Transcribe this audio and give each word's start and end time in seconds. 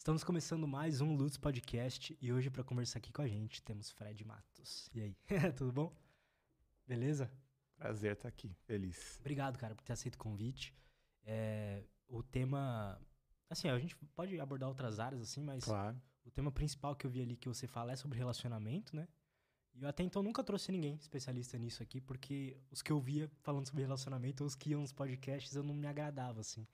Estamos 0.00 0.24
começando 0.24 0.66
mais 0.66 1.02
um 1.02 1.14
Lutz 1.14 1.36
Podcast 1.36 2.16
e 2.22 2.32
hoje 2.32 2.48
para 2.48 2.64
conversar 2.64 2.98
aqui 2.98 3.12
com 3.12 3.20
a 3.20 3.28
gente 3.28 3.62
temos 3.62 3.90
Fred 3.90 4.24
Matos. 4.24 4.88
E 4.94 5.02
aí, 5.02 5.16
tudo 5.54 5.70
bom? 5.70 5.94
Beleza? 6.86 7.30
Prazer 7.76 8.14
estar 8.14 8.26
aqui, 8.26 8.56
feliz. 8.64 9.18
Obrigado, 9.20 9.58
cara, 9.58 9.74
por 9.74 9.84
ter 9.84 9.92
aceito 9.92 10.14
o 10.14 10.18
convite. 10.18 10.74
É, 11.22 11.84
o 12.08 12.22
tema, 12.22 12.98
assim, 13.50 13.68
a 13.68 13.78
gente 13.78 13.94
pode 14.16 14.40
abordar 14.40 14.70
outras 14.70 14.98
áreas 14.98 15.20
assim, 15.20 15.42
mas 15.42 15.64
claro. 15.64 16.00
o 16.24 16.30
tema 16.30 16.50
principal 16.50 16.96
que 16.96 17.06
eu 17.06 17.10
vi 17.10 17.20
ali 17.20 17.36
que 17.36 17.46
você 17.46 17.66
fala 17.66 17.92
é 17.92 17.96
sobre 17.96 18.16
relacionamento, 18.16 18.96
né? 18.96 19.06
E 19.74 19.82
eu 19.82 19.88
até 19.88 20.02
então 20.02 20.22
nunca 20.22 20.42
trouxe 20.42 20.72
ninguém 20.72 20.94
especialista 20.94 21.58
nisso 21.58 21.82
aqui, 21.82 22.00
porque 22.00 22.56
os 22.70 22.80
que 22.80 22.90
eu 22.90 22.98
via 22.98 23.30
falando 23.42 23.66
sobre 23.66 23.82
relacionamento, 23.82 24.44
os 24.44 24.54
que 24.54 24.70
iam 24.70 24.80
nos 24.80 24.94
podcasts, 24.94 25.54
eu 25.54 25.62
não 25.62 25.74
me 25.74 25.86
agradava, 25.86 26.40
assim 26.40 26.66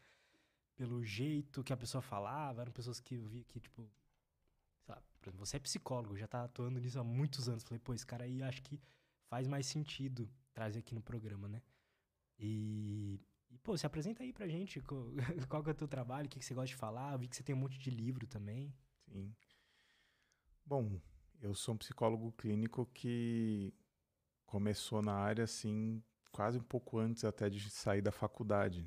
pelo 0.77 1.03
jeito 1.03 1.65
que 1.65 1.73
a 1.73 1.77
pessoa 1.77 2.03
falava, 2.03 2.61
eram 2.61 2.73
pessoas 2.73 3.01
que 3.01 3.15
eu 3.15 3.27
via 3.27 3.43
que, 3.45 3.59
tipo, 3.59 3.91
lá, 4.87 5.03
por 5.21 5.31
exemplo, 5.31 5.45
você 5.47 5.57
é 5.57 5.61
psicólogo, 5.61 6.17
já 6.17 6.29
tá 6.29 6.45
atuando 6.45 6.79
nisso 6.79 7.01
há 7.01 7.05
muitos 7.05 7.49
anos. 7.49 7.65
Falei, 7.65 7.81
pô, 7.81 7.95
esse 7.95 8.07
cara 8.07 8.25
aí 8.25 8.43
acho 8.43 8.63
que 8.63 8.81
faz 9.29 9.49
mais 9.49 9.67
sentido 9.67 10.29
trazer 10.53 10.81
aqui 10.81 10.95
no 10.95 11.03
programa, 11.03 11.49
né? 11.49 11.63
E, 12.39 13.19
e 13.51 13.59
pô, 13.59 13.77
se 13.77 13.87
apresenta 13.87 14.23
aí 14.23 14.33
pra 14.33 14.47
gente, 14.47 14.81
qual, 15.49 15.63
que 15.63 15.71
é 15.71 15.73
o 15.73 15.75
teu 15.75 15.89
trabalho, 15.89 16.27
o 16.27 16.29
que, 16.29 16.39
que 16.39 16.45
você 16.45 16.55
gosta 16.55 16.69
de 16.69 16.77
falar, 16.77 17.15
eu 17.15 17.19
vi 17.19 17.29
que 17.29 17.37
você 17.37 17.43
tem 17.43 17.55
um 17.55 17.59
monte 17.59 17.79
de 17.79 17.91
livro 17.91 18.27
também. 18.27 18.73
Sim. 19.11 19.35
Bom, 20.65 21.01
eu 21.41 21.55
sou 21.55 21.75
um 21.75 21.79
psicólogo 21.79 22.33
clínico 22.33 22.87
que 22.93 23.73
começou 24.45 25.01
na 25.01 25.15
área, 25.15 25.45
assim, 25.45 26.03
quase 26.31 26.59
um 26.59 26.63
pouco 26.63 26.99
antes 26.99 27.25
até 27.25 27.49
de 27.49 27.71
sair 27.71 28.03
da 28.03 28.13
faculdade. 28.13 28.87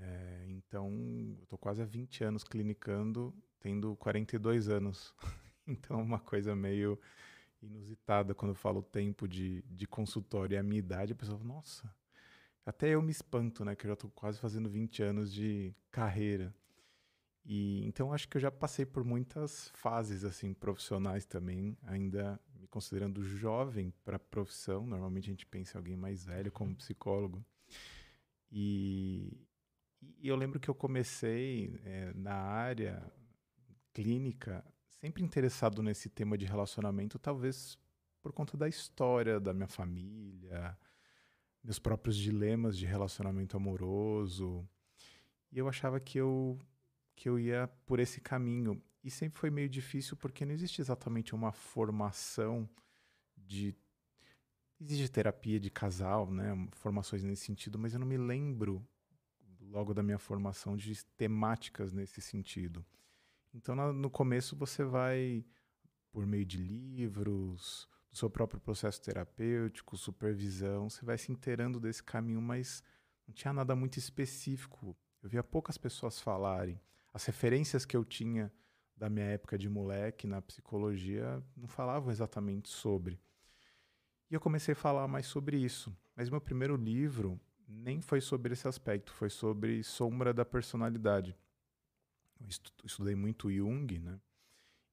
É, 0.00 0.44
então, 0.48 0.90
eu 1.36 1.42
estou 1.42 1.58
quase 1.58 1.82
há 1.82 1.84
20 1.84 2.24
anos 2.24 2.44
clinicando, 2.44 3.34
tendo 3.60 3.96
42 3.96 4.68
anos. 4.68 5.14
então, 5.66 6.00
é 6.00 6.02
uma 6.02 6.20
coisa 6.20 6.54
meio 6.54 6.98
inusitada 7.62 8.34
quando 8.34 8.50
eu 8.50 8.56
falo 8.56 8.82
tempo 8.82 9.26
de, 9.26 9.62
de 9.62 9.86
consultório 9.86 10.54
e 10.54 10.58
a 10.58 10.62
minha 10.62 10.78
idade, 10.78 11.12
a 11.12 11.16
pessoa 11.16 11.38
fala, 11.38 11.54
nossa, 11.54 11.92
até 12.64 12.88
eu 12.88 13.02
me 13.02 13.12
espanto, 13.12 13.64
né? 13.64 13.76
Que 13.76 13.86
eu 13.86 13.90
já 13.90 13.94
estou 13.94 14.10
quase 14.10 14.38
fazendo 14.38 14.68
20 14.68 15.02
anos 15.02 15.32
de 15.32 15.74
carreira. 15.90 16.54
E 17.44 17.86
então 17.86 18.12
acho 18.12 18.28
que 18.28 18.36
eu 18.36 18.40
já 18.40 18.50
passei 18.50 18.84
por 18.84 19.04
muitas 19.04 19.68
fases 19.68 20.24
assim 20.24 20.52
profissionais 20.52 21.24
também, 21.24 21.78
ainda 21.84 22.40
me 22.58 22.66
considerando 22.66 23.22
jovem 23.22 23.92
para 24.04 24.16
a 24.16 24.18
profissão. 24.18 24.84
Normalmente 24.84 25.30
a 25.30 25.32
gente 25.32 25.46
pensa 25.46 25.76
em 25.76 25.78
alguém 25.78 25.96
mais 25.96 26.24
velho 26.24 26.50
como 26.50 26.74
psicólogo. 26.74 27.44
E, 28.50 29.46
e 30.18 30.28
eu 30.28 30.36
lembro 30.36 30.58
que 30.60 30.68
eu 30.68 30.74
comecei 30.74 31.78
é, 31.84 32.12
na 32.14 32.34
área 32.34 33.02
clínica, 33.92 34.64
sempre 34.88 35.22
interessado 35.22 35.82
nesse 35.82 36.08
tema 36.08 36.36
de 36.36 36.44
relacionamento, 36.44 37.18
talvez 37.18 37.78
por 38.20 38.32
conta 38.32 38.56
da 38.56 38.68
história 38.68 39.38
da 39.38 39.54
minha 39.54 39.68
família, 39.68 40.76
meus 41.62 41.78
próprios 41.78 42.16
dilemas 42.16 42.76
de 42.76 42.84
relacionamento 42.86 43.56
amoroso. 43.56 44.68
E 45.52 45.58
eu 45.58 45.68
achava 45.68 46.00
que 46.00 46.18
eu, 46.18 46.58
que 47.14 47.28
eu 47.28 47.38
ia 47.38 47.68
por 47.86 48.00
esse 48.00 48.20
caminho. 48.20 48.82
E 49.02 49.10
sempre 49.10 49.38
foi 49.38 49.50
meio 49.50 49.68
difícil 49.68 50.16
porque 50.16 50.44
não 50.44 50.52
existe 50.52 50.80
exatamente 50.80 51.34
uma 51.34 51.52
formação 51.52 52.68
de. 53.36 53.74
Existe 54.80 55.08
terapia 55.08 55.58
de 55.58 55.70
casal, 55.70 56.30
né? 56.30 56.68
Formações 56.72 57.22
nesse 57.22 57.46
sentido, 57.46 57.78
mas 57.78 57.94
eu 57.94 58.00
não 58.00 58.06
me 58.06 58.18
lembro 58.18 58.86
logo 59.70 59.92
da 59.94 60.02
minha 60.02 60.18
formação 60.18 60.76
de 60.76 61.04
temáticas 61.16 61.92
nesse 61.92 62.20
sentido. 62.20 62.84
Então, 63.54 63.74
no 63.92 64.10
começo, 64.10 64.54
você 64.54 64.84
vai, 64.84 65.44
por 66.10 66.26
meio 66.26 66.44
de 66.44 66.58
livros, 66.58 67.88
do 68.10 68.16
seu 68.16 68.28
próprio 68.28 68.60
processo 68.60 69.00
terapêutico, 69.00 69.96
supervisão, 69.96 70.88
você 70.88 71.04
vai 71.04 71.18
se 71.18 71.32
inteirando 71.32 71.80
desse 71.80 72.02
caminho, 72.02 72.40
mas 72.40 72.82
não 73.26 73.34
tinha 73.34 73.52
nada 73.52 73.74
muito 73.74 73.98
específico. 73.98 74.96
Eu 75.22 75.28
via 75.28 75.42
poucas 75.42 75.76
pessoas 75.78 76.20
falarem. 76.20 76.80
As 77.12 77.24
referências 77.24 77.84
que 77.84 77.96
eu 77.96 78.04
tinha 78.04 78.52
da 78.96 79.10
minha 79.10 79.26
época 79.26 79.58
de 79.58 79.68
moleque 79.68 80.26
na 80.26 80.40
psicologia 80.40 81.42
não 81.56 81.68
falavam 81.68 82.10
exatamente 82.10 82.68
sobre. 82.68 83.20
E 84.30 84.34
eu 84.34 84.40
comecei 84.40 84.72
a 84.72 84.76
falar 84.76 85.06
mais 85.06 85.26
sobre 85.26 85.56
isso. 85.58 85.96
Mas 86.14 86.30
meu 86.30 86.40
primeiro 86.40 86.76
livro 86.76 87.40
nem 87.68 88.00
foi 88.00 88.20
sobre 88.20 88.52
esse 88.52 88.68
aspecto, 88.68 89.12
foi 89.12 89.28
sobre 89.28 89.82
sombra 89.82 90.32
da 90.32 90.44
personalidade. 90.44 91.36
Eu 92.40 92.46
estudei 92.84 93.14
muito 93.14 93.50
Jung, 93.50 93.98
né? 93.98 94.20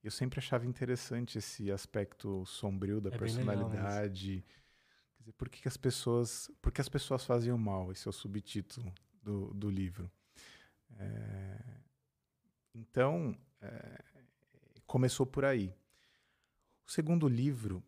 Eu 0.02 0.10
sempre 0.10 0.38
achava 0.38 0.66
interessante 0.66 1.38
esse 1.38 1.70
aspecto 1.70 2.44
sombrio 2.44 3.00
da 3.00 3.10
é 3.10 3.18
personalidade. 3.18 4.44
Quer 5.16 5.18
dizer, 5.20 5.32
por 5.32 5.48
que, 5.48 5.62
que, 5.62 5.68
as 5.68 5.76
pessoas, 5.76 6.50
por 6.60 6.72
que 6.72 6.80
as 6.80 6.88
pessoas 6.88 7.24
faziam 7.24 7.56
mal? 7.56 7.90
Esse 7.90 8.06
é 8.06 8.10
o 8.10 8.12
subtítulo 8.12 8.92
do, 9.22 9.54
do 9.54 9.70
livro. 9.70 10.10
É... 10.98 11.58
Então, 12.74 13.36
é... 13.62 14.02
começou 14.86 15.24
por 15.24 15.44
aí. 15.44 15.74
O 16.86 16.90
segundo 16.90 17.26
livro, 17.26 17.82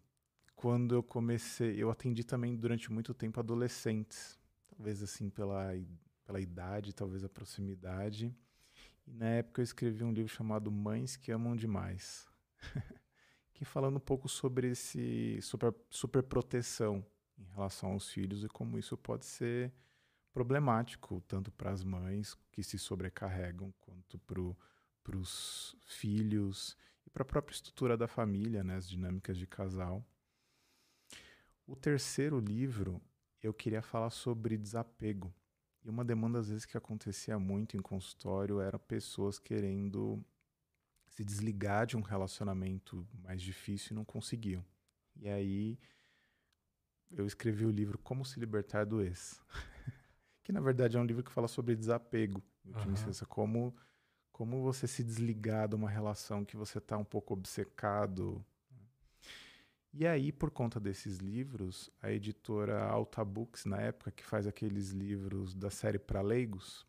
quando 0.55 0.95
eu 0.95 1.03
comecei, 1.03 1.77
eu 1.77 1.91
atendi 1.91 2.25
também 2.25 2.57
durante 2.57 2.91
muito 2.91 3.13
tempo 3.13 3.39
adolescentes 3.41 4.39
talvez 4.77 5.03
assim 5.03 5.31
pela, 5.31 5.73
pela 6.25 6.41
idade, 6.41 6.95
talvez 6.95 7.25
a 7.25 7.29
proximidade. 7.29 8.35
E 9.07 9.13
na 9.13 9.27
época 9.27 9.61
eu 9.61 9.65
escrevi 9.65 10.05
um 10.05 10.13
livro 10.13 10.33
chamado 10.33 10.71
Mães 10.71 11.17
que 11.17 11.33
Amam 11.33 11.57
Demais, 11.57 12.29
que 13.55 13.65
falando 13.65 13.97
um 13.97 14.01
pouco 14.01 14.29
sobre 14.29 14.71
esse 14.71 15.41
super, 15.41 15.75
super 15.89 16.23
proteção 16.23 17.05
em 17.39 17.45
relação 17.55 17.93
aos 17.93 18.09
filhos 18.11 18.45
e 18.45 18.49
como 18.49 18.79
isso 18.79 18.97
pode 18.97 19.25
ser 19.25 19.73
problemático 20.33 21.23
tanto 21.27 21.51
para 21.51 21.71
as 21.71 21.83
mães 21.83 22.37
que 22.53 22.63
se 22.63 22.79
sobrecarregam 22.79 23.73
quanto 23.81 24.19
para 24.19 25.17
os 25.17 25.77
filhos 25.87 26.77
e 27.07 27.11
para 27.11 27.23
a 27.23 27.27
própria 27.27 27.55
estrutura 27.55 27.97
da 27.97 28.07
família, 28.07 28.63
né, 28.63 28.77
as 28.77 28.89
dinâmicas 28.89 29.39
de 29.39 29.47
casal. 29.47 30.05
O 31.67 31.75
terceiro 31.75 32.39
livro 32.39 33.01
eu 33.47 33.55
queria 33.55 33.83
falar 33.83 34.11
sobre 34.11 34.57
desapego. 34.57 35.33
E 35.85 35.89
uma 35.89 36.05
demanda, 36.05 36.41
às 36.41 36.49
vezes, 36.49 36.65
que 36.65 36.77
acontecia 36.77 37.39
muito 37.39 37.77
em 37.77 37.81
consultório 37.81 38.61
era 38.61 38.79
pessoas 38.79 39.39
querendo 39.39 40.23
se 41.07 41.25
desligar 41.25 41.87
de 41.87 41.97
um 41.97 42.01
relacionamento 42.01 43.07
mais 43.23 43.41
difícil 43.41 43.93
e 43.93 43.95
não 43.95 44.05
conseguiam. 44.05 44.65
E 45.15 45.29
aí 45.29 45.79
eu 47.11 47.25
escrevi 47.25 47.65
o 47.65 47.71
livro 47.71 47.99
Como 47.99 48.25
Se 48.25 48.39
Libertar 48.41 48.85
do 48.85 49.01
Ex. 49.01 49.41
que 50.43 50.53
na 50.53 50.61
verdade 50.61 50.97
é 50.97 51.01
um 51.01 51.05
livro 51.05 51.23
que 51.23 51.31
fala 51.31 51.49
sobre 51.49 51.77
desapego. 51.77 52.43
Uhum. 52.65 53.27
Como, 53.29 53.77
como 54.33 54.63
você 54.63 54.89
se 54.89 55.05
desligar 55.05 55.69
de 55.69 55.77
uma 55.77 55.89
relação 55.89 56.45
que 56.45 56.57
você 56.57 56.79
está 56.79 56.99
um 56.99 57.05
pouco 57.05 57.33
obcecado, 57.33 58.45
e 59.99 60.07
aí, 60.07 60.31
por 60.31 60.51
conta 60.51 60.79
desses 60.79 61.19
livros, 61.19 61.91
a 62.03 62.11
editora 62.11 62.85
Alta 62.85 63.25
Books, 63.25 63.65
na 63.65 63.81
época, 63.81 64.11
que 64.11 64.25
faz 64.25 64.47
aqueles 64.47 64.91
livros 64.91 65.55
da 65.55 65.71
série 65.71 65.99
para 65.99 66.21
leigos. 66.21 66.85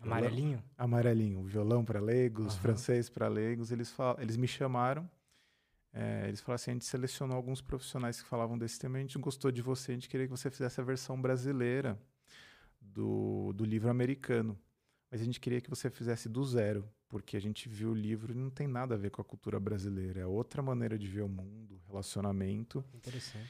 Violão, 0.00 0.18
amarelinho? 0.18 0.64
Amarelinho. 0.78 1.42
Violão 1.42 1.84
para 1.84 2.00
leigos, 2.00 2.54
uhum. 2.54 2.60
francês 2.60 3.10
para 3.10 3.26
leigos. 3.26 3.72
Eles, 3.72 3.90
falam, 3.90 4.22
eles 4.22 4.36
me 4.36 4.46
chamaram. 4.46 5.10
É, 5.92 6.28
eles 6.28 6.40
falaram 6.40 6.54
assim: 6.54 6.70
a 6.70 6.74
gente 6.74 6.84
selecionou 6.84 7.36
alguns 7.36 7.60
profissionais 7.60 8.22
que 8.22 8.28
falavam 8.28 8.56
desse 8.56 8.78
tema, 8.78 8.98
a 8.98 9.00
gente 9.00 9.18
gostou 9.18 9.50
de 9.50 9.60
você, 9.60 9.90
a 9.90 9.94
gente 9.94 10.08
queria 10.08 10.26
que 10.26 10.30
você 10.30 10.48
fizesse 10.48 10.80
a 10.80 10.84
versão 10.84 11.20
brasileira 11.20 11.98
do, 12.80 13.52
do 13.52 13.64
livro 13.64 13.90
americano. 13.90 14.56
Mas 15.10 15.20
a 15.20 15.24
gente 15.24 15.40
queria 15.40 15.60
que 15.60 15.70
você 15.70 15.90
fizesse 15.90 16.28
do 16.28 16.44
zero 16.44 16.88
porque 17.14 17.36
a 17.36 17.40
gente 17.40 17.68
viu 17.68 17.90
o 17.90 17.94
livro 17.94 18.32
e 18.32 18.36
não 18.36 18.50
tem 18.50 18.66
nada 18.66 18.96
a 18.96 18.98
ver 18.98 19.08
com 19.08 19.22
a 19.22 19.24
cultura 19.24 19.60
brasileira. 19.60 20.22
É 20.22 20.26
outra 20.26 20.60
maneira 20.60 20.98
de 20.98 21.06
ver 21.06 21.22
o 21.22 21.28
mundo, 21.28 21.80
relacionamento. 21.86 22.84
Interessante. 22.92 23.48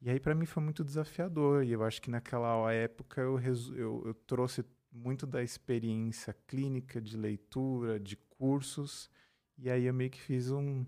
E 0.00 0.08
aí, 0.08 0.20
para 0.20 0.32
mim, 0.32 0.46
foi 0.46 0.62
muito 0.62 0.84
desafiador. 0.84 1.64
E 1.64 1.72
eu 1.72 1.82
acho 1.82 2.00
que 2.00 2.08
naquela 2.08 2.72
época 2.72 3.20
eu, 3.20 3.40
eu, 3.40 4.02
eu 4.06 4.14
trouxe 4.28 4.64
muito 4.92 5.26
da 5.26 5.42
experiência 5.42 6.32
clínica, 6.46 7.00
de 7.00 7.16
leitura, 7.16 7.98
de 7.98 8.14
cursos. 8.14 9.10
E 9.58 9.68
aí 9.68 9.86
eu 9.86 9.92
meio 9.92 10.10
que 10.10 10.20
fiz 10.20 10.52
um, 10.52 10.86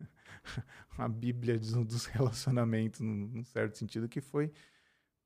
uma 0.98 1.08
bíblia 1.08 1.58
dos 1.58 2.04
relacionamentos, 2.04 3.00
num 3.00 3.42
certo 3.42 3.78
sentido, 3.78 4.06
que 4.06 4.20
foi 4.20 4.52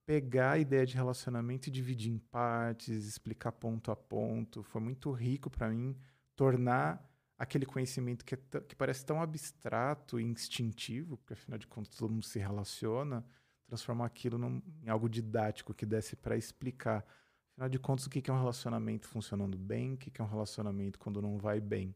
pegar 0.06 0.52
a 0.52 0.58
ideia 0.58 0.86
de 0.86 0.94
relacionamento 0.94 1.68
e 1.68 1.72
dividir 1.72 2.12
em 2.12 2.18
partes, 2.18 3.06
explicar 3.06 3.50
ponto 3.50 3.90
a 3.90 3.96
ponto. 3.96 4.62
Foi 4.62 4.80
muito 4.80 5.10
rico 5.10 5.50
para 5.50 5.68
mim 5.68 5.96
tornar 6.34 7.02
aquele 7.38 7.66
conhecimento 7.66 8.24
que, 8.24 8.34
é 8.34 8.38
que 8.68 8.76
parece 8.76 9.04
tão 9.04 9.20
abstrato 9.20 10.20
e 10.20 10.24
instintivo, 10.24 11.16
porque 11.16 11.32
afinal 11.32 11.58
de 11.58 11.66
contas 11.66 11.96
todo 11.96 12.12
mundo 12.12 12.24
se 12.24 12.38
relaciona, 12.38 13.24
transformar 13.66 14.06
aquilo 14.06 14.38
num, 14.38 14.62
em 14.82 14.88
algo 14.88 15.08
didático 15.08 15.74
que 15.74 15.84
desse 15.84 16.14
para 16.14 16.36
explicar. 16.36 17.04
Afinal 17.52 17.68
de 17.68 17.78
contas, 17.78 18.06
o 18.06 18.10
que 18.10 18.30
é 18.30 18.32
um 18.32 18.38
relacionamento 18.38 19.08
funcionando 19.08 19.58
bem, 19.58 19.94
o 19.94 19.96
que 19.96 20.20
é 20.20 20.24
um 20.24 20.28
relacionamento 20.28 20.98
quando 20.98 21.20
não 21.20 21.36
vai 21.36 21.60
bem. 21.60 21.94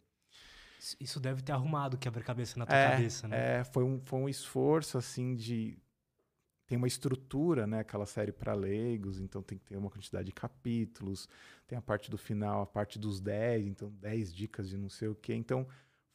Isso 1.00 1.18
deve 1.18 1.42
ter 1.42 1.52
arrumado 1.52 1.96
quebra-cabeça 1.96 2.58
na 2.58 2.66
tua 2.66 2.76
é, 2.76 2.90
cabeça, 2.90 3.28
né? 3.28 3.60
É, 3.60 3.64
foi 3.64 3.82
um, 3.82 4.00
foi 4.04 4.18
um 4.20 4.28
esforço, 4.28 4.98
assim, 4.98 5.34
de... 5.34 5.78
Tem 6.66 6.76
uma 6.76 6.86
estrutura, 6.88 7.66
né? 7.66 7.80
Aquela 7.80 8.06
série 8.06 8.32
para 8.32 8.52
leigos, 8.52 9.20
então 9.20 9.42
tem 9.42 9.56
que 9.56 9.64
ter 9.64 9.76
uma 9.76 9.88
quantidade 9.90 10.26
de 10.26 10.32
capítulos. 10.32 11.28
Tem 11.66 11.78
a 11.78 11.82
parte 11.82 12.10
do 12.10 12.18
final, 12.18 12.62
a 12.62 12.66
parte 12.66 12.98
dos 12.98 13.20
10, 13.20 13.66
então 13.66 13.90
10 14.00 14.34
dicas 14.34 14.68
de 14.68 14.76
não 14.76 14.88
sei 14.88 15.08
o 15.08 15.14
quê. 15.14 15.34
Então, 15.34 15.66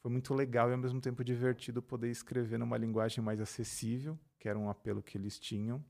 foi 0.02 0.10
muito 0.10 0.34
legal 0.34 0.68
e 0.68 0.72
ao 0.72 0.78
mesmo 0.78 1.00
tempo 1.00 1.24
divertido 1.24 1.80
poder 1.80 2.10
escrever 2.10 2.58
numa 2.58 2.76
linguagem 2.76 3.22
mais 3.24 3.40
acessível, 3.40 4.18
que 4.38 4.48
era 4.48 4.58
um 4.58 4.68
apelo 4.68 5.02
que 5.02 5.16
eles 5.16 5.38
tinham. 5.38 5.82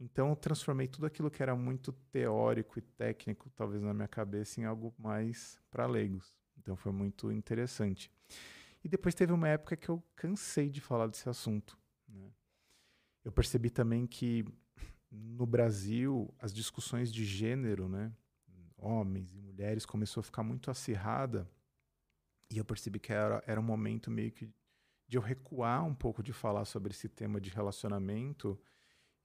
Então, 0.00 0.30
eu 0.30 0.36
transformei 0.36 0.88
tudo 0.88 1.04
aquilo 1.06 1.30
que 1.30 1.42
era 1.42 1.54
muito 1.54 1.92
teórico 2.10 2.78
e 2.78 2.82
técnico, 2.82 3.50
talvez 3.54 3.82
na 3.82 3.92
minha 3.92 4.08
cabeça, 4.08 4.60
em 4.60 4.64
algo 4.64 4.94
mais 4.98 5.60
para 5.70 5.86
leigos. 5.86 6.34
Então, 6.58 6.74
foi 6.74 6.90
muito 6.90 7.30
interessante. 7.30 8.10
E 8.82 8.88
depois 8.88 9.14
teve 9.14 9.32
uma 9.32 9.48
época 9.48 9.76
que 9.76 9.90
eu 9.90 10.02
cansei 10.16 10.70
de 10.70 10.80
falar 10.80 11.06
desse 11.06 11.28
assunto. 11.28 11.78
Eu 13.24 13.32
percebi 13.32 13.70
também 13.70 14.06
que 14.06 14.44
no 15.10 15.46
Brasil 15.46 16.32
as 16.38 16.52
discussões 16.52 17.12
de 17.12 17.24
gênero, 17.24 17.88
né, 17.88 18.12
homens 18.76 19.34
e 19.34 19.38
mulheres, 19.38 19.84
começou 19.84 20.20
a 20.20 20.24
ficar 20.24 20.42
muito 20.42 20.70
acirrada. 20.70 21.48
E 22.50 22.58
eu 22.58 22.64
percebi 22.64 22.98
que 22.98 23.12
era, 23.12 23.42
era 23.46 23.60
um 23.60 23.64
momento 23.64 24.10
meio 24.10 24.32
que 24.32 24.48
de 25.06 25.16
eu 25.16 25.20
recuar 25.20 25.84
um 25.84 25.94
pouco 25.94 26.22
de 26.22 26.32
falar 26.32 26.64
sobre 26.64 26.92
esse 26.92 27.08
tema 27.08 27.40
de 27.40 27.50
relacionamento 27.50 28.58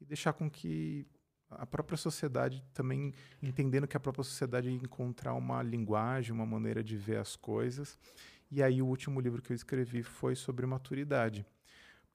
e 0.01 0.05
deixar 0.05 0.33
com 0.33 0.49
que 0.49 1.07
a 1.49 1.65
própria 1.65 1.97
sociedade 1.97 2.63
também 2.73 3.13
entendendo 3.41 3.87
que 3.87 3.95
a 3.95 3.99
própria 3.99 4.23
sociedade 4.23 4.67
ia 4.67 4.75
encontrar 4.75 5.35
uma 5.35 5.61
linguagem, 5.61 6.33
uma 6.33 6.45
maneira 6.45 6.83
de 6.83 6.97
ver 6.97 7.17
as 7.17 7.35
coisas. 7.35 7.97
E 8.49 8.63
aí 8.63 8.81
o 8.81 8.87
último 8.87 9.19
livro 9.19 9.41
que 9.41 9.51
eu 9.51 9.55
escrevi 9.55 10.03
foi 10.03 10.35
sobre 10.35 10.65
maturidade. 10.65 11.45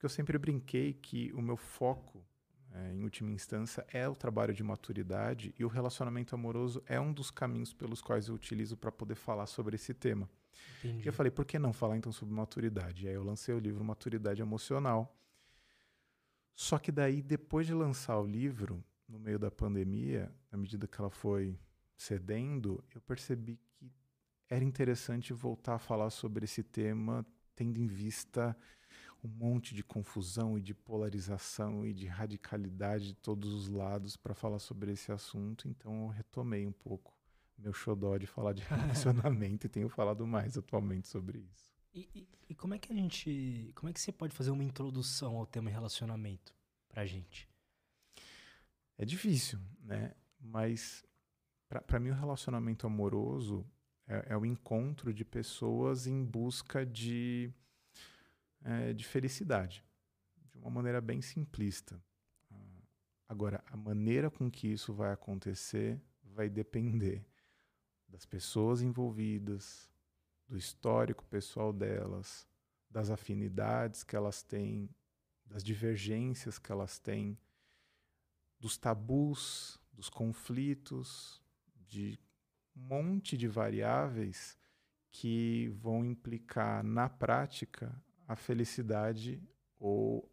Porque 0.01 0.07
eu 0.07 0.09
sempre 0.09 0.35
brinquei 0.39 0.93
que 0.93 1.31
o 1.33 1.43
meu 1.43 1.55
foco, 1.55 2.25
é, 2.71 2.91
em 2.91 3.03
última 3.03 3.29
instância, 3.29 3.85
é 3.93 4.09
o 4.09 4.15
trabalho 4.15 4.51
de 4.51 4.63
maturidade 4.63 5.53
e 5.59 5.63
o 5.63 5.67
relacionamento 5.67 6.33
amoroso 6.33 6.81
é 6.87 6.99
um 6.99 7.13
dos 7.13 7.29
caminhos 7.29 7.71
pelos 7.71 8.01
quais 8.01 8.27
eu 8.27 8.33
utilizo 8.33 8.75
para 8.75 8.91
poder 8.91 9.13
falar 9.13 9.45
sobre 9.45 9.75
esse 9.75 9.93
tema. 9.93 10.27
Entendi. 10.79 11.03
E 11.03 11.07
eu 11.07 11.13
falei, 11.13 11.31
por 11.31 11.45
que 11.45 11.59
não 11.59 11.71
falar 11.71 11.97
então 11.97 12.11
sobre 12.11 12.33
maturidade? 12.33 13.05
E 13.05 13.09
aí 13.09 13.13
eu 13.13 13.23
lancei 13.23 13.53
o 13.53 13.59
livro 13.59 13.83
Maturidade 13.83 14.41
Emocional, 14.41 15.15
só 16.55 16.79
que 16.79 16.91
daí, 16.91 17.21
depois 17.21 17.67
de 17.67 17.73
lançar 17.75 18.17
o 18.17 18.25
livro, 18.25 18.83
no 19.07 19.19
meio 19.19 19.37
da 19.37 19.51
pandemia, 19.51 20.33
à 20.51 20.57
medida 20.57 20.87
que 20.87 20.99
ela 20.99 21.11
foi 21.11 21.59
cedendo, 21.95 22.83
eu 22.95 23.01
percebi 23.01 23.59
que 23.77 23.93
era 24.49 24.63
interessante 24.63 25.31
voltar 25.31 25.75
a 25.75 25.79
falar 25.79 26.09
sobre 26.09 26.45
esse 26.45 26.63
tema, 26.63 27.23
tendo 27.55 27.77
em 27.79 27.85
vista 27.85 28.57
um 29.23 29.27
monte 29.27 29.75
de 29.75 29.83
confusão 29.83 30.57
e 30.57 30.61
de 30.61 30.73
polarização 30.73 31.85
e 31.85 31.93
de 31.93 32.07
radicalidade 32.07 33.07
de 33.07 33.15
todos 33.15 33.53
os 33.53 33.67
lados 33.67 34.17
para 34.17 34.33
falar 34.33 34.59
sobre 34.59 34.91
esse 34.91 35.11
assunto. 35.11 35.67
Então 35.67 36.03
eu 36.03 36.07
retomei 36.07 36.65
um 36.65 36.71
pouco 36.71 37.13
meu 37.57 37.73
xodó 37.73 38.17
de 38.17 38.25
falar 38.25 38.53
de 38.53 38.63
relacionamento 38.65 39.67
e 39.67 39.69
tenho 39.69 39.89
falado 39.89 40.25
mais 40.25 40.57
atualmente 40.57 41.07
sobre 41.07 41.39
isso. 41.39 41.71
E, 41.93 42.09
e, 42.15 42.27
e, 42.49 42.55
como 42.55 42.73
é 42.73 42.79
que 42.79 42.91
a 42.91 42.95
gente. 42.95 43.71
Como 43.75 43.89
é 43.89 43.93
que 43.93 43.99
você 43.99 44.11
pode 44.11 44.33
fazer 44.33 44.49
uma 44.49 44.63
introdução 44.63 45.37
ao 45.37 45.45
tema 45.45 45.69
relacionamento 45.69 46.55
pra 46.87 47.05
gente? 47.05 47.49
É 48.97 49.05
difícil, 49.05 49.59
né? 49.83 50.13
Mas 50.39 51.05
para 51.87 51.99
mim 51.99 52.09
o 52.09 52.15
relacionamento 52.15 52.85
amoroso 52.85 53.65
é, 54.07 54.33
é, 54.33 54.37
o 54.37 54.45
encontro 54.45 55.13
de 55.13 55.23
pessoas 55.23 56.07
em 56.07 56.23
busca 56.23 56.85
de, 56.85 57.49
é, 58.63 58.93
de 58.93 59.05
felicidade. 59.05 59.83
De 60.51 60.57
uma 60.57 60.69
maneira 60.69 61.01
bem 61.01 61.21
simplista. 61.21 62.01
Agora, 63.31 63.63
a 63.67 63.77
maneira 63.77 64.29
com 64.29 64.51
que 64.51 64.67
isso 64.67 64.93
vai 64.93 65.13
acontecer 65.13 66.01
vai 66.21 66.49
depender 66.49 67.25
das 68.05 68.25
pessoas 68.25 68.81
envolvidas, 68.81 69.89
do 70.49 70.57
histórico 70.57 71.23
pessoal 71.23 71.71
delas, 71.71 72.45
das 72.89 73.09
afinidades 73.09 74.03
que 74.03 74.17
elas 74.17 74.43
têm, 74.43 74.89
das 75.45 75.63
divergências 75.63 76.59
que 76.59 76.73
elas 76.73 76.99
têm, 76.99 77.37
dos 78.59 78.77
tabus, 78.77 79.79
dos 79.93 80.09
conflitos, 80.09 81.41
de 81.87 82.19
um 82.75 82.81
monte 82.81 83.37
de 83.37 83.47
variáveis 83.47 84.57
que 85.09 85.69
vão 85.69 86.03
implicar 86.03 86.83
na 86.83 87.07
prática 87.07 87.95
a 88.31 88.35
felicidade 88.35 89.43
ou 89.77 90.31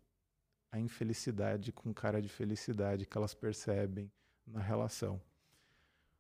a 0.71 0.79
infelicidade 0.79 1.73
com 1.73 1.93
cara 1.93 2.23
de 2.23 2.29
felicidade 2.29 3.05
que 3.05 3.19
elas 3.19 3.35
percebem 3.35 4.09
na 4.47 4.61
relação. 4.61 5.21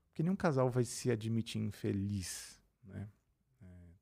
Porque 0.07 0.25
nenhum 0.25 0.35
casal 0.35 0.69
vai 0.69 0.85
se 0.85 1.09
admitir 1.09 1.61
infeliz, 1.61 2.61
né? 2.83 3.09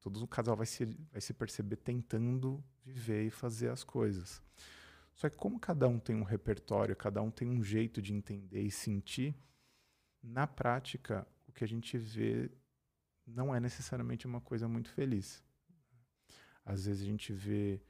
Todo 0.00 0.23
o 0.23 0.28
casal 0.28 0.56
vai 0.56 0.67
se, 0.67 0.87
vai 1.11 1.20
se 1.20 1.34
perceber 1.34 1.76
tentando 1.76 2.64
viver 2.84 3.26
e 3.26 3.31
fazer 3.31 3.70
as 3.70 3.82
coisas. 3.82 4.40
Só 5.14 5.28
que 5.28 5.37
como 5.37 5.58
cada 5.58 5.87
um 5.88 5.99
tem 5.99 6.17
um 6.17 6.23
repertório, 6.23 6.96
cada 6.96 7.20
um 7.20 7.31
tem 7.31 7.49
um 7.49 7.62
jeito 7.62 8.00
de 8.00 8.14
entender 8.14 8.62
e 8.62 8.70
sentir, 8.70 9.34
na 10.23 10.46
prática, 10.46 11.26
o 11.49 11.52
que 11.52 11.64
a 11.64 11.69
gente 11.69 11.99
vê 11.99 12.50
não 13.26 13.55
é 13.55 13.58
necessariamente 13.58 14.26
uma 14.26 14.40
coisa 14.40 14.69
muito 14.69 14.88
feliz. 14.90 15.44
Às 16.66 16.86
vezes 16.86 17.02
a 17.02 17.06
gente 17.06 17.32
vê 17.32 17.80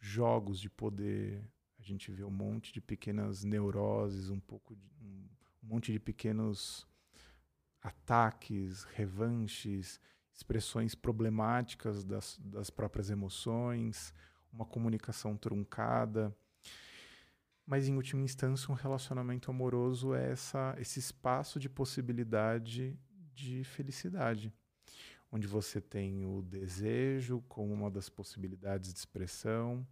jogos 0.00 0.58
de 0.58 0.70
poder, 0.70 1.46
a 1.78 1.82
gente 1.82 2.10
vê 2.10 2.24
um 2.24 2.30
monte 2.30 2.72
de 2.72 2.80
pequenas 2.80 3.44
neuroses, 3.44 4.30
um 4.30 4.40
pouco 4.40 4.74
de, 4.74 4.90
um, 5.02 5.28
um 5.62 5.66
monte 5.68 5.92
de 5.92 6.00
pequenos 6.00 6.86
ataques, 7.82 8.84
revanches, 8.84 10.00
expressões 10.32 10.94
problemáticas 10.94 12.02
das, 12.02 12.38
das 12.42 12.70
próprias 12.70 13.10
emoções, 13.10 14.14
uma 14.50 14.64
comunicação 14.64 15.36
truncada. 15.36 16.34
Mas, 17.66 17.88
em 17.88 17.94
última 17.94 18.22
instância, 18.22 18.72
um 18.72 18.74
relacionamento 18.74 19.50
amoroso 19.50 20.14
é 20.14 20.32
essa, 20.32 20.74
esse 20.78 20.98
espaço 20.98 21.60
de 21.60 21.68
possibilidade 21.68 22.98
de 23.34 23.64
felicidade, 23.64 24.50
onde 25.34 25.48
você 25.48 25.80
tem 25.80 26.24
o 26.24 26.42
desejo 26.42 27.42
como 27.48 27.74
uma 27.74 27.90
das 27.90 28.08
possibilidades 28.08 28.92
de 28.92 29.00
expressão, 29.00 29.84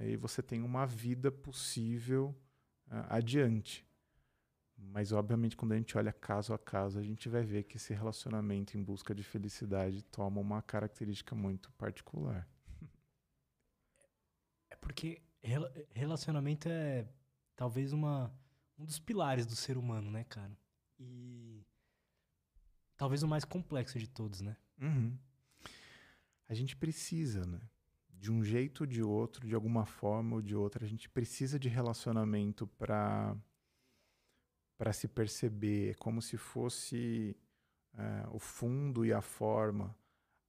e 0.00 0.16
você 0.16 0.42
tem 0.42 0.62
uma 0.62 0.84
vida 0.84 1.30
possível 1.30 2.34
uh, 2.88 3.06
adiante. 3.08 3.86
Mas, 4.76 5.12
obviamente, 5.12 5.56
quando 5.56 5.70
a 5.70 5.76
gente 5.76 5.96
olha 5.96 6.12
caso 6.12 6.52
a 6.52 6.58
caso, 6.58 6.98
a 6.98 7.02
gente 7.04 7.28
vai 7.28 7.44
ver 7.44 7.62
que 7.62 7.76
esse 7.76 7.94
relacionamento 7.94 8.76
em 8.76 8.82
busca 8.82 9.14
de 9.14 9.22
felicidade 9.22 10.02
toma 10.02 10.40
uma 10.40 10.60
característica 10.60 11.36
muito 11.36 11.70
particular. 11.74 12.48
É 14.68 14.74
porque 14.74 15.22
relacionamento 15.94 16.68
é 16.68 17.08
talvez 17.54 17.92
uma, 17.92 18.36
um 18.76 18.84
dos 18.84 18.98
pilares 18.98 19.46
do 19.46 19.54
ser 19.54 19.78
humano, 19.78 20.10
né, 20.10 20.24
cara? 20.24 20.58
E 20.98 21.64
talvez 22.96 23.22
o 23.22 23.28
mais 23.28 23.44
complexo 23.44 24.00
de 24.00 24.08
todos, 24.08 24.40
né? 24.40 24.56
Uhum. 24.80 25.16
A 26.48 26.54
gente 26.54 26.76
precisa, 26.76 27.44
né? 27.46 27.60
De 28.08 28.30
um 28.30 28.42
jeito 28.42 28.82
ou 28.82 28.86
de 28.86 29.02
outro, 29.02 29.46
de 29.46 29.54
alguma 29.54 29.84
forma 29.84 30.36
ou 30.36 30.42
de 30.42 30.54
outra, 30.54 30.84
a 30.84 30.88
gente 30.88 31.08
precisa 31.08 31.58
de 31.58 31.68
relacionamento 31.68 32.66
para 32.66 33.36
para 34.76 34.92
se 34.92 35.06
perceber, 35.06 35.90
é 35.90 35.94
como 35.94 36.20
se 36.20 36.36
fosse 36.36 37.36
uh, 37.94 38.34
o 38.34 38.38
fundo 38.38 39.04
e 39.04 39.12
a 39.12 39.20
forma. 39.20 39.96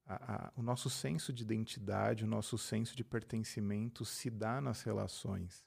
A, 0.06 0.48
a, 0.48 0.54
o 0.56 0.62
nosso 0.62 0.90
senso 0.90 1.32
de 1.32 1.44
identidade, 1.44 2.24
o 2.24 2.28
nosso 2.28 2.58
senso 2.58 2.96
de 2.96 3.04
pertencimento 3.04 4.04
se 4.04 4.30
dá 4.30 4.60
nas 4.60 4.82
relações. 4.82 5.66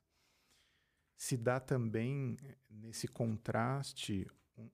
Se 1.17 1.37
dá 1.37 1.59
também 1.59 2.37
nesse 2.69 3.09
contraste 3.09 4.27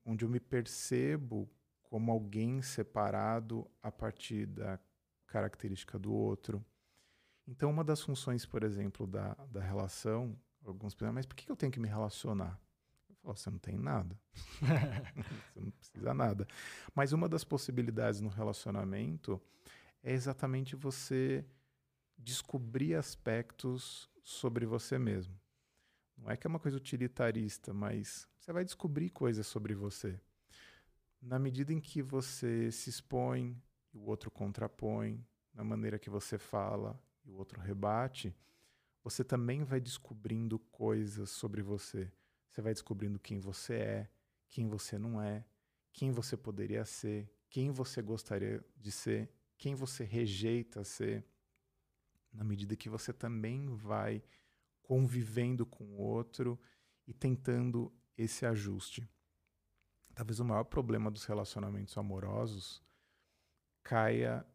onde 0.04 0.24
eu 0.24 0.28
me 0.28 0.40
percebo 0.40 1.48
como 1.94 2.10
alguém 2.10 2.60
separado 2.60 3.70
a 3.80 3.88
partir 3.88 4.46
da 4.46 4.80
característica 5.28 5.96
do 5.96 6.12
outro. 6.12 6.60
Então, 7.46 7.70
uma 7.70 7.84
das 7.84 8.00
funções, 8.00 8.44
por 8.44 8.64
exemplo, 8.64 9.06
da, 9.06 9.32
da 9.48 9.60
relação, 9.60 10.36
alguns 10.64 10.92
pensam, 10.92 11.12
mas 11.12 11.24
por 11.24 11.36
que 11.36 11.48
eu 11.48 11.54
tenho 11.54 11.70
que 11.70 11.78
me 11.78 11.86
relacionar? 11.86 12.60
você 13.22 13.48
não 13.48 13.60
tem 13.60 13.76
nada. 13.78 14.18
você 14.58 15.60
não 15.60 15.70
precisa 15.70 16.12
nada. 16.12 16.48
Mas 16.92 17.12
uma 17.12 17.28
das 17.28 17.44
possibilidades 17.44 18.20
no 18.20 18.28
relacionamento 18.28 19.40
é 20.02 20.12
exatamente 20.12 20.74
você 20.74 21.44
descobrir 22.18 22.96
aspectos 22.96 24.10
sobre 24.24 24.66
você 24.66 24.98
mesmo. 24.98 25.40
Não 26.18 26.28
é 26.28 26.36
que 26.36 26.44
é 26.44 26.48
uma 26.48 26.58
coisa 26.58 26.76
utilitarista, 26.76 27.72
mas 27.72 28.26
você 28.36 28.52
vai 28.52 28.64
descobrir 28.64 29.10
coisas 29.10 29.46
sobre 29.46 29.76
você. 29.76 30.20
Na 31.26 31.38
medida 31.38 31.72
em 31.72 31.80
que 31.80 32.02
você 32.02 32.70
se 32.70 32.90
expõe, 32.90 33.58
o 33.94 34.10
outro 34.10 34.30
contrapõe, 34.30 35.26
na 35.54 35.64
maneira 35.64 35.98
que 35.98 36.10
você 36.10 36.36
fala 36.36 37.02
e 37.24 37.30
o 37.30 37.36
outro 37.36 37.58
rebate, 37.62 38.36
você 39.02 39.24
também 39.24 39.64
vai 39.64 39.80
descobrindo 39.80 40.58
coisas 40.58 41.30
sobre 41.30 41.62
você. 41.62 42.12
Você 42.50 42.60
vai 42.60 42.74
descobrindo 42.74 43.18
quem 43.18 43.40
você 43.40 43.74
é, 43.74 44.10
quem 44.50 44.68
você 44.68 44.98
não 44.98 45.18
é, 45.18 45.46
quem 45.94 46.10
você 46.10 46.36
poderia 46.36 46.84
ser, 46.84 47.32
quem 47.48 47.70
você 47.70 48.02
gostaria 48.02 48.62
de 48.76 48.92
ser, 48.92 49.32
quem 49.56 49.74
você 49.74 50.04
rejeita 50.04 50.84
ser, 50.84 51.24
na 52.34 52.44
medida 52.44 52.76
que 52.76 52.90
você 52.90 53.14
também 53.14 53.74
vai 53.74 54.22
convivendo 54.82 55.64
com 55.64 55.84
o 55.84 55.96
outro 55.96 56.60
e 57.06 57.14
tentando 57.14 57.90
esse 58.14 58.44
ajuste. 58.44 59.08
Talvez 60.14 60.38
o 60.38 60.44
maior 60.44 60.64
problema 60.64 61.10
dos 61.10 61.24
relacionamentos 61.24 61.96
amorosos 61.98 62.82
caia 63.82 64.46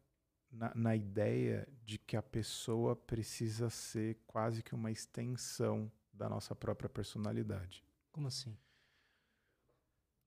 na, 0.50 0.74
na 0.74 0.96
ideia 0.96 1.68
de 1.84 1.98
que 1.98 2.16
a 2.16 2.22
pessoa 2.22 2.96
precisa 2.96 3.70
ser 3.70 4.18
quase 4.26 4.62
que 4.62 4.74
uma 4.74 4.90
extensão 4.90 5.90
da 6.12 6.28
nossa 6.28 6.54
própria 6.54 6.88
personalidade. 6.88 7.84
Como 8.10 8.26
assim? 8.26 8.56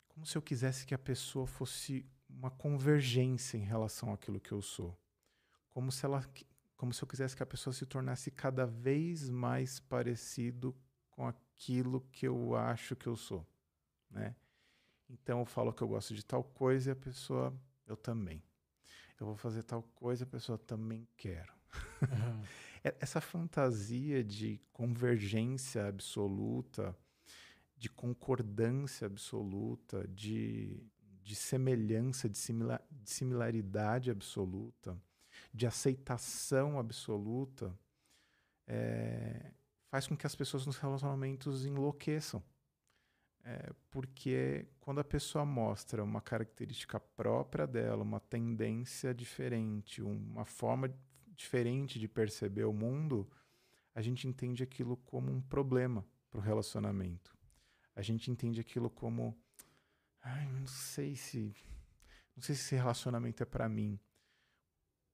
Como 0.07 0.25
se 0.25 0.37
eu 0.37 0.41
quisesse 0.41 0.85
que 0.85 0.93
a 0.93 0.99
pessoa 0.99 1.47
fosse 1.47 2.05
uma 2.29 2.51
convergência 2.51 3.57
em 3.57 3.63
relação 3.63 4.13
àquilo 4.13 4.39
que 4.39 4.51
eu 4.51 4.61
sou. 4.61 4.97
Como 5.69 5.91
se 5.91 6.05
ela 6.05 6.23
como 6.77 6.93
se 6.93 7.01
eu 7.01 7.07
quisesse 7.07 7.35
que 7.35 7.43
a 7.43 7.45
pessoa 7.45 7.73
se 7.73 7.85
tornasse 7.85 8.29
cada 8.29 8.65
vez 8.65 9.29
mais 9.29 9.79
parecido 9.79 10.75
com 11.09 11.25
aquilo 11.25 12.01
que 12.11 12.27
eu 12.27 12.55
acho 12.55 12.95
que 12.95 13.07
eu 13.07 13.15
sou, 13.15 13.47
né? 14.09 14.35
Então 15.09 15.39
eu 15.39 15.45
falo 15.45 15.73
que 15.73 15.81
eu 15.81 15.87
gosto 15.87 16.13
de 16.13 16.25
tal 16.25 16.43
coisa 16.43 16.91
e 16.91 16.93
a 16.93 16.95
pessoa 16.95 17.53
eu 17.85 17.95
também 17.95 18.43
eu 19.23 19.27
vou 19.27 19.35
fazer 19.35 19.63
tal 19.63 19.81
coisa, 19.95 20.25
a 20.25 20.27
pessoa 20.27 20.57
também 20.57 21.07
quero. 21.15 21.51
Uhum. 22.01 22.43
Essa 22.99 23.21
fantasia 23.21 24.21
de 24.21 24.59
convergência 24.73 25.87
absoluta, 25.87 26.95
de 27.77 27.89
concordância 27.89 29.07
absoluta, 29.07 30.05
de, 30.09 30.85
de 31.21 31.35
semelhança, 31.35 32.27
de, 32.27 32.37
de 32.91 33.09
similaridade 33.09 34.11
absoluta, 34.11 34.97
de 35.53 35.65
aceitação 35.65 36.77
absoluta, 36.77 37.73
é, 38.67 39.53
faz 39.89 40.05
com 40.05 40.17
que 40.17 40.27
as 40.27 40.35
pessoas 40.35 40.65
nos 40.65 40.77
relacionamentos 40.77 41.65
enlouqueçam. 41.65 42.43
É, 43.45 43.73
porque 43.91 44.65
quando 44.79 44.99
a 44.99 45.03
pessoa 45.03 45.43
mostra 45.43 46.01
uma 46.01 46.21
característica 46.21 46.97
própria 46.99 47.67
dela, 47.67 48.01
uma 48.01 48.19
tendência 48.19 49.13
diferente, 49.13 50.01
uma 50.01 50.45
forma 50.45 50.93
diferente 51.35 51.99
de 51.99 52.07
perceber 52.07 52.63
o 52.63 52.71
mundo, 52.71 53.29
a 53.93 54.01
gente 54.01 54.27
entende 54.27 54.63
aquilo 54.63 54.95
como 54.97 55.29
um 55.29 55.41
problema 55.41 56.05
para 56.31 56.39
o 56.39 56.41
relacionamento. 56.41 57.35
A 57.95 58.01
gente 58.01 58.31
entende 58.31 58.61
aquilo 58.61 58.89
como, 58.89 59.37
ai, 60.21 60.47
não 60.47 60.65
sei 60.65 61.15
se, 61.15 61.53
não 62.35 62.41
sei 62.41 62.55
se 62.55 62.61
esse 62.61 62.75
relacionamento 62.75 63.43
é 63.43 63.45
para 63.45 63.67
mim, 63.67 63.99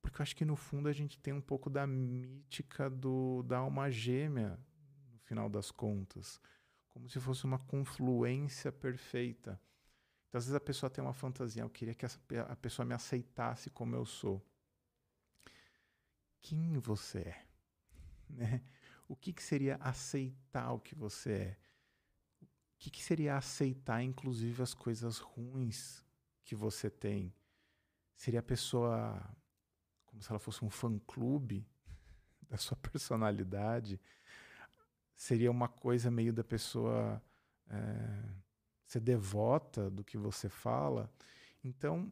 porque 0.03 0.21
eu 0.21 0.23
acho 0.23 0.35
que 0.35 0.45
no 0.45 0.55
fundo 0.55 0.87
a 0.87 0.93
gente 0.93 1.19
tem 1.19 1.33
um 1.33 1.41
pouco 1.41 1.69
da 1.69 1.85
mítica 1.85 2.89
do 2.89 3.43
da 3.43 3.57
alma 3.57 3.91
gêmea 3.91 4.57
no 5.11 5.19
final 5.19 5.49
das 5.49 5.71
contas 5.71 6.39
como 6.89 7.09
se 7.09 7.19
fosse 7.19 7.45
uma 7.45 7.59
confluência 7.59 8.71
perfeita. 8.71 9.59
Então, 10.27 10.37
às 10.37 10.45
vezes 10.45 10.55
a 10.55 10.59
pessoa 10.59 10.89
tem 10.89 11.03
uma 11.03 11.13
fantasia, 11.13 11.63
eu 11.63 11.69
queria 11.69 11.95
que 11.95 12.05
a 12.05 12.55
pessoa 12.55 12.85
me 12.85 12.93
aceitasse 12.93 13.69
como 13.69 13.95
eu 13.95 14.05
sou. 14.05 14.45
Quem 16.41 16.77
você 16.77 17.19
é? 17.19 17.45
Né? 18.29 18.63
O 19.07 19.15
que, 19.15 19.33
que 19.33 19.41
seria 19.41 19.77
aceitar 19.77 20.71
o 20.71 20.79
que 20.79 20.93
você 20.93 21.31
é? 21.31 21.57
O 22.43 22.47
que, 22.77 22.91
que 22.91 23.03
seria 23.03 23.35
aceitar, 23.35 24.03
inclusive, 24.03 24.61
as 24.61 24.75
coisas 24.75 25.17
ruins 25.17 26.05
que 26.45 26.53
você 26.53 26.91
tem? 26.91 27.33
Seria 28.15 28.39
a 28.39 28.43
pessoa 28.43 29.35
como 30.05 30.21
se 30.21 30.29
ela 30.29 30.39
fosse 30.39 30.63
um 30.63 30.69
fã-clube 30.69 31.67
da 32.47 32.57
sua 32.57 32.77
personalidade? 32.77 33.99
Seria 35.19 35.51
uma 35.51 35.67
coisa 35.67 36.09
meio 36.09 36.31
da 36.31 36.45
pessoa 36.45 37.21
é, 37.69 38.23
ser 38.85 39.01
devota 39.01 39.89
do 39.89 40.01
que 40.01 40.17
você 40.17 40.47
fala. 40.47 41.11
Então, 41.61 42.09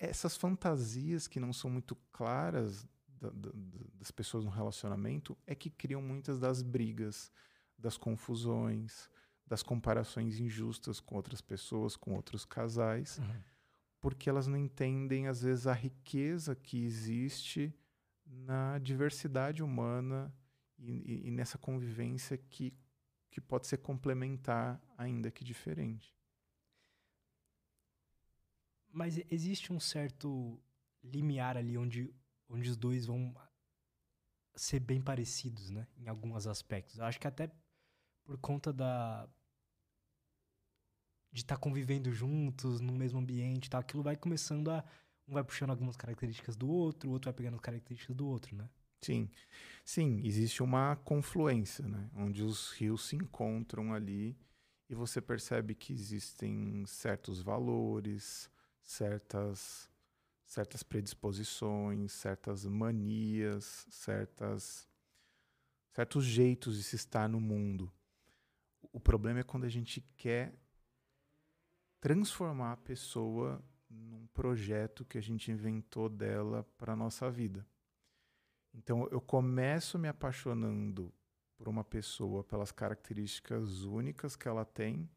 essas 0.00 0.36
fantasias 0.36 1.28
que 1.28 1.38
não 1.38 1.52
são 1.52 1.70
muito 1.70 1.94
claras 2.10 2.88
da, 3.06 3.30
da, 3.30 3.50
das 3.94 4.10
pessoas 4.10 4.44
no 4.44 4.50
relacionamento 4.50 5.38
é 5.46 5.54
que 5.54 5.70
criam 5.70 6.02
muitas 6.02 6.40
das 6.40 6.60
brigas, 6.60 7.30
das 7.78 7.96
confusões, 7.96 9.08
das 9.46 9.62
comparações 9.62 10.40
injustas 10.40 10.98
com 10.98 11.14
outras 11.14 11.40
pessoas, 11.40 11.94
com 11.94 12.14
outros 12.16 12.44
casais, 12.44 13.18
uhum. 13.18 13.40
porque 14.00 14.28
elas 14.28 14.48
não 14.48 14.56
entendem, 14.56 15.28
às 15.28 15.42
vezes, 15.42 15.68
a 15.68 15.72
riqueza 15.72 16.56
que 16.56 16.84
existe 16.84 17.72
na 18.26 18.76
diversidade 18.80 19.62
humana 19.62 20.34
e, 20.90 21.28
e, 21.28 21.30
nessa 21.30 21.58
convivência 21.58 22.36
que, 22.36 22.74
que 23.30 23.40
pode 23.40 23.66
ser 23.66 23.78
complementar, 23.78 24.80
ainda 24.96 25.30
que 25.30 25.44
diferente. 25.44 26.14
Mas 28.90 29.18
existe 29.30 29.72
um 29.72 29.80
certo 29.80 30.60
limiar 31.02 31.56
ali 31.56 31.78
onde, 31.78 32.14
onde 32.48 32.68
os 32.68 32.76
dois 32.76 33.06
vão 33.06 33.34
ser 34.54 34.80
bem 34.80 35.00
parecidos, 35.00 35.70
né? 35.70 35.86
Em 35.96 36.08
alguns 36.08 36.46
aspectos. 36.46 36.98
Eu 36.98 37.04
acho 37.04 37.18
que 37.18 37.26
até 37.26 37.50
por 38.24 38.38
conta 38.38 38.72
da 38.72 39.28
de 41.32 41.40
estar 41.40 41.56
tá 41.56 41.60
convivendo 41.60 42.12
juntos 42.12 42.80
no 42.80 42.92
mesmo 42.92 43.18
ambiente, 43.18 43.70
tá? 43.70 43.78
Aquilo 43.78 44.02
vai 44.02 44.16
começando 44.16 44.70
a 44.70 44.84
um 45.26 45.32
vai 45.32 45.44
puxando 45.44 45.70
algumas 45.70 45.96
características 45.96 46.56
do 46.56 46.68
outro, 46.68 47.08
o 47.08 47.12
outro 47.12 47.30
vai 47.30 47.34
pegando 47.34 47.54
as 47.54 47.60
características 47.60 48.14
do 48.14 48.26
outro, 48.26 48.54
né? 48.54 48.68
Sim, 49.02 49.28
sim, 49.84 50.20
existe 50.24 50.62
uma 50.62 50.96
confluência, 50.96 51.86
né? 51.86 52.08
Onde 52.14 52.42
os 52.42 52.70
rios 52.72 53.06
se 53.08 53.16
encontram 53.16 53.92
ali 53.92 54.36
e 54.88 54.94
você 54.94 55.20
percebe 55.20 55.74
que 55.74 55.92
existem 55.92 56.84
certos 56.86 57.42
valores, 57.42 58.50
certas 58.82 59.90
certas 60.46 60.82
predisposições, 60.82 62.12
certas 62.12 62.64
manias, 62.66 63.86
certas 63.90 64.88
certos 65.92 66.24
jeitos 66.24 66.76
de 66.76 66.82
se 66.82 66.96
estar 66.96 67.28
no 67.28 67.40
mundo. 67.40 67.92
O 68.92 69.00
problema 69.00 69.40
é 69.40 69.42
quando 69.44 69.64
a 69.64 69.68
gente 69.68 70.00
quer 70.16 70.54
transformar 72.00 72.72
a 72.72 72.76
pessoa 72.76 73.62
num 73.88 74.26
projeto 74.34 75.04
que 75.04 75.16
a 75.18 75.22
gente 75.22 75.50
inventou 75.50 76.08
dela 76.08 76.64
para 76.76 76.96
nossa 76.96 77.30
vida. 77.30 77.64
Então 78.74 79.06
eu 79.10 79.20
começo 79.20 79.98
me 79.98 80.08
apaixonando 80.08 81.12
por 81.56 81.68
uma 81.68 81.84
pessoa 81.84 82.42
pelas 82.42 82.72
características 82.72 83.82
únicas 83.82 84.34
que 84.34 84.48
ela 84.48 84.64
tem 84.64 85.08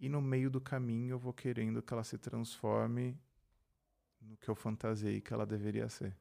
e 0.00 0.08
no 0.08 0.22
meio 0.22 0.50
do 0.50 0.60
caminho 0.60 1.14
eu 1.14 1.18
vou 1.18 1.32
querendo 1.32 1.82
que 1.82 1.92
ela 1.92 2.04
se 2.04 2.16
transforme 2.16 3.18
no 4.20 4.36
que 4.36 4.48
eu 4.48 4.54
fantasiei 4.54 5.20
que 5.20 5.32
ela 5.32 5.46
deveria 5.46 5.88
ser. 5.88 6.16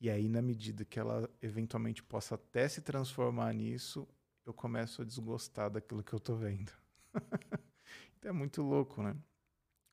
E 0.00 0.10
aí, 0.10 0.28
na 0.28 0.42
medida 0.42 0.84
que 0.84 0.98
ela 0.98 1.30
eventualmente 1.40 2.02
possa 2.02 2.34
até 2.34 2.68
se 2.68 2.82
transformar 2.82 3.52
nisso, 3.54 4.06
eu 4.44 4.52
começo 4.52 5.00
a 5.00 5.04
desgostar 5.04 5.70
daquilo 5.70 6.02
que 6.02 6.12
eu 6.12 6.20
tô 6.20 6.36
vendo. 6.36 6.70
então 8.18 8.28
é 8.28 8.32
muito 8.32 8.60
louco, 8.60 9.02
né? 9.02 9.16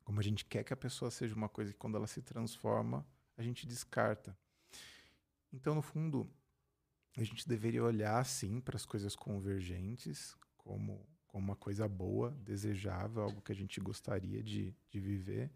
Como 0.03 0.19
a 0.19 0.23
gente 0.23 0.43
quer 0.43 0.63
que 0.63 0.73
a 0.73 0.77
pessoa 0.77 1.09
seja 1.09 1.35
uma 1.35 1.47
coisa 1.47 1.71
que 1.71 1.77
quando 1.77 1.95
ela 1.95 2.07
se 2.07 2.21
transforma, 2.21 3.05
a 3.37 3.41
gente 3.41 3.65
descarta. 3.65 4.37
Então, 5.51 5.75
no 5.75 5.81
fundo, 5.81 6.29
a 7.17 7.23
gente 7.23 7.47
deveria 7.47 7.83
olhar, 7.83 8.25
sim, 8.25 8.61
para 8.61 8.75
as 8.75 8.85
coisas 8.85 9.15
convergentes 9.15 10.35
como, 10.57 11.05
como 11.27 11.45
uma 11.45 11.55
coisa 11.55 11.87
boa, 11.87 12.31
desejável, 12.31 13.23
algo 13.23 13.41
que 13.41 13.51
a 13.51 13.55
gente 13.55 13.79
gostaria 13.81 14.41
de, 14.41 14.73
de 14.89 14.99
viver. 14.99 15.51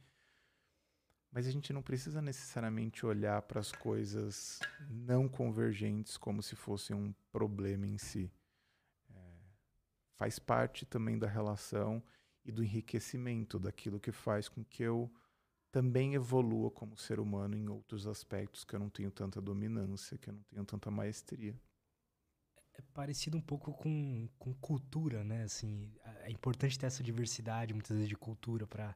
Mas 1.32 1.48
a 1.48 1.52
gente 1.52 1.74
não 1.74 1.82
precisa 1.82 2.22
necessariamente 2.22 3.06
olhar 3.06 3.42
para 3.42 3.60
as 3.60 3.72
coisas 3.72 4.60
não 4.90 5.28
convergentes 5.28 6.18
como 6.18 6.42
se 6.42 6.56
fossem 6.56 6.96
um 6.96 7.14
problema 7.32 7.86
em 7.86 7.98
si. 7.98 8.32
É, 9.10 9.38
faz 10.16 10.40
parte 10.40 10.86
também 10.86 11.18
da 11.18 11.28
relação 11.28 12.02
e 12.44 12.52
do 12.52 12.64
enriquecimento 12.64 13.60
daquilo 13.60 14.00
que 14.00 14.12
faz 14.12 14.48
com 14.48 14.64
que 14.64 14.84
eu 14.84 15.12
também 15.75 16.13
evolua 16.13 16.72
como 16.72 16.96
ser 16.96 17.20
humano 17.20 17.53
em 17.53 17.67
outros 17.67 18.08
aspectos 18.08 18.63
que 18.63 18.74
eu 18.74 18.79
não 18.79 18.89
tenho 18.89 19.12
tanta 19.12 19.41
dominância, 19.41 20.17
que 20.17 20.29
eu 20.29 20.34
não 20.34 20.41
tenho 20.44 20.63
tanta 20.63 20.89
maestria. 20.89 21.53
É 22.75 22.82
parecido 22.94 23.36
um 23.36 23.41
pouco 23.41 23.74
com, 23.74 24.29
com 24.39 24.53
cultura, 24.53 25.22
né? 25.22 25.44
Assim, 25.44 25.94
é 26.22 26.32
importante 26.32 26.79
ter 26.79 26.86
essa 26.86 27.03
diversidade, 27.03 27.74
muitas 27.74 27.91
vezes, 27.91 28.08
de 28.08 28.15
cultura 28.15 28.65
para 28.65 28.96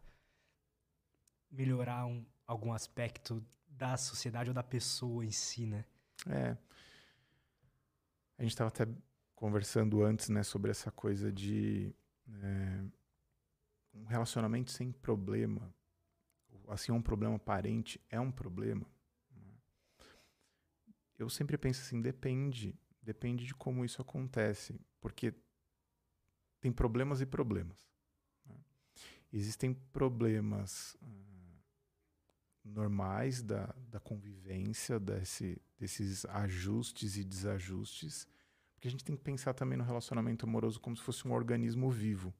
melhorar 1.51 2.05
um, 2.05 2.25
algum 2.47 2.71
aspecto 2.71 3.45
da 3.67 3.97
sociedade 3.97 4.49
ou 4.49 4.53
da 4.53 4.63
pessoa 4.63 5.25
em 5.25 5.31
si, 5.31 5.65
né? 5.65 5.83
É. 6.29 6.57
A 8.37 8.41
gente 8.41 8.51
estava 8.51 8.69
até 8.69 8.87
conversando 9.35 10.01
antes, 10.01 10.29
né, 10.29 10.43
sobre 10.43 10.71
essa 10.71 10.89
coisa 10.89 11.29
de 11.29 11.93
é, 12.41 12.85
um 13.93 14.05
relacionamento 14.05 14.71
sem 14.71 14.93
problema, 14.93 15.77
assim, 16.69 16.91
um 16.91 17.01
problema 17.01 17.35
aparente 17.35 17.99
é 18.09 18.19
um 18.19 18.31
problema. 18.31 18.85
Eu 21.17 21.29
sempre 21.29 21.57
penso 21.57 21.81
assim, 21.81 22.01
depende, 22.01 22.79
depende 23.01 23.45
de 23.45 23.53
como 23.53 23.83
isso 23.83 24.01
acontece, 24.01 24.79
porque 25.01 25.33
tem 26.61 26.71
problemas 26.71 27.19
e 27.19 27.25
problemas. 27.25 27.89
Né? 28.45 28.55
Existem 29.33 29.73
problemas 29.73 30.95
uh, 31.01 31.29
normais 32.63 33.41
da, 33.41 33.75
da 33.89 33.99
convivência, 33.99 34.97
desse, 34.97 35.61
desses 35.77 36.25
ajustes 36.25 37.17
e 37.17 37.25
desajustes, 37.25 38.25
porque 38.73 38.87
a 38.87 38.91
gente 38.91 39.03
tem 39.03 39.17
que 39.17 39.23
pensar 39.23 39.53
também 39.53 39.77
no 39.77 39.83
relacionamento 39.83 40.45
amoroso 40.45 40.79
como 40.79 40.95
se 40.95 41.03
fosse 41.03 41.27
um 41.27 41.33
organismo 41.33 41.91
vivo. 41.91 42.33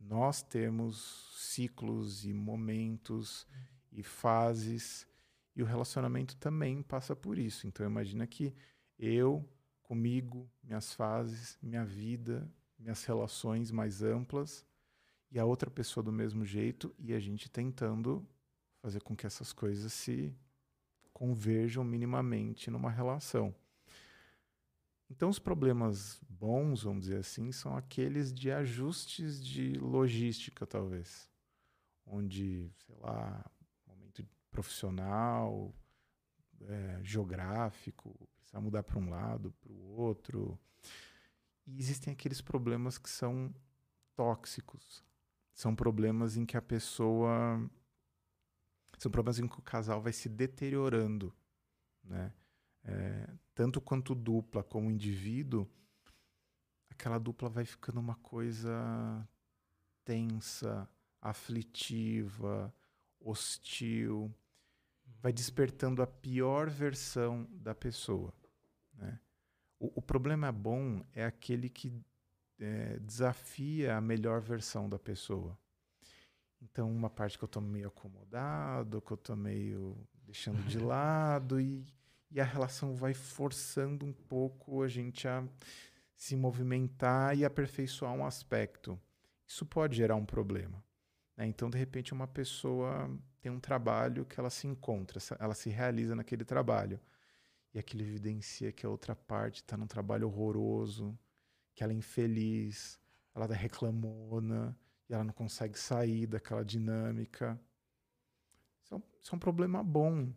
Nós 0.00 0.42
temos 0.42 1.30
ciclos 1.36 2.24
e 2.24 2.32
momentos 2.32 3.46
e 3.92 4.02
fases, 4.02 5.06
e 5.54 5.62
o 5.62 5.66
relacionamento 5.66 6.36
também 6.36 6.82
passa 6.82 7.14
por 7.14 7.38
isso. 7.38 7.66
Então 7.66 7.84
imagina 7.84 8.26
que 8.26 8.54
eu, 8.98 9.46
comigo, 9.82 10.50
minhas 10.62 10.94
fases, 10.94 11.58
minha 11.62 11.84
vida, 11.84 12.50
minhas 12.78 13.04
relações 13.04 13.70
mais 13.70 14.02
amplas, 14.02 14.64
e 15.30 15.38
a 15.38 15.44
outra 15.44 15.70
pessoa 15.70 16.02
do 16.02 16.10
mesmo 16.10 16.44
jeito, 16.44 16.94
e 16.98 17.12
a 17.12 17.20
gente 17.20 17.48
tentando 17.50 18.26
fazer 18.80 19.00
com 19.02 19.14
que 19.14 19.26
essas 19.26 19.52
coisas 19.52 19.92
se 19.92 20.34
converjam 21.12 21.84
minimamente 21.84 22.70
numa 22.70 22.90
relação. 22.90 23.54
Então, 25.10 25.28
os 25.28 25.40
problemas 25.40 26.20
bons, 26.28 26.84
vamos 26.84 27.02
dizer 27.02 27.18
assim, 27.18 27.50
são 27.50 27.76
aqueles 27.76 28.32
de 28.32 28.52
ajustes 28.52 29.42
de 29.44 29.72
logística, 29.72 30.64
talvez. 30.64 31.28
Onde, 32.06 32.72
sei 32.86 32.94
lá, 33.00 33.44
momento 33.86 34.24
profissional, 34.50 35.74
é, 36.62 37.00
geográfico, 37.02 38.16
precisa 38.36 38.60
mudar 38.60 38.84
para 38.84 38.98
um 38.98 39.10
lado, 39.10 39.52
para 39.60 39.72
o 39.72 39.96
outro. 39.96 40.58
E 41.66 41.78
existem 41.78 42.12
aqueles 42.12 42.40
problemas 42.40 42.96
que 42.96 43.10
são 43.10 43.52
tóxicos. 44.14 45.04
São 45.52 45.74
problemas 45.74 46.36
em 46.36 46.46
que 46.46 46.56
a 46.56 46.62
pessoa. 46.62 47.68
São 48.98 49.10
problemas 49.10 49.38
em 49.38 49.48
que 49.48 49.58
o 49.58 49.62
casal 49.62 50.00
vai 50.00 50.12
se 50.12 50.28
deteriorando, 50.28 51.34
né? 52.04 52.32
É, 52.90 53.28
tanto 53.54 53.80
quanto 53.80 54.14
dupla 54.14 54.64
como 54.64 54.90
indivíduo, 54.90 55.68
aquela 56.90 57.18
dupla 57.18 57.48
vai 57.48 57.64
ficando 57.64 58.00
uma 58.00 58.16
coisa 58.16 59.26
tensa, 60.04 60.88
aflitiva, 61.20 62.74
hostil, 63.20 64.34
vai 65.22 65.32
despertando 65.32 66.02
a 66.02 66.06
pior 66.06 66.68
versão 66.68 67.46
da 67.52 67.74
pessoa. 67.74 68.34
Né? 68.94 69.20
O, 69.78 70.00
o, 70.00 70.02
problema 70.02 70.50
bom 70.50 71.04
é 71.12 71.24
aquele 71.24 71.68
que 71.68 71.92
é, 72.58 72.98
desafia 72.98 73.96
a 73.96 74.00
melhor 74.00 74.40
versão 74.40 74.88
da 74.88 74.98
pessoa. 74.98 75.56
Então, 76.60 76.90
uma 76.90 77.08
parte 77.08 77.38
que 77.38 77.44
eu 77.44 77.46
estou 77.46 77.62
meio 77.62 77.88
acomodado, 77.88 79.00
que 79.00 79.12
eu 79.12 79.14
estou 79.14 79.36
meio 79.36 79.96
deixando 80.24 80.62
de 80.66 80.78
lado, 80.80 81.60
e 81.60 81.86
e 82.30 82.40
a 82.40 82.44
relação 82.44 82.94
vai 82.94 83.12
forçando 83.12 84.06
um 84.06 84.12
pouco 84.12 84.82
a 84.82 84.88
gente 84.88 85.26
a 85.26 85.44
se 86.14 86.36
movimentar 86.36 87.36
e 87.36 87.44
aperfeiçoar 87.44 88.12
um 88.12 88.24
aspecto. 88.24 89.00
Isso 89.46 89.66
pode 89.66 89.96
gerar 89.96 90.14
um 90.14 90.24
problema. 90.24 90.82
Né? 91.36 91.46
Então, 91.46 91.68
de 91.68 91.78
repente, 91.78 92.12
uma 92.12 92.28
pessoa 92.28 93.10
tem 93.40 93.50
um 93.50 93.58
trabalho 93.58 94.24
que 94.26 94.38
ela 94.38 94.50
se 94.50 94.66
encontra, 94.66 95.18
ela 95.38 95.54
se 95.54 95.70
realiza 95.70 96.14
naquele 96.14 96.44
trabalho. 96.44 97.00
E 97.72 97.78
aquilo 97.78 98.02
evidencia 98.02 98.70
que 98.70 98.84
a 98.84 98.88
outra 98.90 99.16
parte 99.16 99.56
está 99.56 99.76
num 99.76 99.86
trabalho 99.86 100.26
horroroso, 100.26 101.18
que 101.74 101.82
ela 101.82 101.92
é 101.92 101.96
infeliz, 101.96 103.00
ela 103.34 103.46
é 103.46 103.56
reclamona, 103.56 104.76
e 105.08 105.14
ela 105.14 105.24
não 105.24 105.32
consegue 105.32 105.78
sair 105.78 106.26
daquela 106.26 106.64
dinâmica. 106.64 107.58
Isso 108.84 108.94
é 108.94 108.96
um, 108.96 109.02
isso 109.20 109.34
é 109.34 109.36
um 109.36 109.38
problema 109.38 109.82
bom. 109.82 110.32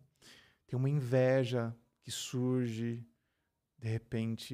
Tem 0.66 0.78
uma 0.80 0.90
inveja 0.90 1.76
que 2.04 2.12
surge, 2.12 3.04
de 3.80 3.88
repente, 3.88 4.54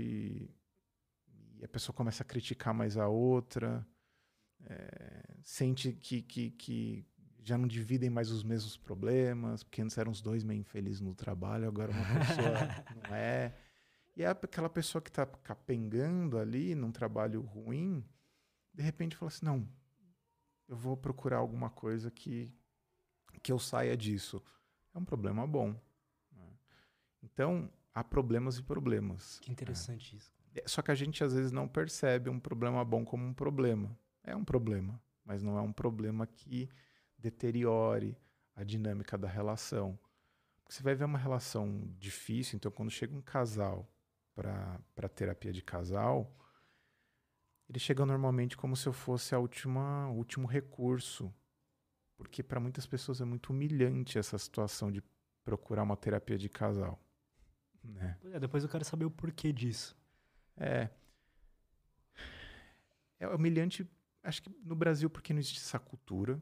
e 1.58 1.66
a 1.66 1.68
pessoa 1.68 1.96
começa 1.96 2.24
a 2.24 2.26
criticar 2.26 2.74
mais 2.74 2.96
a 2.96 3.08
outra, 3.08 3.86
é, 4.66 5.36
sente 5.44 5.92
que, 5.94 6.22
que, 6.22 6.52
que 6.52 7.06
já 7.44 7.58
não 7.58 7.68
dividem 7.68 8.10
mais 8.10 8.30
os 8.30 8.44
mesmos 8.44 8.78
problemas, 8.78 9.64
porque 9.64 9.82
antes 9.82 9.98
eram 9.98 10.12
os 10.12 10.22
dois 10.22 10.44
meio 10.44 10.60
infelizes 10.60 11.02
no 11.02 11.16
trabalho, 11.16 11.68
agora 11.68 11.92
uma 11.92 12.20
pessoa 12.20 12.86
não 13.10 13.16
é. 13.16 13.56
E 14.16 14.24
é 14.24 14.28
aquela 14.28 14.70
pessoa 14.70 15.02
que 15.02 15.10
está 15.10 15.26
capengando 15.26 16.38
ali 16.38 16.76
num 16.76 16.92
trabalho 16.92 17.42
ruim, 17.42 18.06
de 18.74 18.84
repente 18.84 19.16
fala 19.16 19.30
assim: 19.30 19.46
não, 19.46 19.68
eu 20.68 20.76
vou 20.76 20.96
procurar 20.96 21.38
alguma 21.38 21.70
coisa 21.70 22.12
que, 22.12 22.54
que 23.42 23.52
eu 23.52 23.58
saia 23.58 23.98
disso. 23.98 24.44
É 24.94 24.98
um 24.98 25.06
problema 25.06 25.48
bom. 25.48 25.76
Então, 27.24 27.70
há 27.94 28.04
problemas 28.04 28.58
e 28.58 28.64
problemas. 28.64 29.40
Que 29.40 29.52
interessante 29.52 30.16
é. 30.16 30.18
isso. 30.18 30.32
Só 30.66 30.82
que 30.82 30.92
a 30.92 30.96
gente 30.96 31.24
às 31.24 31.34
vezes 31.34 31.52
não 31.52 31.68
percebe 31.68 32.30
um 32.30 32.40
problema 32.40 32.84
bom 32.84 33.06
como 33.06 33.26
um 33.26 33.34
problema. 33.34 33.98
É 34.24 34.36
um 34.36 34.44
problema, 34.44 35.02
mas 35.24 35.44
não 35.44 35.58
é 35.58 35.62
um 35.62 35.72
problema 35.72 36.26
que 36.26 36.70
deteriore 37.18 38.18
a 38.56 38.64
dinâmica 38.64 39.18
da 39.18 39.28
relação. 39.28 39.98
Porque 40.64 40.74
você 40.74 40.84
vai 40.84 40.96
ver 40.96 41.06
uma 41.06 41.18
relação 41.18 41.90
difícil, 41.98 42.58
então 42.58 42.72
quando 42.72 42.92
chega 42.92 43.16
um 43.16 43.22
casal 43.22 43.88
para 44.36 45.10
terapia 45.14 45.52
de 45.52 45.62
casal, 45.62 46.36
ele 47.68 47.80
chega 47.80 48.06
normalmente 48.06 48.58
como 48.58 48.76
se 48.76 48.88
eu 48.88 48.94
fosse 48.94 49.36
a 49.36 49.40
última 49.40 50.10
último 50.10 50.48
recurso. 50.48 51.34
Porque 52.18 52.44
para 52.44 52.60
muitas 52.60 52.86
pessoas 52.86 53.22
é 53.22 53.26
muito 53.26 53.52
humilhante 53.52 54.18
essa 54.18 54.38
situação 54.38 54.92
de 54.92 55.02
procurar 55.44 55.84
uma 55.84 55.96
terapia 55.96 56.38
de 56.38 56.50
casal. 56.50 57.00
Né? 57.94 58.18
É, 58.32 58.40
depois 58.40 58.64
eu 58.64 58.70
quero 58.70 58.86
saber 58.86 59.06
o 59.06 59.12
porquê 59.12 59.52
disso. 59.52 59.98
É. 60.58 60.90
É 63.20 63.28
humilhante, 63.28 63.90
acho 64.24 64.42
que 64.42 64.50
no 64.64 64.76
Brasil, 64.76 65.10
porque 65.10 65.34
não 65.34 65.40
existe 65.40 65.60
essa 65.60 65.80
cultura, 65.80 66.42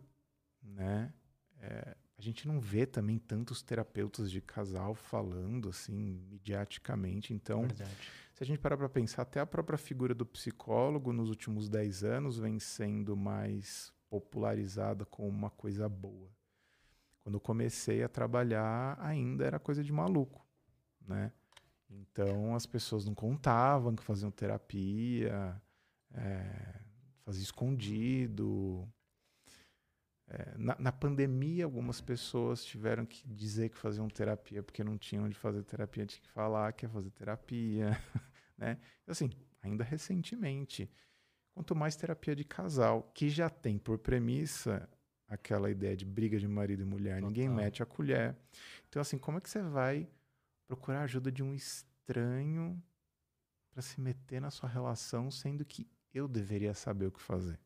né? 0.61 1.11
É, 1.59 1.95
a 2.17 2.21
gente 2.21 2.47
não 2.47 2.59
vê 2.59 2.85
também 2.85 3.17
tantos 3.17 3.63
terapeutas 3.63 4.29
de 4.29 4.41
casal 4.41 4.93
falando 4.93 5.69
assim, 5.69 6.19
mediaticamente. 6.29 7.33
Então, 7.33 7.61
Verdade. 7.61 8.11
se 8.33 8.43
a 8.43 8.45
gente 8.45 8.59
parar 8.59 8.77
para 8.77 8.89
pensar, 8.89 9.23
até 9.23 9.39
a 9.39 9.45
própria 9.45 9.77
figura 9.77 10.13
do 10.13 10.25
psicólogo 10.25 11.11
nos 11.11 11.29
últimos 11.29 11.67
10 11.67 12.03
anos 12.03 12.37
vem 12.37 12.59
sendo 12.59 13.15
mais 13.15 13.91
popularizada 14.07 15.03
como 15.05 15.27
uma 15.27 15.49
coisa 15.49 15.89
boa. 15.89 16.29
Quando 17.21 17.35
eu 17.35 17.41
comecei 17.41 18.03
a 18.03 18.09
trabalhar, 18.09 18.97
ainda 19.01 19.45
era 19.45 19.59
coisa 19.59 19.83
de 19.83 19.91
maluco 19.91 20.46
né? 21.07 21.31
Então 21.89 22.55
as 22.55 22.65
pessoas 22.65 23.05
não 23.05 23.15
contavam 23.15 23.95
que 23.95 24.03
faziam 24.03 24.29
terapia, 24.29 25.59
é, 26.13 26.81
fazia 27.23 27.43
escondido. 27.43 28.87
É, 30.29 30.57
na, 30.57 30.75
na, 30.77 30.91
pandemia, 30.91 31.63
algumas 31.63 32.01
pessoas 32.01 32.65
tiveram 32.65 33.05
que 33.05 33.25
dizer 33.25 33.69
que 33.69 33.77
faziam 33.77 34.09
terapia 34.09 34.61
porque 34.61 34.83
não 34.83 34.97
tinham 34.97 35.23
onde 35.23 35.35
fazer 35.35 35.63
terapia, 35.63 36.05
tinha 36.05 36.21
que 36.21 36.29
falar 36.29 36.73
que 36.73 36.85
ia 36.85 36.89
fazer 36.89 37.09
terapia, 37.11 37.91
né? 38.57 38.77
Assim, 39.07 39.29
ainda 39.61 39.85
recentemente, 39.85 40.91
quanto 41.53 41.73
mais 41.73 41.95
terapia 41.95 42.35
de 42.35 42.43
casal, 42.43 43.09
que 43.13 43.29
já 43.29 43.49
tem 43.49 43.77
por 43.77 43.99
premissa 43.99 44.89
aquela 45.29 45.69
ideia 45.69 45.95
de 45.95 46.05
briga 46.05 46.37
de 46.37 46.47
marido 46.47 46.81
e 46.81 46.85
mulher, 46.85 47.15
Total. 47.15 47.29
ninguém 47.29 47.49
mete 47.49 47.81
a 47.81 47.85
colher. 47.85 48.35
Então, 48.89 49.01
assim, 49.01 49.17
como 49.17 49.37
é 49.37 49.41
que 49.41 49.49
você 49.49 49.61
vai 49.61 50.09
procurar 50.67 51.03
ajuda 51.03 51.31
de 51.31 51.41
um 51.41 51.53
estranho 51.53 52.81
para 53.71 53.81
se 53.81 53.99
meter 53.99 54.41
na 54.41 54.51
sua 54.51 54.67
relação, 54.67 55.31
sendo 55.31 55.63
que 55.63 55.87
eu 56.13 56.27
deveria 56.27 56.73
saber 56.73 57.05
o 57.05 57.11
que 57.11 57.21
fazer. 57.21 57.59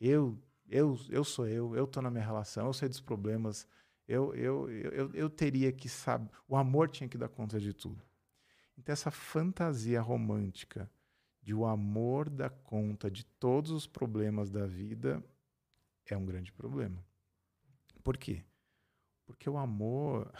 Eu, 0.00 0.38
eu, 0.68 0.98
eu 1.08 1.24
sou 1.24 1.46
eu, 1.46 1.74
eu 1.74 1.86
tô 1.86 2.00
na 2.02 2.10
minha 2.10 2.24
relação, 2.24 2.66
eu 2.66 2.72
sei 2.72 2.88
dos 2.88 3.00
problemas, 3.00 3.66
eu, 4.06 4.34
eu, 4.34 4.70
eu, 4.70 5.14
eu 5.14 5.30
teria 5.30 5.72
que 5.72 5.88
saber, 5.88 6.30
o 6.46 6.56
amor 6.56 6.90
tinha 6.90 7.08
que 7.08 7.18
dar 7.18 7.28
conta 7.28 7.58
de 7.58 7.72
tudo. 7.72 8.02
Então 8.76 8.92
essa 8.92 9.10
fantasia 9.10 10.00
romântica 10.00 10.90
de 11.42 11.54
o 11.54 11.64
amor 11.64 12.28
dar 12.28 12.50
conta 12.50 13.10
de 13.10 13.24
todos 13.24 13.70
os 13.70 13.86
problemas 13.86 14.50
da 14.50 14.66
vida 14.66 15.22
é 16.06 16.16
um 16.16 16.24
grande 16.24 16.52
problema. 16.52 17.04
Por 18.02 18.16
quê? 18.16 18.44
Porque 19.24 19.48
o 19.48 19.56
amor, 19.56 20.30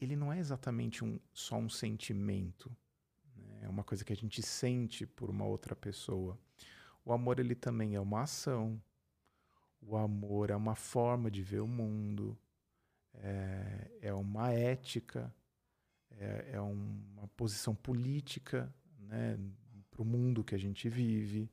ele 0.00 0.16
não 0.16 0.32
é 0.32 0.38
exatamente 0.38 1.04
um, 1.04 1.18
só 1.32 1.56
um 1.56 1.68
sentimento. 1.68 2.74
Né? 3.36 3.60
É 3.62 3.68
uma 3.68 3.84
coisa 3.84 4.04
que 4.04 4.12
a 4.12 4.16
gente 4.16 4.42
sente 4.42 5.06
por 5.06 5.30
uma 5.30 5.44
outra 5.44 5.74
pessoa. 5.74 6.38
O 7.04 7.12
amor, 7.12 7.40
ele 7.40 7.54
também 7.54 7.94
é 7.94 8.00
uma 8.00 8.22
ação. 8.22 8.80
O 9.80 9.96
amor 9.96 10.50
é 10.50 10.56
uma 10.56 10.76
forma 10.76 11.30
de 11.30 11.42
ver 11.42 11.60
o 11.60 11.66
mundo. 11.66 12.38
É, 13.14 13.90
é 14.00 14.14
uma 14.14 14.52
ética. 14.52 15.34
É, 16.10 16.52
é 16.52 16.60
uma 16.60 17.26
posição 17.36 17.74
política 17.74 18.72
né, 18.98 19.38
para 19.90 20.02
o 20.02 20.04
mundo 20.04 20.44
que 20.44 20.54
a 20.54 20.58
gente 20.58 20.88
vive. 20.88 21.50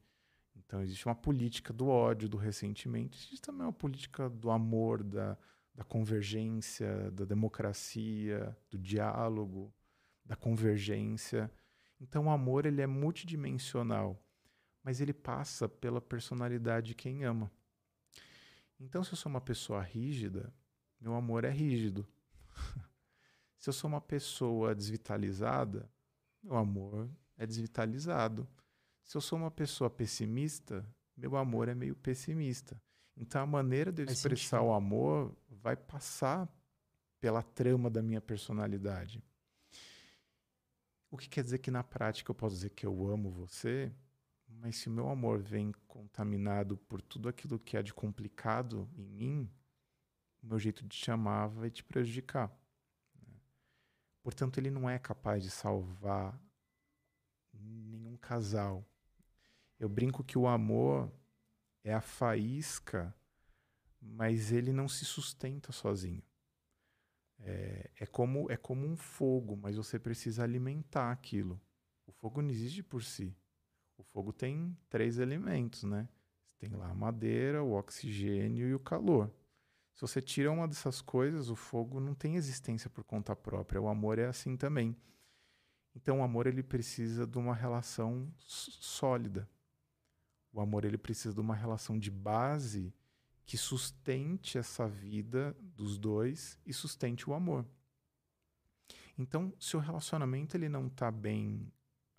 Então, 0.56 0.82
existe 0.82 1.06
uma 1.08 1.16
política 1.16 1.74
do 1.74 1.88
ódio, 1.88 2.30
do 2.30 2.38
ressentimento, 2.38 3.18
existe 3.18 3.42
também 3.42 3.64
uma 3.64 3.74
política 3.74 4.30
do 4.30 4.52
amor, 4.52 5.02
da, 5.02 5.36
da 5.80 5.86
convergência, 5.86 7.10
da 7.12 7.24
democracia, 7.24 8.54
do 8.70 8.78
diálogo, 8.78 9.74
da 10.26 10.36
convergência. 10.36 11.50
Então, 12.02 12.26
o 12.26 12.30
amor 12.30 12.66
ele 12.66 12.82
é 12.82 12.86
multidimensional, 12.86 14.22
mas 14.84 15.00
ele 15.00 15.14
passa 15.14 15.70
pela 15.70 16.02
personalidade 16.02 16.88
de 16.88 16.96
quem 16.96 17.24
ama. 17.24 17.50
Então, 18.78 19.06
se 19.06 19.14
eu 19.14 19.16
sou 19.16 19.30
uma 19.30 19.40
pessoa 19.40 19.82
rígida, 19.82 20.54
meu 21.00 21.16
amor 21.16 21.46
é 21.46 21.50
rígido. 21.50 22.06
se 23.58 23.70
eu 23.70 23.74
sou 23.74 23.90
uma 23.90 24.02
pessoa 24.02 24.76
desvitalizada, 24.76 25.90
meu 26.44 26.58
amor 26.58 27.10
é 27.38 27.48
desvitalizado. 27.48 28.46
Se 29.06 29.16
eu 29.16 29.22
sou 29.22 29.40
uma 29.40 29.50
pessoa 29.50 29.90
pessimista, 29.90 30.86
meu 31.16 31.38
amor 31.38 31.70
é 31.70 31.74
meio 31.74 31.96
pessimista. 31.96 32.82
Então 33.20 33.42
a 33.42 33.46
maneira 33.46 33.92
de 33.92 34.04
eu 34.04 34.06
expressar 34.06 34.62
o 34.62 34.72
amor 34.72 35.36
vai 35.50 35.76
passar 35.76 36.48
pela 37.20 37.44
trama 37.44 37.90
da 37.90 38.02
minha 38.02 38.22
personalidade. 38.22 39.22
O 41.12 41.18
que 41.18 41.28
quer 41.28 41.44
dizer 41.44 41.58
que 41.58 41.70
na 41.70 41.84
prática 41.84 42.32
eu 42.32 42.36
posso 42.36 42.56
dizer 42.56 42.70
que 42.70 42.86
eu 42.86 43.08
amo 43.10 43.30
você, 43.30 43.92
mas 44.48 44.78
se 44.78 44.88
o 44.88 44.92
meu 44.92 45.10
amor 45.10 45.40
vem 45.40 45.74
contaminado 45.86 46.78
por 46.78 47.02
tudo 47.02 47.28
aquilo 47.28 47.60
que 47.60 47.76
há 47.76 47.82
de 47.82 47.94
complicado 47.94 48.90
em 48.96 49.06
mim, 49.06 49.52
o 50.42 50.48
meu 50.48 50.58
jeito 50.58 50.84
de 50.84 50.98
te 50.98 51.12
amar 51.12 51.50
vai 51.50 51.70
te 51.70 51.84
prejudicar. 51.84 52.50
Né? 53.22 53.36
Portanto, 54.24 54.58
ele 54.60 54.72
não 54.72 54.90
é 54.90 54.98
capaz 54.98 55.44
de 55.44 55.50
salvar 55.50 56.40
nenhum 57.54 58.16
casal. 58.16 58.86
Eu 59.78 59.90
brinco 59.90 60.24
que 60.24 60.38
o 60.38 60.48
amor 60.48 61.12
é 61.84 61.94
a 61.94 62.02
faísca, 62.02 63.14
mas 64.02 64.52
ele 64.52 64.72
não 64.72 64.88
se 64.88 65.06
sustenta 65.06 65.72
sozinho. 65.72 66.24
É, 67.40 67.90
é, 68.02 68.06
como, 68.06 68.52
é 68.52 68.58
como 68.58 68.86
um 68.86 68.98
fogo, 68.98 69.56
mas 69.56 69.78
você 69.78 69.98
precisa 69.98 70.44
alimentar 70.44 71.12
aquilo. 71.12 71.60
O 72.06 72.12
fogo 72.12 72.42
não 72.42 72.50
existe 72.50 72.84
por 72.84 73.04
si. 73.04 73.36
O 73.98 74.04
fogo 74.04 74.34
tem 74.34 74.78
três 74.90 75.20
elementos, 75.20 75.84
né? 75.84 76.08
Tem 76.58 76.70
lá 76.72 76.90
a 76.90 76.96
madeira, 76.96 77.64
o 77.64 77.74
oxigênio 77.74 78.68
e 78.68 78.74
o 78.74 78.80
calor. 78.80 79.34
Se 79.94 80.02
você 80.02 80.22
tira 80.22 80.52
uma 80.52 80.68
dessas 80.68 81.02
coisas, 81.02 81.50
o 81.50 81.56
fogo 81.56 82.00
não 82.00 82.14
tem 82.14 82.36
existência 82.36 82.90
por 82.90 83.04
conta 83.04 83.36
própria. 83.36 83.82
O 83.82 83.88
amor 83.88 84.18
é 84.20 84.26
assim 84.26 84.56
também. 84.56 84.96
Então, 85.96 86.20
o 86.20 86.24
amor 86.24 86.48
ele 86.48 86.64
precisa 86.64 87.28
de 87.28 87.38
uma 87.38 87.54
relação 87.54 88.32
sólida. 88.38 89.50
O 90.52 90.60
amor 90.60 90.86
ele 90.86 90.98
precisa 90.98 91.34
de 91.34 91.40
uma 91.40 91.56
relação 91.56 91.98
de 91.98 92.10
base 92.10 92.94
que 93.46 93.58
sustente 93.58 94.58
essa 94.58 94.88
vida 94.88 95.56
dos 95.60 95.98
dois 95.98 96.60
e 96.66 96.74
sustente 96.74 97.30
o 97.30 97.34
amor. 97.34 97.66
Então, 99.18 99.54
se 99.60 99.76
o 99.76 99.80
relacionamento 99.80 100.56
ele 100.56 100.70
não 100.70 100.88
está 100.88 101.12
bem 101.12 101.72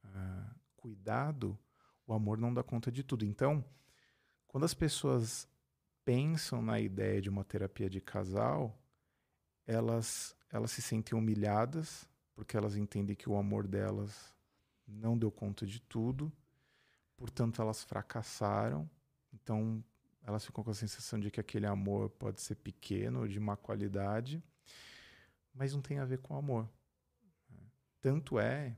uh, 0.04 0.54
cuidado, 0.76 1.58
o 2.06 2.12
amor 2.12 2.36
não 2.36 2.52
dá 2.52 2.62
conta 2.62 2.90
de 2.90 3.02
tudo. 3.02 3.24
Então, 3.24 3.64
quando 4.46 4.64
as 4.64 4.74
pessoas 4.74 5.48
pensam 6.04 6.60
na 6.60 6.80
ideia 6.80 7.20
de 7.20 7.28
uma 7.28 7.44
terapia 7.44 7.88
de 7.88 8.00
casal, 8.00 8.76
elas, 9.66 10.36
elas 10.50 10.72
se 10.72 10.82
sentem 10.82 11.16
humilhadas 11.16 12.08
porque 12.34 12.56
elas 12.56 12.76
entendem 12.76 13.14
que 13.14 13.28
o 13.28 13.36
amor 13.36 13.68
delas 13.68 14.34
não 14.86 15.16
deu 15.16 15.30
conta 15.30 15.66
de 15.66 15.78
tudo 15.78 16.32
portanto 17.20 17.60
elas 17.60 17.84
fracassaram. 17.84 18.88
Então 19.30 19.84
elas 20.22 20.44
ficam 20.44 20.64
com 20.64 20.70
a 20.70 20.74
sensação 20.74 21.20
de 21.20 21.30
que 21.30 21.38
aquele 21.38 21.66
amor 21.66 22.08
pode 22.08 22.40
ser 22.40 22.54
pequeno, 22.54 23.28
de 23.28 23.38
má 23.38 23.56
qualidade, 23.56 24.42
mas 25.52 25.74
não 25.74 25.82
tem 25.82 25.98
a 25.98 26.04
ver 26.06 26.18
com 26.18 26.34
amor. 26.34 26.66
Tanto 28.00 28.38
é 28.38 28.74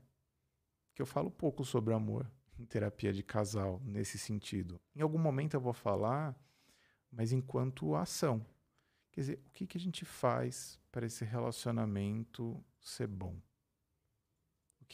que 0.93 1.01
eu 1.01 1.05
falo 1.05 1.31
pouco 1.31 1.63
sobre 1.63 1.93
amor 1.93 2.29
em 2.59 2.65
terapia 2.65 3.13
de 3.13 3.23
casal 3.23 3.81
nesse 3.85 4.19
sentido. 4.19 4.79
Em 4.93 5.01
algum 5.01 5.17
momento 5.17 5.53
eu 5.53 5.61
vou 5.61 5.73
falar, 5.73 6.37
mas 7.09 7.31
enquanto 7.31 7.95
ação. 7.95 8.45
Quer 9.11 9.21
dizer, 9.21 9.43
o 9.47 9.51
que, 9.51 9.65
que 9.65 9.77
a 9.77 9.81
gente 9.81 10.03
faz 10.03 10.79
para 10.91 11.05
esse 11.05 11.23
relacionamento 11.23 12.61
ser 12.81 13.07
bom? 13.07 13.39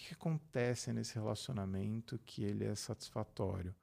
Que 0.07 0.13
acontece 0.13 0.93
nesse 0.93 1.15
relacionamento 1.15 2.19
que 2.25 2.43
ele 2.43 2.65
é 2.65 2.75
satisfatório? 2.75 3.75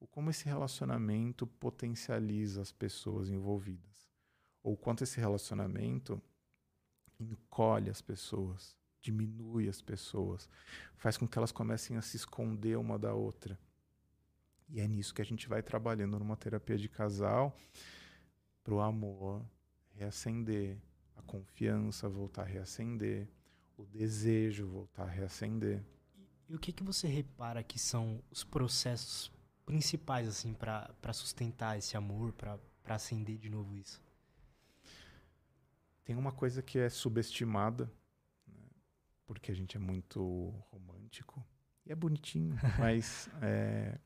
Ou 0.00 0.06
como 0.06 0.30
esse 0.30 0.44
relacionamento 0.44 1.46
potencializa 1.46 2.60
as 2.62 2.72
pessoas 2.72 3.28
envolvidas? 3.28 4.10
Ou 4.62 4.76
quanto 4.76 5.04
esse 5.04 5.18
relacionamento 5.18 6.20
encolhe 7.18 7.90
as 7.90 8.00
pessoas, 8.00 8.76
diminui 9.00 9.68
as 9.68 9.80
pessoas, 9.80 10.48
faz 10.96 11.16
com 11.16 11.26
que 11.28 11.38
elas 11.38 11.52
comecem 11.52 11.96
a 11.96 12.02
se 12.02 12.16
esconder 12.16 12.76
uma 12.76 12.98
da 12.98 13.14
outra. 13.14 13.58
E 14.68 14.80
é 14.80 14.88
nisso 14.88 15.14
que 15.14 15.22
a 15.22 15.24
gente 15.24 15.48
vai 15.48 15.62
trabalhando 15.62 16.18
numa 16.18 16.36
terapia 16.36 16.78
de 16.78 16.88
casal 16.88 17.56
para 18.62 18.74
o 18.74 18.80
amor 18.80 19.44
reacender, 19.92 20.78
a 21.16 21.22
confiança 21.22 22.08
voltar 22.08 22.42
a 22.42 22.46
reacender 22.46 23.28
o 23.76 23.84
desejo 23.84 24.66
voltar 24.66 25.04
a 25.04 25.10
reacender. 25.10 25.82
E, 26.16 26.52
e 26.52 26.54
o 26.54 26.58
que, 26.58 26.72
que 26.72 26.82
você 26.82 27.06
repara 27.06 27.62
que 27.62 27.78
são 27.78 28.22
os 28.30 28.44
processos 28.44 29.32
principais 29.64 30.28
assim 30.28 30.52
para 30.52 31.12
sustentar 31.12 31.78
esse 31.78 31.96
amor, 31.96 32.32
para 32.32 32.58
acender 32.86 33.38
de 33.38 33.48
novo 33.48 33.74
isso? 33.76 34.02
Tem 36.04 36.14
uma 36.16 36.32
coisa 36.32 36.62
que 36.62 36.78
é 36.78 36.88
subestimada, 36.90 37.90
né? 38.46 38.62
porque 39.26 39.50
a 39.50 39.54
gente 39.54 39.76
é 39.76 39.80
muito 39.80 40.50
romântico 40.70 41.44
e 41.86 41.92
é 41.92 41.94
bonitinho, 41.94 42.56
mas 42.78 43.28
é, 43.40 43.98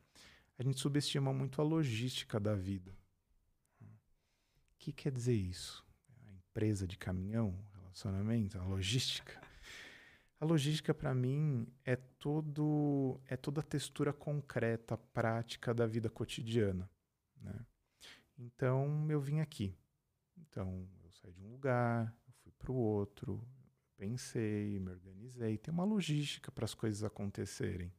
a 0.58 0.62
gente 0.62 0.78
subestima 0.78 1.32
muito 1.32 1.60
a 1.60 1.64
logística 1.64 2.38
da 2.38 2.54
vida. 2.54 2.96
O 3.80 4.78
que 4.78 4.92
quer 4.92 5.10
dizer 5.10 5.34
isso? 5.34 5.84
A 6.24 6.30
empresa 6.30 6.86
de 6.86 6.96
caminhão, 6.96 7.58
relacionamento, 7.74 8.58
a 8.58 8.64
logística. 8.64 9.47
A 10.40 10.44
logística 10.44 10.94
para 10.94 11.12
mim 11.12 11.66
é 11.84 11.96
todo 11.96 13.20
é 13.26 13.36
toda 13.36 13.60
a 13.60 13.64
textura 13.64 14.12
concreta, 14.12 14.96
prática 14.96 15.74
da 15.74 15.84
vida 15.84 16.08
cotidiana, 16.08 16.88
né? 17.40 17.66
Então 18.38 19.06
eu 19.10 19.20
vim 19.20 19.40
aqui. 19.40 19.76
Então 20.36 20.88
eu 21.02 21.10
saí 21.10 21.32
de 21.32 21.42
um 21.42 21.50
lugar, 21.50 22.14
eu 22.26 22.32
fui 22.34 22.52
para 22.52 22.70
o 22.70 22.76
outro, 22.76 23.44
pensei, 23.96 24.78
me 24.78 24.92
organizei, 24.92 25.58
tem 25.58 25.74
uma 25.74 25.84
logística 25.84 26.52
para 26.52 26.64
as 26.64 26.74
coisas 26.74 27.02
acontecerem. 27.02 27.92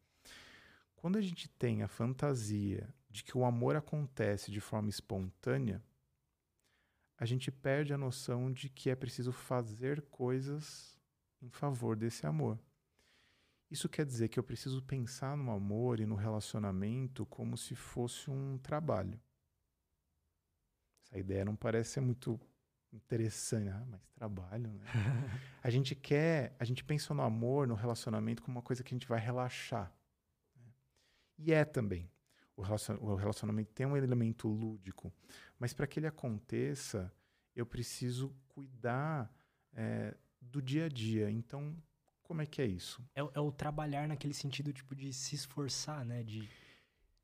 Quando 0.95 1.17
a 1.17 1.21
gente 1.21 1.49
tem 1.49 1.84
a 1.84 1.88
fantasia 1.89 2.93
de 3.10 3.23
que 3.23 3.38
o 3.38 3.43
amor 3.43 3.75
acontece 3.75 4.49
de 4.49 4.62
forma 4.62 4.89
espontânea, 4.89 5.84
a 7.17 7.25
gente 7.25 7.52
perde 7.52 7.93
a 7.93 7.97
noção 7.97 8.52
de 8.52 8.69
que 8.69 8.89
é 8.89 8.95
preciso 8.95 9.34
fazer 9.34 10.02
coisas 10.04 10.98
em 11.41 11.49
favor 11.49 11.95
desse 11.95 12.25
amor. 12.25 12.60
Isso 13.69 13.88
quer 13.88 14.06
dizer 14.06 14.30
que 14.30 14.39
eu 14.39 14.43
preciso 14.43 14.82
pensar 14.82 15.38
no 15.38 15.52
amor 15.52 15.99
e 15.99 16.06
no 16.06 16.15
relacionamento 16.15 17.25
como 17.25 17.56
se 17.56 17.75
fosse 17.75 18.30
um 18.30 18.58
trabalho. 18.58 19.19
Essa 21.04 21.19
ideia 21.19 21.45
não 21.45 21.56
parece 21.56 21.91
ser 21.91 22.02
muito 22.02 22.39
interessante, 22.91 23.69
ah, 23.69 23.86
mas 23.88 24.02
trabalho, 24.15 24.71
né? 24.73 24.84
a 25.62 25.69
gente 25.69 25.95
quer, 25.95 26.56
a 26.60 26.65
gente 26.65 26.84
pensa 26.84 27.13
no 27.13 27.21
amor, 27.21 27.67
no 27.67 27.75
relacionamento 27.75 28.41
como 28.41 28.58
uma 28.58 28.63
coisa 28.63 28.84
que 28.84 28.93
a 28.93 28.97
gente 28.97 29.08
vai 29.08 29.19
relaxar. 29.19 29.93
Né? 30.56 30.71
E 31.38 31.54
é 31.54 31.63
também. 31.63 32.10
O 32.56 33.15
relacionamento 33.15 33.71
tem 33.71 33.86
um 33.86 33.95
elemento 33.95 34.49
lúdico, 34.49 35.13
mas 35.58 35.73
para 35.73 35.88
que 35.88 35.97
ele 35.97 36.08
aconteça, 36.08 37.10
eu 37.56 37.65
preciso 37.65 38.36
cuidar 38.49 39.34
é, 39.73 40.13
do 40.41 40.62
dia 40.62 40.86
a 40.86 40.89
dia. 40.89 41.30
Então, 41.30 41.75
como 42.23 42.41
é 42.41 42.45
que 42.45 42.62
é 42.62 42.65
isso? 42.65 43.04
É, 43.15 43.21
é, 43.21 43.39
o 43.39 43.52
trabalhar 43.52 44.08
naquele 44.08 44.34
sentido 44.34 44.71
tipo 44.71 44.95
de 44.95 45.12
se 45.12 45.36
esforçar, 45.36 46.06
né? 46.06 46.23
De... 46.23 46.47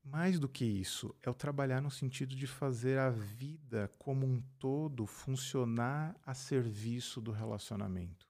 mais 0.04 0.40
do 0.40 0.50
que 0.50 0.66
isso, 0.66 1.16
é 1.22 1.30
o 1.30 1.34
trabalhar 1.34 1.82
no 1.82 1.92
sentido 1.92 2.36
de 2.36 2.48
fazer 2.48 2.98
a 2.98 3.10
vida 3.10 3.92
como 4.00 4.26
um 4.26 4.42
todo 4.60 5.06
funcionar 5.06 6.16
a 6.26 6.34
serviço 6.34 7.22
do 7.22 7.32
relacionamento. 7.32 8.28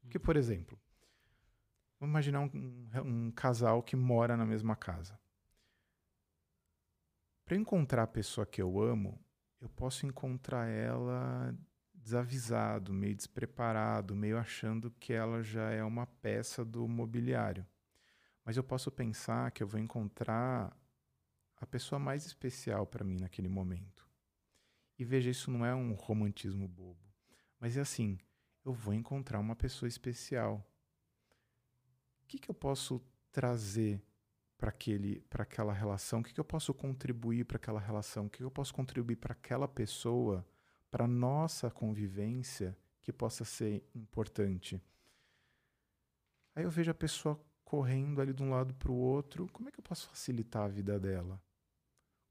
Porque, 0.00 0.18
por 0.18 0.36
exemplo, 0.36 0.78
vamos 2.00 2.12
imaginar 2.12 2.40
um, 2.40 2.50
um, 2.54 3.26
um 3.26 3.30
casal 3.30 3.82
que 3.82 3.94
mora 3.94 4.36
na 4.36 4.46
mesma 4.46 4.74
casa. 4.74 5.18
Para 7.44 7.56
encontrar 7.56 8.02
a 8.02 8.06
pessoa 8.06 8.46
que 8.46 8.60
eu 8.60 8.80
amo, 8.80 9.18
eu 9.60 9.68
posso 9.68 10.04
encontrar 10.04 10.66
ela 10.66 11.56
desavisado, 12.02 12.92
meio 12.92 13.14
despreparado, 13.14 14.14
meio 14.14 14.38
achando 14.38 14.90
que 14.98 15.12
ela 15.12 15.42
já 15.42 15.70
é 15.70 15.82
uma 15.82 16.06
peça 16.06 16.64
do 16.64 16.86
mobiliário. 16.88 17.66
Mas 18.44 18.56
eu 18.56 18.64
posso 18.64 18.90
pensar 18.90 19.50
que 19.50 19.62
eu 19.62 19.66
vou 19.66 19.78
encontrar 19.78 20.74
a 21.56 21.66
pessoa 21.66 21.98
mais 21.98 22.24
especial 22.24 22.86
para 22.86 23.04
mim 23.04 23.18
naquele 23.18 23.48
momento. 23.48 24.08
E 24.98 25.04
veja, 25.04 25.30
isso 25.30 25.50
não 25.50 25.64
é 25.64 25.74
um 25.74 25.92
romantismo 25.92 26.66
bobo, 26.66 27.04
mas 27.60 27.76
é 27.76 27.80
assim: 27.80 28.18
eu 28.64 28.72
vou 28.72 28.94
encontrar 28.94 29.38
uma 29.38 29.54
pessoa 29.54 29.88
especial. 29.88 30.64
O 32.22 32.26
que, 32.26 32.38
que 32.38 32.50
eu 32.50 32.54
posso 32.54 33.00
trazer 33.30 34.02
para 34.58 34.72
aquela 35.42 35.72
relação? 35.72 36.20
O 36.20 36.22
que, 36.22 36.34
que 36.34 36.40
eu 36.40 36.44
posso 36.44 36.74
contribuir 36.74 37.44
para 37.44 37.56
aquela 37.56 37.80
relação? 37.80 38.26
O 38.26 38.30
que, 38.30 38.38
que 38.38 38.44
eu 38.44 38.50
posso 38.50 38.74
contribuir 38.74 39.16
para 39.16 39.32
aquela 39.32 39.68
pessoa, 39.68 40.46
para 40.90 41.06
nossa 41.06 41.70
convivência, 41.70 42.76
que 43.00 43.12
possa 43.12 43.44
ser 43.44 43.82
importante? 43.94 44.80
Aí 46.54 46.64
eu 46.64 46.70
vejo 46.70 46.90
a 46.90 46.94
pessoa 46.94 47.40
correndo 47.64 48.20
ali 48.20 48.32
de 48.32 48.42
um 48.42 48.50
lado 48.50 48.74
para 48.74 48.90
o 48.90 48.96
outro. 48.96 49.48
Como 49.52 49.68
é 49.68 49.72
que 49.72 49.78
eu 49.78 49.84
posso 49.84 50.08
facilitar 50.08 50.64
a 50.64 50.68
vida 50.68 50.98
dela? 50.98 51.40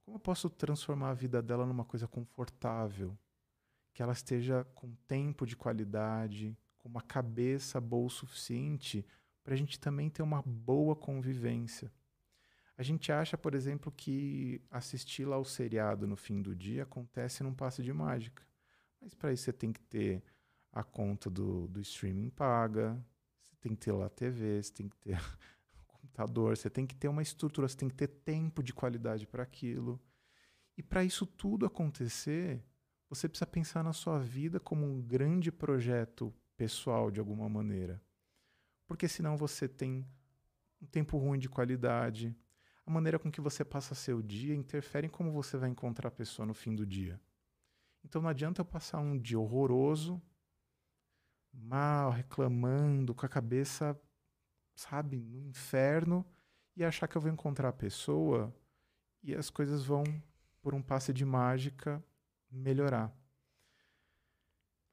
Como 0.04 0.18
eu 0.18 0.20
posso 0.20 0.50
transformar 0.50 1.10
a 1.10 1.14
vida 1.14 1.42
dela 1.42 1.66
numa 1.66 1.86
coisa 1.86 2.08
confortável? 2.08 3.18
Que 3.94 4.02
ela 4.02 4.14
esteja 4.14 4.64
com 4.76 4.96
tempo 5.08 5.46
de 5.46 5.56
qualidade, 5.56 6.58
com 6.78 6.90
uma 6.90 7.02
cabeça 7.02 7.80
boa 7.80 8.08
o 8.08 8.10
suficiente 8.10 9.06
para 9.44 9.54
a 9.54 9.58
gente 9.58 9.80
também 9.80 10.10
ter 10.10 10.24
uma 10.24 10.42
boa 10.42 10.96
convivência. 10.96 11.92
A 12.78 12.84
gente 12.84 13.12
acha, 13.12 13.36
por 13.36 13.56
exemplo, 13.56 13.92
que 13.92 14.62
assistir 14.70 15.26
lá 15.26 15.38
o 15.38 15.44
seriado 15.44 16.06
no 16.08 16.16
fim 16.16 16.42
do 16.42 16.56
dia 16.56 16.84
acontece 16.84 17.42
num 17.42 17.54
passe 17.54 17.82
de 17.82 17.92
mágica. 17.92 18.44
Mas 19.02 19.16
para 19.16 19.34
isso 19.34 19.46
você 19.46 19.54
tem 19.54 19.74
que 19.74 19.82
ter 19.82 20.24
a 20.72 20.84
conta 20.84 21.30
do, 21.30 21.68
do 21.68 21.80
streaming 21.82 22.30
paga, 22.30 23.04
você 23.42 23.56
tem 23.60 23.74
que 23.74 23.80
ter 23.80 23.92
lá 23.92 24.06
a 24.06 24.10
TV, 24.10 24.62
você 24.62 24.72
tem 24.72 24.88
que 24.88 24.96
ter 24.98 25.20
computador, 25.88 26.56
você 26.56 26.70
tem 26.70 26.86
que 26.86 26.96
ter 26.96 27.08
uma 27.08 27.24
estrutura, 27.24 27.68
você 27.68 27.78
tem 27.78 27.90
que 27.90 27.96
ter 27.96 28.08
tempo 28.08 28.62
de 28.62 28.74
qualidade 28.74 29.26
para 29.26 29.42
aquilo. 29.42 30.00
E 30.78 30.84
para 30.84 31.04
isso 31.04 31.26
tudo 31.26 31.66
acontecer, 31.66 32.64
você 33.10 33.28
precisa 33.28 33.48
pensar 33.48 33.84
na 33.84 33.94
sua 33.94 34.20
vida 34.20 34.60
como 34.60 34.86
um 34.86 35.02
grande 35.02 35.52
projeto 35.52 36.32
pessoal 36.56 37.10
de 37.10 37.20
alguma 37.20 37.50
maneira. 37.50 38.00
Porque 38.86 39.08
senão 39.08 39.36
você 39.36 39.68
tem 39.68 40.06
um 40.82 40.86
tempo 40.86 41.18
ruim 41.18 41.40
de 41.40 41.50
qualidade, 41.50 42.36
a 42.88 42.92
maneira 42.92 43.20
com 43.20 43.30
que 43.30 43.42
você 43.42 43.66
passa 43.66 43.94
seu 43.94 44.22
dia 44.22 44.56
interfere 44.56 45.06
em 45.06 45.10
como 45.10 45.32
você 45.32 45.58
vai 45.58 45.70
encontrar 45.70 46.08
a 46.08 46.12
pessoa 46.12 46.46
no 46.46 46.54
fim 46.54 46.74
do 46.74 46.86
dia. 46.86 47.20
Então 48.04 48.22
não 48.22 48.30
adianta 48.30 48.62
eu 48.62 48.66
passar 48.66 49.00
um 49.00 49.20
dia 49.20 49.38
horroroso, 49.38 50.22
mal, 51.54 52.10
reclamando, 52.10 53.14
com 53.14 53.26
a 53.26 53.30
cabeça 53.30 54.00
sabe, 54.74 55.18
no 55.18 55.42
inferno 55.42 56.26
e 56.76 56.86
achar 56.86 57.08
que 57.08 57.18
eu 57.18 57.22
vou 57.22 57.32
encontrar 57.32 57.70
a 57.70 57.74
pessoa 57.74 58.56
e 59.22 59.36
as 59.36 59.50
coisas 59.50 59.84
vão, 59.84 60.04
por 60.62 60.74
um 60.74 60.82
passe 60.82 61.12
de 61.12 61.26
mágica, 61.26 62.04
melhorar. 62.50 63.14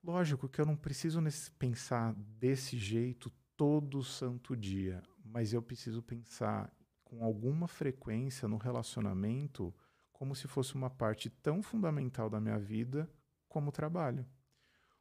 Lógico 0.03 0.49
que 0.49 0.61
eu 0.61 0.67
não 0.67 0.77
preciso 0.77 1.21
pensar 1.59 2.13
desse 2.15 2.77
jeito 2.77 3.31
todo 3.57 4.03
santo 4.03 4.57
dia, 4.57 5.03
mas 5.25 5.53
eu 5.53 5.63
preciso 5.63 6.03
pensar 6.03 6.73
com 7.15 7.25
alguma 7.25 7.69
frequência 7.69 8.49
no 8.49 8.57
relacionamento 8.57 9.75
como 10.13 10.35
se 10.35 10.49
fosse 10.49 10.75
uma 10.75 10.91
parte 10.91 11.29
tão 11.29 11.63
fundamental 11.63 12.29
da 12.31 12.41
minha 12.41 12.59
vida 12.59 13.09
como 13.49 13.69
o 13.69 13.73
trabalho. 13.73 14.27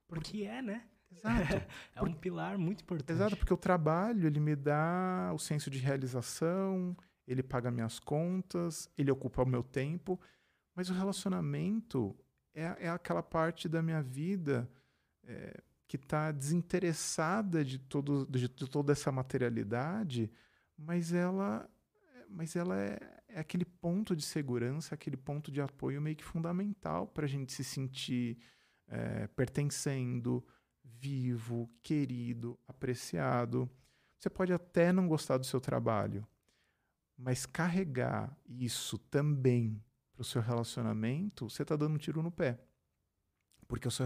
Porque 0.08 0.44
é, 0.44 0.62
né? 0.62 0.86
Exato. 1.12 1.66
é 1.96 2.02
um 2.02 2.14
pilar 2.14 2.58
muito 2.58 2.84
importante. 2.84 3.12
Exato, 3.12 3.38
porque 3.38 3.54
o 3.54 3.58
trabalho 3.58 4.28
ele 4.28 4.40
me 4.40 4.56
dá 4.56 5.32
o 5.34 5.40
senso 5.40 5.70
de 5.70 5.80
realização, 5.80 6.96
ele 7.28 7.44
paga 7.44 7.72
minhas 7.72 8.00
contas, 8.00 8.90
ele 8.98 9.12
ocupa 9.12 9.44
o 9.44 9.48
meu 9.48 9.64
tempo, 9.64 10.20
mas 10.76 10.90
o 10.90 10.94
relacionamento 10.94 12.16
é, 12.54 12.86
é 12.86 12.90
aquela 12.90 13.24
parte 13.24 13.70
da 13.70 13.82
minha 13.82 14.02
vida 14.02 14.70
é, 15.24 15.62
que 15.88 15.96
está 15.96 16.32
desinteressada 16.32 17.64
de, 17.64 17.78
todo, 17.78 18.26
de, 18.26 18.50
de, 18.50 18.68
toda 18.68 18.92
essa 18.92 19.12
materialidade, 19.12 20.32
mas 20.78 21.14
ela, 21.14 21.70
mas 22.34 22.56
ela 22.56 22.82
é, 22.82 23.00
é 23.28 23.40
aquele 23.40 23.64
ponto 23.64 24.16
de 24.16 24.24
segurança, 24.24 24.96
aquele 24.96 25.16
ponto 25.16 25.52
de 25.52 25.62
apoio 25.62 26.02
meio 26.02 26.16
que 26.16 26.24
fundamental 26.24 27.08
para 27.08 27.26
a 27.26 27.30
gente 27.30 27.54
se 27.54 27.64
sentir 27.64 28.40
é, 28.88 29.28
pertencendo, 29.28 30.46
vivo, 30.84 31.70
querido, 31.84 32.60
apreciado. 32.68 33.70
Você 34.18 34.30
pode 34.30 34.52
até 34.52 34.92
não 34.92 35.08
gostar 35.08 35.38
do 35.38 35.46
seu 35.46 35.62
trabalho, 35.62 36.28
mas 37.16 37.46
carregar 37.46 38.36
isso 38.48 38.98
também 38.98 39.82
para 40.12 40.22
o 40.22 40.26
seu 40.26 40.42
relacionamento, 40.42 41.50
você 41.50 41.62
está 41.62 41.76
dando 41.76 41.96
um 41.96 41.98
tiro 41.98 42.22
no 42.24 42.32
pé. 42.32 42.60
Porque 43.68 43.88
o 43.88 43.92
seu 43.92 44.06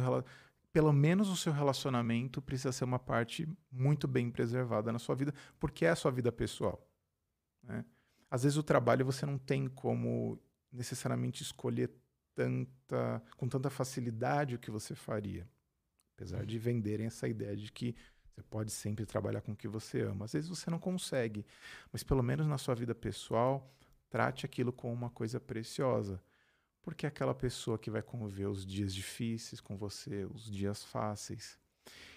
pelo 0.71 0.93
menos 0.93 1.29
o 1.29 1.35
seu 1.35 1.53
relacionamento 1.53 2.41
precisa 2.41 2.71
ser 2.71 2.83
uma 2.83 2.99
parte 2.99 3.47
muito 3.71 4.07
bem 4.07 4.29
preservada 4.29 4.91
na 4.91 4.99
sua 4.99 5.15
vida, 5.15 5.33
porque 5.59 5.85
é 5.85 5.89
a 5.89 5.95
sua 5.95 6.11
vida 6.11 6.31
pessoal. 6.31 6.87
Né? 7.63 7.83
Às 8.29 8.43
vezes 8.43 8.57
o 8.57 8.63
trabalho 8.63 9.05
você 9.05 9.25
não 9.25 9.37
tem 9.37 9.67
como 9.67 10.39
necessariamente 10.71 11.43
escolher 11.43 11.91
tanta, 12.35 13.23
com 13.35 13.47
tanta 13.47 13.69
facilidade 13.69 14.55
o 14.55 14.59
que 14.59 14.69
você 14.69 14.93
faria. 14.93 15.47
Apesar 16.15 16.45
de 16.45 16.57
venderem 16.57 17.07
essa 17.07 17.27
ideia 17.27 17.55
de 17.55 17.71
que 17.71 17.95
você 18.37 18.43
pode 18.43 18.71
sempre 18.71 19.05
trabalhar 19.05 19.41
com 19.41 19.53
o 19.53 19.55
que 19.55 19.67
você 19.67 20.01
ama. 20.01 20.25
Às 20.25 20.33
vezes 20.33 20.49
você 20.49 20.69
não 20.69 20.79
consegue, 20.79 21.45
mas 21.91 22.03
pelo 22.03 22.21
menos 22.21 22.47
na 22.47 22.57
sua 22.57 22.75
vida 22.75 22.93
pessoal, 22.93 23.73
trate 24.09 24.45
aquilo 24.45 24.71
como 24.71 24.93
uma 24.93 25.09
coisa 25.09 25.39
preciosa. 25.39 26.21
Porque 26.81 27.05
é 27.05 27.09
aquela 27.09 27.33
pessoa 27.33 27.77
que 27.77 27.89
vai 27.89 28.01
conviver 28.01 28.45
os 28.45 28.65
dias 28.65 28.93
difíceis 28.93 29.59
com 29.59 29.75
você, 29.75 30.25
os 30.25 30.49
dias 30.49 30.83
fáceis. 30.83 31.59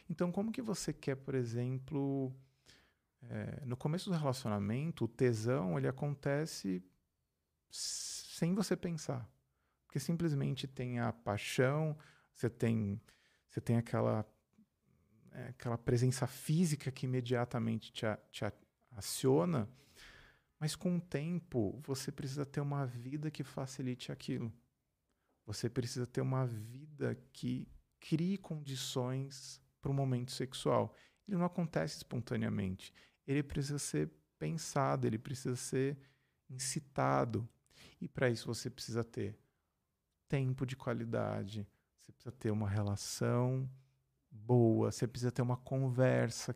Então, 0.08 0.30
como 0.30 0.52
que 0.52 0.62
você 0.62 0.92
quer, 0.92 1.16
por 1.16 1.34
exemplo, 1.34 2.32
é, 3.28 3.64
no 3.64 3.76
começo 3.76 4.10
do 4.10 4.16
relacionamento, 4.16 5.04
o 5.04 5.08
tesão 5.08 5.78
ele 5.78 5.88
acontece 5.88 6.82
sem 7.70 8.54
você 8.54 8.76
pensar. 8.76 9.28
Porque 9.86 10.00
simplesmente 10.00 10.66
tem 10.66 11.00
a 11.00 11.12
paixão, 11.12 11.96
você 12.32 12.48
tem 12.48 13.00
você 13.50 13.60
tem 13.60 13.76
aquela, 13.76 14.24
é, 15.32 15.48
aquela 15.48 15.76
presença 15.76 16.24
física 16.26 16.92
que 16.92 17.04
imediatamente 17.04 17.92
te, 17.92 18.06
a, 18.06 18.16
te 18.30 18.44
a, 18.44 18.52
aciona, 18.92 19.68
mas 20.58 20.76
com 20.76 20.96
o 20.96 21.00
tempo 21.00 21.80
você 21.84 22.12
precisa 22.12 22.46
ter 22.46 22.60
uma 22.60 22.86
vida 22.86 23.28
que 23.28 23.42
facilite 23.42 24.12
aquilo. 24.12 24.52
Você 25.44 25.68
precisa 25.68 26.06
ter 26.06 26.20
uma 26.20 26.46
vida 26.46 27.20
que 27.32 27.66
crie 27.98 28.38
condições 28.38 29.60
para 29.80 29.90
o 29.90 29.94
momento 29.94 30.30
sexual. 30.30 30.94
Ele 31.26 31.36
não 31.36 31.46
acontece 31.46 31.96
espontaneamente. 31.96 32.94
Ele 33.26 33.42
precisa 33.42 33.78
ser 33.78 34.10
pensado, 34.38 35.06
ele 35.06 35.18
precisa 35.18 35.56
ser 35.56 35.98
incitado. 36.48 37.48
E 38.00 38.08
para 38.08 38.30
isso 38.30 38.46
você 38.46 38.70
precisa 38.70 39.04
ter 39.04 39.38
tempo 40.28 40.64
de 40.64 40.76
qualidade, 40.76 41.66
você 41.98 42.12
precisa 42.12 42.32
ter 42.32 42.50
uma 42.50 42.68
relação 42.68 43.68
boa, 44.30 44.90
você 44.90 45.06
precisa 45.06 45.32
ter 45.32 45.42
uma 45.42 45.56
conversa 45.56 46.54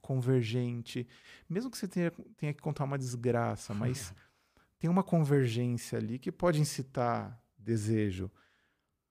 convergente. 0.00 1.06
Mesmo 1.48 1.70
que 1.70 1.78
você 1.78 1.88
tenha, 1.88 2.10
tenha 2.36 2.52
que 2.52 2.60
contar 2.60 2.84
uma 2.84 2.98
desgraça, 2.98 3.72
mas 3.74 4.14
tem 4.78 4.90
uma 4.90 5.02
convergência 5.02 5.98
ali 5.98 6.18
que 6.18 6.32
pode 6.32 6.60
incitar 6.60 7.40
desejo. 7.56 8.30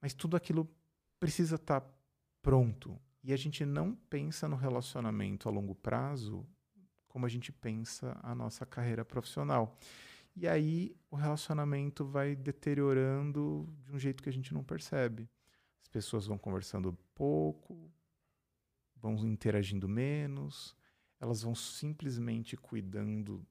Mas 0.01 0.13
tudo 0.13 0.35
aquilo 0.35 0.69
precisa 1.19 1.55
estar 1.55 1.81
tá 1.81 1.87
pronto. 2.41 2.99
E 3.23 3.33
a 3.33 3.37
gente 3.37 3.65
não 3.65 3.95
pensa 4.09 4.47
no 4.47 4.55
relacionamento 4.55 5.47
a 5.47 5.51
longo 5.51 5.75
prazo 5.75 6.47
como 7.07 7.25
a 7.25 7.29
gente 7.29 7.51
pensa 7.51 8.17
a 8.23 8.33
nossa 8.33 8.65
carreira 8.65 9.03
profissional. 9.03 9.77
E 10.35 10.47
aí 10.47 10.95
o 11.11 11.15
relacionamento 11.15 12.05
vai 12.05 12.35
deteriorando 12.35 13.67
de 13.83 13.91
um 13.91 13.99
jeito 13.99 14.23
que 14.23 14.29
a 14.29 14.33
gente 14.33 14.53
não 14.53 14.63
percebe. 14.63 15.29
As 15.81 15.89
pessoas 15.89 16.27
vão 16.27 16.37
conversando 16.37 16.97
pouco, 17.13 17.91
vão 18.95 19.15
interagindo 19.25 19.87
menos, 19.87 20.75
elas 21.19 21.41
vão 21.41 21.55
simplesmente 21.55 22.55
cuidando 22.55 23.45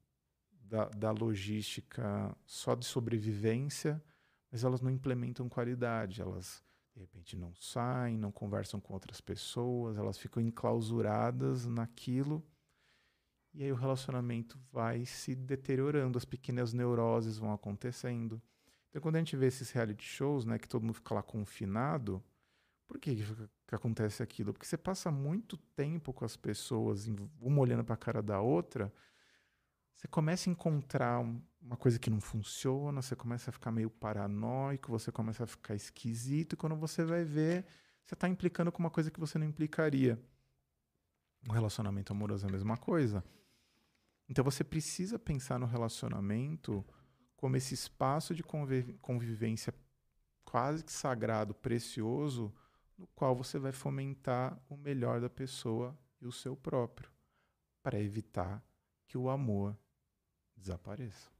da, 0.50 0.88
da 0.88 1.10
logística 1.10 2.34
só 2.46 2.74
de 2.74 2.86
sobrevivência, 2.86 4.02
mas 4.50 4.64
elas 4.64 4.80
não 4.80 4.90
implementam 4.90 5.48
qualidade, 5.48 6.22
elas 6.22 6.62
de 6.98 7.02
repente 7.04 7.36
não 7.36 7.54
saem, 7.54 8.18
não 8.18 8.32
conversam 8.32 8.80
com 8.80 8.92
outras 8.92 9.20
pessoas, 9.20 9.96
elas 9.96 10.18
ficam 10.18 10.42
enclausuradas 10.42 11.64
naquilo. 11.64 12.44
E 13.54 13.62
aí 13.62 13.70
o 13.70 13.76
relacionamento 13.76 14.58
vai 14.72 15.06
se 15.06 15.34
deteriorando, 15.34 16.18
as 16.18 16.24
pequenas 16.24 16.72
neuroses 16.72 17.38
vão 17.38 17.52
acontecendo. 17.52 18.42
Então 18.90 19.00
quando 19.00 19.14
a 19.14 19.18
gente 19.20 19.36
vê 19.36 19.46
esses 19.46 19.70
reality 19.70 20.04
shows, 20.04 20.44
né, 20.44 20.58
que 20.58 20.68
todo 20.68 20.82
mundo 20.82 20.94
fica 20.94 21.14
lá 21.14 21.22
confinado, 21.22 22.22
por 22.86 22.98
que, 22.98 23.14
que 23.14 23.74
acontece 23.74 24.22
aquilo? 24.22 24.52
Porque 24.52 24.66
você 24.66 24.76
passa 24.76 25.10
muito 25.10 25.56
tempo 25.56 26.12
com 26.12 26.24
as 26.24 26.36
pessoas, 26.36 27.06
uma 27.40 27.60
olhando 27.60 27.84
para 27.84 27.94
a 27.94 27.98
cara 27.98 28.22
da 28.22 28.40
outra, 28.40 28.92
você 29.94 30.08
começa 30.08 30.50
a 30.50 30.52
encontrar 30.52 31.24
uma 31.68 31.76
coisa 31.76 31.98
que 31.98 32.08
não 32.08 32.18
funciona, 32.18 33.02
você 33.02 33.14
começa 33.14 33.50
a 33.50 33.52
ficar 33.52 33.70
meio 33.70 33.90
paranoico, 33.90 34.90
você 34.90 35.12
começa 35.12 35.44
a 35.44 35.46
ficar 35.46 35.74
esquisito, 35.74 36.54
e 36.54 36.56
quando 36.56 36.74
você 36.74 37.04
vai 37.04 37.24
ver, 37.24 37.66
você 38.02 38.14
está 38.14 38.26
implicando 38.26 38.72
com 38.72 38.78
uma 38.78 38.88
coisa 38.88 39.10
que 39.10 39.20
você 39.20 39.38
não 39.38 39.46
implicaria. 39.46 40.18
Um 41.46 41.52
relacionamento 41.52 42.10
amoroso 42.10 42.46
é 42.46 42.48
a 42.48 42.52
mesma 42.52 42.78
coisa. 42.78 43.22
Então 44.26 44.42
você 44.42 44.64
precisa 44.64 45.18
pensar 45.18 45.58
no 45.58 45.66
relacionamento 45.66 46.82
como 47.36 47.54
esse 47.54 47.74
espaço 47.74 48.34
de 48.34 48.42
convivência 48.42 49.74
quase 50.46 50.82
que 50.82 50.92
sagrado, 50.92 51.54
precioso, 51.54 52.50
no 52.96 53.06
qual 53.08 53.36
você 53.36 53.58
vai 53.58 53.72
fomentar 53.72 54.58
o 54.70 54.76
melhor 54.76 55.20
da 55.20 55.28
pessoa 55.28 55.94
e 56.18 56.26
o 56.26 56.32
seu 56.32 56.56
próprio, 56.56 57.10
para 57.82 58.00
evitar 58.00 58.64
que 59.06 59.18
o 59.18 59.28
amor 59.28 59.76
desapareça. 60.56 61.37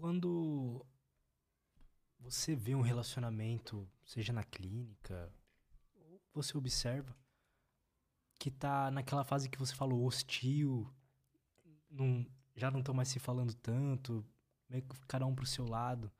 Quando 0.00 0.82
você 2.18 2.56
vê 2.56 2.74
um 2.74 2.80
relacionamento, 2.80 3.86
seja 4.02 4.32
na 4.32 4.42
clínica, 4.42 5.30
ou 5.92 6.22
você 6.32 6.56
observa 6.56 7.14
que 8.38 8.50
tá 8.50 8.90
naquela 8.90 9.24
fase 9.24 9.50
que 9.50 9.58
você 9.58 9.74
falou 9.74 10.06
hostil, 10.06 10.90
não, 11.90 12.26
já 12.56 12.70
não 12.70 12.80
estão 12.80 12.94
mais 12.94 13.08
se 13.08 13.18
falando 13.18 13.52
tanto, 13.52 14.26
meio 14.70 14.82
que 14.84 14.98
cada 15.06 15.26
um 15.26 15.34
pro 15.34 15.44
seu 15.44 15.66
lado. 15.66 16.10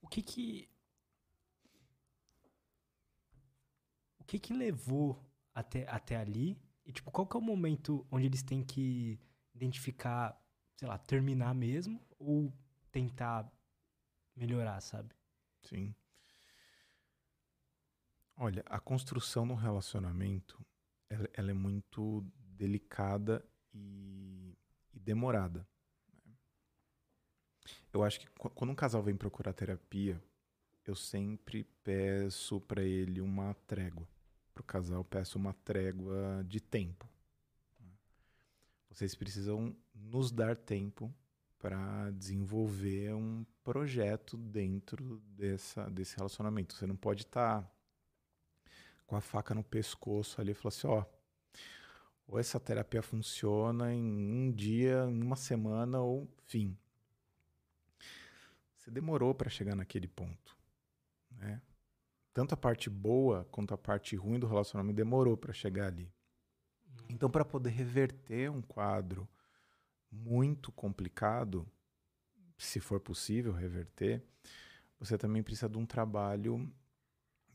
O 0.00 0.08
que 0.08 0.20
que 0.20 0.68
o 4.18 4.24
que 4.24 4.40
que 4.40 4.52
levou 4.52 5.24
até, 5.54 5.88
até 5.88 6.16
ali? 6.16 6.60
E 6.84 6.90
tipo, 6.90 7.12
qual 7.12 7.28
que 7.28 7.36
é 7.36 7.38
o 7.38 7.42
momento 7.42 8.04
onde 8.10 8.26
eles 8.26 8.42
têm 8.42 8.64
que 8.64 9.20
identificar, 9.54 10.36
sei 10.74 10.88
lá, 10.88 10.98
terminar 10.98 11.54
mesmo 11.54 12.04
ou 12.18 12.52
tentar 12.90 13.50
melhorar, 14.34 14.80
sabe? 14.80 15.14
Sim. 15.62 15.94
Olha, 18.36 18.62
a 18.66 18.78
construção 18.78 19.46
no 19.46 19.54
relacionamento, 19.54 20.64
ela, 21.08 21.28
ela, 21.32 21.50
é 21.50 21.54
muito 21.54 22.24
delicada 22.36 23.44
e, 23.72 24.54
e 24.92 24.98
demorada. 24.98 25.66
Né? 26.24 26.34
Eu 27.92 28.04
acho 28.04 28.20
que 28.20 28.28
quando 28.54 28.70
um 28.70 28.74
casal 28.74 29.02
vem 29.02 29.16
procurar 29.16 29.54
terapia, 29.54 30.22
eu 30.84 30.94
sempre 30.94 31.64
peço 31.82 32.60
para 32.60 32.82
ele 32.82 33.20
uma 33.20 33.54
trégua. 33.66 34.06
Para 34.52 34.60
o 34.60 34.64
casal, 34.64 35.04
peço 35.04 35.38
uma 35.38 35.52
trégua 35.52 36.44
de 36.46 36.60
tempo. 36.60 37.08
Vocês 38.90 39.14
precisam 39.14 39.76
nos 39.94 40.30
dar 40.30 40.56
tempo 40.56 41.12
para 41.58 42.10
desenvolver 42.12 43.14
um 43.14 43.44
projeto 43.64 44.36
dentro 44.36 45.20
dessa, 45.28 45.88
desse 45.90 46.16
relacionamento. 46.16 46.74
Você 46.74 46.86
não 46.86 46.96
pode 46.96 47.22
estar 47.22 47.62
tá 47.62 47.70
com 49.06 49.16
a 49.16 49.20
faca 49.20 49.54
no 49.54 49.64
pescoço 49.64 50.40
ali 50.40 50.52
e 50.52 50.54
falar 50.54 50.68
assim, 50.68 50.86
ó, 50.86 51.04
ou 52.26 52.38
essa 52.38 52.58
terapia 52.58 53.02
funciona 53.02 53.92
em 53.92 54.32
um 54.32 54.52
dia, 54.52 55.04
em 55.08 55.22
uma 55.22 55.36
semana 55.36 56.00
ou 56.00 56.28
fim. 56.44 56.76
Você 58.76 58.90
demorou 58.90 59.34
para 59.34 59.48
chegar 59.48 59.74
naquele 59.74 60.08
ponto, 60.08 60.56
né? 61.30 61.62
Tanto 62.32 62.52
a 62.52 62.56
parte 62.56 62.90
boa 62.90 63.46
quanto 63.50 63.72
a 63.72 63.78
parte 63.78 64.14
ruim 64.14 64.38
do 64.38 64.46
relacionamento 64.46 64.96
demorou 64.96 65.36
para 65.36 65.52
chegar 65.52 65.86
ali. 65.86 66.12
Então, 67.08 67.30
para 67.30 67.44
poder 67.44 67.70
reverter 67.70 68.50
um 68.50 68.60
quadro 68.60 69.26
muito 70.16 70.72
complicado, 70.72 71.66
se 72.56 72.80
for 72.80 73.00
possível 73.00 73.52
reverter, 73.52 74.22
você 74.98 75.18
também 75.18 75.42
precisa 75.42 75.68
de 75.68 75.76
um 75.76 75.86
trabalho 75.86 76.72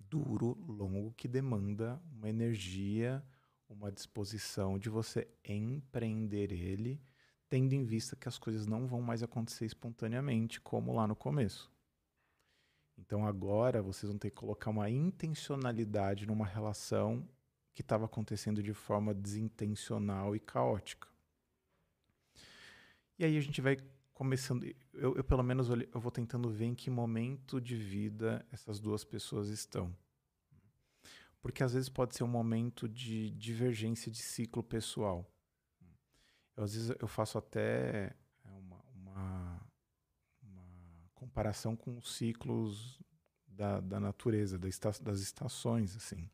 duro, 0.10 0.58
longo, 0.68 1.14
que 1.14 1.28
demanda 1.28 2.02
uma 2.12 2.30
energia, 2.30 3.24
uma 3.68 3.92
disposição 3.92 4.78
de 4.78 4.90
você 4.90 5.28
empreender 5.44 6.52
ele, 6.52 7.02
tendo 7.50 7.74
em 7.74 7.84
vista 7.84 8.16
que 8.16 8.28
as 8.28 8.38
coisas 8.38 8.68
não 8.68 8.88
vão 8.88 9.02
mais 9.02 9.24
acontecer 9.24 9.66
espontaneamente, 9.66 10.62
como 10.62 10.94
lá 10.94 11.08
no 11.08 11.16
começo. 11.16 11.72
Então 12.98 13.26
agora 13.26 13.82
vocês 13.82 14.10
vão 14.10 14.20
ter 14.20 14.30
que 14.30 14.36
colocar 14.36 14.70
uma 14.70 14.90
intencionalidade 14.90 16.28
numa 16.28 16.46
relação 16.46 17.28
que 17.74 17.82
estava 17.82 18.06
acontecendo 18.06 18.62
de 18.62 18.74
forma 18.74 19.14
desintencional 19.14 20.36
e 20.36 20.40
caótica. 20.40 21.11
E 23.22 23.24
aí 23.24 23.38
a 23.38 23.42
gente 23.42 23.62
vai 23.62 23.78
começando, 24.16 24.64
eu, 24.96 25.16
eu 25.16 25.24
pelo 25.24 25.44
menos 25.44 25.70
eu 25.70 26.00
vou 26.00 26.12
tentando 26.12 26.50
ver 26.50 26.66
em 26.66 26.74
que 26.74 26.90
momento 26.90 27.62
de 27.62 27.76
vida 27.76 28.44
essas 28.52 28.80
duas 28.80 29.04
pessoas 29.04 29.50
estão. 29.50 29.96
Porque 31.40 31.62
às 31.62 31.74
vezes 31.74 31.88
pode 31.88 32.16
ser 32.16 32.24
um 32.24 32.28
momento 32.28 32.90
de 32.90 33.30
divergência 33.30 34.12
de 34.12 34.18
ciclo 34.18 34.64
pessoal. 34.64 35.32
Eu, 36.58 36.64
às 36.64 36.74
vezes 36.74 36.96
eu 37.00 37.08
faço 37.08 37.38
até 37.38 38.16
é, 38.44 38.52
uma, 38.54 38.84
uma, 38.96 39.68
uma 40.42 41.12
comparação 41.14 41.76
com 41.76 42.00
os 42.00 42.16
ciclos 42.16 43.00
da, 43.46 43.80
da 43.82 44.00
natureza, 44.00 44.58
das 44.58 45.20
estações, 45.20 45.96
assim. 45.96 46.28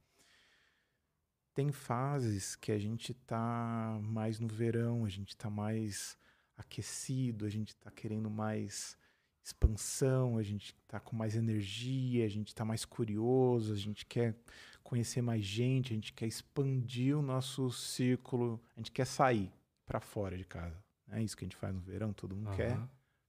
Tem 1.53 1.69
fases 1.69 2.55
que 2.55 2.71
a 2.71 2.79
gente 2.79 3.13
tá 3.13 3.99
mais 4.01 4.39
no 4.39 4.47
verão, 4.47 5.03
a 5.03 5.09
gente 5.09 5.35
tá 5.35 5.49
mais 5.49 6.17
aquecido, 6.57 7.45
a 7.45 7.49
gente 7.49 7.75
tá 7.75 7.91
querendo 7.91 8.29
mais 8.29 8.97
expansão, 9.43 10.37
a 10.37 10.43
gente 10.43 10.75
tá 10.87 10.99
com 10.99 11.15
mais 11.15 11.35
energia, 11.35 12.25
a 12.25 12.29
gente 12.29 12.53
tá 12.53 12.65
mais 12.65 12.83
curioso, 12.83 13.73
a 13.73 13.77
gente 13.77 14.05
quer 14.05 14.35
conhecer 14.83 15.21
mais 15.21 15.43
gente, 15.43 15.93
a 15.93 15.95
gente 15.95 16.13
quer 16.13 16.27
expandir 16.27 17.17
o 17.17 17.21
nosso 17.21 17.69
círculo, 17.71 18.61
a 18.75 18.79
gente 18.79 18.91
quer 18.91 19.05
sair 19.05 19.51
para 19.85 19.99
fora 19.99 20.37
de 20.37 20.43
casa. 20.43 20.83
É 21.09 21.21
isso 21.21 21.37
que 21.37 21.45
a 21.45 21.47
gente 21.47 21.55
faz 21.55 21.73
no 21.73 21.79
verão, 21.79 22.11
todo 22.11 22.35
mundo 22.35 22.49
uhum. 22.49 22.55
quer 22.55 22.77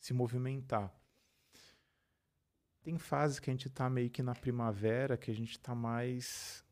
se 0.00 0.12
movimentar. 0.12 0.92
Tem 2.82 2.98
fases 2.98 3.38
que 3.38 3.50
a 3.50 3.52
gente 3.52 3.68
tá 3.68 3.88
meio 3.88 4.10
que 4.10 4.22
na 4.22 4.34
primavera, 4.34 5.16
que 5.16 5.30
a 5.30 5.34
gente 5.34 5.58
tá 5.58 5.74
mais 5.74 6.64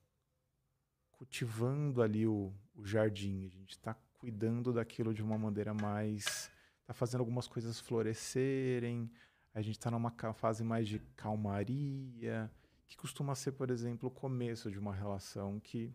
cultivando 1.12 2.02
ali 2.02 2.26
o, 2.26 2.52
o 2.74 2.84
jardim, 2.84 3.44
a 3.44 3.48
gente 3.48 3.70
está 3.70 3.96
cuidando 4.26 4.72
daquilo 4.72 5.14
de 5.14 5.22
uma 5.22 5.38
maneira 5.38 5.72
mais. 5.72 6.50
está 6.80 6.92
fazendo 6.92 7.20
algumas 7.20 7.46
coisas 7.46 7.78
florescerem, 7.78 9.08
a 9.54 9.62
gente 9.62 9.78
está 9.78 9.88
numa 9.88 10.10
fase 10.34 10.64
mais 10.64 10.88
de 10.88 10.98
calmaria, 11.14 12.50
que 12.88 12.96
costuma 12.96 13.36
ser, 13.36 13.52
por 13.52 13.70
exemplo, 13.70 14.08
o 14.08 14.10
começo 14.10 14.68
de 14.68 14.80
uma 14.80 14.92
relação 14.92 15.60
que. 15.60 15.94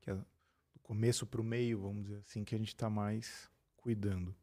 que 0.00 0.10
é 0.10 0.14
do 0.14 0.80
começo 0.82 1.26
para 1.26 1.42
o 1.42 1.44
meio, 1.44 1.82
vamos 1.82 2.04
dizer 2.04 2.20
assim, 2.20 2.44
que 2.44 2.54
a 2.54 2.58
gente 2.58 2.68
está 2.68 2.88
mais 2.88 3.50
cuidando. 3.76 4.34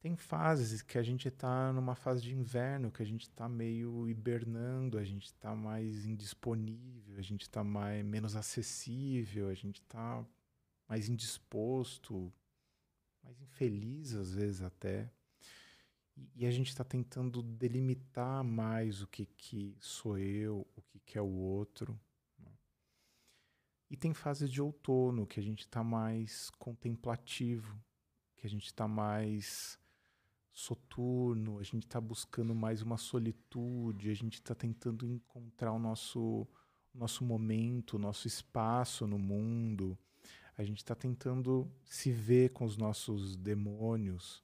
Tem 0.00 0.16
fases 0.16 0.80
que 0.80 0.96
a 0.96 1.02
gente 1.02 1.26
está 1.26 1.72
numa 1.72 1.96
fase 1.96 2.22
de 2.22 2.32
inverno, 2.32 2.90
que 2.90 3.02
a 3.02 3.06
gente 3.06 3.22
está 3.22 3.48
meio 3.48 4.08
hibernando, 4.08 4.96
a 4.96 5.02
gente 5.02 5.26
está 5.26 5.56
mais 5.56 6.06
indisponível, 6.06 7.18
a 7.18 7.22
gente 7.22 7.42
está 7.42 7.64
mais 7.64 8.04
menos 8.04 8.36
acessível, 8.36 9.48
a 9.48 9.54
gente 9.54 9.80
está 9.80 10.24
mais 10.88 11.08
indisposto, 11.08 12.32
mais 13.24 13.40
infeliz 13.40 14.14
às 14.14 14.32
vezes 14.32 14.62
até. 14.62 15.10
E, 16.16 16.30
e 16.36 16.46
a 16.46 16.50
gente 16.52 16.68
está 16.68 16.84
tentando 16.84 17.42
delimitar 17.42 18.44
mais 18.44 19.02
o 19.02 19.08
que, 19.08 19.26
que 19.26 19.76
sou 19.80 20.16
eu, 20.16 20.64
o 20.76 20.82
que, 20.82 21.00
que 21.00 21.18
é 21.18 21.22
o 21.22 21.34
outro. 21.34 21.98
Né? 22.38 22.52
E 23.90 23.96
tem 23.96 24.14
fases 24.14 24.48
de 24.48 24.62
outono 24.62 25.26
que 25.26 25.40
a 25.40 25.42
gente 25.42 25.62
está 25.62 25.82
mais 25.82 26.50
contemplativo, 26.50 27.76
que 28.36 28.46
a 28.46 28.50
gente 28.50 28.66
está 28.66 28.86
mais 28.86 29.76
soturno, 30.58 31.60
a 31.60 31.62
gente 31.62 31.84
está 31.84 32.00
buscando 32.00 32.52
mais 32.52 32.82
uma 32.82 32.96
solitude, 32.96 34.10
a 34.10 34.14
gente 34.14 34.34
está 34.34 34.56
tentando 34.56 35.06
encontrar 35.06 35.70
o 35.72 35.78
nosso, 35.78 36.48
nosso 36.92 37.24
momento, 37.24 37.94
o 37.94 37.98
nosso 37.98 38.26
espaço 38.26 39.06
no 39.06 39.18
mundo, 39.18 39.96
A 40.56 40.64
gente 40.64 40.78
está 40.78 40.96
tentando 40.96 41.70
se 41.84 42.10
ver 42.10 42.50
com 42.50 42.64
os 42.64 42.76
nossos 42.76 43.36
demônios. 43.36 44.42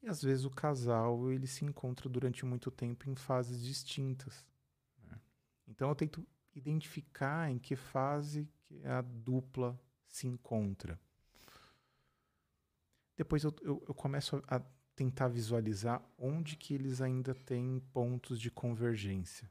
E 0.00 0.06
às 0.06 0.22
vezes 0.22 0.44
o 0.44 0.50
casal 0.50 1.32
ele 1.32 1.48
se 1.48 1.64
encontra 1.64 2.08
durante 2.08 2.46
muito 2.46 2.70
tempo 2.70 3.10
em 3.10 3.16
fases 3.16 3.60
distintas. 3.60 4.46
Né? 5.02 5.20
Então 5.66 5.88
eu 5.88 5.96
tento 5.96 6.24
identificar 6.54 7.50
em 7.50 7.58
que 7.58 7.74
fase 7.74 8.48
que 8.62 8.86
a 8.86 9.02
dupla 9.02 9.76
se 10.06 10.28
encontra. 10.28 10.96
Depois 13.16 13.42
eu, 13.42 13.52
eu, 13.60 13.84
eu 13.88 13.94
começo 13.94 14.40
a 14.46 14.62
tentar 15.00 15.28
visualizar 15.28 16.02
onde 16.18 16.56
que 16.56 16.74
eles 16.74 17.00
ainda 17.00 17.34
têm 17.34 17.80
pontos 17.90 18.38
de 18.38 18.50
convergência. 18.50 19.50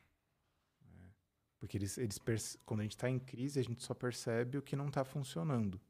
Né? 0.80 1.10
Porque 1.58 1.76
eles, 1.76 1.98
eles 1.98 2.20
quando 2.64 2.82
a 2.82 2.84
gente 2.84 2.96
está 2.96 3.10
em 3.10 3.18
crise, 3.18 3.60
a 3.60 3.64
gente 3.64 3.82
só 3.82 3.96
percebe 3.96 4.60
o 4.60 4.62
que 4.62 4.76
não 4.76 4.90
está 4.90 5.04
funcionando. 5.04 5.82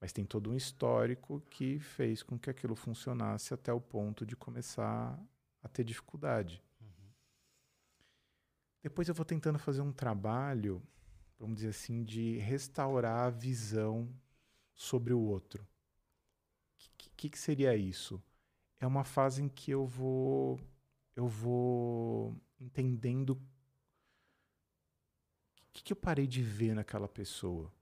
Mas 0.00 0.14
tem 0.14 0.24
todo 0.24 0.50
um 0.50 0.56
histórico 0.56 1.42
que 1.50 1.78
fez 1.78 2.22
com 2.22 2.38
que 2.38 2.48
aquilo 2.48 2.74
funcionasse 2.74 3.52
até 3.52 3.70
o 3.70 3.82
ponto 3.82 4.24
de 4.24 4.34
começar 4.34 5.22
a 5.62 5.68
ter 5.68 5.84
dificuldade. 5.84 6.62
Uhum. 6.80 7.10
Depois 8.82 9.08
eu 9.08 9.14
vou 9.14 9.26
tentando 9.26 9.58
fazer 9.58 9.82
um 9.82 9.92
trabalho, 9.92 10.82
vamos 11.38 11.56
dizer 11.56 11.68
assim, 11.68 12.02
de 12.02 12.38
restaurar 12.38 13.26
a 13.26 13.30
visão 13.30 14.08
sobre 14.72 15.12
o 15.12 15.20
outro. 15.20 15.62
O 15.62 15.66
que, 16.96 17.10
que, 17.10 17.28
que 17.28 17.38
seria 17.38 17.76
isso? 17.76 18.22
É 18.84 18.86
uma 18.86 19.02
fase 19.02 19.42
em 19.42 19.48
que 19.48 19.70
eu 19.70 19.86
vou 19.86 20.60
eu 21.16 21.26
vou 21.26 22.36
entendendo 22.60 23.30
o 23.30 23.40
que, 25.72 25.82
que 25.82 25.92
eu 25.92 25.96
parei 25.96 26.26
de 26.26 26.42
ver 26.42 26.74
naquela 26.74 27.08
pessoa, 27.08 27.72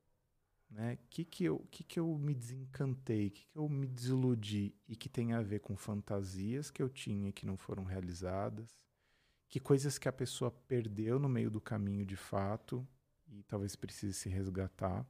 né? 0.71 0.99
Que 1.11 1.25
que 1.25 1.45
eu 1.45 1.59
que 1.71 1.83
que 1.83 1.99
eu 1.99 2.17
me 2.17 2.35
desencantei, 2.35 3.31
que 3.31 3.47
que 3.47 3.59
eu 3.59 3.69
me 3.69 3.87
desiludi 3.87 4.75
e 4.89 4.95
que 4.97 5.09
tem 5.09 5.33
a 5.33 5.43
ver 5.43 5.61
com 5.61 5.77
fantasias 5.77 6.71
que 6.71 6.83
eu 6.83 6.89
tinha 6.89 7.33
que 7.33 7.45
não 7.47 7.57
foram 7.57 7.85
realizadas, 7.85 8.79
que 9.49 9.59
coisas 9.59 9.99
que 9.99 10.09
a 10.09 10.13
pessoa 10.13 10.51
perdeu 10.51 11.19
no 11.19 11.29
meio 11.29 11.51
do 11.51 11.61
caminho 11.61 12.07
de 12.07 12.17
fato 12.17 12.87
e 13.27 13.43
talvez 13.43 13.75
precise 13.75 14.15
se 14.15 14.29
resgatar. 14.29 15.05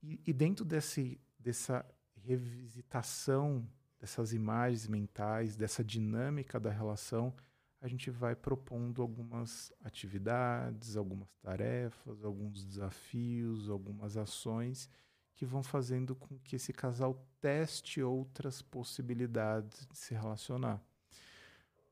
E, 0.00 0.20
e 0.26 0.32
dentro 0.32 0.64
desse, 0.64 1.20
dessa 1.38 1.84
revisitação 2.14 3.68
dessas 3.98 4.32
imagens 4.32 4.86
mentais, 4.86 5.56
dessa 5.56 5.82
dinâmica 5.82 6.58
da 6.60 6.70
relação, 6.70 7.34
a 7.80 7.86
gente 7.86 8.10
vai 8.10 8.34
propondo 8.34 9.02
algumas 9.02 9.72
atividades, 9.84 10.96
algumas 10.96 11.28
tarefas, 11.36 12.24
alguns 12.24 12.64
desafios, 12.64 13.68
algumas 13.68 14.16
ações 14.16 14.90
que 15.34 15.46
vão 15.46 15.62
fazendo 15.62 16.16
com 16.16 16.36
que 16.40 16.56
esse 16.56 16.72
casal 16.72 17.24
teste 17.40 18.02
outras 18.02 18.60
possibilidades 18.60 19.86
de 19.86 19.96
se 19.96 20.12
relacionar. 20.12 20.82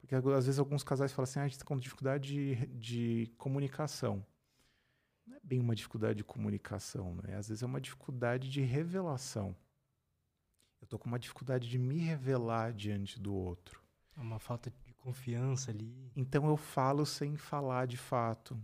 Porque 0.01 0.15
às 0.15 0.47
vezes 0.47 0.59
alguns 0.59 0.83
casais 0.83 1.13
falam 1.13 1.25
assim: 1.25 1.39
ah, 1.39 1.43
a 1.43 1.47
gente 1.47 1.53
está 1.55 1.65
com 1.65 1.77
dificuldade 1.77 2.29
de, 2.29 2.67
de 2.67 3.33
comunicação. 3.39 4.25
Não 5.25 5.37
é 5.37 5.41
bem 5.43 5.61
uma 5.61 5.75
dificuldade 5.75 6.17
de 6.17 6.25
comunicação, 6.25 7.15
né? 7.17 7.37
às 7.37 7.49
vezes 7.49 7.63
é 7.63 7.67
uma 7.67 7.81
dificuldade 7.81 8.51
de 8.51 8.61
revelação. 8.63 9.57
Eu 10.87 10.91
tô 10.91 10.99
com 11.01 11.09
uma 11.09 11.19
dificuldade 11.19 11.69
de 11.69 11.79
me 11.79 11.99
revelar 11.99 12.73
diante 12.73 13.19
do 13.19 13.35
outro. 13.35 13.83
É 14.17 14.21
uma 14.21 14.39
falta 14.39 14.73
de 14.85 14.95
confiança 14.95 15.73
ali. 15.73 16.13
Então 16.15 16.47
eu 16.49 16.57
falo 16.57 17.05
sem 17.05 17.37
falar 17.37 17.89
de 17.89 17.97
fato. 17.97 18.57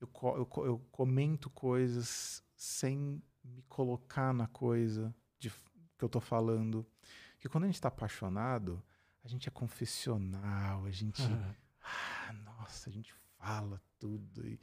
Eu, 0.00 0.08
eu, 0.24 0.64
eu 0.64 0.78
comento 0.90 1.50
coisas 1.50 2.42
sem 2.56 3.22
me 3.44 3.62
colocar 3.68 4.32
na 4.32 4.46
coisa 4.46 5.14
de, 5.38 5.50
que 5.50 6.02
eu 6.02 6.08
tô 6.08 6.20
falando. 6.20 6.86
Porque 7.32 7.50
quando 7.50 7.64
a 7.64 7.66
gente 7.66 7.82
tá 7.82 7.88
apaixonado, 7.88 8.82
a 9.22 9.28
gente 9.28 9.46
é 9.46 9.52
confessional, 9.52 10.86
a 10.86 10.90
gente. 10.90 11.20
ah, 11.84 12.32
nossa, 12.32 12.88
a 12.88 12.92
gente 12.92 13.14
fala 13.36 13.78
tudo. 13.98 14.48
E, 14.48 14.58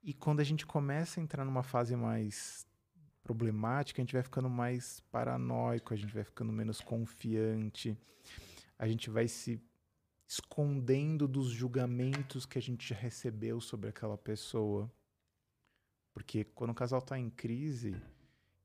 e 0.00 0.14
quando 0.14 0.38
a 0.38 0.44
gente 0.44 0.64
começa 0.64 1.18
a 1.18 1.22
entrar 1.24 1.44
numa 1.44 1.64
fase 1.64 1.96
mais 1.96 2.64
problemática, 3.26 4.00
a 4.00 4.04
gente 4.04 4.12
vai 4.12 4.22
ficando 4.22 4.48
mais 4.48 5.00
paranoico, 5.10 5.92
a 5.92 5.96
gente 5.96 6.14
vai 6.14 6.22
ficando 6.22 6.52
menos 6.52 6.80
confiante, 6.80 7.98
a 8.78 8.86
gente 8.86 9.10
vai 9.10 9.26
se 9.26 9.60
escondendo 10.28 11.26
dos 11.26 11.48
julgamentos 11.48 12.46
que 12.46 12.56
a 12.56 12.62
gente 12.62 12.88
já 12.88 12.94
recebeu 12.94 13.60
sobre 13.60 13.90
aquela 13.90 14.16
pessoa. 14.16 14.90
Porque 16.12 16.44
quando 16.44 16.70
o 16.70 16.74
casal 16.74 17.00
está 17.00 17.18
em 17.18 17.28
crise, 17.28 18.00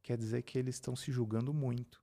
quer 0.03 0.15
dizer 0.15 0.43
que 0.43 0.59
eles 0.59 0.75
estão 0.75 0.95
se 0.95 1.11
julgando 1.11 1.51
muito. 1.51 1.99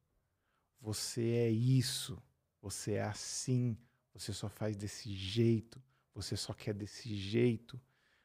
Você 0.81 1.23
é 1.23 1.51
isso, 1.51 2.21
você 2.61 2.95
é 2.95 3.03
assim, 3.03 3.79
você 4.13 4.33
só 4.33 4.49
faz 4.49 4.77
desse 4.77 5.13
jeito, 5.15 5.81
você 6.13 6.37
só 6.37 6.53
quer 6.53 6.75
desse 6.75 7.15
jeito. 7.15 7.81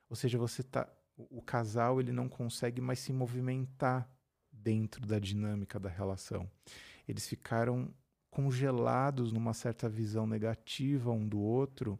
Ou 0.09 0.15
seja, 0.15 0.39
você 0.39 0.63
tá 0.63 0.91
o 1.15 1.41
casal 1.43 1.99
ele 1.99 2.11
não 2.11 2.27
consegue 2.27 2.81
mais 2.81 2.97
se 2.97 3.13
movimentar 3.13 4.09
dentro 4.63 5.05
da 5.05 5.19
dinâmica 5.19 5.79
da 5.79 5.89
relação. 5.89 6.49
Eles 7.07 7.27
ficaram 7.27 7.93
congelados 8.31 9.31
numa 9.31 9.53
certa 9.53 9.87
visão 9.87 10.25
negativa 10.25 11.11
um 11.11 11.27
do 11.27 11.39
outro 11.39 11.99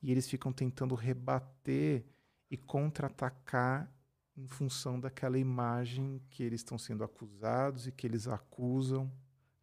e 0.00 0.12
eles 0.12 0.28
ficam 0.28 0.52
tentando 0.52 0.94
rebater 0.94 2.04
e 2.50 2.56
contra-atacar 2.56 3.90
em 4.36 4.46
função 4.46 5.00
daquela 5.00 5.38
imagem 5.38 6.20
que 6.30 6.42
eles 6.42 6.60
estão 6.60 6.78
sendo 6.78 7.02
acusados 7.02 7.86
e 7.86 7.92
que 7.92 8.06
eles 8.06 8.28
acusam. 8.28 9.10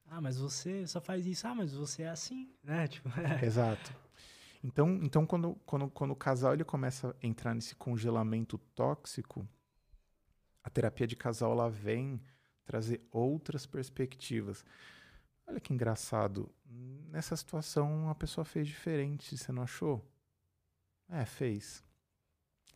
Ah, 0.08 0.20
mas 0.20 0.38
você 0.38 0.86
só 0.88 1.00
faz 1.00 1.26
isso. 1.26 1.48
Ah, 1.48 1.56
mas 1.56 1.72
você 1.72 2.04
é 2.04 2.10
assim, 2.10 2.50
né? 2.64 2.88
Tipo, 2.90 3.10
é. 3.20 3.46
Exato. 3.46 3.94
Então, 4.64 5.00
então 5.02 5.26
quando, 5.26 5.56
quando, 5.66 5.90
quando 5.90 6.12
o 6.12 6.16
casal 6.16 6.54
ele 6.54 6.64
começa 6.64 7.16
a 7.22 7.28
entrar 7.28 7.54
nesse 7.54 7.76
congelamento 7.76 8.58
tóxico, 8.76 9.48
a 10.64 10.70
terapia 10.70 11.08
de 11.08 11.16
casal 11.16 11.52
ela 11.54 11.70
vem 11.70 12.22
trazer 12.70 13.02
outras 13.12 13.66
perspectivas. 13.66 14.64
Olha 15.48 15.60
que 15.60 15.74
engraçado. 15.74 16.54
Nessa 17.10 17.36
situação, 17.36 18.12
a 18.12 18.14
pessoa 18.14 18.46
fez 18.46 18.68
diferente, 18.68 19.36
você 19.36 19.52
não 19.52 19.64
achou? 19.64 20.08
É, 21.10 21.26
fez. 21.26 21.84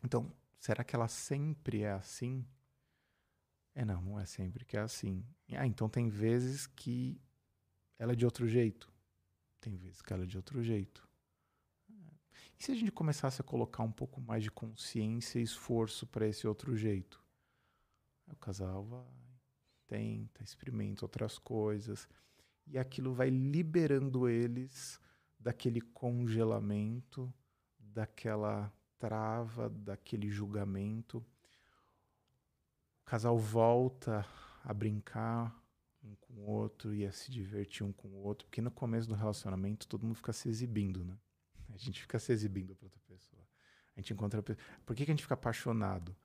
Então, 0.02 0.32
será 0.58 0.82
que 0.82 0.96
ela 0.96 1.06
sempre 1.06 1.82
é 1.82 1.92
assim? 1.92 2.44
É, 3.72 3.84
não, 3.84 4.02
não 4.02 4.18
é 4.18 4.26
sempre 4.26 4.64
que 4.64 4.76
é 4.76 4.80
assim. 4.80 5.24
Ah, 5.52 5.64
então 5.64 5.88
tem 5.88 6.08
vezes 6.08 6.66
que 6.66 7.20
ela 7.96 8.14
é 8.14 8.16
de 8.16 8.24
outro 8.24 8.48
jeito. 8.48 8.92
Tem 9.60 9.76
vezes 9.76 10.02
que 10.02 10.12
ela 10.12 10.24
é 10.24 10.26
de 10.26 10.36
outro 10.36 10.60
jeito. 10.60 11.08
E 12.58 12.64
se 12.64 12.72
a 12.72 12.74
gente 12.74 12.90
começasse 12.90 13.40
a 13.40 13.44
colocar 13.44 13.84
um 13.84 13.92
pouco 13.92 14.20
mais 14.20 14.42
de 14.42 14.50
consciência 14.50 15.38
e 15.38 15.44
esforço 15.44 16.04
para 16.04 16.26
esse 16.26 16.48
outro 16.48 16.76
jeito? 16.76 17.22
O 18.26 18.34
casal 18.34 18.84
vai 18.84 19.24
tenta, 19.86 20.42
experimenta 20.42 21.04
outras 21.04 21.38
coisas. 21.38 22.08
E 22.66 22.78
aquilo 22.78 23.12
vai 23.12 23.28
liberando 23.30 24.28
eles 24.28 24.98
daquele 25.38 25.80
congelamento, 25.80 27.32
daquela 27.78 28.72
trava, 28.98 29.68
daquele 29.68 30.30
julgamento. 30.30 31.18
O 33.02 33.04
casal 33.04 33.38
volta 33.38 34.26
a 34.62 34.72
brincar 34.72 35.62
um 36.02 36.14
com 36.16 36.34
o 36.34 36.46
outro 36.50 36.94
e 36.94 37.06
a 37.06 37.12
se 37.12 37.30
divertir 37.30 37.84
um 37.84 37.92
com 37.92 38.08
o 38.08 38.22
outro, 38.22 38.46
porque 38.46 38.62
no 38.62 38.70
começo 38.70 39.08
do 39.08 39.14
relacionamento 39.14 39.86
todo 39.86 40.04
mundo 40.04 40.16
fica 40.16 40.32
se 40.32 40.48
exibindo, 40.48 41.04
né? 41.04 41.18
A 41.72 41.76
gente 41.76 42.00
fica 42.00 42.18
se 42.18 42.32
exibindo 42.32 42.74
para 42.74 42.86
outra 42.86 43.00
pessoa. 43.06 43.42
A 43.96 44.00
gente 44.00 44.12
encontra. 44.12 44.42
Por 44.42 44.96
que, 44.96 45.04
que 45.04 45.10
a 45.10 45.14
gente 45.14 45.22
fica 45.22 45.34
apaixonado? 45.34 46.16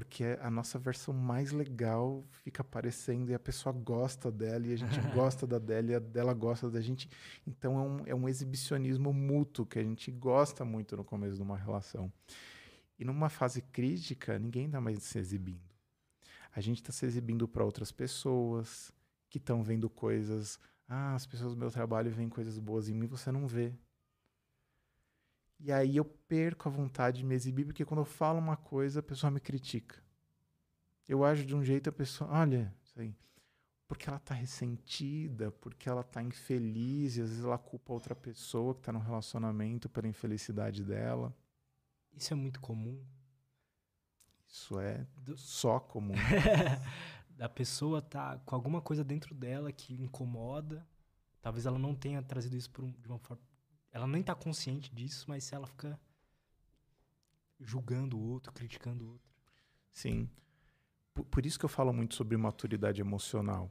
Porque 0.00 0.24
a 0.40 0.50
nossa 0.50 0.78
versão 0.78 1.12
mais 1.12 1.52
legal 1.52 2.24
fica 2.42 2.62
aparecendo 2.62 3.28
e 3.28 3.34
a 3.34 3.38
pessoa 3.38 3.70
gosta 3.70 4.32
dela 4.32 4.66
e 4.66 4.72
a 4.72 4.76
gente 4.76 4.98
gosta 5.12 5.46
da 5.46 5.58
dela 5.58 5.90
e 5.90 5.94
a 5.94 5.98
dela 5.98 6.32
gosta 6.32 6.70
da 6.70 6.80
gente. 6.80 7.06
Então 7.46 7.78
é 7.78 7.82
um, 7.82 8.06
é 8.06 8.14
um 8.14 8.26
exibicionismo 8.26 9.12
mútuo 9.12 9.66
que 9.66 9.78
a 9.78 9.82
gente 9.82 10.10
gosta 10.10 10.64
muito 10.64 10.96
no 10.96 11.04
começo 11.04 11.36
de 11.36 11.42
uma 11.42 11.58
relação. 11.58 12.10
E 12.98 13.04
numa 13.04 13.28
fase 13.28 13.60
crítica, 13.60 14.38
ninguém 14.38 14.64
está 14.64 14.80
mais 14.80 15.02
se 15.02 15.18
exibindo. 15.18 15.68
A 16.56 16.62
gente 16.62 16.80
está 16.80 16.94
se 16.94 17.04
exibindo 17.04 17.46
para 17.46 17.62
outras 17.62 17.92
pessoas 17.92 18.90
que 19.28 19.36
estão 19.36 19.62
vendo 19.62 19.90
coisas. 19.90 20.58
Ah, 20.88 21.14
as 21.14 21.26
pessoas 21.26 21.52
do 21.52 21.58
meu 21.58 21.70
trabalho 21.70 22.10
veem 22.10 22.30
coisas 22.30 22.58
boas 22.58 22.88
em 22.88 22.94
mim, 22.94 23.06
você 23.06 23.30
não 23.30 23.46
vê. 23.46 23.74
E 25.62 25.70
aí 25.70 25.96
eu 25.96 26.04
perco 26.04 26.68
a 26.68 26.72
vontade 26.72 27.18
de 27.18 27.24
me 27.24 27.34
exibir, 27.34 27.66
porque 27.66 27.84
quando 27.84 28.00
eu 28.00 28.04
falo 28.06 28.38
uma 28.38 28.56
coisa, 28.56 29.00
a 29.00 29.02
pessoa 29.02 29.30
me 29.30 29.40
critica. 29.40 30.02
Eu 31.06 31.24
ajo 31.24 31.44
de 31.44 31.54
um 31.54 31.62
jeito, 31.62 31.90
a 31.90 31.92
pessoa, 31.92 32.30
olha, 32.30 32.74
isso 32.82 32.98
aí. 32.98 33.14
Porque 33.86 34.08
ela 34.08 34.16
está 34.16 34.34
ressentida, 34.34 35.50
porque 35.50 35.88
ela 35.88 36.00
está 36.00 36.22
infeliz, 36.22 37.16
e 37.16 37.22
às 37.22 37.28
vezes 37.28 37.44
ela 37.44 37.58
culpa 37.58 37.92
outra 37.92 38.14
pessoa 38.14 38.74
que 38.74 38.80
está 38.80 38.92
no 38.92 39.00
relacionamento 39.00 39.88
pela 39.88 40.08
infelicidade 40.08 40.82
dela. 40.84 41.34
Isso 42.12 42.32
é 42.32 42.36
muito 42.36 42.60
comum. 42.60 43.04
Isso 44.48 44.78
é 44.80 45.06
do... 45.16 45.36
só 45.36 45.78
comum. 45.78 46.14
da 47.36 47.48
pessoa 47.48 48.02
tá 48.02 48.38
com 48.44 48.54
alguma 48.54 48.80
coisa 48.80 49.04
dentro 49.04 49.34
dela 49.34 49.72
que 49.72 49.94
incomoda. 49.94 50.86
Talvez 51.40 51.66
ela 51.66 51.78
não 51.78 51.94
tenha 51.94 52.22
trazido 52.22 52.56
isso 52.56 52.70
um, 52.80 52.92
de 52.92 53.08
uma 53.08 53.18
forma. 53.18 53.42
Ela 53.92 54.06
nem 54.06 54.22
tá 54.22 54.34
consciente 54.34 54.94
disso, 54.94 55.26
mas 55.28 55.52
ela 55.52 55.66
fica 55.66 55.98
julgando 57.58 58.16
o 58.16 58.30
outro, 58.30 58.52
criticando 58.52 59.04
o 59.04 59.08
outro. 59.12 59.30
Sim. 59.92 60.30
Por, 61.12 61.24
por 61.24 61.46
isso 61.46 61.58
que 61.58 61.64
eu 61.64 61.68
falo 61.68 61.92
muito 61.92 62.14
sobre 62.14 62.36
maturidade 62.36 63.00
emocional. 63.00 63.70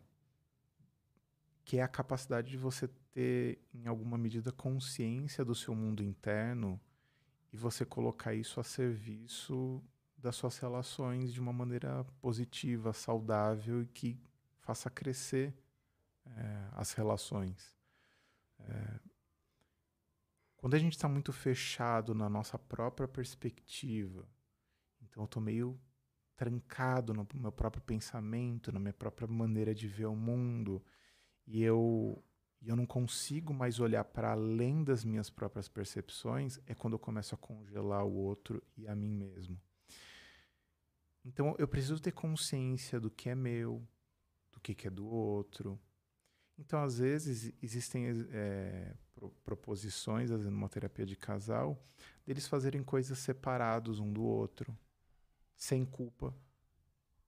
Que 1.63 1.77
é 1.77 1.83
a 1.83 1.87
capacidade 1.87 2.49
de 2.49 2.57
você 2.57 2.87
ter, 3.13 3.59
em 3.73 3.87
alguma 3.87 4.17
medida, 4.17 4.51
consciência 4.51 5.45
do 5.45 5.55
seu 5.55 5.73
mundo 5.73 6.03
interno 6.03 6.79
e 7.51 7.57
você 7.57 7.85
colocar 7.85 8.33
isso 8.33 8.59
a 8.59 8.63
serviço 8.63 9.81
das 10.17 10.35
suas 10.35 10.57
relações 10.57 11.33
de 11.33 11.39
uma 11.39 11.53
maneira 11.53 12.03
positiva, 12.21 12.91
saudável 12.91 13.81
e 13.81 13.87
que 13.87 14.19
faça 14.59 14.89
crescer 14.89 15.53
é, 16.25 16.67
as 16.73 16.91
relações. 16.93 17.77
É, 18.59 18.99
quando 20.59 20.73
a 20.73 20.77
gente 20.77 20.93
está 20.93 21.07
muito 21.07 21.31
fechado 21.31 22.13
na 22.13 22.29
nossa 22.29 22.59
própria 22.59 23.07
perspectiva, 23.07 24.27
então 25.01 25.23
eu 25.23 25.25
estou 25.25 25.41
meio 25.41 25.79
trancado 26.35 27.13
no 27.13 27.25
meu 27.33 27.51
próprio 27.51 27.81
pensamento, 27.81 28.69
na 28.69 28.79
minha 28.79 28.93
própria 28.93 29.25
maneira 29.25 29.73
de 29.73 29.87
ver 29.87 30.07
o 30.07 30.15
mundo, 30.15 30.83
e 31.47 31.63
eu, 31.63 32.21
eu 32.61 32.75
não 32.75 32.85
consigo 32.85 33.53
mais 33.53 33.79
olhar 33.79 34.03
para 34.03 34.31
além 34.31 34.83
das 34.83 35.05
minhas 35.05 35.29
próprias 35.29 35.69
percepções, 35.69 36.59
é 36.65 36.75
quando 36.75 36.93
eu 36.93 36.99
começo 36.99 37.33
a 37.33 37.37
congelar 37.37 38.05
o 38.05 38.13
outro 38.13 38.61
e 38.75 38.85
a 38.85 38.93
mim 38.93 39.11
mesmo. 39.11 39.57
Então 41.23 41.55
eu 41.57 41.69
preciso 41.69 42.01
ter 42.01 42.11
consciência 42.11 42.99
do 42.99 43.09
que 43.09 43.29
é 43.29 43.35
meu, 43.35 43.81
do 44.51 44.59
que, 44.59 44.75
que 44.75 44.87
é 44.87 44.91
do 44.91 45.07
outro. 45.07 45.79
Então, 46.57 46.83
às 46.83 46.99
vezes, 46.99 47.53
existem 47.63 48.05
é, 48.31 48.93
proposições, 49.43 50.31
às 50.31 50.37
vezes, 50.39 50.53
numa 50.53 50.69
terapia 50.69 51.05
de 51.05 51.15
casal, 51.15 51.81
deles 52.25 52.47
fazerem 52.47 52.83
coisas 52.83 53.17
separados 53.19 53.99
um 53.99 54.11
do 54.11 54.23
outro, 54.23 54.77
sem 55.55 55.85
culpa. 55.85 56.33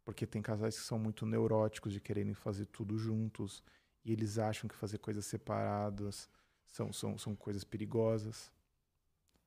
Porque 0.03 0.25
tem 0.25 0.41
casais 0.41 0.77
que 0.77 0.83
são 0.83 0.97
muito 0.97 1.25
neuróticos 1.25 1.93
de 1.93 1.99
quererem 1.99 2.33
fazer 2.33 2.65
tudo 2.67 2.97
juntos 2.97 3.63
e 4.03 4.11
eles 4.11 4.37
acham 4.37 4.67
que 4.67 4.75
fazer 4.75 4.97
coisas 4.97 5.25
separadas 5.25 6.29
são, 6.69 6.91
são, 6.91 7.17
são 7.17 7.35
coisas 7.35 7.63
perigosas. 7.63 8.51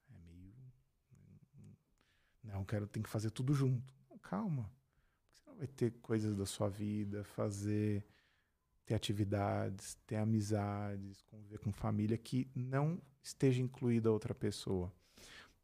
É 0.08 0.18
meio. 0.32 0.54
Não, 2.42 2.64
quero, 2.64 2.86
tem 2.86 3.02
que 3.02 3.08
fazer 3.08 3.30
tudo 3.30 3.52
junto 3.52 3.94
calma. 4.24 4.70
Você 5.30 5.42
não 5.46 5.56
vai 5.56 5.66
ter 5.66 5.92
coisas 6.02 6.36
da 6.36 6.46
sua 6.46 6.68
vida, 6.68 7.22
fazer, 7.22 8.04
ter 8.86 8.94
atividades, 8.94 9.96
ter 10.06 10.16
amizades, 10.16 11.22
conviver 11.22 11.58
com 11.58 11.72
família 11.72 12.18
que 12.18 12.48
não 12.54 13.00
esteja 13.22 13.62
incluída 13.62 14.12
outra 14.12 14.34
pessoa. 14.34 14.92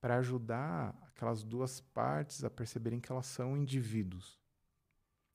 Para 0.01 0.17
ajudar 0.17 0.97
aquelas 1.07 1.45
duas 1.45 1.81
partes 1.81 2.43
a 2.43 2.51
perceberem 2.51 3.01
que 3.01 3.13
elas 3.13 3.27
são 3.27 3.57
indivíduos. 3.57 4.39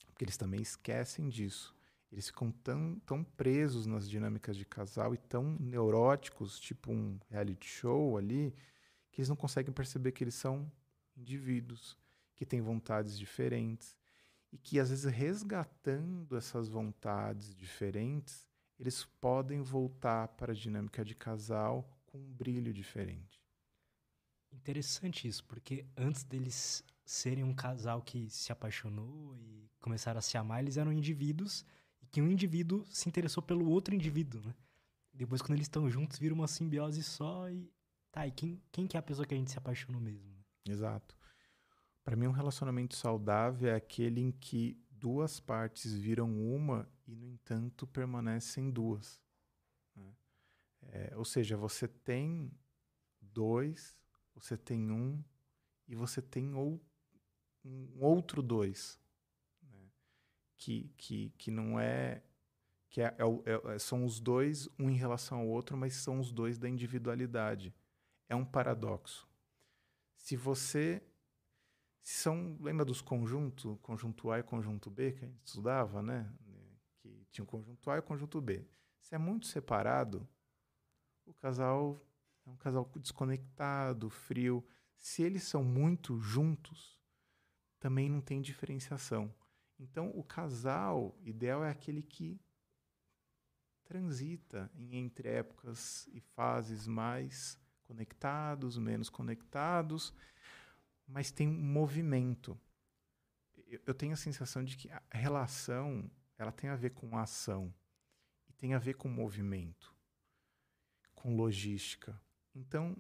Porque 0.07 0.23
eles 0.23 0.37
também 0.37 0.61
esquecem 0.61 1.29
disso. 1.29 1.75
Eles 2.11 2.27
ficam 2.27 2.51
tão, 2.51 2.99
tão 3.05 3.23
presos 3.23 3.85
nas 3.85 4.09
dinâmicas 4.09 4.55
de 4.55 4.65
casal 4.65 5.13
e 5.13 5.17
tão 5.17 5.57
neuróticos, 5.59 6.59
tipo 6.59 6.91
um 6.91 7.19
reality 7.29 7.67
show 7.67 8.17
ali, 8.17 8.55
que 9.11 9.21
eles 9.21 9.29
não 9.29 9.35
conseguem 9.35 9.73
perceber 9.73 10.11
que 10.11 10.23
eles 10.23 10.35
são 10.35 10.71
indivíduos 11.15 11.97
que 12.35 12.45
têm 12.45 12.61
vontades 12.61 13.17
diferentes 13.17 13.95
e 14.55 14.57
que 14.57 14.79
às 14.79 14.89
vezes 14.89 15.03
resgatando 15.03 16.37
essas 16.37 16.69
vontades 16.69 17.53
diferentes, 17.53 18.47
eles 18.79 19.03
podem 19.19 19.61
voltar 19.61 20.29
para 20.29 20.53
a 20.53 20.55
dinâmica 20.55 21.03
de 21.03 21.13
casal 21.13 21.99
com 22.05 22.17
um 22.17 22.33
brilho 22.33 22.73
diferente. 22.73 23.43
Interessante 24.53 25.27
isso, 25.27 25.43
porque 25.43 25.85
antes 25.97 26.23
deles 26.23 26.85
serem 27.03 27.43
um 27.43 27.53
casal 27.53 28.01
que 28.01 28.29
se 28.29 28.49
apaixonou 28.49 29.35
e 29.35 29.69
começaram 29.81 30.19
a 30.19 30.21
se 30.21 30.37
amar, 30.37 30.61
eles 30.63 30.77
eram 30.77 30.93
indivíduos 30.93 31.65
e 32.01 32.05
que 32.07 32.21
um 32.21 32.31
indivíduo 32.31 32.85
se 32.85 33.09
interessou 33.09 33.43
pelo 33.43 33.69
outro 33.69 33.93
indivíduo, 33.93 34.41
né? 34.41 34.55
Depois, 35.13 35.41
quando 35.41 35.55
eles 35.55 35.65
estão 35.65 35.89
juntos, 35.89 36.17
vira 36.17 36.33
uma 36.33 36.47
simbiose 36.47 37.03
só 37.03 37.49
e. 37.49 37.69
Tá, 38.09 38.25
e 38.25 38.31
quem, 38.31 38.61
quem 38.71 38.87
que 38.87 38.95
é 38.95 38.99
a 39.01 39.03
pessoa 39.03 39.25
que 39.25 39.33
a 39.33 39.37
gente 39.37 39.51
se 39.51 39.57
apaixonou 39.57 39.99
mesmo? 39.99 40.33
Exato. 40.65 41.13
Para 42.05 42.15
mim, 42.15 42.27
um 42.27 42.31
relacionamento 42.31 42.95
saudável 42.95 43.71
é 43.71 43.73
aquele 43.73 44.21
em 44.21 44.31
que 44.31 44.79
duas 44.91 45.39
partes 45.39 45.91
viram 45.91 46.31
uma 46.31 46.87
e, 47.07 47.15
no 47.15 47.27
entanto, 47.27 47.87
permanecem 47.87 48.69
duas. 48.69 49.19
Né? 49.95 50.15
É, 50.83 51.13
ou 51.17 51.25
seja, 51.25 51.57
você 51.57 51.87
tem 51.87 52.51
dois, 53.19 53.99
você 54.35 54.55
tem 54.55 54.91
um 54.91 55.19
e 55.87 55.95
você 55.95 56.21
tem 56.21 56.53
ou, 56.53 56.79
um 57.63 57.97
outro 57.99 58.43
dois. 58.43 58.99
Né? 59.63 59.89
Que, 60.57 60.91
que, 60.95 61.29
que 61.39 61.49
não 61.49 61.79
é. 61.79 62.21
que 62.87 63.01
é, 63.01 63.15
é, 63.17 63.73
é, 63.73 63.79
são 63.79 64.05
os 64.05 64.19
dois, 64.19 64.69
um 64.77 64.91
em 64.91 64.95
relação 64.95 65.39
ao 65.39 65.47
outro, 65.47 65.75
mas 65.75 65.95
são 65.95 66.19
os 66.19 66.31
dois 66.31 66.59
da 66.59 66.69
individualidade. 66.69 67.73
É 68.29 68.35
um 68.35 68.45
paradoxo. 68.45 69.27
Se 70.15 70.37
você 70.37 71.01
são, 72.11 72.55
lembra 72.61 72.85
dos 72.85 73.01
conjuntos, 73.01 73.77
conjunto 73.81 74.29
A 74.29 74.37
e 74.37 74.43
conjunto 74.43 74.91
B, 74.91 75.13
que 75.13 75.25
a 75.25 75.27
gente 75.27 75.43
estudava, 75.43 76.03
né? 76.03 76.31
Que 76.99 77.25
tinha 77.31 77.43
o 77.43 77.47
conjunto 77.47 77.89
A 77.89 77.95
e 77.95 77.99
o 77.99 78.03
conjunto 78.03 78.39
B. 78.39 78.63
Se 78.99 79.15
é 79.15 79.17
muito 79.17 79.47
separado, 79.47 80.27
o 81.25 81.33
casal 81.33 81.99
é 82.45 82.49
um 82.49 82.57
casal 82.57 82.87
desconectado, 82.97 84.09
frio. 84.11 84.63
Se 84.95 85.23
eles 85.23 85.43
são 85.43 85.63
muito 85.63 86.19
juntos, 86.19 87.01
também 87.79 88.07
não 88.07 88.21
tem 88.21 88.39
diferenciação. 88.39 89.33
Então, 89.79 90.11
o 90.11 90.23
casal 90.23 91.17
ideal 91.23 91.65
é 91.65 91.71
aquele 91.71 92.03
que 92.03 92.39
transita 93.83 94.71
entre 94.75 95.27
épocas 95.27 96.07
e 96.13 96.19
fases 96.19 96.85
mais 96.85 97.59
conectados, 97.81 98.77
menos 98.77 99.09
conectados 99.09 100.13
mas 101.07 101.31
tem 101.31 101.47
um 101.47 101.61
movimento. 101.61 102.59
Eu, 103.67 103.93
tenho 103.93 104.13
a 104.13 104.17
sensação 104.17 104.63
de 104.63 104.77
que 104.77 104.89
a 104.89 105.01
relação 105.11 106.09
ela 106.37 106.51
tem 106.51 106.69
a 106.69 106.75
ver 106.75 106.91
com 106.91 107.17
ação 107.17 107.73
e 108.47 108.53
tem 108.53 108.73
a 108.73 108.79
ver 108.79 108.95
com 108.95 109.07
movimento, 109.07 109.95
com 111.13 111.35
logística. 111.35 112.19
Então, 112.53 112.95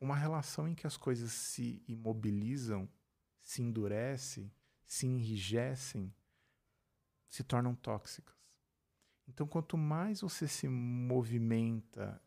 uma 0.00 0.16
relação 0.16 0.68
em 0.68 0.74
que 0.74 0.86
as 0.86 0.96
coisas 0.96 1.32
se 1.32 1.82
imobilizam, 1.88 2.88
se 3.40 3.62
endurecem, 3.62 4.52
se 4.84 5.06
enrijecem, 5.06 6.14
se 7.28 7.42
tornam 7.42 7.74
tóxicas. 7.74 8.34
Então, 9.26 9.46
quanto 9.46 9.78
mais 9.78 10.20
você 10.20 10.46
se 10.46 10.68
movimenta 10.68 12.20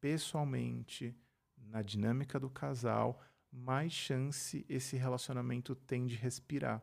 pessoalmente 0.00 1.14
na 1.56 1.82
dinâmica 1.82 2.40
do 2.40 2.48
casal, 2.48 3.22
mais 3.50 3.92
chance 3.92 4.64
esse 4.68 4.96
relacionamento 4.96 5.74
tem 5.74 6.06
de 6.06 6.14
respirar. 6.16 6.82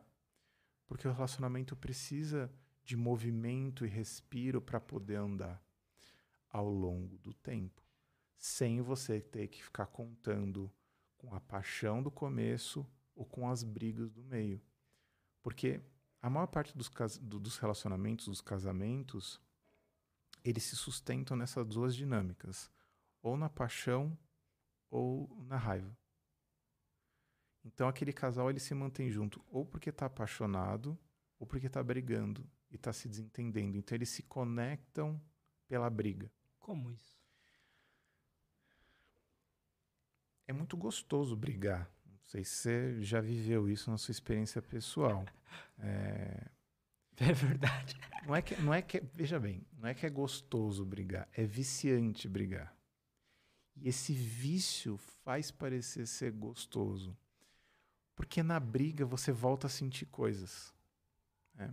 Porque 0.86 1.06
o 1.06 1.12
relacionamento 1.12 1.76
precisa 1.76 2.50
de 2.84 2.96
movimento 2.96 3.84
e 3.84 3.88
respiro 3.88 4.60
para 4.60 4.80
poder 4.80 5.16
andar 5.16 5.62
ao 6.48 6.68
longo 6.68 7.18
do 7.18 7.34
tempo, 7.34 7.82
sem 8.38 8.80
você 8.80 9.20
ter 9.20 9.48
que 9.48 9.62
ficar 9.62 9.86
contando 9.86 10.72
com 11.18 11.34
a 11.34 11.40
paixão 11.40 12.02
do 12.02 12.10
começo 12.10 12.86
ou 13.14 13.26
com 13.26 13.50
as 13.50 13.64
brigas 13.64 14.12
do 14.12 14.22
meio. 14.22 14.62
Porque 15.42 15.80
a 16.22 16.30
maior 16.30 16.46
parte 16.46 16.76
dos, 16.76 16.88
dos 17.18 17.58
relacionamentos, 17.58 18.26
dos 18.26 18.40
casamentos, 18.40 19.40
eles 20.44 20.62
se 20.62 20.76
sustentam 20.76 21.36
nessas 21.36 21.66
duas 21.66 21.94
dinâmicas, 21.94 22.70
ou 23.20 23.36
na 23.36 23.48
paixão 23.48 24.16
ou 24.90 25.28
na 25.44 25.56
raiva. 25.56 25.96
Então 27.66 27.88
aquele 27.88 28.12
casal 28.12 28.48
ele 28.48 28.60
se 28.60 28.72
mantém 28.74 29.10
junto 29.10 29.44
ou 29.50 29.66
porque 29.66 29.90
está 29.90 30.06
apaixonado 30.06 30.96
ou 31.38 31.46
porque 31.46 31.66
está 31.66 31.82
brigando 31.82 32.48
e 32.70 32.76
está 32.76 32.92
se 32.92 33.08
desentendendo. 33.08 33.76
Então 33.76 33.96
eles 33.96 34.08
se 34.08 34.22
conectam 34.22 35.20
pela 35.66 35.90
briga. 35.90 36.30
Como 36.60 36.92
isso? 36.92 37.16
É 40.46 40.52
muito 40.52 40.76
gostoso 40.76 41.36
brigar. 41.36 41.90
Não 42.06 42.20
sei 42.24 42.44
se 42.44 42.54
você 42.54 43.02
já 43.02 43.20
viveu 43.20 43.68
isso 43.68 43.90
na 43.90 43.98
sua 43.98 44.12
experiência 44.12 44.62
pessoal. 44.62 45.24
É, 45.78 46.50
é 47.18 47.32
verdade. 47.32 47.96
Não 48.26 48.34
é 48.34 48.42
que, 48.42 48.56
não 48.60 48.74
é 48.74 48.82
que, 48.82 49.00
veja 49.00 49.38
bem, 49.38 49.62
não 49.78 49.88
é 49.88 49.94
que 49.94 50.04
é 50.04 50.10
gostoso 50.10 50.84
brigar, 50.84 51.28
é 51.32 51.44
viciante 51.44 52.28
brigar. 52.28 52.74
E 53.76 53.88
esse 53.88 54.12
vício 54.12 54.96
faz 54.96 55.50
parecer 55.50 56.06
ser 56.06 56.32
gostoso. 56.32 57.16
Porque 58.16 58.42
na 58.42 58.58
briga 58.58 59.04
você 59.04 59.30
volta 59.30 59.66
a 59.66 59.70
sentir 59.70 60.06
coisas. 60.06 60.74
Né? 61.54 61.72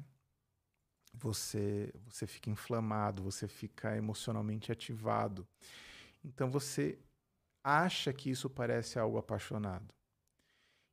Você, 1.14 1.92
você 2.06 2.28
fica 2.28 2.50
inflamado, 2.50 3.24
você 3.24 3.48
fica 3.48 3.96
emocionalmente 3.96 4.72
ativado. 4.72 5.48
Então 6.24 6.52
você 6.52 7.00
acha 7.64 8.12
que 8.12 8.30
isso 8.30 8.50
parece 8.50 9.00
algo 9.00 9.18
apaixonado. 9.18 9.94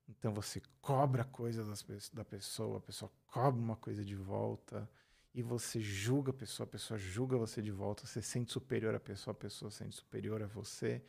Então 0.09 0.33
você 0.33 0.63
cobra 0.81 1.25
coisas 1.25 1.85
da 2.13 2.25
pessoa, 2.25 2.79
a 2.79 2.81
pessoa 2.81 3.11
cobra 3.27 3.61
uma 3.61 3.77
coisa 3.77 4.05
de 4.05 4.15
volta 4.15 4.89
e 5.33 5.43
você 5.43 5.81
julga 5.81 6.31
a 6.31 6.35
pessoa, 6.35 6.65
a 6.65 6.71
pessoa 6.71 6.99
julga 6.99 7.37
você 7.37 7.63
de 7.63 7.71
volta, 7.71 8.07
você 8.07 8.21
sente 8.21 8.53
superior 8.53 8.95
à 8.95 9.01
pessoa, 9.01 9.33
a 9.33 9.35
pessoa 9.35 9.71
sente 9.71 9.97
superior 9.97 10.43
a 10.43 10.47
você. 10.47 11.03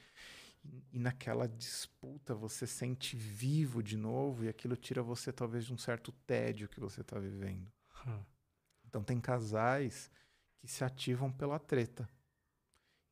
E, 0.64 0.99
naquela 0.99 1.47
disputa 1.47 2.36
você 2.36 2.68
sente 2.68 3.16
vivo 3.16 3.82
de 3.82 3.97
novo 3.97 4.43
e 4.43 4.49
aquilo 4.49 4.76
tira 4.76 5.01
você 5.01 5.32
talvez 5.32 5.66
de 5.66 5.74
um 5.74 5.78
certo 5.78 6.12
tédio 6.26 6.70
que 6.70 6.80
você 6.80 7.01
está 7.01 7.18
vivendo. 7.20 7.72
Hum. 8.05 8.24
Então 8.86 9.03
tem 9.03 9.20
casais 9.20 10.12
que 10.59 10.68
se 10.68 10.84
ativam 10.84 11.32
pela 11.32 11.57
treta. 11.57 12.07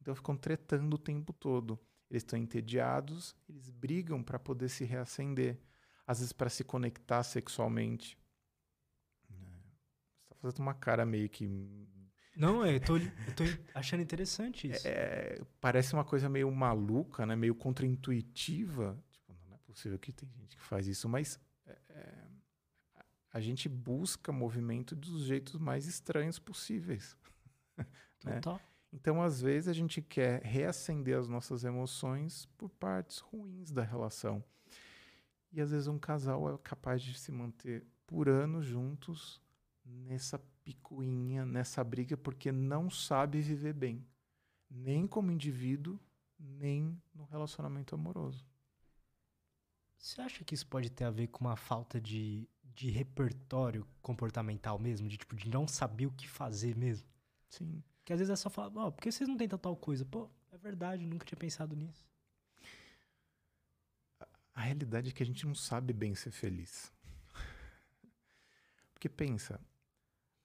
Então 0.02 0.14
ficam 0.14 0.38
tretando 0.38 0.96
o 0.96 1.00
tempo 1.00 1.34
todo. 1.34 1.80
Eles 2.10 2.24
estão 2.24 2.38
entediados, 2.38 3.36
eles 3.48 3.70
brigam 3.70 4.24
para 4.24 4.40
poder 4.40 4.70
se 4.70 4.84
reacender, 4.84 5.60
às 6.06 6.20
vezes 6.20 6.34
para 6.34 6.50
se 6.50 6.64
conectar 6.64 7.24
sexualmente. 7.24 8.18
Você 9.28 10.24
está 10.24 10.36
fazendo 10.36 10.60
uma 10.60 10.74
cara 10.74 11.06
meio 11.06 11.30
que 11.30 11.48
não, 12.40 12.66
eu 12.66 12.80
tô, 12.80 12.98
eu 12.98 13.36
tô 13.36 13.44
achando 13.76 14.02
interessante 14.02 14.72
isso. 14.72 14.88
É, 14.88 15.42
parece 15.60 15.94
uma 15.94 16.06
coisa 16.06 16.30
meio 16.30 16.50
maluca, 16.52 17.26
né? 17.26 17.36
meio 17.36 17.54
contraintuitiva. 17.54 18.98
Tipo, 19.12 19.36
não 19.48 19.56
é 19.56 19.58
possível 19.66 20.00
que 20.00 20.14
tem 20.14 20.30
gente 20.40 20.56
que 20.56 20.64
faz 20.64 20.88
isso, 20.88 21.10
mas 21.10 21.40
é, 21.68 21.78
é 21.90 22.30
a 23.32 23.40
gente 23.40 23.70
busca 23.70 24.32
movimento 24.32 24.96
dos 24.96 25.26
jeitos 25.26 25.60
mais 25.60 25.86
estranhos 25.86 26.40
possíveis. 26.40 27.16
né? 28.24 28.42
Então, 28.92 29.22
às 29.22 29.40
vezes, 29.40 29.68
a 29.68 29.74
gente 29.74 30.02
quer 30.02 30.42
reacender 30.42 31.16
as 31.16 31.28
nossas 31.28 31.64
emoções 31.64 32.48
por 32.58 32.70
partes 32.70 33.20
ruins 33.20 33.70
da 33.72 33.84
relação. 33.84 34.44
E 35.52 35.60
às 35.60 35.72
vezes 35.72 35.88
um 35.88 35.98
casal 35.98 36.54
é 36.54 36.58
capaz 36.60 37.02
de 37.02 37.18
se 37.18 37.32
manter 37.32 37.86
por 38.06 38.30
anos 38.30 38.66
juntos 38.66 39.42
nessa 39.84 40.40
picuinha, 40.70 41.48
nessa 41.48 41.84
briga, 41.84 42.16
porque 42.16 42.52
não 42.52 42.92
sabe 42.92 43.42
viver 43.42 43.74
bem, 43.74 44.06
nem 44.70 45.08
como 45.08 45.32
indivíduo, 45.32 46.00
nem 46.38 46.96
no 47.12 47.24
relacionamento 47.24 47.96
amoroso. 47.96 48.46
Você 49.98 50.22
acha 50.22 50.44
que 50.46 50.54
isso 50.54 50.68
pode 50.68 50.92
ter 50.92 51.06
a 51.06 51.10
ver 51.10 51.28
com 51.28 51.44
uma 51.44 51.56
falta 51.56 52.00
de, 52.00 52.48
de 52.64 52.92
repertório 52.92 53.86
comportamental 54.00 54.78
mesmo? 54.78 55.10
De 55.10 55.18
tipo, 55.18 55.36
de 55.36 55.50
não 55.50 55.68
saber 55.68 56.06
o 56.06 56.12
que 56.12 56.30
fazer 56.30 56.76
mesmo? 56.78 57.10
Sim. 57.50 57.84
Que 58.06 58.14
às 58.14 58.20
vezes 58.20 58.32
é 58.32 58.36
só 58.36 58.50
falar, 58.50 58.86
oh, 58.86 58.92
por 58.92 59.02
que 59.02 59.12
vocês 59.12 59.28
não 59.28 59.38
tentam 59.38 59.58
tal 59.58 59.76
coisa? 59.76 60.06
Pô, 60.06 60.30
é 60.52 60.58
verdade, 60.58 61.04
nunca 61.04 61.26
tinha 61.26 61.38
pensado 61.38 61.76
nisso. 61.76 62.08
A 64.54 64.62
realidade 64.62 65.10
é 65.10 65.12
que 65.12 65.24
a 65.24 65.26
gente 65.26 65.48
não 65.48 65.56
sabe 65.56 65.94
bem 65.94 66.14
ser 66.14 66.32
feliz. 66.32 66.94
Porque 68.94 69.10
pensa, 69.10 69.60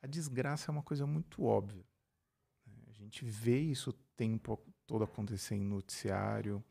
a 0.05 0.07
desgraça 0.07 0.71
é 0.71 0.73
uma 0.73 0.83
coisa 0.83 1.07
muito 1.07 1.45
óbvia. 1.45 1.83
Né? 2.67 2.75
A 2.89 2.93
gente 2.93 3.25
vê 3.25 3.59
isso 3.59 3.89
o 3.89 3.93
tempo 4.15 4.63
todo 4.87 5.03
acontecer 5.03 5.55
em 5.55 5.65
noticiário, 5.65 6.63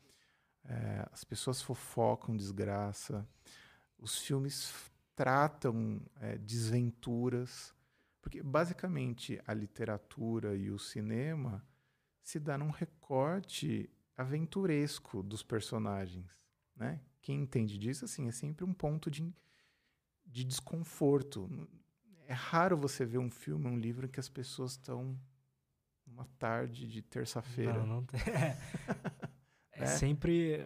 é, 0.63 1.09
as 1.11 1.23
pessoas 1.23 1.59
fofocam 1.59 2.37
desgraça, 2.37 3.27
os 3.97 4.19
filmes 4.19 4.71
tratam 5.15 5.99
é, 6.21 6.37
desventuras, 6.37 7.73
porque 8.21 8.43
basicamente 8.43 9.41
a 9.47 9.53
literatura 9.53 10.55
e 10.55 10.69
o 10.69 10.77
cinema 10.77 11.65
se 12.21 12.39
dá 12.39 12.55
num 12.55 12.69
recorte 12.69 13.89
aventuresco 14.15 15.23
dos 15.23 15.41
personagens, 15.41 16.39
né? 16.75 17.01
Quem 17.19 17.41
entende 17.41 17.79
disso, 17.79 18.05
assim, 18.05 18.27
é 18.27 18.31
sempre 18.31 18.63
um 18.63 18.73
ponto 18.73 19.09
de, 19.09 19.33
de 20.23 20.43
desconforto 20.43 21.49
é 22.27 22.33
raro 22.33 22.77
você 22.77 23.05
ver 23.05 23.17
um 23.17 23.29
filme, 23.29 23.67
um 23.67 23.77
livro 23.77 24.05
em 24.05 24.09
que 24.09 24.19
as 24.19 24.29
pessoas 24.29 24.71
estão 24.71 25.19
numa 26.05 26.25
tarde 26.37 26.87
de 26.87 27.01
terça-feira. 27.01 27.79
Não, 27.79 27.87
não 27.87 28.05
tem. 28.05 28.19
É, 29.75 29.85
é 29.85 29.87
sempre 29.87 30.63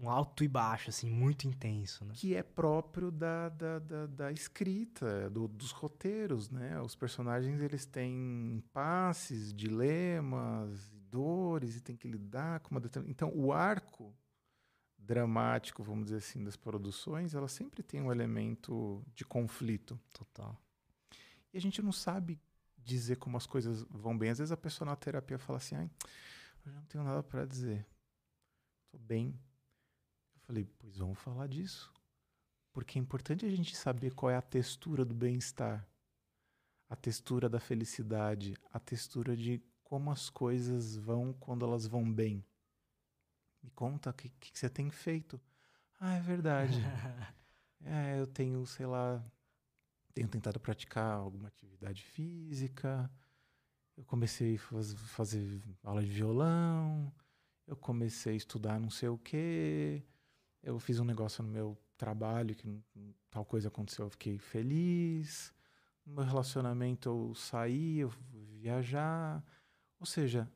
um 0.00 0.08
alto 0.08 0.42
e 0.42 0.48
baixo, 0.48 0.88
assim, 0.88 1.10
muito 1.10 1.46
intenso, 1.46 2.06
né? 2.06 2.14
Que 2.16 2.34
é 2.34 2.42
próprio 2.42 3.10
da, 3.10 3.50
da, 3.50 3.78
da, 3.78 4.06
da 4.06 4.32
escrita, 4.32 5.28
do, 5.28 5.46
dos 5.46 5.72
roteiros, 5.72 6.50
né? 6.50 6.80
Os 6.80 6.94
personagens, 6.94 7.60
eles 7.60 7.84
têm 7.84 8.54
impasses, 8.54 9.52
dilemas, 9.52 10.90
dores, 11.10 11.76
e 11.76 11.82
tem 11.82 11.96
que 11.96 12.08
lidar 12.08 12.60
com 12.60 12.70
uma 12.70 12.80
determinada... 12.80 13.10
Então, 13.10 13.30
o 13.34 13.52
arco 13.52 14.14
dramático, 14.98 15.82
vamos 15.82 16.06
dizer 16.06 16.18
assim, 16.18 16.42
das 16.42 16.56
produções, 16.56 17.34
ela 17.34 17.48
sempre 17.48 17.82
tem 17.82 18.00
um 18.00 18.10
elemento 18.10 19.04
de 19.14 19.24
conflito. 19.24 20.00
Total. 20.12 20.58
E 21.52 21.58
a 21.58 21.60
gente 21.60 21.80
não 21.82 21.92
sabe 21.92 22.40
dizer 22.76 23.16
como 23.16 23.36
as 23.36 23.46
coisas 23.46 23.82
vão 23.90 24.16
bem. 24.16 24.30
Às 24.30 24.38
vezes 24.38 24.52
a 24.52 24.56
pessoa 24.56 24.88
na 24.88 24.96
terapia 24.96 25.38
fala 25.38 25.58
assim: 25.58 25.74
ai, 25.74 25.90
eu 26.64 26.72
não 26.72 26.84
tenho 26.84 27.04
nada 27.04 27.22
para 27.22 27.46
dizer. 27.46 27.86
Tô 28.90 28.98
bem. 28.98 29.38
Eu 30.34 30.40
falei: 30.40 30.64
pois 30.78 30.96
vamos 30.96 31.18
falar 31.18 31.48
disso. 31.48 31.92
Porque 32.72 32.98
é 32.98 33.02
importante 33.02 33.46
a 33.46 33.50
gente 33.50 33.74
saber 33.74 34.14
qual 34.14 34.30
é 34.30 34.36
a 34.36 34.42
textura 34.42 35.02
do 35.02 35.14
bem-estar, 35.14 35.88
a 36.90 36.94
textura 36.94 37.48
da 37.48 37.58
felicidade, 37.58 38.54
a 38.70 38.78
textura 38.78 39.34
de 39.34 39.62
como 39.82 40.10
as 40.10 40.28
coisas 40.28 40.94
vão 40.94 41.32
quando 41.32 41.64
elas 41.64 41.86
vão 41.86 42.12
bem. 42.12 42.44
Me 43.62 43.70
conta 43.70 44.10
o 44.10 44.12
que, 44.12 44.28
que, 44.28 44.58
você 44.58 44.68
tem 44.68 44.90
feito. 44.90 45.40
Ah, 45.98 46.16
é 46.16 46.20
verdade. 46.20 46.78
é, 47.82 48.20
eu 48.20 48.26
tenho, 48.26 48.66
sei 48.66 48.84
lá, 48.84 49.24
tenho 50.16 50.28
tentado 50.28 50.58
praticar 50.58 51.18
alguma 51.18 51.48
atividade 51.48 52.02
física. 52.02 53.10
Eu 53.94 54.02
comecei 54.06 54.54
a 54.54 54.58
faz, 54.58 54.94
fazer 54.94 55.62
aula 55.84 56.02
de 56.02 56.08
violão. 56.08 57.12
Eu 57.66 57.76
comecei 57.76 58.32
a 58.32 58.36
estudar 58.36 58.80
não 58.80 58.88
sei 58.88 59.10
o 59.10 59.18
quê. 59.18 60.02
Eu 60.62 60.78
fiz 60.78 60.98
um 60.98 61.04
negócio 61.04 61.44
no 61.44 61.50
meu 61.50 61.76
trabalho 61.98 62.54
que 62.54 62.82
tal 63.30 63.44
coisa 63.44 63.68
aconteceu, 63.68 64.06
eu 64.06 64.10
fiquei 64.10 64.38
feliz. 64.38 65.52
No 66.06 66.14
meu 66.14 66.24
relacionamento 66.24 67.10
eu 67.10 67.34
saí, 67.34 67.98
eu 67.98 68.08
viajar. 68.58 69.44
Ou 70.00 70.06
seja, 70.06 70.50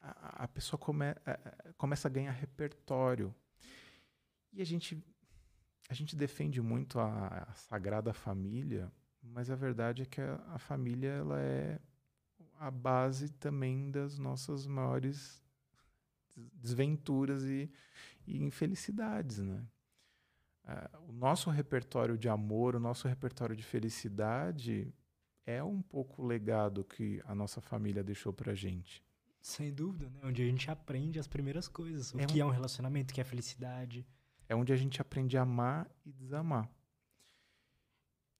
a, 0.00 0.44
a 0.44 0.48
pessoa 0.48 0.78
come, 0.78 1.06
a, 1.06 1.72
começa 1.76 2.06
a 2.06 2.10
ganhar 2.10 2.30
repertório. 2.30 3.34
E 4.52 4.62
a 4.62 4.64
gente 4.64 5.02
a 5.90 5.94
gente 5.94 6.14
defende 6.14 6.62
muito 6.62 7.00
a, 7.00 7.46
a, 7.48 7.52
sagrada 7.52 8.14
família, 8.14 8.92
mas 9.20 9.50
a 9.50 9.56
verdade 9.56 10.02
é 10.02 10.06
que 10.06 10.20
a, 10.20 10.36
a, 10.50 10.58
família 10.58 11.08
ela 11.08 11.40
é 11.40 11.80
a 12.60 12.70
base 12.70 13.28
também 13.28 13.90
das 13.90 14.16
nossas 14.16 14.68
maiores 14.68 15.42
desventuras 16.54 17.42
e, 17.42 17.68
e 18.24 18.40
infelicidades, 18.40 19.38
né? 19.38 19.66
Uh, 20.62 21.08
o 21.08 21.12
nosso 21.12 21.50
repertório 21.50 22.16
de 22.16 22.28
amor, 22.28 22.76
o 22.76 22.80
nosso 22.80 23.08
repertório 23.08 23.56
de 23.56 23.64
felicidade 23.64 24.94
é 25.44 25.60
um 25.60 25.82
pouco 25.82 26.22
o 26.22 26.24
legado 26.26 26.84
que 26.84 27.20
a 27.24 27.34
nossa 27.34 27.60
família 27.60 28.04
deixou 28.04 28.32
pra 28.32 28.54
gente. 28.54 29.04
Sem 29.42 29.74
dúvida, 29.74 30.08
né? 30.08 30.20
Onde 30.22 30.40
a 30.40 30.46
gente 30.46 30.70
aprende 30.70 31.18
as 31.18 31.26
primeiras 31.26 31.66
coisas. 31.66 32.14
O 32.14 32.20
é 32.20 32.26
que 32.26 32.40
um... 32.40 32.46
é 32.46 32.46
um 32.46 32.50
relacionamento, 32.50 33.10
o 33.10 33.14
que 33.14 33.20
é 33.20 33.24
felicidade. 33.24 34.06
É 34.50 34.54
onde 34.56 34.72
a 34.72 34.76
gente 34.76 35.00
aprende 35.00 35.38
a 35.38 35.42
amar 35.42 35.88
e 36.04 36.10
desamar. 36.10 36.68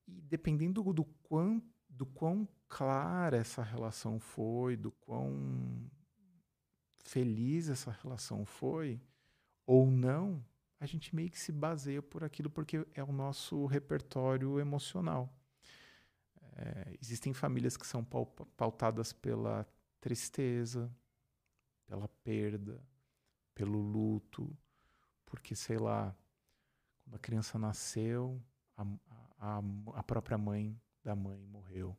E 0.08 0.20
dependendo 0.20 0.82
do 0.92 1.04
quão, 1.04 1.62
do 1.88 2.04
quão 2.04 2.48
clara 2.68 3.36
essa 3.36 3.62
relação 3.62 4.18
foi, 4.18 4.76
do 4.76 4.90
quão 4.90 5.88
feliz 6.96 7.68
essa 7.68 7.92
relação 7.92 8.44
foi, 8.44 9.00
ou 9.64 9.88
não, 9.88 10.44
a 10.80 10.84
gente 10.84 11.14
meio 11.14 11.30
que 11.30 11.38
se 11.38 11.52
baseia 11.52 12.02
por 12.02 12.24
aquilo 12.24 12.50
porque 12.50 12.84
é 12.92 13.04
o 13.04 13.12
nosso 13.12 13.64
repertório 13.66 14.58
emocional. 14.58 15.32
É, 16.56 16.92
existem 17.00 17.32
famílias 17.32 17.76
que 17.76 17.86
são 17.86 18.04
pautadas 18.56 19.12
pela 19.12 19.64
tristeza, 20.00 20.92
pela 21.86 22.08
perda, 22.24 22.82
pelo 23.54 23.80
luto, 23.80 24.58
porque, 25.31 25.57
sei 25.57 25.78
lá, 25.78 26.14
quando 27.03 27.14
a 27.14 27.18
criança 27.18 27.59
nasceu, 27.59 28.43
a, 28.76 28.85
a, 29.39 29.62
a 29.95 30.03
própria 30.03 30.37
mãe 30.37 30.78
da 31.03 31.14
mãe 31.14 31.47
morreu. 31.47 31.97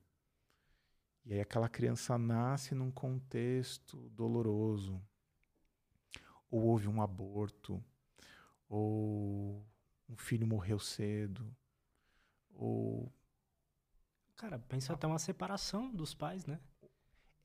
E 1.26 1.34
aí 1.34 1.40
aquela 1.40 1.70
criança 1.70 2.18
nasce 2.18 2.76
num 2.76 2.92
contexto 2.92 4.10
doloroso. 4.10 5.02
Ou 6.52 6.62
houve 6.64 6.88
um 6.88 7.02
aborto, 7.02 7.84
ou 8.68 9.66
um 10.10 10.18
filho 10.18 10.46
morreu 10.46 10.78
cedo, 10.78 11.56
ou 12.54 13.12
Cara, 14.36 14.58
pensa 14.58 14.94
até 14.94 15.06
uma 15.06 15.20
separação 15.20 15.94
dos 15.94 16.16
pais, 16.16 16.48
né? 16.48 16.60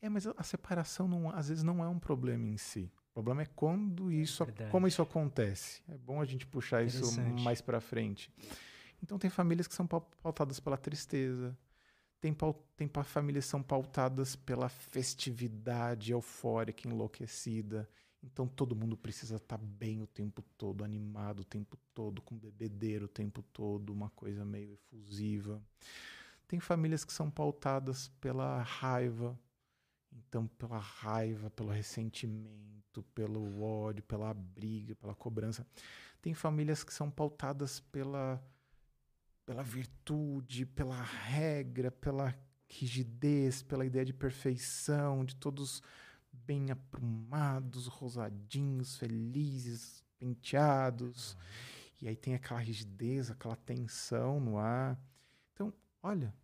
É, 0.00 0.08
mas 0.08 0.26
a 0.26 0.42
separação 0.42 1.06
não, 1.06 1.28
às 1.28 1.48
vezes 1.48 1.62
não 1.62 1.84
é 1.84 1.88
um 1.88 1.98
problema 1.98 2.48
em 2.48 2.56
si. 2.56 2.90
O 3.16 3.22
problema 3.22 3.40
é 3.42 3.46
quando 3.46 4.12
isso, 4.12 4.44
verdade. 4.44 4.70
como 4.70 4.86
isso 4.86 5.00
acontece. 5.00 5.80
É 5.88 5.96
bom 5.96 6.20
a 6.20 6.26
gente 6.26 6.46
puxar 6.46 6.82
isso 6.84 7.18
mais 7.42 7.62
para 7.62 7.80
frente. 7.80 8.30
Então 9.02 9.18
tem 9.18 9.30
famílias 9.30 9.66
que 9.66 9.74
são 9.74 9.86
pau- 9.86 10.06
pautadas 10.22 10.60
pela 10.60 10.76
tristeza. 10.76 11.56
Tem, 12.20 12.36
tem 12.76 12.90
famílias 13.04 13.46
que 13.46 13.50
são 13.50 13.62
pautadas 13.62 14.36
pela 14.36 14.68
festividade 14.68 16.12
eufórica, 16.12 16.86
enlouquecida. 16.86 17.88
Então 18.22 18.46
todo 18.46 18.76
mundo 18.76 18.98
precisa 18.98 19.36
estar 19.36 19.56
bem 19.56 20.02
o 20.02 20.06
tempo 20.06 20.42
todo, 20.58 20.84
animado 20.84 21.40
o 21.40 21.44
tempo 21.44 21.78
todo, 21.94 22.20
com 22.20 22.36
bebedeiro 22.36 23.06
o 23.06 23.08
tempo 23.08 23.42
todo, 23.42 23.94
uma 23.94 24.10
coisa 24.10 24.44
meio 24.44 24.74
efusiva. 24.74 25.62
Tem 26.46 26.60
famílias 26.60 27.02
que 27.02 27.14
são 27.14 27.30
pautadas 27.30 28.08
pela 28.20 28.62
raiva, 28.62 29.38
então 30.16 30.46
pela 30.46 30.78
raiva, 30.78 31.50
pelo 31.50 31.70
ressentimento, 31.70 33.02
pelo 33.14 33.62
ódio, 33.62 34.02
pela 34.02 34.32
briga, 34.32 34.94
pela 34.94 35.14
cobrança. 35.14 35.66
Tem 36.22 36.34
famílias 36.34 36.82
que 36.82 36.92
são 36.92 37.10
pautadas 37.10 37.80
pela 37.80 38.42
pela 39.44 39.62
virtude, 39.62 40.66
pela 40.66 41.00
regra, 41.00 41.92
pela 41.92 42.34
rigidez, 42.68 43.62
pela 43.62 43.86
ideia 43.86 44.04
de 44.04 44.12
perfeição, 44.12 45.24
de 45.24 45.36
todos 45.36 45.80
bem 46.32 46.72
aprumados, 46.72 47.86
rosadinhos, 47.86 48.96
felizes, 48.96 50.02
penteados. 50.18 51.36
E 52.02 52.08
aí 52.08 52.16
tem 52.16 52.34
aquela 52.34 52.60
rigidez, 52.60 53.30
aquela 53.30 53.54
tensão 53.56 54.40
no 54.40 54.58
ar. 54.58 55.00
Então, 55.52 55.72
olha, 56.02 56.34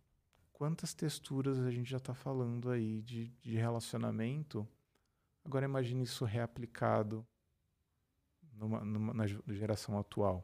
quantas 0.63 0.93
texturas 0.93 1.59
a 1.59 1.69
gente 1.69 1.89
já 1.91 1.97
está 1.97 2.13
falando 2.13 2.69
aí 2.71 3.01
de, 3.01 3.27
de 3.41 3.57
relacionamento. 3.57 4.65
Agora 5.43 5.65
imagine 5.65 6.03
isso 6.05 6.23
reaplicado 6.23 7.27
numa, 8.53 8.79
numa- 8.85 9.13
na 9.13 9.27
ge- 9.27 9.41
geração 9.49 9.99
atual. 9.99 10.41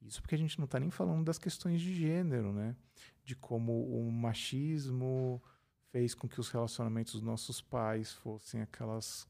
Isso 0.00 0.22
porque 0.22 0.36
a 0.36 0.38
gente 0.38 0.58
não 0.58 0.64
está 0.64 0.80
nem 0.80 0.90
falando 0.90 1.22
das 1.26 1.36
questões 1.36 1.82
de 1.82 1.92
gênero, 1.94 2.50
né? 2.50 2.74
De 3.22 3.36
como 3.36 3.72
o 3.94 4.10
machismo 4.10 5.42
fez 5.90 6.14
com 6.14 6.26
que 6.26 6.40
os 6.40 6.48
relacionamentos 6.48 7.12
dos 7.12 7.22
nossos 7.22 7.60
pais 7.60 8.10
fossem 8.10 8.62
aquelas 8.62 9.28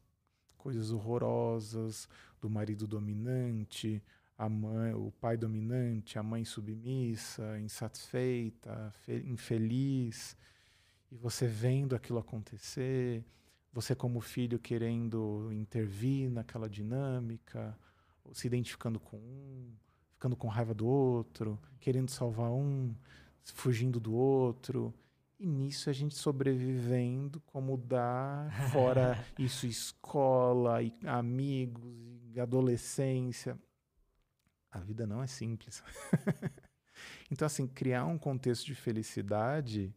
coisas 0.57 0.93
horrorosas 0.93 2.09
do 2.41 2.49
marido 2.49 2.87
dominante, 2.87 4.01
a 4.43 4.49
mãe, 4.49 4.93
o 4.93 5.13
pai 5.21 5.37
dominante, 5.37 6.19
a 6.19 6.23
mãe 6.23 6.45
submissa, 6.45 7.61
insatisfeita, 7.61 8.91
fe- 9.03 9.23
infeliz, 9.25 10.37
e 11.13 11.17
você 11.17 11.47
vendo 11.47 11.95
aquilo 11.95 12.19
acontecer, 12.19 13.25
você 13.73 13.95
como 13.95 14.21
filho 14.21 14.59
querendo 14.59 15.49
intervir 15.53 16.29
naquela 16.29 16.69
dinâmica, 16.69 17.79
se 18.33 18.49
identificando 18.49 18.99
com 18.99 19.17
um, 19.17 19.71
ficando 20.15 20.35
com 20.35 20.49
raiva 20.49 20.75
do 20.75 20.89
outro, 20.89 21.57
querendo 21.79 22.11
salvar 22.11 22.51
um, 22.51 22.93
fugindo 23.45 24.01
do 24.01 24.13
outro. 24.13 24.93
E 25.39 25.47
nisso 25.47 25.89
a 25.89 25.93
gente 25.93 26.17
sobrevivendo 26.17 27.41
como 27.47 27.77
dá, 27.77 28.49
fora 28.73 29.25
isso, 29.39 29.67
escola, 29.69 30.83
e 30.83 30.93
amigos, 31.05 31.95
e 32.35 32.41
adolescência. 32.41 33.57
A 34.73 34.81
vida 34.81 35.07
não 35.07 35.23
é 35.23 35.27
simples. 35.27 35.85
então, 37.31 37.47
assim, 37.47 37.69
criar 37.69 38.07
um 38.07 38.19
contexto 38.19 38.67
de 38.67 38.75
felicidade 38.75 39.95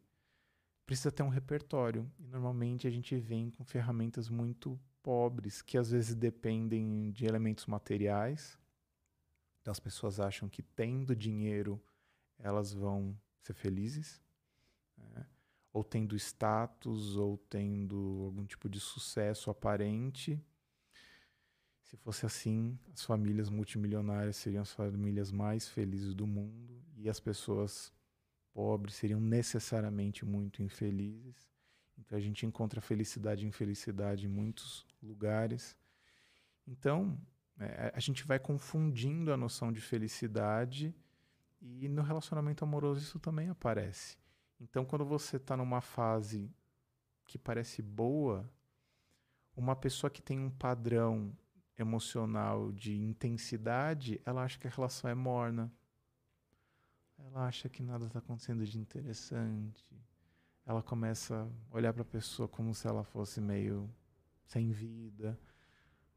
precisa 0.85 1.11
ter 1.11 1.23
um 1.23 1.29
repertório. 1.29 2.11
E 2.19 2.27
normalmente 2.27 2.87
a 2.87 2.91
gente 2.91 3.17
vem 3.17 3.49
com 3.49 3.63
ferramentas 3.63 4.29
muito 4.29 4.79
pobres, 5.01 5.61
que 5.61 5.77
às 5.77 5.91
vezes 5.91 6.13
dependem 6.13 7.11
de 7.11 7.25
elementos 7.25 7.65
materiais. 7.65 8.59
Então 9.61 9.71
as 9.71 9.79
pessoas 9.79 10.19
acham 10.19 10.47
que 10.47 10.61
tendo 10.61 11.15
dinheiro 11.15 11.81
elas 12.37 12.73
vão 12.73 13.17
ser 13.41 13.53
felizes. 13.53 14.21
né? 14.97 15.25
Ou 15.71 15.83
tendo 15.83 16.15
status, 16.15 17.15
ou 17.17 17.37
tendo 17.37 18.23
algum 18.25 18.45
tipo 18.45 18.69
de 18.69 18.79
sucesso 18.79 19.49
aparente. 19.49 20.39
Se 21.95 22.01
fosse 22.01 22.25
assim, 22.25 22.77
as 22.93 23.05
famílias 23.05 23.49
multimilionárias 23.49 24.35
seriam 24.35 24.63
as 24.63 24.73
famílias 24.73 25.31
mais 25.31 25.69
felizes 25.69 26.13
do 26.13 26.27
mundo 26.27 26.83
e 26.97 27.07
as 27.07 27.21
pessoas 27.21 27.93
pobres 28.53 28.95
seriam 28.95 29.17
necessariamente 29.17 30.25
muito 30.25 30.61
infelizes. 30.61 31.49
Então 31.97 32.17
a 32.17 32.21
gente 32.21 32.45
encontra 32.45 32.81
felicidade 32.81 33.45
e 33.45 33.47
infelicidade 33.47 34.25
em 34.25 34.29
muitos 34.29 34.85
lugares. 35.01 35.77
Então 36.67 37.17
é, 37.57 37.93
a 37.95 37.99
gente 38.01 38.25
vai 38.25 38.39
confundindo 38.39 39.31
a 39.31 39.37
noção 39.37 39.71
de 39.71 39.79
felicidade 39.79 40.93
e 41.61 41.87
no 41.87 42.01
relacionamento 42.01 42.65
amoroso 42.65 42.99
isso 42.99 43.19
também 43.21 43.47
aparece. 43.47 44.17
Então 44.59 44.83
quando 44.83 45.05
você 45.05 45.37
está 45.37 45.55
numa 45.55 45.79
fase 45.79 46.51
que 47.23 47.37
parece 47.37 47.81
boa, 47.81 48.51
uma 49.55 49.77
pessoa 49.77 50.11
que 50.11 50.21
tem 50.21 50.37
um 50.37 50.49
padrão 50.49 51.33
emocional 51.77 52.71
de 52.71 52.95
intensidade, 52.95 54.21
ela 54.25 54.43
acha 54.43 54.57
que 54.57 54.67
a 54.67 54.71
relação 54.71 55.09
é 55.09 55.15
morna. 55.15 55.71
Ela 57.17 57.47
acha 57.47 57.69
que 57.69 57.81
nada 57.81 58.05
está 58.05 58.19
acontecendo 58.19 58.65
de 58.65 58.77
interessante. 58.77 59.85
Ela 60.65 60.81
começa 60.81 61.49
a 61.71 61.75
olhar 61.75 61.93
para 61.93 62.01
a 62.01 62.05
pessoa 62.05 62.47
como 62.47 62.73
se 62.73 62.87
ela 62.87 63.03
fosse 63.03 63.39
meio 63.39 63.89
sem 64.45 64.71
vida. 64.71 65.37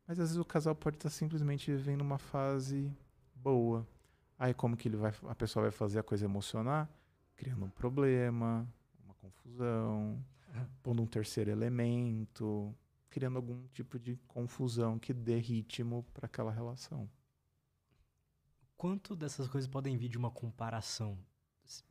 Mas 0.06 0.18
às 0.18 0.30
vezes 0.30 0.36
o 0.36 0.44
casal 0.44 0.74
pode 0.74 0.96
estar 0.96 1.10
simplesmente 1.10 1.70
vivendo 1.70 2.00
uma 2.00 2.18
fase 2.18 2.90
boa. 3.34 3.86
Aí 4.38 4.54
como 4.54 4.76
que 4.76 4.88
ele 4.88 4.96
vai, 4.96 5.12
a 5.28 5.34
pessoa 5.34 5.64
vai 5.64 5.70
fazer 5.70 5.98
a 5.98 6.02
coisa 6.02 6.24
emocionar? 6.24 6.88
Criando 7.36 7.64
um 7.64 7.70
problema, 7.70 8.66
uma 9.04 9.14
confusão, 9.14 10.24
pondo 10.82 11.02
um 11.02 11.06
terceiro 11.06 11.50
elemento, 11.50 12.74
criando 13.10 13.36
algum 13.36 13.66
tipo 13.68 13.98
de 13.98 14.16
confusão 14.26 14.98
que 14.98 15.12
dê 15.12 15.38
ritmo 15.38 16.04
para 16.14 16.26
aquela 16.26 16.52
relação. 16.52 17.08
Quanto 18.76 19.16
dessas 19.16 19.48
coisas 19.48 19.68
podem 19.68 19.96
vir 19.96 20.08
de 20.08 20.18
uma 20.18 20.30
comparação? 20.30 21.18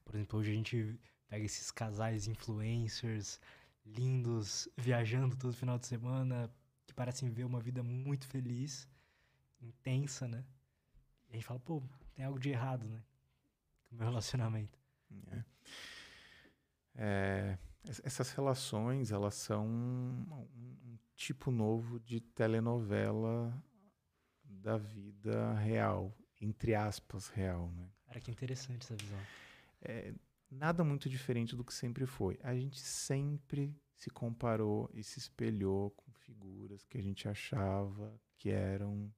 Por 0.05 0.15
exemplo, 0.15 0.39
hoje 0.39 0.51
a 0.51 0.55
gente 0.55 0.99
pega 1.27 1.45
esses 1.45 1.69
casais 1.71 2.27
influencers 2.27 3.39
lindos, 3.85 4.67
viajando 4.77 5.35
todo 5.35 5.53
final 5.53 5.77
de 5.77 5.85
semana, 5.87 6.49
que 6.85 6.93
parecem 6.93 7.29
ver 7.29 7.45
uma 7.45 7.59
vida 7.59 7.83
muito 7.83 8.25
feliz, 8.27 8.87
intensa, 9.61 10.27
né? 10.27 10.45
E 11.29 11.33
a 11.33 11.35
gente 11.35 11.45
fala, 11.45 11.59
pô, 11.59 11.83
tem 12.15 12.25
algo 12.25 12.39
de 12.39 12.49
errado, 12.49 12.87
né? 12.87 13.03
Com 13.89 13.95
o 13.95 13.97
meu 13.99 14.07
relacionamento. 14.07 14.79
É. 15.31 15.43
É, 16.95 17.57
es- 17.83 18.01
essas 18.03 18.31
relações, 18.31 19.11
elas 19.11 19.35
são 19.35 19.67
um 19.67 20.25
tipo 21.17 21.51
novo 21.51 21.99
de 21.99 22.21
telenovela 22.21 23.51
da 24.43 24.77
vida 24.77 25.53
real, 25.55 26.15
entre 26.39 26.75
aspas, 26.75 27.27
real, 27.27 27.69
né? 27.71 27.89
Cara, 28.05 28.21
que 28.21 28.31
interessante 28.31 28.83
essa 28.83 28.95
visão. 28.95 29.19
É, 29.81 30.13
nada 30.49 30.83
muito 30.83 31.09
diferente 31.09 31.55
do 31.55 31.65
que 31.65 31.73
sempre 31.73 32.05
foi. 32.05 32.39
A 32.43 32.53
gente 32.55 32.79
sempre 32.79 33.75
se 33.95 34.09
comparou 34.11 34.89
e 34.93 35.03
se 35.03 35.17
espelhou 35.19 35.89
com 35.91 36.11
figuras 36.13 36.85
que 36.85 36.97
a 36.97 37.01
gente 37.01 37.27
achava 37.27 38.17
que 38.37 38.49
eram 38.51 39.11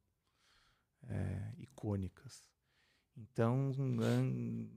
é, 1.03 1.53
icônicas. 1.57 2.49
Então, 3.15 3.71
an- 4.01 4.69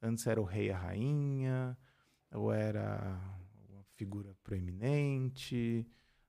antes 0.00 0.26
era 0.26 0.40
o 0.40 0.44
rei 0.44 0.68
e 0.68 0.72
a 0.72 0.78
rainha, 0.78 1.76
ou 2.32 2.50
era 2.50 3.20
uma 3.68 3.84
figura 3.84 4.34
proeminente, 4.42 5.86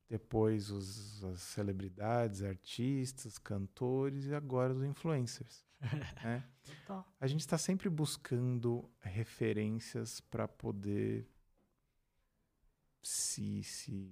depois 0.10 0.70
os, 0.70 1.24
as 1.24 1.42
celebridades, 1.42 2.44
artistas, 2.44 3.38
cantores 3.38 4.26
e 4.26 4.36
agora 4.36 4.74
os 4.74 4.84
influencers. 4.84 5.66
né? 6.24 6.44
Total. 6.64 7.06
A 7.20 7.28
gente 7.28 7.42
está 7.42 7.58
sempre 7.58 7.90
buscando 7.90 8.90
referências 9.02 10.22
para 10.22 10.48
poder 10.48 11.28
se, 13.02 13.64
se 13.64 14.10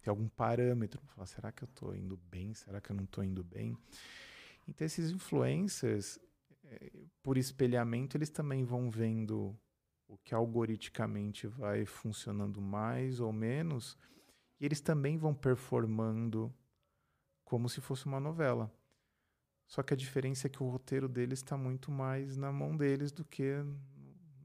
ter 0.00 0.10
algum 0.10 0.28
parâmetro 0.28 1.00
para 1.00 1.14
falar, 1.14 1.26
será 1.26 1.52
que 1.52 1.64
eu 1.64 1.68
estou 1.68 1.94
indo 1.94 2.16
bem? 2.16 2.52
Será 2.54 2.80
que 2.80 2.90
eu 2.90 2.96
não 2.96 3.04
estou 3.04 3.24
indo 3.24 3.42
bem? 3.42 3.76
Então 4.68 4.86
esses 4.86 5.10
influencers, 5.10 6.18
eh, 6.64 6.92
por 7.22 7.36
espelhamento, 7.36 8.16
eles 8.16 8.30
também 8.30 8.64
vão 8.64 8.90
vendo 8.90 9.58
o 10.06 10.18
que 10.18 10.34
algoritmicamente 10.34 11.46
vai 11.46 11.86
funcionando 11.86 12.60
mais 12.60 13.20
ou 13.20 13.32
menos, 13.32 13.96
e 14.60 14.64
eles 14.64 14.80
também 14.80 15.16
vão 15.16 15.34
performando 15.34 16.52
como 17.44 17.68
se 17.68 17.80
fosse 17.80 18.06
uma 18.06 18.20
novela. 18.20 18.70
Só 19.66 19.82
que 19.82 19.94
a 19.94 19.96
diferença 19.96 20.46
é 20.46 20.50
que 20.50 20.62
o 20.62 20.68
roteiro 20.68 21.08
deles 21.08 21.38
está 21.38 21.56
muito 21.56 21.90
mais 21.90 22.36
na 22.36 22.52
mão 22.52 22.76
deles 22.76 23.10
do 23.10 23.24
que 23.24 23.64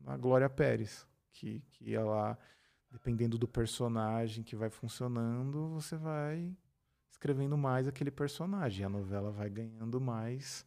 na 0.04 0.16
Glória 0.16 0.50
Pérez, 0.50 1.06
que, 1.34 1.62
que 1.72 1.90
ia 1.90 2.04
lá, 2.04 2.38
dependendo 2.92 3.38
do 3.38 3.48
personagem 3.48 4.44
que 4.44 4.56
vai 4.56 4.70
funcionando, 4.70 5.70
você 5.70 5.98
vai 5.98 6.56
escrevendo 7.10 7.58
mais 7.58 7.88
aquele 7.88 8.12
personagem. 8.12 8.86
A 8.86 8.90
novela 8.90 9.32
vai 9.32 9.50
ganhando 9.50 10.00
mais 10.00 10.66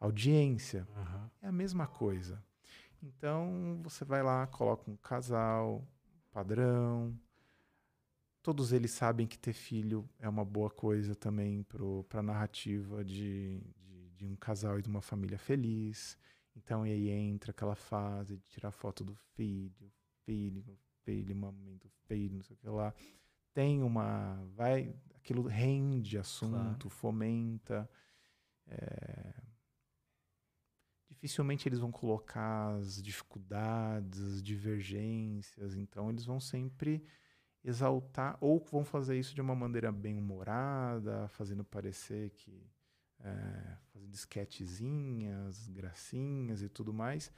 audiência. 0.00 0.88
Uhum. 0.96 1.30
É 1.42 1.48
a 1.48 1.52
mesma 1.52 1.86
coisa. 1.86 2.42
Então 3.02 3.80
você 3.82 4.04
vai 4.04 4.22
lá, 4.22 4.46
coloca 4.46 4.90
um 4.90 4.96
casal 4.96 5.86
padrão. 6.32 7.14
Todos 8.42 8.72
eles 8.72 8.90
sabem 8.90 9.26
que 9.26 9.38
ter 9.38 9.52
filho 9.52 10.08
é 10.18 10.28
uma 10.28 10.44
boa 10.44 10.68
coisa 10.68 11.14
também 11.14 11.64
para 12.08 12.20
a 12.20 12.22
narrativa 12.22 13.04
de, 13.04 13.60
de, 13.76 14.10
de, 14.16 14.26
um 14.26 14.34
casal 14.34 14.78
e 14.78 14.82
de 14.82 14.88
uma 14.88 15.00
família 15.00 15.38
feliz. 15.38 16.18
Então, 16.56 16.86
e 16.86 16.90
aí 16.90 17.08
entra 17.08 17.52
aquela 17.52 17.76
fase 17.76 18.36
de 18.36 18.46
tirar 18.48 18.72
foto 18.72 19.04
do 19.04 19.14
filho, 19.14 19.92
filho, 20.24 20.76
filho, 21.04 21.36
momento 21.36 21.88
filho, 22.08 22.36
não 22.36 22.42
sei 22.42 22.56
o 22.56 22.58
que 22.58 22.68
lá. 22.68 22.92
Tem 23.54 23.82
uma. 23.82 24.44
Vai. 24.54 24.92
Aquilo 25.14 25.42
rende 25.42 26.18
assunto, 26.18 26.88
claro. 26.88 26.90
fomenta. 26.90 27.88
É, 28.66 29.34
dificilmente 31.22 31.68
eles 31.68 31.78
vão 31.78 31.92
colocar 31.92 32.74
as 32.74 33.00
dificuldades, 33.00 34.20
as 34.20 34.42
divergências, 34.42 35.76
então 35.76 36.10
eles 36.10 36.24
vão 36.24 36.40
sempre 36.40 37.04
exaltar, 37.64 38.36
ou 38.40 38.64
vão 38.70 38.84
fazer 38.84 39.18
isso 39.18 39.34
de 39.34 39.40
uma 39.40 39.54
maneira 39.54 39.92
bem 39.92 40.18
humorada, 40.18 41.28
fazendo 41.28 41.64
parecer 41.64 42.30
que. 42.30 42.70
É, 43.24 43.76
fazendo 43.92 44.12
esquetezinhas, 44.14 45.68
gracinhas 45.68 46.60
e 46.60 46.68
tudo 46.68 46.92
mais. 46.92 47.30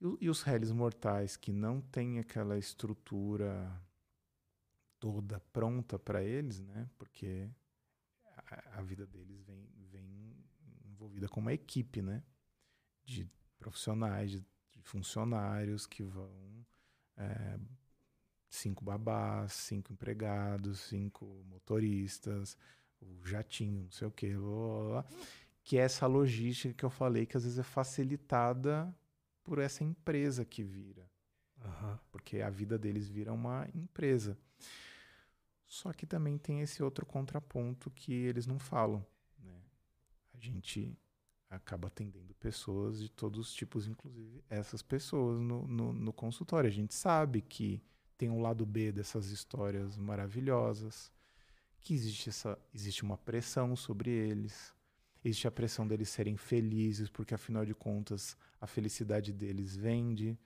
E, 0.00 0.24
e 0.24 0.30
os 0.30 0.40
réis 0.40 0.72
mortais 0.72 1.36
que 1.36 1.52
não 1.52 1.82
têm 1.82 2.18
aquela 2.18 2.56
estrutura 2.56 3.70
toda 4.98 5.38
pronta 5.52 5.98
para 5.98 6.22
eles, 6.24 6.60
né? 6.60 6.88
Porque 6.96 7.50
a, 8.50 8.78
a 8.78 8.82
vida 8.82 9.06
deles 9.06 9.42
vem, 9.42 9.68
vem 9.90 10.34
envolvida 10.86 11.28
com 11.28 11.40
uma 11.40 11.52
equipe, 11.52 12.00
né? 12.00 12.22
de 13.08 13.26
profissionais, 13.58 14.30
de, 14.30 14.44
de 14.72 14.82
funcionários 14.82 15.86
que 15.86 16.02
vão. 16.02 16.66
É, 17.16 17.58
cinco 18.48 18.84
babás, 18.84 19.52
cinco 19.52 19.92
empregados, 19.92 20.80
cinco 20.80 21.26
motoristas, 21.48 22.56
o 23.00 23.26
jatinho, 23.26 23.84
não 23.84 23.92
sei 23.92 24.08
o 24.08 24.10
quê, 24.10 24.34
blá, 24.34 24.40
blá, 24.40 24.88
blá, 24.88 25.06
que 25.62 25.78
é 25.78 25.82
essa 25.82 26.06
logística 26.06 26.74
que 26.74 26.84
eu 26.84 26.90
falei 26.90 27.26
que 27.26 27.36
às 27.36 27.44
vezes 27.44 27.58
é 27.58 27.62
facilitada 27.62 28.92
por 29.42 29.58
essa 29.58 29.84
empresa 29.84 30.44
que 30.44 30.62
vira. 30.62 31.08
Uhum. 31.64 31.98
Porque 32.10 32.40
a 32.40 32.50
vida 32.50 32.78
deles 32.78 33.08
vira 33.08 33.32
uma 33.32 33.68
empresa. 33.74 34.38
Só 35.66 35.92
que 35.92 36.06
também 36.06 36.38
tem 36.38 36.60
esse 36.60 36.82
outro 36.82 37.04
contraponto 37.04 37.90
que 37.90 38.12
eles 38.12 38.46
não 38.46 38.58
falam. 38.58 39.04
Né? 39.38 39.60
A 40.34 40.38
gente 40.38 40.96
acaba 41.50 41.88
atendendo 41.88 42.34
pessoas 42.34 43.00
de 43.00 43.10
todos 43.10 43.38
os 43.38 43.52
tipos, 43.52 43.86
inclusive 43.86 44.42
essas 44.48 44.82
pessoas 44.82 45.40
no, 45.40 45.66
no, 45.66 45.92
no, 45.92 46.12
consultório. 46.12 46.68
A 46.68 46.72
gente 46.72 46.94
sabe 46.94 47.40
que 47.42 47.82
tem 48.18 48.28
um 48.28 48.42
lado 48.42 48.66
B 48.66 48.92
dessas 48.92 49.30
histórias 49.30 49.96
maravilhosas, 49.96 51.10
que 51.80 51.94
existe, 51.94 52.28
essa, 52.28 52.58
existe 52.74 53.04
uma 53.04 53.16
pressão 53.16 53.76
sobre 53.76 54.10
eles, 54.10 54.74
existe 55.24 55.46
a 55.46 55.50
pressão 55.50 55.86
deles 55.86 56.08
serem 56.08 56.36
felizes, 56.36 57.08
porque 57.08 57.32
afinal 57.32 57.64
de 57.64 57.74
contas 57.74 58.36
a 58.60 58.66
felicidade 58.66 59.32
deles 59.32 59.76
vende, 59.76 60.36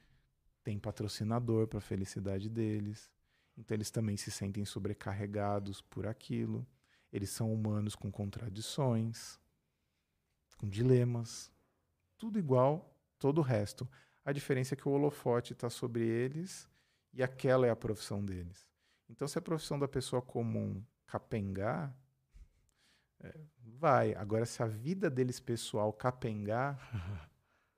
tem 0.62 0.78
patrocinador 0.78 1.66
para 1.66 1.78
a 1.78 1.82
felicidade 1.82 2.50
deles, 2.50 3.10
então 3.56 3.74
eles 3.74 3.90
também 3.90 4.16
se 4.16 4.30
sentem 4.30 4.64
sobrecarregados 4.64 5.80
por 5.80 6.06
aquilo. 6.06 6.66
Eles 7.12 7.30
são 7.30 7.52
humanos 7.52 7.94
com 7.94 8.10
contradições 8.10 9.38
com 10.62 10.68
dilemas, 10.68 11.50
tudo 12.16 12.38
igual, 12.38 12.96
todo 13.18 13.38
o 13.38 13.42
resto. 13.42 13.88
A 14.24 14.30
diferença 14.30 14.74
é 14.74 14.76
que 14.76 14.88
o 14.88 14.92
holofote 14.92 15.54
está 15.54 15.68
sobre 15.68 16.06
eles 16.06 16.70
e 17.12 17.22
aquela 17.22 17.66
é 17.66 17.70
a 17.70 17.76
profissão 17.76 18.24
deles. 18.24 18.66
Então, 19.08 19.28
se 19.28 19.38
a 19.38 19.42
profissão 19.42 19.78
da 19.78 19.86
pessoa 19.86 20.22
comum 20.22 20.82
capengar, 21.06 21.94
é, 23.20 23.38
vai. 23.58 24.14
Agora, 24.14 24.46
se 24.46 24.62
a 24.62 24.66
vida 24.66 25.10
deles 25.10 25.38
pessoal 25.38 25.92
capengar, 25.92 26.78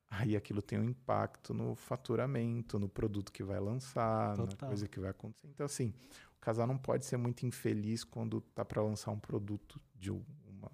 aí 0.08 0.36
aquilo 0.36 0.62
tem 0.62 0.78
um 0.78 0.84
impacto 0.84 1.52
no 1.52 1.74
faturamento, 1.74 2.78
no 2.78 2.88
produto 2.88 3.32
que 3.32 3.42
vai 3.42 3.58
lançar, 3.58 4.36
Total. 4.36 4.58
na 4.60 4.68
coisa 4.68 4.88
que 4.88 5.00
vai 5.00 5.10
acontecer. 5.10 5.48
Então, 5.48 5.66
assim, 5.66 5.92
o 6.36 6.40
casal 6.40 6.66
não 6.66 6.78
pode 6.78 7.04
ser 7.04 7.16
muito 7.16 7.44
infeliz 7.44 8.04
quando 8.04 8.40
tá 8.40 8.64
para 8.64 8.82
lançar 8.82 9.10
um 9.10 9.18
produto 9.18 9.80
de, 9.94 10.10
uma, 10.10 10.70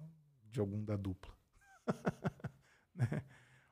de 0.49 0.59
algum 0.59 0.83
da 0.83 0.95
dupla. 0.95 1.33
né? 2.93 3.23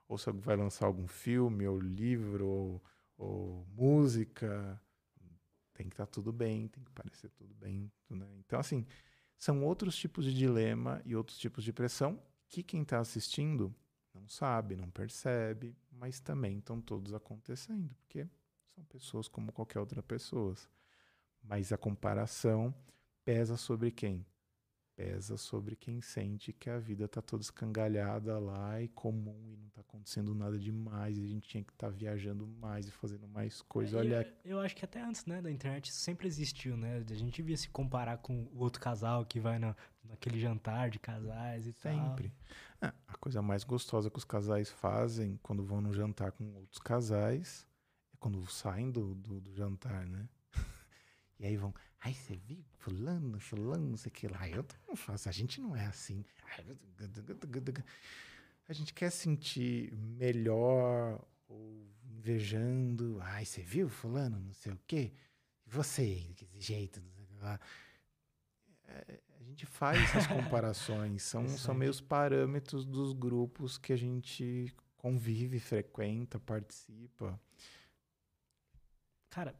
Ou 0.08 0.18
se 0.18 0.32
vai 0.32 0.56
lançar 0.56 0.88
algum 0.88 1.08
filme, 1.08 1.68
ou 1.68 1.80
livro, 1.80 2.48
ou, 2.48 2.84
ou 3.20 3.68
música, 3.76 4.82
tem 5.74 5.88
que 5.88 5.94
estar 5.94 6.06
tá 6.06 6.12
tudo 6.12 6.32
bem, 6.32 6.68
tem 6.70 6.84
que 6.84 6.92
parecer 6.92 7.30
tudo 7.32 7.54
bem. 7.54 7.92
Né? 8.10 8.26
Então, 8.40 8.60
assim, 8.60 8.86
são 9.38 9.64
outros 9.64 9.96
tipos 9.96 10.26
de 10.26 10.34
dilema 10.34 11.02
e 11.06 11.16
outros 11.16 11.38
tipos 11.38 11.64
de 11.64 11.74
pressão 11.74 12.22
que 12.48 12.64
quem 12.64 12.82
está 12.82 13.00
assistindo 13.00 13.76
não 14.14 14.28
sabe, 14.28 14.76
não 14.76 14.90
percebe, 14.90 15.78
mas 15.92 16.20
também 16.20 16.58
estão 16.58 16.82
todos 16.82 17.14
acontecendo, 17.14 17.94
porque 17.96 18.28
são 18.66 18.84
pessoas 18.86 19.28
como 19.28 19.52
qualquer 19.52 19.80
outra 19.80 20.02
pessoa. 20.02 20.56
Mas 21.44 21.72
a 21.72 21.78
comparação 21.78 22.74
pesa 23.24 23.56
sobre 23.56 23.92
quem? 23.92 24.26
Pesa 25.00 25.38
sobre 25.38 25.78
quem 25.78 26.02
sente 26.02 26.52
que 26.52 26.70
a 26.70 26.78
vida 26.78 27.08
tá 27.08 27.22
toda 27.22 27.42
escangalhada 27.42 28.38
lá 28.38 28.82
e 28.82 28.90
comum 28.90 29.50
e 29.50 29.56
não 29.56 29.70
tá 29.70 29.80
acontecendo 29.80 30.36
nada 30.36 30.60
demais 30.60 31.18
e 31.18 31.24
a 31.24 31.28
gente 31.28 31.48
tinha 31.48 31.64
que 31.64 31.72
estar 31.72 31.88
tá 31.88 31.94
viajando 31.94 32.46
mais 32.46 32.86
e 32.86 32.92
fazendo 32.92 33.26
mais 33.26 33.62
coisa. 33.62 33.96
É, 33.96 34.00
Olha, 34.02 34.34
eu, 34.44 34.58
eu, 34.58 34.60
acho 34.60 34.76
que 34.76 34.84
até 34.84 35.02
antes, 35.02 35.26
né, 35.26 35.42
da 35.42 35.50
internet 35.50 35.86
isso 35.86 36.00
sempre 36.00 36.28
existiu, 36.28 36.76
né? 36.76 37.02
A 37.10 37.14
gente 37.14 37.42
via 37.42 37.56
se 37.56 37.70
comparar 37.70 38.18
com 38.18 38.44
o 38.52 38.60
outro 38.60 38.82
casal 38.82 39.26
que 39.26 39.40
vai 39.40 39.58
na, 39.58 39.74
naquele 40.04 40.38
jantar 40.38 40.90
de 40.90 41.00
casais 41.00 41.66
e 41.66 41.72
sempre. 41.72 41.82
tal. 41.82 42.10
Sempre. 42.10 42.34
É, 42.82 42.88
a 43.08 43.18
coisa 43.20 43.42
mais 43.42 43.64
gostosa 43.64 44.10
que 44.10 44.18
os 44.18 44.26
casais 44.26 44.70
fazem 44.70 45.40
quando 45.42 45.64
vão 45.64 45.80
no 45.80 45.94
jantar 45.94 46.34
com 46.34 46.44
outros 46.56 46.80
casais 46.80 47.66
é 48.14 48.18
quando 48.20 48.46
saem 48.52 48.92
do, 48.92 49.16
do, 49.16 49.40
do 49.40 49.56
jantar, 49.56 50.06
né? 50.06 50.28
E 51.40 51.46
aí 51.46 51.56
vão, 51.56 51.74
Ai, 52.02 52.14
você 52.14 52.36
viu? 52.36 52.64
Fulano, 52.78 53.40
fulano, 53.40 53.90
não 53.90 53.98
sei 53.98 54.10
o 54.10 54.14
que 54.14 54.28
lá. 54.28 54.48
Eu 54.48 54.66
não 54.88 54.96
faço, 54.96 55.28
a 55.28 55.32
gente 55.32 55.60
não 55.60 55.76
é 55.76 55.86
assim. 55.86 56.24
A 58.68 58.74
gente 58.74 58.94
quer 58.94 59.10
sentir 59.10 59.94
melhor 59.94 61.22
ou 61.48 61.86
invejando. 62.06 63.20
Ai, 63.22 63.44
você 63.44 63.62
viu? 63.62 63.90
Fulano, 63.90 64.40
não 64.40 64.54
sei 64.54 64.72
o 64.72 64.80
quê. 64.88 65.12
E 65.66 65.70
você, 65.70 66.26
desse 66.38 66.62
jeito, 66.62 67.02
não 67.02 67.12
sei 67.12 67.24
o 67.24 67.28
que 67.28 67.36
lá. 67.36 67.60
É, 68.88 69.20
a 69.38 69.44
gente 69.44 69.66
faz 69.66 70.02
essas 70.02 70.28
comparações. 70.28 71.24
São, 71.24 71.48
são 71.50 71.76
meus 71.76 72.00
parâmetros 72.00 72.86
dos 72.86 73.12
grupos 73.12 73.78
que 73.78 73.92
a 73.92 73.98
gente 73.98 74.74
convive, 74.96 75.60
frequenta, 75.60 76.40
participa. 76.40 77.40
Cara, 79.30 79.54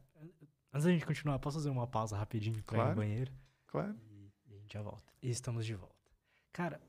Antes 0.72 0.84
da 0.84 0.92
gente 0.92 1.04
continuar, 1.04 1.38
posso 1.38 1.56
fazer 1.56 1.70
uma 1.70 1.86
pausa 1.86 2.16
rapidinho 2.16 2.62
pra 2.62 2.76
claro, 2.76 2.88
ir 2.88 2.90
no 2.90 2.96
banheiro? 2.96 3.32
Claro. 3.66 3.98
E, 4.08 4.32
e, 4.46 4.54
a 4.54 4.58
gente 4.58 4.72
já 4.72 4.82
volta. 4.82 5.12
E 5.20 5.28
estamos 5.28 5.66
de 5.66 5.74
volta. 5.74 5.96
Cara, 6.52 6.80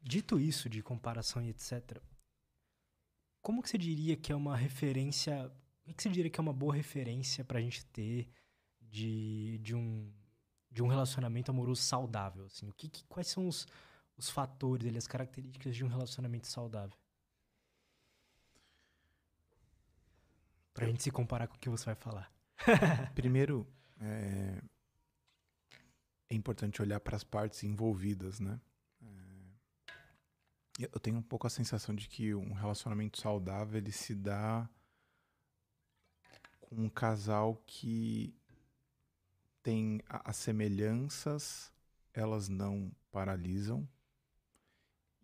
dito 0.00 0.38
isso 0.38 0.68
de 0.68 0.82
comparação 0.82 1.42
e 1.42 1.48
etc., 1.48 2.00
como 3.40 3.60
que 3.60 3.68
você 3.68 3.76
diria 3.76 4.16
que 4.16 4.30
é 4.30 4.36
uma 4.36 4.56
referência... 4.56 5.50
O 5.84 5.92
que 5.92 6.00
você 6.00 6.08
diria 6.08 6.30
que 6.30 6.38
é 6.38 6.42
uma 6.42 6.52
boa 6.52 6.72
referência 6.72 7.44
pra 7.44 7.60
gente 7.60 7.84
ter 7.86 8.28
de, 8.80 9.58
de, 9.58 9.74
um, 9.74 10.12
de 10.70 10.80
um 10.80 10.86
relacionamento 10.86 11.50
amoroso 11.50 11.82
saudável? 11.82 12.46
Assim? 12.46 12.68
O 12.68 12.72
que, 12.72 12.88
que 12.88 13.04
quais 13.06 13.26
são 13.26 13.48
os, 13.48 13.66
os 14.16 14.30
fatores, 14.30 14.94
as 14.94 15.08
características 15.08 15.74
de 15.74 15.84
um 15.84 15.88
relacionamento 15.88 16.46
saudável? 16.46 16.96
Pra 20.72 20.86
gente 20.86 21.02
se 21.02 21.10
comparar 21.10 21.46
com 21.46 21.56
o 21.56 21.58
que 21.58 21.68
você 21.68 21.84
vai 21.84 21.94
falar. 21.94 22.32
Primeiro, 23.14 23.66
é, 24.00 24.62
é 26.28 26.34
importante 26.34 26.80
olhar 26.80 27.00
para 27.00 27.16
as 27.16 27.24
partes 27.24 27.62
envolvidas, 27.62 28.40
né? 28.40 28.60
É, 29.02 30.88
eu 30.92 31.00
tenho 31.00 31.18
um 31.18 31.22
pouco 31.22 31.46
a 31.46 31.50
sensação 31.50 31.94
de 31.94 32.08
que 32.08 32.34
um 32.34 32.52
relacionamento 32.52 33.20
saudável 33.20 33.78
ele 33.78 33.92
se 33.92 34.14
dá 34.14 34.68
com 36.60 36.76
um 36.76 36.88
casal 36.88 37.62
que 37.66 38.34
tem 39.62 40.00
as 40.08 40.36
semelhanças, 40.36 41.72
elas 42.12 42.48
não 42.48 42.90
paralisam, 43.10 43.88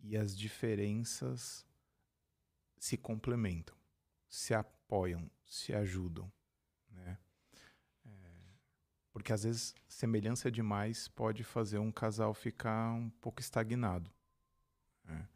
e 0.01 0.15
as 0.15 0.37
diferenças 0.37 1.65
se 2.77 2.97
complementam, 2.97 3.75
se 4.29 4.53
apoiam, 4.53 5.29
se 5.49 5.73
ajudam, 5.73 6.31
né? 6.91 7.17
É, 8.05 8.31
porque 9.11 9.33
às 9.33 9.43
vezes 9.43 9.73
semelhança 9.87 10.51
demais 10.51 11.07
pode 11.07 11.43
fazer 11.43 11.79
um 11.79 11.91
casal 11.91 12.33
ficar 12.33 12.93
um 12.93 13.09
pouco 13.09 13.41
estagnado. 13.41 14.09
Né? 15.03 15.27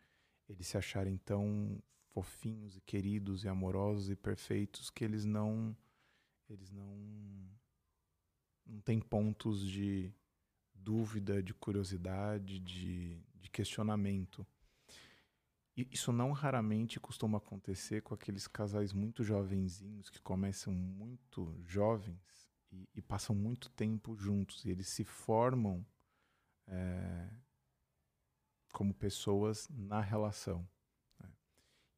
Eles 0.47 0.67
se 0.67 0.77
acharem 0.77 1.17
tão 1.17 1.81
fofinhos 2.11 2.77
e 2.77 2.81
queridos 2.81 3.43
e 3.43 3.49
amorosos 3.49 4.11
e 4.11 4.15
perfeitos 4.15 4.91
que 4.91 5.03
eles 5.03 5.25
não 5.25 5.75
eles 6.47 6.69
não 6.69 7.49
não 8.65 8.79
têm 8.81 8.99
pontos 8.99 9.67
de 9.67 10.13
dúvida, 10.73 11.41
de 11.41 11.53
curiosidade, 11.53 12.59
de, 12.59 13.19
de 13.35 13.49
questionamento. 13.49 14.45
E 15.75 15.87
isso 15.91 16.11
não 16.11 16.31
raramente 16.31 16.99
costuma 16.99 17.39
acontecer 17.39 18.01
com 18.01 18.13
aqueles 18.13 18.47
casais 18.47 18.93
muito 18.93 19.23
jovenzinhos 19.23 20.09
que 20.09 20.21
começam 20.21 20.71
muito 20.71 21.59
jovens 21.65 22.51
e, 22.71 22.87
e 22.93 23.01
passam 23.01 23.35
muito 23.35 23.71
tempo 23.71 24.15
juntos. 24.15 24.63
E 24.65 24.69
eles 24.69 24.87
se 24.89 25.03
formam 25.03 25.83
é, 26.67 27.29
como 28.71 28.93
pessoas 28.93 29.67
na 29.69 29.99
relação. 29.99 30.67
Né? 31.19 31.29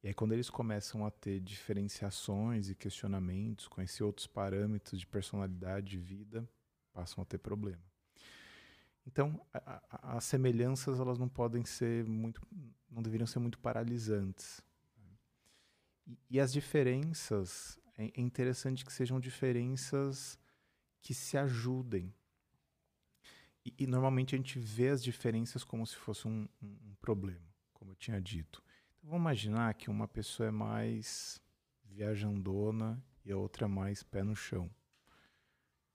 E 0.04 0.08
aí, 0.08 0.14
quando 0.14 0.32
eles 0.32 0.48
começam 0.48 1.04
a 1.04 1.10
ter 1.10 1.40
diferenciações 1.40 2.70
e 2.70 2.74
questionamentos, 2.74 3.68
conhecer 3.68 4.04
outros 4.04 4.26
parâmetros 4.26 4.98
de 4.98 5.06
personalidade, 5.06 5.90
de 5.90 5.98
vida, 5.98 6.48
passam 6.94 7.20
a 7.22 7.26
ter 7.26 7.38
problema. 7.38 7.84
Então, 9.06 9.40
as 10.02 10.24
semelhanças 10.24 10.98
elas 10.98 11.18
não 11.18 11.28
podem 11.28 11.64
ser 11.64 12.04
muito, 12.04 12.42
não 12.90 13.00
deveriam 13.00 13.26
ser 13.26 13.38
muito 13.38 13.58
paralisantes. 13.58 14.60
E, 16.04 16.18
e 16.30 16.40
as 16.40 16.52
diferenças 16.52 17.78
é, 17.96 18.06
é 18.06 18.20
interessante 18.20 18.84
que 18.84 18.92
sejam 18.92 19.20
diferenças 19.20 20.38
que 21.00 21.14
se 21.14 21.38
ajudem. 21.38 22.12
E, 23.64 23.72
e, 23.78 23.86
normalmente 23.86 24.34
a 24.34 24.38
gente 24.38 24.58
vê 24.58 24.88
as 24.88 25.02
diferenças 25.02 25.62
como 25.62 25.86
se 25.86 25.96
fosse 25.96 26.26
um, 26.26 26.48
um, 26.60 26.66
um 26.66 26.94
problema, 27.00 27.46
como 27.72 27.92
eu 27.92 27.96
tinha 27.96 28.20
dito. 28.20 28.62
Então, 28.98 29.10
vamos 29.10 29.22
imaginar 29.22 29.74
que 29.74 29.88
uma 29.88 30.08
pessoa 30.08 30.48
é 30.48 30.52
mais 30.52 31.40
viajandona 31.84 33.02
e 33.24 33.30
a 33.30 33.36
outra 33.36 33.66
é 33.66 33.68
mais 33.68 34.02
pé 34.02 34.22
no 34.22 34.34
chão. 34.34 34.70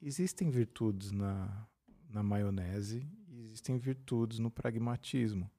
Existem 0.01 0.49
virtudes 0.49 1.11
na, 1.11 1.67
na 2.13 2.23
maionese 2.23 3.07
e 3.27 3.41
existem 3.41 3.77
virtudes 3.77 4.39
no 4.39 4.51
pragmatismo. 4.51 5.49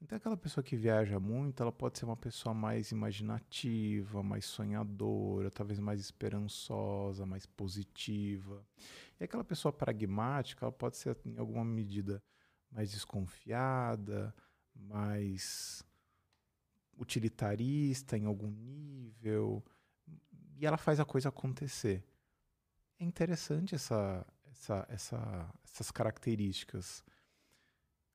Então, 0.00 0.16
aquela 0.16 0.36
pessoa 0.36 0.64
que 0.64 0.74
viaja 0.74 1.20
muito, 1.20 1.62
ela 1.62 1.70
pode 1.70 1.96
ser 1.96 2.06
uma 2.06 2.16
pessoa 2.16 2.52
mais 2.52 2.90
imaginativa, 2.90 4.20
mais 4.20 4.44
sonhadora, 4.44 5.48
talvez 5.48 5.78
mais 5.78 6.00
esperançosa, 6.00 7.24
mais 7.24 7.46
positiva. 7.46 8.66
E 9.20 9.22
aquela 9.22 9.44
pessoa 9.44 9.72
pragmática, 9.72 10.64
ela 10.64 10.72
pode 10.72 10.96
ser, 10.96 11.16
em 11.24 11.38
alguma 11.38 11.64
medida, 11.64 12.20
mais 12.68 12.90
desconfiada, 12.90 14.34
mais 14.74 15.84
utilitarista 16.98 18.18
em 18.18 18.24
algum 18.24 18.50
nível. 18.50 19.64
E 20.56 20.66
ela 20.66 20.76
faz 20.76 20.98
a 20.98 21.04
coisa 21.04 21.28
acontecer. 21.28 22.04
É 22.98 23.04
interessante 23.04 23.76
essa, 23.76 24.26
essa, 24.62 24.86
essa, 24.88 25.54
essas 25.64 25.90
características. 25.90 27.04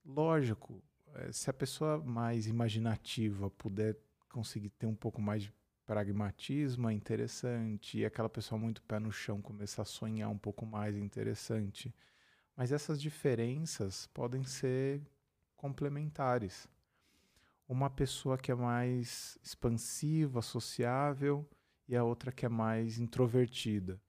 Lógico, 0.06 0.82
eh, 1.16 1.32
se 1.32 1.50
a 1.50 1.54
pessoa 1.54 1.98
mais 1.98 2.48
imaginativa 2.48 3.50
puder 3.50 3.98
conseguir 4.30 4.70
ter 4.70 4.86
um 4.86 4.96
pouco 4.96 5.22
mais 5.22 5.44
de 5.44 5.54
pragmatismo, 5.86 6.90
é 6.90 6.94
interessante. 6.94 8.00
E 8.00 8.06
aquela 8.06 8.30
pessoa 8.30 8.58
muito 8.58 8.82
pé 8.84 9.00
no 9.00 9.12
chão 9.12 9.42
começar 9.42 9.82
a 9.82 9.86
sonhar 9.86 10.30
um 10.30 10.38
pouco 10.38 10.66
mais, 10.66 10.96
é 10.96 11.00
interessante. 11.00 11.94
Mas 12.56 12.72
essas 12.72 13.02
diferenças 13.02 14.08
podem 14.08 14.44
ser 14.44 15.02
complementares. 15.56 16.68
Uma 17.68 17.90
pessoa 17.90 18.38
que 18.38 18.52
é 18.52 18.56
mais 18.56 19.38
expansiva, 19.44 20.42
sociável, 20.42 21.46
e 21.88 21.96
a 21.96 22.04
outra 22.04 22.32
que 22.32 22.46
é 22.46 22.50
mais 22.50 23.00
introvertida. 23.00 24.00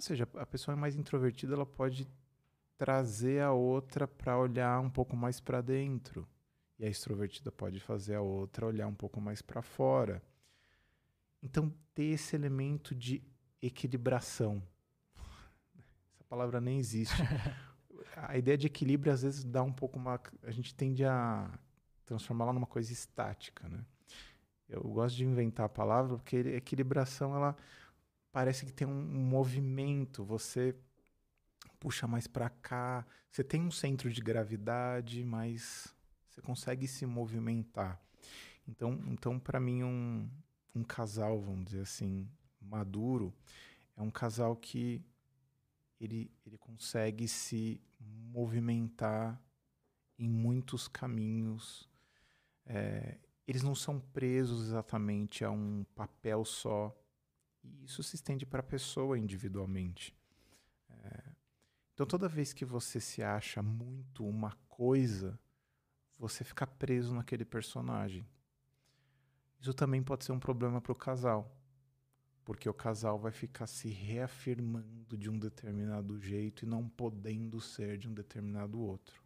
Ou 0.00 0.02
seja, 0.02 0.26
a 0.36 0.46
pessoa 0.46 0.74
mais 0.74 0.96
introvertida 0.96 1.52
ela 1.52 1.66
pode 1.66 2.08
trazer 2.78 3.42
a 3.42 3.52
outra 3.52 4.08
para 4.08 4.38
olhar 4.38 4.80
um 4.80 4.88
pouco 4.88 5.14
mais 5.14 5.40
para 5.40 5.60
dentro. 5.60 6.26
E 6.78 6.86
a 6.86 6.88
extrovertida 6.88 7.52
pode 7.52 7.80
fazer 7.80 8.14
a 8.14 8.22
outra 8.22 8.64
olhar 8.64 8.86
um 8.86 8.94
pouco 8.94 9.20
mais 9.20 9.42
para 9.42 9.60
fora. 9.60 10.22
Então, 11.42 11.70
ter 11.92 12.04
esse 12.04 12.34
elemento 12.34 12.94
de 12.94 13.22
equilibração. 13.60 14.62
Essa 16.14 16.24
palavra 16.26 16.62
nem 16.62 16.78
existe. 16.78 17.20
a 18.16 18.38
ideia 18.38 18.56
de 18.56 18.68
equilíbrio, 18.68 19.12
às 19.12 19.20
vezes, 19.20 19.44
dá 19.44 19.62
um 19.62 19.72
pouco 19.72 19.98
uma. 19.98 20.18
A 20.44 20.50
gente 20.50 20.74
tende 20.74 21.04
a 21.04 21.50
transformá-la 22.06 22.54
numa 22.54 22.66
coisa 22.66 22.90
estática, 22.90 23.68
né? 23.68 23.84
Eu 24.66 24.80
gosto 24.80 25.16
de 25.16 25.26
inventar 25.26 25.66
a 25.66 25.68
palavra 25.68 26.16
porque 26.16 26.36
equilibração, 26.38 27.36
ela 27.36 27.54
parece 28.32 28.64
que 28.64 28.72
tem 28.72 28.86
um 28.86 29.04
movimento, 29.04 30.24
você 30.24 30.74
puxa 31.78 32.06
mais 32.06 32.26
para 32.26 32.48
cá, 32.48 33.06
você 33.30 33.42
tem 33.42 33.62
um 33.62 33.70
centro 33.70 34.10
de 34.10 34.20
gravidade, 34.20 35.24
mas 35.24 35.94
você 36.28 36.40
consegue 36.40 36.86
se 36.86 37.06
movimentar. 37.06 38.00
Então, 38.66 39.00
então 39.08 39.38
para 39.38 39.58
mim 39.58 39.82
um, 39.82 40.30
um 40.74 40.84
casal, 40.84 41.40
vamos 41.40 41.66
dizer 41.66 41.82
assim, 41.82 42.28
maduro, 42.60 43.32
é 43.96 44.02
um 44.02 44.10
casal 44.10 44.54
que 44.56 45.02
ele, 46.00 46.30
ele 46.46 46.56
consegue 46.56 47.26
se 47.28 47.80
movimentar 47.98 49.40
em 50.18 50.28
muitos 50.28 50.86
caminhos. 50.88 51.88
É, 52.66 53.18
eles 53.46 53.62
não 53.62 53.74
são 53.74 53.98
presos 53.98 54.68
exatamente 54.68 55.44
a 55.44 55.50
um 55.50 55.84
papel 55.94 56.44
só. 56.44 56.96
E 57.62 57.84
isso 57.84 58.02
se 58.02 58.16
estende 58.16 58.46
para 58.46 58.60
a 58.60 58.64
pessoa 58.64 59.18
individualmente. 59.18 60.16
É, 60.88 61.22
então, 61.94 62.06
toda 62.06 62.28
vez 62.28 62.52
que 62.52 62.64
você 62.64 63.00
se 63.00 63.22
acha 63.22 63.62
muito 63.62 64.26
uma 64.26 64.52
coisa, 64.68 65.38
você 66.18 66.44
fica 66.44 66.66
preso 66.66 67.14
naquele 67.14 67.44
personagem. 67.44 68.26
Isso 69.60 69.74
também 69.74 70.02
pode 70.02 70.24
ser 70.24 70.32
um 70.32 70.38
problema 70.38 70.80
para 70.80 70.92
o 70.92 70.94
casal, 70.94 71.54
porque 72.44 72.68
o 72.68 72.74
casal 72.74 73.18
vai 73.18 73.32
ficar 73.32 73.66
se 73.66 73.88
reafirmando 73.88 75.18
de 75.18 75.28
um 75.28 75.38
determinado 75.38 76.18
jeito 76.18 76.64
e 76.64 76.68
não 76.68 76.88
podendo 76.88 77.60
ser 77.60 77.98
de 77.98 78.08
um 78.08 78.14
determinado 78.14 78.80
outro. 78.80 79.22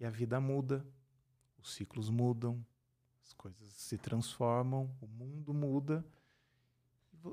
E 0.00 0.06
a 0.06 0.10
vida 0.10 0.40
muda, 0.40 0.86
os 1.58 1.74
ciclos 1.74 2.08
mudam, 2.08 2.64
as 3.22 3.32
coisas 3.32 3.72
se 3.72 3.98
transformam, 3.98 4.90
o 5.00 5.06
mundo 5.06 5.52
muda 5.52 6.04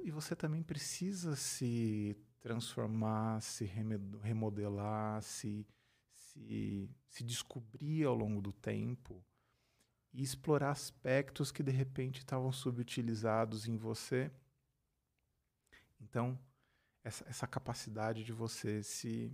e 0.03 0.11
você 0.11 0.35
também 0.35 0.63
precisa 0.63 1.35
se 1.35 2.15
transformar, 2.39 3.41
se 3.41 3.65
remodelar, 3.65 5.21
se, 5.21 5.67
se, 6.13 6.89
se 7.09 7.23
descobrir 7.23 8.05
ao 8.05 8.15
longo 8.15 8.41
do 8.41 8.53
tempo 8.53 9.23
e 10.13 10.21
explorar 10.23 10.71
aspectos 10.71 11.51
que 11.51 11.63
de 11.63 11.71
repente 11.71 12.19
estavam 12.19 12.51
subutilizados 12.51 13.67
em 13.67 13.77
você. 13.77 14.31
Então, 15.99 16.39
essa, 17.03 17.27
essa 17.27 17.47
capacidade 17.47 18.23
de 18.23 18.33
você 18.33 18.83
se, 18.83 19.31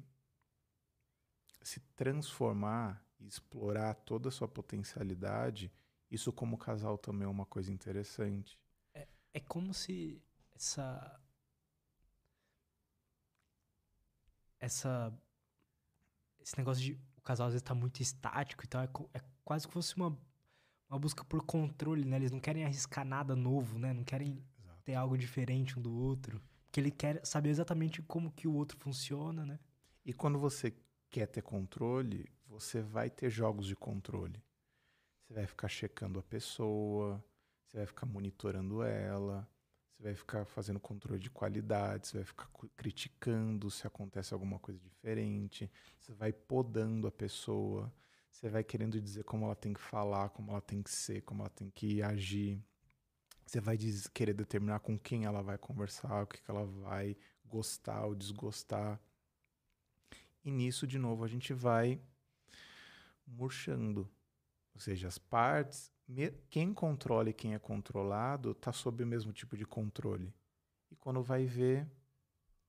se 1.61 1.79
transformar 1.95 3.03
e 3.19 3.27
explorar 3.27 3.93
toda 3.93 4.29
a 4.29 4.31
sua 4.31 4.47
potencialidade, 4.47 5.71
isso 6.09 6.31
como 6.31 6.57
casal 6.57 6.97
também 6.97 7.25
é 7.25 7.29
uma 7.29 7.45
coisa 7.45 7.71
interessante. 7.71 8.59
É, 8.93 9.07
é 9.33 9.39
como 9.39 9.73
se 9.73 10.21
essa 10.57 11.21
essa 14.59 15.13
esse 16.39 16.57
negócio 16.57 16.83
de 16.83 16.93
o 17.15 17.21
casal 17.21 17.47
às 17.47 17.53
vezes 17.53 17.63
tá 17.63 17.75
muito 17.75 18.01
estático 18.01 18.63
e 18.63 18.67
tal, 18.67 18.81
é, 18.81 18.89
é 19.13 19.21
quase 19.43 19.67
que 19.67 19.73
fosse 19.73 19.95
uma 19.95 20.17
uma 20.89 20.97
busca 20.97 21.23
por 21.23 21.43
controle, 21.43 22.05
né? 22.05 22.15
Eles 22.15 22.31
não 22.31 22.39
querem 22.39 22.63
arriscar 22.63 23.03
nada 23.05 23.35
novo, 23.35 23.77
né? 23.77 23.91
Não 23.91 24.05
querem 24.05 24.41
Exato. 24.57 24.81
ter 24.85 24.95
algo 24.95 25.17
diferente 25.17 25.77
um 25.77 25.81
do 25.81 25.93
outro, 25.93 26.41
porque 26.63 26.79
ele 26.79 26.91
quer 26.91 27.25
saber 27.25 27.49
exatamente 27.49 28.01
como 28.01 28.31
que 28.31 28.47
o 28.47 28.53
outro 28.53 28.77
funciona, 28.77 29.45
né? 29.45 29.59
E 30.05 30.13
quando 30.13 30.39
você 30.39 30.73
quer 31.09 31.27
ter 31.27 31.41
controle, 31.41 32.31
você 32.47 32.81
vai 32.81 33.09
ter 33.09 33.29
jogos 33.29 33.65
de 33.65 33.75
controle. 33.75 34.41
Você 35.19 35.33
vai 35.33 35.45
ficar 35.45 35.67
checando 35.67 36.19
a 36.19 36.23
pessoa, 36.23 37.21
você 37.65 37.77
vai 37.77 37.85
ficar 37.85 38.05
monitorando 38.05 38.81
ela, 38.81 39.45
você 39.97 40.03
vai 40.03 40.15
ficar 40.15 40.45
fazendo 40.45 40.79
controle 40.79 41.19
de 41.19 41.29
qualidade, 41.29 42.07
você 42.07 42.17
vai 42.17 42.25
ficar 42.25 42.47
criticando 42.75 43.71
se 43.71 43.87
acontece 43.87 44.31
alguma 44.33 44.59
coisa 44.59 44.79
diferente, 44.79 45.69
você 45.99 46.13
vai 46.13 46.31
podando 46.31 47.07
a 47.07 47.11
pessoa, 47.11 47.91
Você 48.29 48.49
vai 48.49 48.63
querendo 48.63 49.01
dizer 49.01 49.23
como 49.23 49.45
ela 49.45 49.55
tem 49.55 49.73
que 49.73 49.81
falar, 49.81 50.29
como 50.29 50.51
ela 50.51 50.61
tem 50.61 50.83
que 50.83 50.91
ser, 50.91 51.21
como 51.23 51.41
ela 51.41 51.49
tem 51.49 51.71
que 51.71 52.03
agir. 52.03 52.61
Você 53.43 53.59
vai 53.59 53.77
querer 54.13 54.33
determinar 54.33 54.79
com 54.81 54.99
quem 54.99 55.25
ela 55.25 55.41
vai 55.41 55.57
conversar, 55.57 56.23
o 56.23 56.27
que, 56.27 56.41
que 56.41 56.51
ela 56.51 56.65
vai 56.65 57.17
gostar 57.45 58.05
ou 58.05 58.13
desgostar. 58.13 59.01
E 60.45 60.51
nisso, 60.51 60.85
de 60.85 60.99
novo, 60.99 61.23
a 61.23 61.27
gente 61.27 61.51
vai 61.51 61.99
murchando. 63.25 64.07
Ou 64.75 64.81
seja, 64.81 65.07
as 65.07 65.17
partes, 65.17 65.91
quem 66.49 66.73
controla 66.73 67.29
e 67.29 67.33
quem 67.33 67.53
é 67.53 67.59
controlado 67.59 68.51
está 68.51 68.71
sob 68.71 69.03
o 69.03 69.07
mesmo 69.07 69.33
tipo 69.33 69.57
de 69.57 69.65
controle. 69.65 70.33
E 70.89 70.95
quando 70.95 71.21
vai 71.21 71.45
ver, 71.45 71.87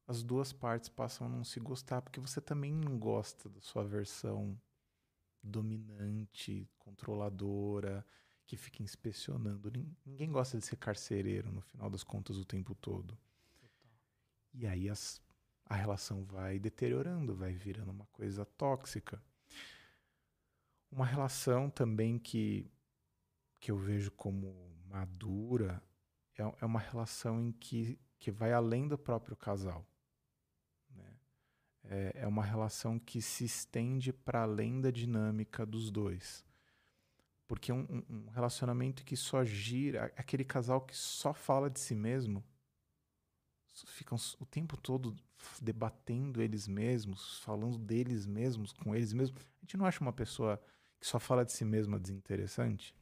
as 0.06 0.22
duas 0.22 0.52
partes 0.52 0.88
passam 0.88 1.26
a 1.26 1.30
não 1.30 1.44
se 1.44 1.60
gostar, 1.60 2.02
porque 2.02 2.18
você 2.18 2.40
também 2.40 2.72
não 2.72 2.98
gosta 2.98 3.48
da 3.48 3.60
sua 3.60 3.84
versão 3.84 4.60
dominante, 5.42 6.68
controladora, 6.78 8.04
que 8.46 8.56
fica 8.56 8.82
inspecionando. 8.82 9.70
Ninguém 10.04 10.32
gosta 10.32 10.58
de 10.58 10.64
ser 10.64 10.76
carcereiro, 10.76 11.52
no 11.52 11.60
final 11.60 11.90
das 11.90 12.02
contas, 12.02 12.36
o 12.38 12.44
tempo 12.44 12.74
todo. 12.74 13.16
E 14.54 14.66
aí 14.66 14.88
as, 14.88 15.20
a 15.66 15.74
relação 15.74 16.24
vai 16.24 16.58
deteriorando, 16.58 17.36
vai 17.36 17.52
virando 17.52 17.90
uma 17.90 18.06
coisa 18.06 18.44
tóxica. 18.44 19.22
Uma 20.90 21.04
relação 21.04 21.68
também 21.68 22.18
que, 22.18 22.66
que 23.60 23.70
eu 23.70 23.76
vejo 23.76 24.10
como 24.12 24.54
madura 24.86 25.82
é, 26.36 26.42
é 26.60 26.66
uma 26.66 26.80
relação 26.80 27.40
em 27.40 27.52
que, 27.52 27.98
que 28.18 28.30
vai 28.30 28.52
além 28.52 28.86
do 28.86 28.96
próprio 28.96 29.36
casal. 29.36 29.86
Né? 30.90 31.16
É, 31.84 32.12
é 32.22 32.26
uma 32.26 32.44
relação 32.44 32.98
que 32.98 33.20
se 33.20 33.44
estende 33.44 34.12
para 34.12 34.42
além 34.42 34.80
da 34.80 34.90
dinâmica 34.90 35.66
dos 35.66 35.90
dois. 35.90 36.44
Porque 37.46 37.72
um, 37.72 38.04
um 38.08 38.28
relacionamento 38.30 39.04
que 39.04 39.16
só 39.16 39.44
gira, 39.44 40.12
aquele 40.16 40.44
casal 40.44 40.82
que 40.82 40.96
só 40.96 41.32
fala 41.32 41.70
de 41.70 41.80
si 41.80 41.94
mesmo, 41.94 42.44
ficam 43.86 44.18
o 44.38 44.44
tempo 44.44 44.76
todo 44.76 45.16
debatendo 45.60 46.42
eles 46.42 46.66
mesmos, 46.66 47.38
falando 47.40 47.78
deles 47.78 48.26
mesmos, 48.26 48.72
com 48.72 48.94
eles 48.94 49.12
mesmos. 49.12 49.40
A 49.40 49.60
gente 49.60 49.76
não 49.76 49.86
acha 49.86 50.00
uma 50.00 50.12
pessoa 50.12 50.60
que 51.00 51.06
só 51.06 51.18
fala 51.18 51.44
de 51.44 51.52
si 51.52 51.64
mesma 51.64 51.98
desinteressante? 51.98 52.94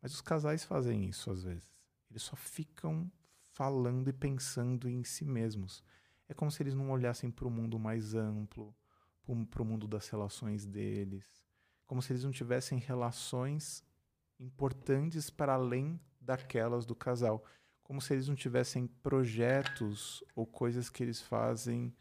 Mas 0.00 0.14
os 0.14 0.20
casais 0.20 0.64
fazem 0.64 1.04
isso 1.06 1.30
às 1.30 1.42
vezes. 1.42 1.70
Eles 2.10 2.22
só 2.22 2.36
ficam 2.36 3.10
falando 3.48 4.08
e 4.08 4.12
pensando 4.12 4.88
em 4.88 5.04
si 5.04 5.24
mesmos. 5.24 5.82
É 6.28 6.34
como 6.34 6.50
se 6.50 6.62
eles 6.62 6.74
não 6.74 6.90
olhassem 6.90 7.30
para 7.30 7.46
o 7.46 7.50
mundo 7.50 7.78
mais 7.78 8.14
amplo, 8.14 8.74
para 9.50 9.62
o 9.62 9.64
mundo 9.64 9.86
das 9.86 10.08
relações 10.08 10.66
deles. 10.66 11.24
Como 11.86 12.00
se 12.00 12.12
eles 12.12 12.24
não 12.24 12.30
tivessem 12.30 12.78
relações 12.78 13.84
importantes 14.38 15.28
para 15.28 15.54
além 15.54 16.00
daquelas 16.20 16.86
do 16.86 16.94
casal 16.94 17.44
como 17.90 18.00
se 18.00 18.14
eles 18.14 18.28
não 18.28 18.36
tivessem 18.36 18.86
projetos 18.86 20.22
ou 20.36 20.46
coisas 20.46 20.88
que 20.88 21.02
eles 21.02 21.20
fazem 21.20 21.92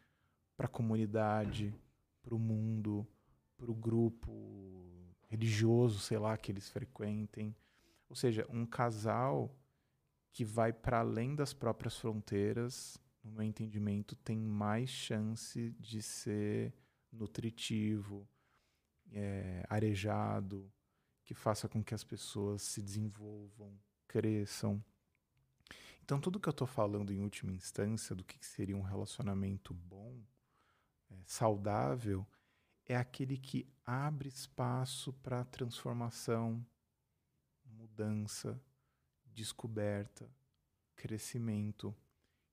para 0.56 0.68
a 0.68 0.70
comunidade, 0.70 1.74
para 2.22 2.36
o 2.36 2.38
mundo, 2.38 3.08
para 3.58 3.72
o 3.72 3.74
grupo 3.74 4.32
religioso, 5.28 5.98
sei 5.98 6.20
lá, 6.20 6.38
que 6.38 6.52
eles 6.52 6.70
frequentem. 6.70 7.56
Ou 8.10 8.16
seja, 8.16 8.46
um 8.50 8.66
casal 8.66 9.56
que 10.32 10.44
vai 10.44 10.74
para 10.74 11.00
além 11.00 11.36
das 11.36 11.54
próprias 11.54 11.98
fronteiras, 11.98 12.98
no 13.24 13.32
meu 13.32 13.44
entendimento, 13.44 14.16
tem 14.16 14.38
mais 14.38 14.90
chance 14.90 15.72
de 15.80 16.02
ser 16.02 16.74
nutritivo, 17.12 18.28
é, 19.12 19.64
arejado, 19.70 20.72
que 21.24 21.34
faça 21.34 21.68
com 21.68 21.84
que 21.84 21.94
as 21.94 22.04
pessoas 22.04 22.62
se 22.62 22.82
desenvolvam, 22.82 23.78
cresçam. 24.08 24.84
Então, 26.04 26.20
tudo 26.20 26.40
que 26.40 26.50
eu 26.50 26.52
estou 26.52 26.68
falando 26.68 27.12
em 27.12 27.22
última 27.22 27.52
instância 27.52 28.16
do 28.16 28.24
que 28.24 28.44
seria 28.44 28.76
um 28.76 28.82
relacionamento 28.82 29.74
bom, 29.74 30.20
é, 31.12 31.16
saudável, 31.26 32.26
é 32.86 32.96
aquele 32.96 33.38
que 33.38 33.68
abre 33.86 34.28
espaço 34.30 35.14
para 35.14 35.46
transformação, 35.46 36.66
mudança, 38.00 38.62
descoberta, 39.26 40.30
crescimento. 40.96 41.94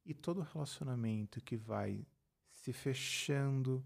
E 0.05 0.13
todo 0.13 0.41
relacionamento 0.41 1.41
que 1.41 1.57
vai 1.57 2.05
se 2.51 2.73
fechando, 2.73 3.85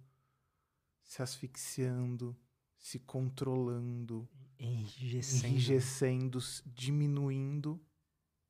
se 1.02 1.22
asfixiando, 1.22 2.36
se 2.78 2.98
controlando, 2.98 4.28
enrijecendo, 4.58 5.46
enrijecendo 5.48 6.38
diminuindo, 6.66 7.80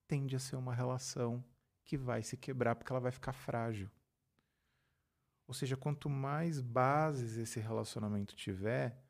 tende 0.06 0.36
a 0.36 0.40
ser 0.40 0.56
uma 0.56 0.74
relação 0.74 1.44
que 1.84 1.96
vai 1.96 2.22
se 2.22 2.36
quebrar 2.36 2.76
porque 2.76 2.92
ela 2.92 3.00
vai 3.00 3.12
ficar 3.12 3.32
frágil. 3.32 3.90
Ou 5.46 5.54
seja, 5.54 5.76
quanto 5.76 6.08
mais 6.08 6.60
bases 6.60 7.36
esse 7.36 7.58
relacionamento 7.58 8.36
tiver, 8.36 9.02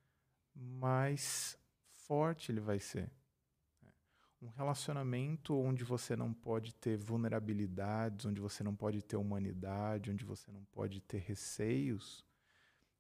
mais 0.54 1.58
forte 1.90 2.50
ele 2.50 2.60
vai 2.60 2.78
ser. 2.78 3.10
Um 4.40 4.48
relacionamento 4.48 5.54
onde 5.54 5.84
você 5.84 6.16
não 6.16 6.32
pode 6.32 6.74
ter 6.74 6.96
vulnerabilidades, 6.96 8.24
onde 8.24 8.40
você 8.40 8.64
não 8.64 8.74
pode 8.74 9.02
ter 9.02 9.16
humanidade, 9.16 10.10
onde 10.10 10.24
você 10.24 10.50
não 10.50 10.64
pode 10.72 11.00
ter 11.02 11.18
receios, 11.18 12.24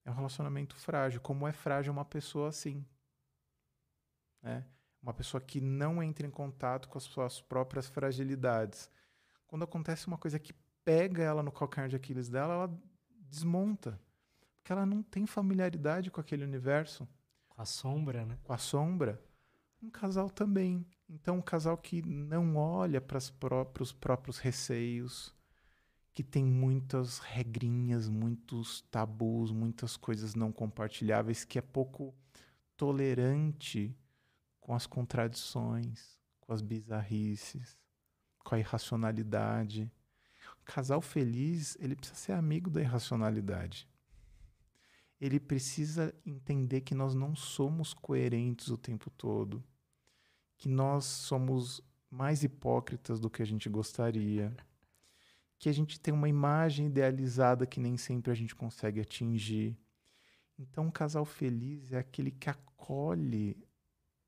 é 0.04 0.10
um 0.10 0.14
relacionamento 0.14 0.76
frágil. 0.76 1.20
Como 1.20 1.48
é 1.48 1.52
frágil 1.52 1.92
uma 1.92 2.04
pessoa 2.04 2.48
assim? 2.48 2.84
Né? 4.42 4.66
uma 5.02 5.14
pessoa 5.14 5.40
que 5.40 5.60
não 5.60 6.02
entra 6.02 6.26
em 6.26 6.30
contato 6.30 6.88
com 6.88 6.98
as 6.98 7.04
suas 7.04 7.40
próprias 7.40 7.88
fragilidades. 7.88 8.90
Quando 9.46 9.64
acontece 9.64 10.06
uma 10.06 10.18
coisa 10.18 10.38
que 10.38 10.52
pega 10.84 11.22
ela 11.22 11.42
no 11.42 11.50
calcanhar 11.50 11.88
de 11.88 11.96
Aquiles 11.96 12.28
dela, 12.28 12.54
ela 12.54 12.80
desmonta. 13.08 14.00
Porque 14.56 14.72
ela 14.72 14.84
não 14.84 15.02
tem 15.02 15.26
familiaridade 15.26 16.10
com 16.10 16.20
aquele 16.20 16.44
universo. 16.44 17.08
Com 17.48 17.62
a 17.62 17.64
sombra, 17.64 18.24
né? 18.24 18.38
Com 18.44 18.52
a 18.52 18.58
sombra. 18.58 19.20
Um 19.82 19.90
casal 19.90 20.28
também. 20.28 20.86
Então, 21.12 21.38
um 21.38 21.42
casal 21.42 21.76
que 21.76 22.02
não 22.02 22.54
olha 22.54 23.00
para 23.00 23.18
os 23.18 23.92
próprios 23.92 24.38
receios, 24.38 25.34
que 26.14 26.22
tem 26.22 26.44
muitas 26.44 27.18
regrinhas, 27.18 28.08
muitos 28.08 28.82
tabus, 28.92 29.50
muitas 29.50 29.96
coisas 29.96 30.36
não 30.36 30.52
compartilháveis, 30.52 31.44
que 31.44 31.58
é 31.58 31.62
pouco 31.62 32.14
tolerante 32.76 33.92
com 34.60 34.72
as 34.72 34.86
contradições, 34.86 36.16
com 36.38 36.52
as 36.52 36.62
bizarrices, 36.62 37.76
com 38.44 38.54
a 38.54 38.60
irracionalidade. 38.60 39.90
O 40.62 40.64
casal 40.64 41.00
feliz, 41.00 41.76
ele 41.80 41.96
precisa 41.96 42.20
ser 42.20 42.32
amigo 42.34 42.70
da 42.70 42.80
irracionalidade. 42.80 43.88
Ele 45.20 45.40
precisa 45.40 46.14
entender 46.24 46.82
que 46.82 46.94
nós 46.94 47.16
não 47.16 47.34
somos 47.34 47.92
coerentes 47.92 48.68
o 48.68 48.78
tempo 48.78 49.10
todo, 49.10 49.60
que 50.60 50.68
nós 50.68 51.06
somos 51.06 51.80
mais 52.10 52.44
hipócritas 52.44 53.18
do 53.18 53.30
que 53.30 53.42
a 53.42 53.46
gente 53.46 53.66
gostaria, 53.66 54.54
que 55.58 55.70
a 55.70 55.72
gente 55.72 55.98
tem 55.98 56.12
uma 56.12 56.28
imagem 56.28 56.86
idealizada 56.86 57.66
que 57.66 57.80
nem 57.80 57.96
sempre 57.96 58.30
a 58.30 58.34
gente 58.34 58.54
consegue 58.54 59.00
atingir. 59.00 59.74
Então, 60.58 60.84
um 60.84 60.90
casal 60.90 61.24
feliz 61.24 61.92
é 61.92 61.98
aquele 61.98 62.30
que 62.30 62.50
acolhe 62.50 63.56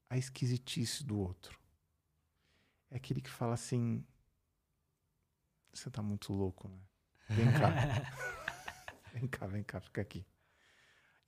a 0.08 0.16
esquisitice 0.16 1.04
do 1.04 1.18
outro. 1.18 1.60
É 2.90 2.96
aquele 2.96 3.20
que 3.20 3.30
fala 3.30 3.52
assim: 3.52 4.02
Você 5.70 5.90
tá 5.90 6.02
muito 6.02 6.32
louco, 6.32 6.66
né? 6.66 6.80
Vem 7.28 7.52
cá. 7.52 7.68
vem 9.12 9.28
cá, 9.28 9.46
vem 9.46 9.62
cá, 9.62 9.80
fica 9.80 10.00
aqui. 10.00 10.24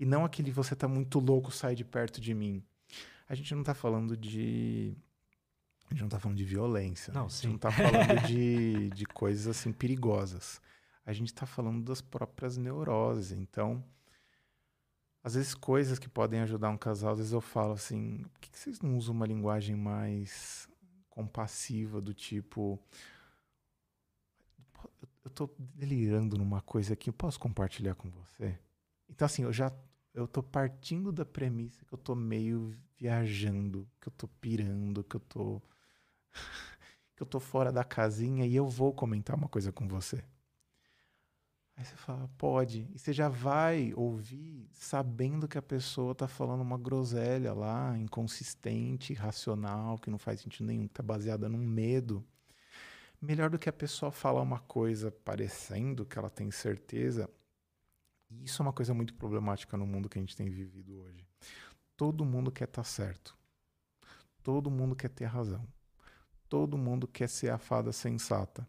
E 0.00 0.06
não 0.06 0.24
aquele 0.24 0.50
você 0.50 0.74
tá 0.74 0.88
muito 0.88 1.18
louco, 1.18 1.50
sai 1.50 1.74
de 1.74 1.84
perto 1.84 2.22
de 2.22 2.32
mim. 2.32 2.64
A 3.34 3.36
gente 3.36 3.52
não 3.52 3.64
tá 3.64 3.74
falando 3.74 4.16
de. 4.16 4.96
A 5.86 5.92
gente 5.92 6.02
não 6.02 6.08
tá 6.08 6.20
falando 6.20 6.38
de 6.38 6.44
violência. 6.44 7.12
Não, 7.12 7.22
né? 7.22 7.26
A 7.26 7.30
gente 7.30 7.40
sim. 7.40 7.48
não 7.48 7.58
tá 7.58 7.72
falando 7.72 8.22
de, 8.28 8.90
de 8.90 9.04
coisas 9.06 9.48
assim 9.48 9.72
perigosas. 9.72 10.60
A 11.04 11.12
gente 11.12 11.34
tá 11.34 11.44
falando 11.44 11.82
das 11.82 12.00
próprias 12.00 12.56
neuroses. 12.56 13.32
Então, 13.32 13.84
às 15.20 15.34
vezes 15.34 15.52
coisas 15.52 15.98
que 15.98 16.08
podem 16.08 16.42
ajudar 16.42 16.70
um 16.70 16.78
casal, 16.78 17.10
às 17.10 17.18
vezes 17.18 17.32
eu 17.32 17.40
falo 17.40 17.72
assim, 17.72 18.22
por 18.32 18.40
que, 18.40 18.56
vocês 18.56 18.80
não 18.80 18.96
usam 18.96 19.12
uma 19.12 19.26
linguagem 19.26 19.74
mais 19.74 20.68
compassiva 21.10 22.00
do 22.00 22.14
tipo 22.14 22.80
eu 25.24 25.30
tô 25.30 25.50
delirando 25.58 26.36
numa 26.36 26.60
coisa 26.60 26.92
aqui, 26.92 27.08
eu 27.08 27.14
posso 27.14 27.40
compartilhar 27.40 27.96
com 27.96 28.08
você? 28.10 28.56
Então 29.08 29.26
assim, 29.26 29.42
eu 29.42 29.52
já 29.52 29.72
eu 30.14 30.28
tô 30.28 30.42
partindo 30.42 31.12
da 31.12 31.24
premissa 31.24 31.84
que 31.84 31.92
eu 31.92 31.98
tô 31.98 32.14
meio 32.14 32.74
viajando, 32.96 33.88
que 34.00 34.08
eu 34.08 34.12
tô 34.12 34.28
pirando, 34.28 35.02
que 35.04 35.16
eu 35.16 35.20
tô 35.20 35.60
que 37.16 37.22
eu 37.22 37.26
tô 37.26 37.40
fora 37.40 37.72
da 37.72 37.84
casinha 37.84 38.46
e 38.46 38.54
eu 38.54 38.68
vou 38.68 38.92
comentar 38.92 39.36
uma 39.36 39.48
coisa 39.48 39.72
com 39.72 39.86
você. 39.88 40.24
Aí 41.76 41.84
você 41.84 41.96
fala, 41.96 42.30
pode. 42.38 42.88
E 42.94 42.98
você 42.98 43.12
já 43.12 43.28
vai 43.28 43.92
ouvir 43.96 44.68
sabendo 44.72 45.48
que 45.48 45.58
a 45.58 45.62
pessoa 45.62 46.14
tá 46.14 46.28
falando 46.28 46.60
uma 46.60 46.78
groselha 46.78 47.52
lá, 47.52 47.98
inconsistente, 47.98 49.12
irracional, 49.12 49.98
que 49.98 50.10
não 50.10 50.18
faz 50.18 50.40
sentido 50.40 50.66
nenhum, 50.66 50.86
que 50.86 50.94
tá 50.94 51.02
baseada 51.02 51.48
num 51.48 51.58
medo. 51.58 52.24
Melhor 53.20 53.50
do 53.50 53.58
que 53.58 53.68
a 53.68 53.72
pessoa 53.72 54.12
falar 54.12 54.42
uma 54.42 54.60
coisa 54.60 55.10
parecendo 55.10 56.04
que 56.06 56.18
ela 56.18 56.30
tem 56.30 56.50
certeza. 56.50 57.28
E 58.34 58.44
isso 58.44 58.62
é 58.62 58.66
uma 58.66 58.72
coisa 58.72 58.92
muito 58.92 59.14
problemática 59.14 59.76
no 59.76 59.86
mundo 59.86 60.08
que 60.08 60.18
a 60.18 60.20
gente 60.20 60.36
tem 60.36 60.48
vivido 60.48 60.98
hoje. 60.98 61.26
Todo 61.96 62.24
mundo 62.24 62.50
quer 62.50 62.64
estar 62.64 62.82
tá 62.82 62.84
certo. 62.84 63.36
Todo 64.42 64.70
mundo 64.70 64.94
quer 64.94 65.08
ter 65.08 65.24
razão. 65.24 65.66
Todo 66.48 66.76
mundo 66.76 67.08
quer 67.08 67.28
ser 67.28 67.50
a 67.50 67.58
fada 67.58 67.92
sensata. 67.92 68.68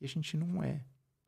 E 0.00 0.04
a 0.04 0.08
gente 0.08 0.36
não 0.36 0.62
é 0.62 0.84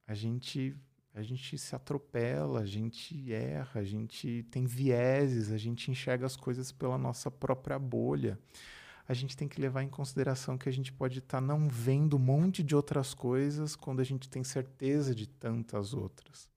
a 0.06 0.14
gente 0.14 0.76
a 1.12 1.22
gente 1.22 1.56
se 1.56 1.74
atropela, 1.74 2.60
a 2.60 2.66
gente 2.66 3.32
erra, 3.32 3.80
a 3.80 3.84
gente 3.84 4.46
tem 4.50 4.66
vieses, 4.66 5.50
a 5.50 5.56
gente 5.56 5.90
enxerga 5.90 6.26
as 6.26 6.36
coisas 6.36 6.70
pela 6.70 6.98
nossa 6.98 7.30
própria 7.30 7.78
bolha. 7.78 8.38
A 9.08 9.14
gente 9.14 9.34
tem 9.34 9.48
que 9.48 9.58
levar 9.58 9.82
em 9.82 9.88
consideração 9.88 10.58
que 10.58 10.68
a 10.68 10.72
gente 10.72 10.92
pode 10.92 11.20
estar 11.20 11.38
tá 11.38 11.40
não 11.40 11.70
vendo 11.70 12.16
um 12.16 12.20
monte 12.20 12.62
de 12.62 12.76
outras 12.76 13.14
coisas 13.14 13.74
quando 13.74 14.00
a 14.00 14.04
gente 14.04 14.28
tem 14.28 14.44
certeza 14.44 15.14
de 15.14 15.26
tantas 15.26 15.94
outras. 15.94 16.50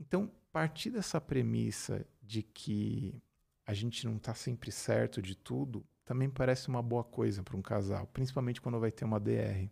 Então, 0.00 0.30
partir 0.52 0.90
dessa 0.90 1.20
premissa 1.20 2.06
de 2.22 2.42
que 2.42 3.22
a 3.66 3.74
gente 3.74 4.04
não 4.06 4.16
está 4.16 4.34
sempre 4.34 4.72
certo 4.72 5.20
de 5.22 5.34
tudo 5.34 5.86
também 6.04 6.30
parece 6.30 6.68
uma 6.68 6.82
boa 6.82 7.04
coisa 7.04 7.42
para 7.42 7.56
um 7.56 7.62
casal, 7.62 8.06
principalmente 8.08 8.60
quando 8.60 8.80
vai 8.80 8.90
ter 8.90 9.04
uma 9.04 9.20
DR. 9.20 9.70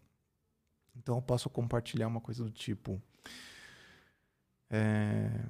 Então 0.95 1.17
eu 1.17 1.23
posso 1.23 1.49
compartilhar 1.49 2.07
uma 2.07 2.21
coisa 2.21 2.45
do 2.45 2.51
tipo. 2.51 3.03
É, 4.69 5.47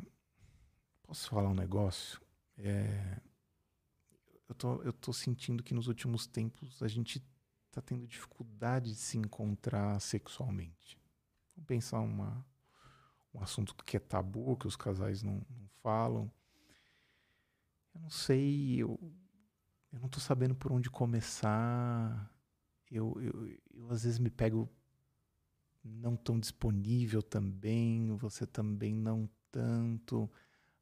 posso 1.02 1.28
falar 1.28 1.48
um 1.48 1.54
negócio? 1.54 2.20
É, 2.56 3.20
eu, 4.48 4.54
tô, 4.54 4.82
eu 4.82 4.92
tô 4.92 5.12
sentindo 5.12 5.62
que 5.62 5.74
nos 5.74 5.88
últimos 5.88 6.26
tempos 6.26 6.82
a 6.82 6.88
gente 6.88 7.20
tá 7.72 7.80
tendo 7.82 8.06
dificuldade 8.06 8.92
de 8.92 8.96
se 8.96 9.18
encontrar 9.18 10.00
sexualmente. 10.00 10.96
Vamos 11.56 11.66
pensar 11.66 11.98
uma, 11.98 12.46
um 13.36 13.42
assunto 13.42 13.74
que 13.84 13.96
é 13.96 14.00
tabu, 14.00 14.56
que 14.56 14.66
os 14.66 14.76
casais 14.76 15.22
não, 15.22 15.34
não 15.34 15.68
falam. 15.82 16.30
Eu 17.94 18.00
não 18.00 18.10
sei, 18.10 18.76
eu, 18.82 18.98
eu 19.92 20.00
não 20.00 20.08
tô 20.08 20.20
sabendo 20.20 20.54
por 20.54 20.72
onde 20.72 20.90
começar. 20.90 22.32
Eu, 22.90 23.14
eu, 23.20 23.58
eu 23.74 23.90
às 23.90 24.04
vezes 24.04 24.18
me 24.18 24.30
pego 24.30 24.68
não 25.84 26.16
tão 26.16 26.38
disponível 26.40 27.22
também, 27.22 28.16
você 28.16 28.46
também 28.46 28.94
não 28.94 29.28
tanto. 29.50 30.30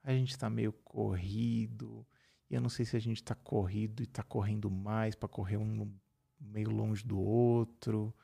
A 0.02 0.12
gente 0.12 0.30
está 0.30 0.48
meio 0.48 0.72
corrido. 0.72 2.06
E 2.48 2.54
eu 2.54 2.60
não 2.60 2.68
sei 2.68 2.84
se 2.84 2.96
a 2.96 3.00
gente 3.00 3.18
está 3.18 3.34
corrido 3.34 4.00
e 4.00 4.04
está 4.04 4.22
correndo 4.22 4.70
mais 4.70 5.14
para 5.14 5.28
correr 5.28 5.56
um 5.56 5.92
meio 6.38 6.70
longe 6.70 7.04
do 7.04 7.18
outro. 7.18 8.14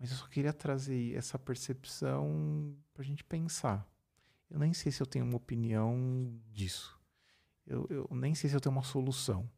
Mas 0.00 0.10
eu 0.10 0.16
só 0.16 0.26
queria 0.26 0.52
trazer 0.52 1.14
essa 1.14 1.38
percepção 1.38 2.74
para 2.94 3.02
a 3.02 3.04
gente 3.04 3.22
pensar. 3.22 3.86
Eu 4.48 4.58
nem 4.58 4.72
sei 4.72 4.90
se 4.90 5.02
eu 5.02 5.06
tenho 5.06 5.26
uma 5.26 5.36
opinião 5.36 6.40
disso. 6.50 6.98
Eu, 7.66 7.86
eu 7.90 8.08
nem 8.10 8.34
sei 8.34 8.48
se 8.48 8.56
eu 8.56 8.60
tenho 8.60 8.74
uma 8.74 8.82
solução. 8.82 9.48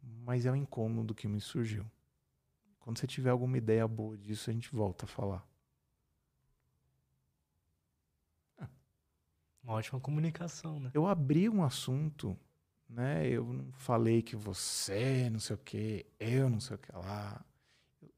Mas 0.00 0.46
é 0.46 0.52
um 0.52 0.56
incômodo 0.56 1.12
que 1.12 1.26
me 1.26 1.40
surgiu. 1.40 1.84
Quando 2.78 2.98
você 2.98 3.06
tiver 3.08 3.30
alguma 3.30 3.58
ideia 3.58 3.86
boa 3.88 4.16
disso, 4.16 4.48
a 4.48 4.52
gente 4.52 4.70
volta 4.72 5.06
a 5.06 5.08
falar. 5.08 5.44
Uma 9.60 9.74
ótima 9.74 10.00
comunicação, 10.00 10.78
né? 10.78 10.90
Eu 10.94 11.06
abri 11.06 11.48
um 11.48 11.64
assunto, 11.64 12.38
né? 12.88 13.28
Eu 13.28 13.52
não 13.52 13.72
falei 13.72 14.22
que 14.22 14.36
você 14.36 15.28
não 15.28 15.40
sei 15.40 15.56
o 15.56 15.58
que, 15.58 16.06
eu 16.18 16.48
não 16.48 16.60
sei 16.60 16.76
o 16.76 16.78
que 16.78 16.92
lá. 16.92 17.44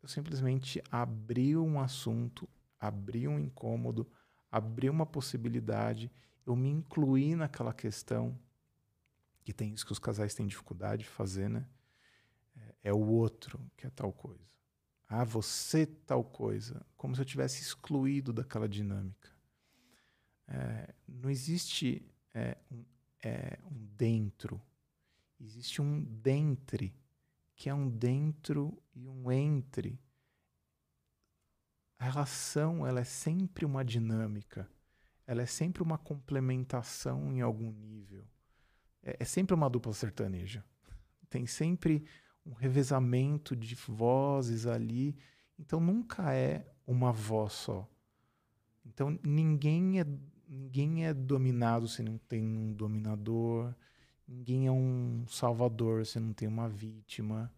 Eu 0.03 0.09
simplesmente 0.09 0.83
abri 0.91 1.57
um 1.57 1.81
assunto, 1.81 2.49
abri 2.79 3.27
um 3.29 3.39
incômodo, 3.39 4.11
abri 4.51 4.89
uma 4.89 5.07
possibilidade, 5.07 6.11
eu 6.47 6.57
me 6.57 6.69
incluí 6.69 7.35
naquela 7.35 7.73
questão, 7.73 8.39
que 9.45 9.53
tem 9.53 9.73
isso 9.73 9.87
que 9.87 9.93
os 9.93 9.99
casais 9.99 10.35
têm 10.35 10.47
dificuldade 10.47 11.03
de 11.03 11.09
fazer, 11.09 11.49
né? 11.49 11.67
É, 12.57 12.75
é 12.85 12.93
o 12.93 13.07
outro 13.07 13.61
que 13.77 13.87
é 13.87 13.91
tal 13.91 14.13
coisa. 14.13 14.45
Ah, 15.09 15.25
você 15.25 15.87
tal 15.87 16.23
coisa. 16.23 16.87
Como 16.97 17.15
se 17.15 17.21
eu 17.21 17.25
tivesse 17.25 17.61
excluído 17.61 18.33
daquela 18.33 18.69
dinâmica. 18.69 19.29
É, 20.47 20.95
não 21.07 21.31
existe 21.31 22.09
é, 22.35 22.57
um, 22.71 22.85
é, 23.23 23.59
um 23.65 23.87
dentro, 23.97 24.61
existe 25.41 25.81
um 25.81 26.03
dentre, 26.03 26.95
que 27.61 27.69
é 27.69 27.75
um 27.75 27.91
dentro 27.91 28.83
e 28.95 29.07
um 29.07 29.31
entre. 29.31 30.01
A 31.99 32.05
relação 32.05 32.87
ela 32.87 33.01
é 33.01 33.05
sempre 33.05 33.67
uma 33.67 33.85
dinâmica, 33.85 34.67
ela 35.27 35.43
é 35.43 35.47
sempre 35.47 35.83
uma 35.83 35.99
complementação 35.99 37.31
em 37.31 37.43
algum 37.43 37.71
nível. 37.71 38.25
É, 39.03 39.19
é 39.21 39.25
sempre 39.27 39.55
uma 39.55 39.69
dupla 39.69 39.93
sertaneja. 39.93 40.65
Tem 41.29 41.47
sempre 41.47 42.03
um 42.47 42.55
revezamento 42.55 43.55
de 43.55 43.75
vozes 43.75 44.67
ali. 44.67 45.15
Então 45.59 45.81
nunca 45.81 46.33
é 46.33 46.67
uma 46.87 47.13
voz 47.13 47.53
só. 47.53 47.87
Então 48.87 49.21
ninguém 49.23 50.01
é 50.01 50.07
ninguém 50.49 51.05
é 51.05 51.13
dominado 51.13 51.87
se 51.87 52.03
não 52.03 52.17
tem 52.17 52.43
um 52.43 52.73
dominador, 52.73 53.75
ninguém 54.31 54.67
é 54.67 54.73
um 54.73 55.27
salvador 55.27 56.07
se 56.07 56.21
não 56.21 56.33
tem 56.33 56.49
uma 56.49 56.69
vítima. 56.69 57.53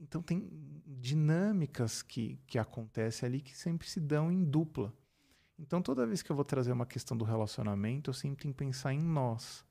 Então 0.00 0.22
tem 0.22 0.48
dinâmicas 0.86 2.02
que, 2.02 2.38
que 2.46 2.58
acontecem 2.58 3.26
ali 3.26 3.40
que 3.40 3.56
sempre 3.56 3.88
se 3.88 4.00
dão 4.00 4.32
em 4.32 4.44
dupla. 4.44 4.92
Então 5.58 5.82
toda 5.82 6.06
vez 6.06 6.22
que 6.22 6.30
eu 6.30 6.36
vou 6.36 6.44
trazer 6.44 6.72
uma 6.72 6.86
questão 6.86 7.16
do 7.16 7.24
relacionamento, 7.24 8.10
eu 8.10 8.14
sempre 8.14 8.42
tenho 8.42 8.54
que 8.54 8.64
pensar 8.64 8.92
em 8.92 9.00
nós. 9.00 9.64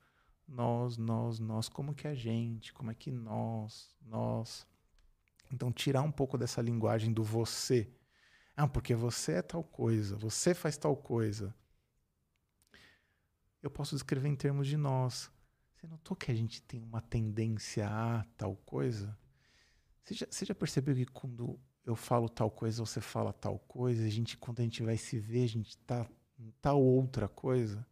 Nós, 0.47 0.97
nós, 0.97 1.39
nós, 1.39 1.67
como 1.67 1.93
que 1.93 2.07
é 2.07 2.11
a 2.11 2.15
gente, 2.15 2.73
como 2.73 2.91
é 2.91 2.93
que 2.93 3.11
nós, 3.11 3.89
nós. 4.01 4.65
Então 5.51 5.71
tirar 5.71 6.03
um 6.03 6.11
pouco 6.11 6.37
dessa 6.37 6.61
linguagem 6.61 7.11
do 7.11 7.23
você. 7.23 7.89
Ah, 8.55 8.67
porque 8.67 8.95
você 8.95 9.33
é 9.33 9.41
tal 9.41 9.63
coisa, 9.63 10.15
você 10.15 10.53
faz 10.53 10.77
tal 10.77 10.95
coisa 10.95 11.53
eu 13.67 13.71
posso 13.71 13.95
descrever 13.95 14.29
em 14.29 14.35
termos 14.35 14.67
de 14.67 14.77
nós. 14.77 15.29
Você 15.77 15.85
notou 15.85 16.17
que 16.17 16.31
a 16.31 16.33
gente 16.33 16.59
tem 16.63 16.81
uma 16.81 17.01
tendência 17.01 17.87
a 17.87 18.25
tal 18.35 18.55
coisa? 18.55 19.15
Você 20.03 20.15
já, 20.15 20.25
você 20.27 20.43
já 20.43 20.55
percebeu 20.55 20.95
que 20.95 21.05
quando 21.05 21.59
eu 21.85 21.95
falo 21.95 22.27
tal 22.27 22.49
coisa, 22.49 22.83
você 22.83 22.99
fala 22.99 23.31
tal 23.31 23.59
coisa, 23.59 24.03
a 24.03 24.09
gente, 24.09 24.37
quando 24.37 24.59
a 24.59 24.63
gente 24.63 24.81
vai 24.81 24.97
se 24.97 25.19
ver, 25.19 25.43
a 25.43 25.47
gente 25.47 25.69
está 25.69 26.09
em 26.39 26.49
tal 26.59 26.81
outra 26.81 27.27
coisa? 27.27 27.85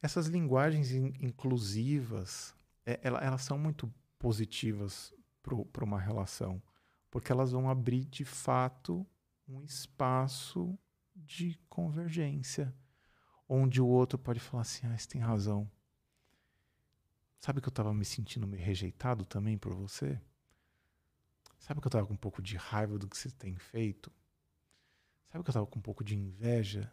Essas 0.00 0.28
linguagens 0.28 0.92
in, 0.92 1.12
inclusivas, 1.20 2.54
é, 2.86 3.00
elas, 3.02 3.42
são 3.42 3.58
muito 3.58 3.92
positivas 4.16 5.12
para 5.42 5.84
uma 5.84 5.98
relação, 5.98 6.62
porque 7.10 7.32
elas 7.32 7.50
vão 7.50 7.68
abrir 7.68 8.04
de 8.04 8.24
fato 8.24 9.04
um 9.48 9.60
espaço 9.60 10.78
de 11.16 11.58
convergência 11.68 12.72
onde 13.48 13.82
o 13.82 13.88
outro 13.88 14.16
pode 14.16 14.38
falar 14.38 14.62
assim: 14.62 14.86
ah, 14.86 14.96
você 14.96 15.08
tem 15.08 15.20
razão. 15.20 15.68
Sabe 17.38 17.60
que 17.60 17.68
eu 17.68 17.70
estava 17.70 17.92
me 17.92 18.04
sentindo 18.04 18.46
meio 18.46 18.64
rejeitado 18.64 19.24
também 19.24 19.58
por 19.58 19.74
você? 19.74 20.20
Sabe 21.58 21.80
que 21.80 21.86
eu 21.86 21.88
estava 21.88 22.06
com 22.06 22.14
um 22.14 22.16
pouco 22.16 22.42
de 22.42 22.56
raiva 22.56 22.98
do 22.98 23.08
que 23.08 23.16
você 23.16 23.30
tem 23.30 23.56
feito? 23.56 24.12
Sabe 25.28 25.42
que 25.44 25.48
eu 25.48 25.52
estava 25.52 25.66
com 25.66 25.78
um 25.78 25.82
pouco 25.82 26.02
de 26.04 26.16
inveja? 26.16 26.90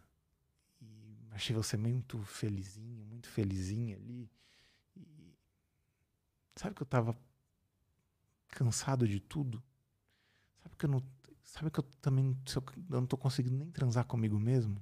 E 0.81 1.27
achei 1.31 1.55
você 1.55 1.77
muito 1.77 2.21
felizinho, 2.23 3.05
muito 3.05 3.29
felizinha 3.29 3.95
ali. 3.95 4.29
E 4.95 5.35
sabe 6.55 6.75
que 6.75 6.81
eu 6.81 6.85
estava 6.85 7.17
cansado 8.49 9.07
de 9.07 9.19
tudo? 9.19 9.63
Sabe 10.63 10.75
que 10.77 10.85
eu 10.85 10.89
não. 10.89 11.03
Sabe 11.43 11.69
que 11.69 11.79
eu 11.79 11.83
também 12.01 12.37
eu 12.55 12.63
não 12.87 13.03
estou 13.03 13.19
conseguindo 13.19 13.57
nem 13.57 13.69
transar 13.71 14.05
comigo 14.05 14.39
mesmo? 14.39 14.81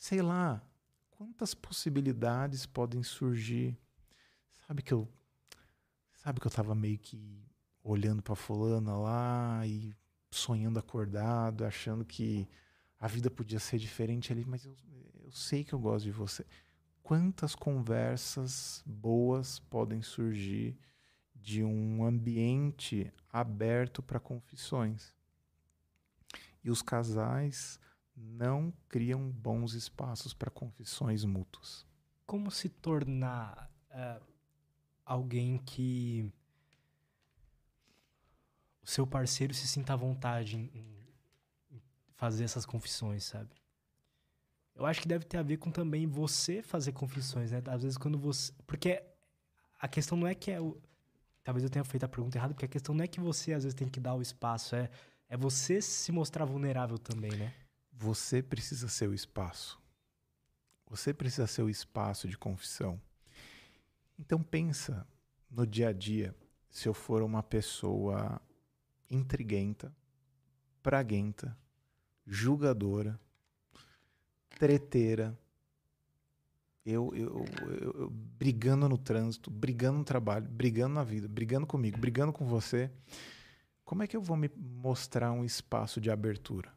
sei 0.00 0.22
lá, 0.22 0.66
quantas 1.10 1.52
possibilidades 1.52 2.64
podem 2.64 3.02
surgir. 3.02 3.78
Sabe 4.70 4.84
que 4.84 4.94
eu 4.94 5.08
sabe 6.12 6.38
que 6.38 6.46
eu 6.46 6.50
tava 6.50 6.76
meio 6.76 6.96
que 6.96 7.44
olhando 7.82 8.22
para 8.22 8.36
fulana 8.36 8.96
lá 8.96 9.66
e 9.66 9.92
sonhando 10.30 10.78
acordado, 10.78 11.64
achando 11.64 12.04
que 12.04 12.48
a 12.96 13.08
vida 13.08 13.28
podia 13.28 13.58
ser 13.58 13.78
diferente 13.78 14.32
ali, 14.32 14.44
mas 14.44 14.64
eu, 14.64 14.76
eu 15.24 15.32
sei 15.32 15.64
que 15.64 15.72
eu 15.72 15.78
gosto 15.80 16.04
de 16.04 16.12
você. 16.12 16.46
Quantas 17.02 17.56
conversas 17.56 18.80
boas 18.86 19.58
podem 19.58 20.02
surgir 20.02 20.78
de 21.34 21.64
um 21.64 22.04
ambiente 22.04 23.12
aberto 23.28 24.00
para 24.00 24.20
confissões? 24.20 25.12
E 26.62 26.70
os 26.70 26.80
casais 26.80 27.80
não 28.14 28.72
criam 28.88 29.32
bons 29.32 29.74
espaços 29.74 30.32
para 30.32 30.48
confissões 30.48 31.24
mútuas. 31.24 31.84
Como 32.24 32.52
se 32.52 32.68
tornar 32.68 33.68
uh, 33.90 34.29
alguém 35.10 35.58
que 35.58 36.32
o 38.80 38.86
seu 38.86 39.04
parceiro 39.04 39.52
se 39.52 39.66
sinta 39.66 39.92
à 39.92 39.96
vontade 39.96 40.56
em, 40.56 40.96
fazer 42.14 42.44
essas 42.44 42.64
confissões, 42.64 43.24
sabe? 43.24 43.50
Eu 44.72 44.86
acho 44.86 45.00
que 45.00 45.08
deve 45.08 45.24
ter 45.24 45.38
a 45.38 45.42
ver 45.42 45.56
com 45.56 45.70
também 45.70 46.06
você 46.06 46.62
fazer 46.62 46.92
confissões, 46.92 47.50
né? 47.50 47.60
Às 47.66 47.82
vezes 47.82 47.98
quando 47.98 48.16
você. 48.18 48.52
Porque 48.66 49.02
a 49.80 49.88
questão 49.88 50.16
não 50.16 50.28
é 50.28 50.34
que 50.34 50.50
é 50.50 50.60
o. 50.60 50.80
Talvez 51.42 51.64
eu 51.64 51.70
tenha 51.70 51.84
feito 51.84 52.04
a 52.04 52.08
pergunta 52.08 52.38
errada, 52.38 52.54
porque 52.54 52.66
a 52.66 52.68
questão 52.68 52.94
não 52.94 53.02
é 53.02 53.08
que 53.08 53.18
você 53.18 53.52
às 53.52 53.64
vezes 53.64 53.74
tem 53.74 53.88
que 53.88 53.98
dar 53.98 54.14
o 54.14 54.22
espaço, 54.22 54.76
é, 54.76 54.88
é 55.28 55.36
você 55.36 55.82
se 55.82 56.12
mostrar 56.12 56.44
vulnerável 56.44 56.98
também, 56.98 57.32
né? 57.32 57.52
Você 57.92 58.42
precisa 58.42 58.88
ser 58.88 59.08
o 59.08 59.14
espaço. 59.14 59.80
Você 60.86 61.12
precisa 61.12 61.46
ser 61.46 61.62
o 61.62 61.70
espaço 61.70 62.28
de 62.28 62.38
confissão. 62.38 63.00
Então 64.20 64.42
pensa 64.42 65.06
no 65.50 65.66
dia 65.66 65.88
a 65.88 65.92
dia, 65.94 66.36
se 66.68 66.86
eu 66.86 66.92
for 66.92 67.22
uma 67.22 67.42
pessoa 67.42 68.38
intriguenta, 69.10 69.90
praguenta, 70.82 71.56
julgadora, 72.26 73.18
treteira, 74.58 75.36
eu, 76.84 77.14
eu, 77.14 77.44
eu, 77.62 77.92
eu, 77.92 78.10
brigando 78.10 78.90
no 78.90 78.98
trânsito, 78.98 79.50
brigando 79.50 79.98
no 79.98 80.04
trabalho, 80.04 80.46
brigando 80.50 80.94
na 80.94 81.02
vida, 81.02 81.26
brigando 81.26 81.66
comigo, 81.66 81.96
brigando 81.98 82.30
com 82.30 82.44
você, 82.44 82.90
como 83.86 84.02
é 84.02 84.06
que 84.06 84.16
eu 84.16 84.22
vou 84.22 84.36
me 84.36 84.50
mostrar 84.54 85.32
um 85.32 85.46
espaço 85.46 85.98
de 85.98 86.10
abertura? 86.10 86.70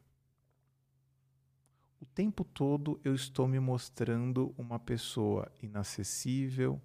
O 2.00 2.06
tempo 2.06 2.42
todo 2.42 2.98
eu 3.04 3.14
estou 3.14 3.46
me 3.46 3.60
mostrando 3.60 4.54
uma 4.56 4.78
pessoa 4.78 5.52
inacessível, 5.62 6.80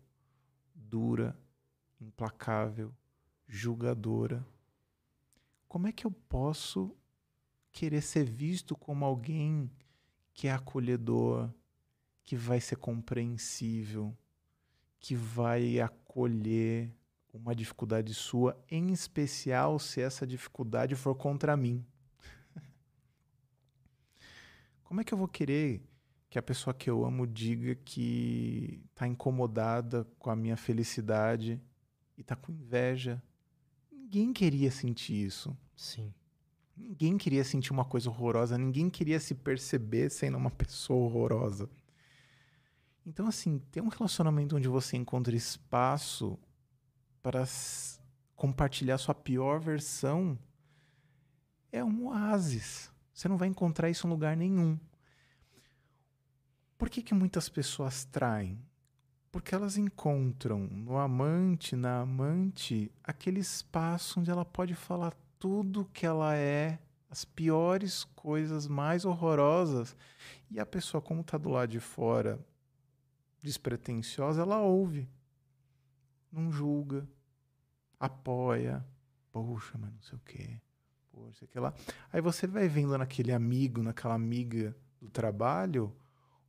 dura, 0.89 1.37
implacável, 2.01 2.93
julgadora. 3.47 4.45
Como 5.67 5.87
é 5.87 5.91
que 5.91 6.05
eu 6.05 6.11
posso 6.11 6.95
querer 7.71 8.01
ser 8.01 8.23
visto 8.23 8.75
como 8.75 9.05
alguém 9.05 9.71
que 10.33 10.47
é 10.47 10.51
acolhedor, 10.51 11.49
que 12.23 12.35
vai 12.35 12.59
ser 12.59 12.77
compreensível, 12.77 14.17
que 14.99 15.15
vai 15.15 15.79
acolher 15.79 16.93
uma 17.33 17.55
dificuldade 17.55 18.13
sua, 18.13 18.57
em 18.69 18.91
especial 18.91 19.77
se 19.79 20.01
essa 20.01 20.25
dificuldade 20.25 20.95
for 20.95 21.15
contra 21.15 21.55
mim. 21.55 21.85
Como 24.83 24.99
é 24.99 25.03
que 25.03 25.13
eu 25.13 25.17
vou 25.17 25.27
querer 25.27 25.81
que 26.29 26.37
a 26.37 26.43
pessoa 26.43 26.73
que 26.73 26.89
eu 26.89 27.03
amo 27.03 27.25
diga 27.25 27.73
que 27.75 28.81
está 28.91 29.07
incomodada 29.07 30.05
com 30.19 30.29
a 30.29 30.35
minha 30.35 30.55
felicidade 30.55 31.59
e 32.17 32.21
está 32.21 32.35
com 32.35 32.51
inveja? 32.51 33.21
Ninguém 33.91 34.31
queria 34.31 34.69
sentir 34.69 35.25
isso. 35.25 35.57
Sim. 35.75 36.13
Ninguém 36.77 37.17
queria 37.17 37.43
sentir 37.43 37.71
uma 37.71 37.83
coisa 37.83 38.09
horrorosa, 38.09 38.57
ninguém 38.57 38.89
queria 38.89 39.19
se 39.19 39.35
perceber 39.35 40.09
sendo 40.09 40.37
uma 40.37 40.51
pessoa 40.51 41.05
horrorosa. 41.05 41.69
Então, 43.05 43.27
assim, 43.27 43.59
ter 43.71 43.81
um 43.81 43.87
relacionamento 43.87 44.55
onde 44.55 44.67
você 44.67 44.95
encontra 44.95 45.35
espaço 45.35 46.37
para 47.21 47.43
compartilhar 48.35 48.97
sua 48.97 49.15
pior 49.15 49.59
versão 49.59 50.37
é 51.71 51.83
um 51.83 52.07
oásis. 52.07 52.91
Você 53.13 53.27
não 53.27 53.35
vai 53.35 53.47
encontrar 53.47 53.89
isso 53.89 54.07
em 54.07 54.09
lugar 54.09 54.37
nenhum. 54.37 54.79
Por 56.79 56.89
que, 56.89 57.01
que 57.01 57.13
muitas 57.13 57.49
pessoas 57.49 58.05
traem? 58.05 58.57
Porque 59.33 59.53
elas 59.53 59.77
encontram 59.77 60.59
no 60.61 60.97
amante, 60.97 61.75
na 61.75 61.99
amante, 61.99 62.89
aquele 63.03 63.41
espaço 63.41 64.21
onde 64.21 64.31
ela 64.31 64.45
pode 64.45 64.73
falar 64.75 65.13
tudo 65.37 65.89
que 65.93 66.05
ela 66.05 66.37
é, 66.37 66.79
as 67.09 67.25
piores 67.25 68.05
coisas 68.15 68.65
mais 68.65 69.03
horrorosas. 69.03 69.93
E 70.49 70.57
a 70.57 70.65
pessoa, 70.65 71.01
como 71.01 71.19
está 71.19 71.37
do 71.37 71.49
lado 71.49 71.69
de 71.69 71.81
fora, 71.81 72.39
despretensiosa, 73.43 74.41
ela 74.41 74.61
ouve, 74.61 75.05
não 76.31 76.49
julga, 76.49 77.05
apoia, 77.99 78.85
poxa, 79.33 79.77
mas 79.77 79.91
não 79.91 80.01
sei 80.01 80.17
o 80.17 80.21
quê, 80.21 80.61
poxa, 81.11 81.45
sei 81.45 81.59
lá. 81.59 81.73
Aí 82.09 82.21
você 82.21 82.47
vai 82.47 82.69
vendo 82.69 82.97
naquele 82.97 83.33
amigo, 83.33 83.83
naquela 83.83 84.15
amiga 84.15 84.73
do 85.01 85.09
trabalho, 85.09 85.93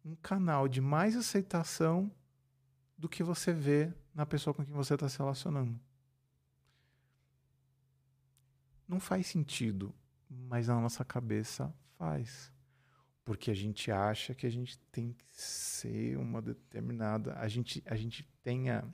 um 0.04 0.14
canal 0.16 0.68
de 0.68 0.80
mais 0.80 1.16
aceitação 1.16 2.10
do 2.96 3.08
que 3.08 3.22
você 3.22 3.52
vê 3.52 3.92
na 4.14 4.26
pessoa 4.26 4.52
com 4.52 4.64
quem 4.64 4.74
você 4.74 4.94
está 4.94 5.08
se 5.08 5.18
relacionando. 5.18 5.78
Não 8.86 8.98
faz 8.98 9.26
sentido, 9.26 9.94
mas 10.28 10.68
na 10.68 10.80
nossa 10.80 11.04
cabeça 11.04 11.72
faz 11.96 12.52
porque 13.30 13.48
a 13.48 13.54
gente 13.54 13.92
acha 13.92 14.34
que 14.34 14.44
a 14.44 14.50
gente 14.50 14.76
tem 14.90 15.12
que 15.12 15.24
ser 15.30 16.18
uma 16.18 16.42
determinada. 16.42 17.32
A 17.38 17.46
gente, 17.46 17.80
a 17.86 17.94
gente 17.94 18.28
tenha, 18.42 18.84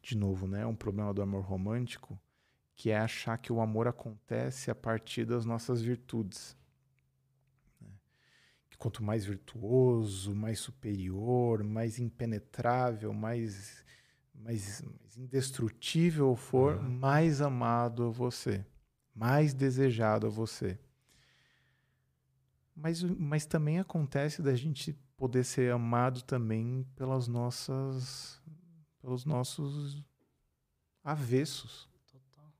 de 0.00 0.16
novo, 0.16 0.46
né, 0.46 0.64
um 0.64 0.76
problema 0.76 1.12
do 1.12 1.20
amor 1.20 1.42
romântico, 1.42 2.16
que 2.76 2.90
é 2.90 2.98
achar 2.98 3.36
que 3.36 3.52
o 3.52 3.60
amor 3.60 3.88
acontece 3.88 4.70
a 4.70 4.76
partir 4.76 5.24
das 5.24 5.44
nossas 5.44 5.82
virtudes. 5.82 6.56
Quanto 8.80 9.04
mais 9.04 9.24
virtuoso, 9.24 10.34
mais 10.34 10.58
superior, 10.58 11.62
mais 11.62 11.98
impenetrável, 11.98 13.12
mais, 13.12 13.84
mais, 14.34 14.82
mais 14.82 15.16
indestrutível 15.18 16.34
for, 16.34 16.76
uhum. 16.76 16.98
mais 16.98 17.40
amado 17.40 18.06
a 18.06 18.10
você, 18.10 18.64
mais 19.14 19.54
desejado 19.54 20.26
a 20.26 20.30
você. 20.30 20.78
Mas, 22.74 23.02
mas 23.02 23.44
também 23.44 23.78
acontece 23.78 24.40
da 24.40 24.56
gente 24.56 24.98
poder 25.16 25.44
ser 25.44 25.70
amado 25.70 26.22
também 26.22 26.84
pelas 26.96 27.28
nossas 27.28 28.40
pelos 29.00 29.24
nossos 29.24 30.02
avessos. 31.02 31.88
Total. 32.10 32.52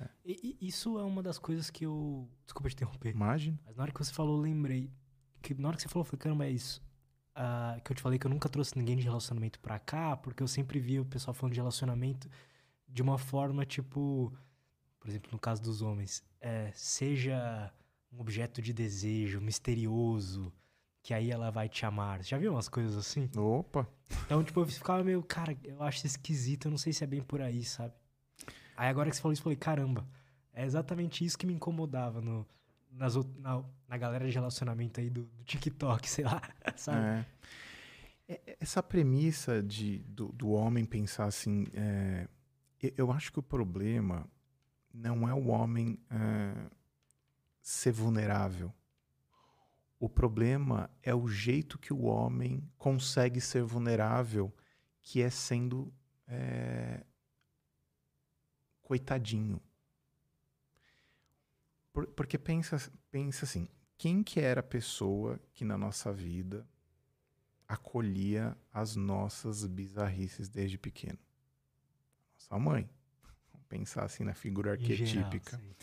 É. 0.00 0.08
E, 0.24 0.56
e, 0.60 0.68
isso 0.68 0.98
é 0.98 1.02
uma 1.02 1.22
das 1.22 1.38
coisas 1.38 1.70
que 1.70 1.86
eu. 1.86 2.28
Desculpa 2.44 2.68
te 2.68 2.74
interromper. 2.74 3.10
Imagina. 3.10 3.58
Mas 3.64 3.76
na 3.76 3.82
hora 3.84 3.92
que 3.92 3.98
você 3.98 4.12
falou, 4.12 4.36
eu 4.36 4.42
lembrei. 4.42 4.92
Que 5.42 5.54
na 5.54 5.68
hora 5.68 5.76
que 5.76 5.82
você 5.82 5.88
falou, 5.88 6.02
eu 6.02 6.10
falei, 6.10 6.20
caramba, 6.20 6.46
é 6.46 6.50
isso. 6.50 6.82
Uh, 7.36 7.80
que 7.82 7.92
eu 7.92 7.96
te 7.96 8.02
falei 8.02 8.18
que 8.18 8.26
eu 8.26 8.30
nunca 8.30 8.48
trouxe 8.48 8.76
ninguém 8.76 8.96
de 8.96 9.04
relacionamento 9.04 9.60
pra 9.60 9.78
cá, 9.78 10.16
porque 10.16 10.42
eu 10.42 10.48
sempre 10.48 10.78
via 10.78 11.00
o 11.00 11.04
pessoal 11.04 11.32
falando 11.32 11.54
de 11.54 11.60
relacionamento 11.60 12.28
de 12.88 13.02
uma 13.02 13.18
forma 13.18 13.64
tipo. 13.64 14.32
Por 14.98 15.08
exemplo, 15.08 15.30
no 15.32 15.38
caso 15.38 15.62
dos 15.62 15.80
homens, 15.80 16.22
é, 16.40 16.70
seja 16.74 17.72
um 18.12 18.20
objeto 18.20 18.60
de 18.60 18.72
desejo 18.72 19.40
misterioso, 19.40 20.52
que 21.02 21.14
aí 21.14 21.30
ela 21.30 21.50
vai 21.50 21.70
te 21.70 21.86
amar. 21.86 22.22
Já 22.22 22.36
viu 22.36 22.52
umas 22.52 22.68
coisas 22.68 22.96
assim? 22.96 23.30
Opa! 23.36 23.88
Então, 24.26 24.44
tipo, 24.44 24.60
eu 24.60 24.66
ficava 24.66 25.02
meio, 25.02 25.22
cara, 25.22 25.56
eu 25.64 25.82
acho 25.82 26.06
esquisito, 26.06 26.66
eu 26.66 26.70
não 26.70 26.76
sei 26.76 26.92
se 26.92 27.02
é 27.02 27.06
bem 27.06 27.22
por 27.22 27.40
aí, 27.40 27.64
sabe? 27.64 27.94
Aí 28.76 28.88
agora 28.88 29.08
que 29.08 29.16
você 29.16 29.22
falou 29.22 29.32
isso, 29.32 29.40
eu 29.40 29.44
falei, 29.44 29.56
caramba, 29.56 30.06
é 30.52 30.64
exatamente 30.64 31.24
isso 31.24 31.38
que 31.38 31.46
me 31.46 31.54
incomodava 31.54 32.20
no, 32.20 32.46
nas, 32.90 33.14
na, 33.36 33.64
na 33.88 33.96
galera 33.96 34.26
de 34.26 34.32
relacionamento 34.32 35.00
aí 35.00 35.10
do, 35.10 35.24
do 35.24 35.44
TikTok, 35.44 36.06
sei 36.08 36.24
lá, 36.24 36.42
sabe? 36.76 37.26
É. 38.28 38.32
é. 38.32 38.56
Essa 38.60 38.82
premissa 38.82 39.62
de, 39.62 39.98
do, 40.00 40.28
do 40.32 40.50
homem 40.50 40.84
pensar 40.84 41.26
assim, 41.26 41.66
é, 41.72 42.28
eu 42.96 43.10
acho 43.10 43.32
que 43.32 43.38
o 43.38 43.42
problema 43.42 44.26
não 44.92 45.28
é 45.28 45.34
o 45.34 45.48
homem 45.48 45.98
é, 46.10 46.70
ser 47.60 47.92
vulnerável. 47.92 48.72
O 49.98 50.08
problema 50.08 50.90
é 51.02 51.14
o 51.14 51.28
jeito 51.28 51.78
que 51.78 51.92
o 51.92 52.04
homem 52.04 52.66
consegue 52.78 53.40
ser 53.40 53.62
vulnerável, 53.62 54.52
que 55.02 55.20
é 55.20 55.28
sendo 55.28 55.92
é, 56.26 57.04
coitadinho. 58.82 59.60
Por, 61.92 62.06
porque 62.08 62.38
pensa, 62.38 62.78
pensa 63.10 63.44
assim, 63.44 63.68
quem 63.98 64.22
que 64.22 64.40
era 64.40 64.60
a 64.60 64.64
pessoa 64.64 65.38
que 65.52 65.64
na 65.64 65.76
nossa 65.76 66.12
vida 66.12 66.66
acolhia 67.66 68.56
as 68.72 68.96
nossas 68.96 69.66
bizarrices 69.66 70.48
desde 70.48 70.78
pequeno? 70.78 71.18
Nossa 72.34 72.58
mãe. 72.58 72.88
Vamos 73.52 73.66
pensar 73.68 74.04
assim 74.04 74.24
na 74.24 74.34
figura 74.34 74.72
arquetípica. 74.72 75.58
Geral, 75.58 75.76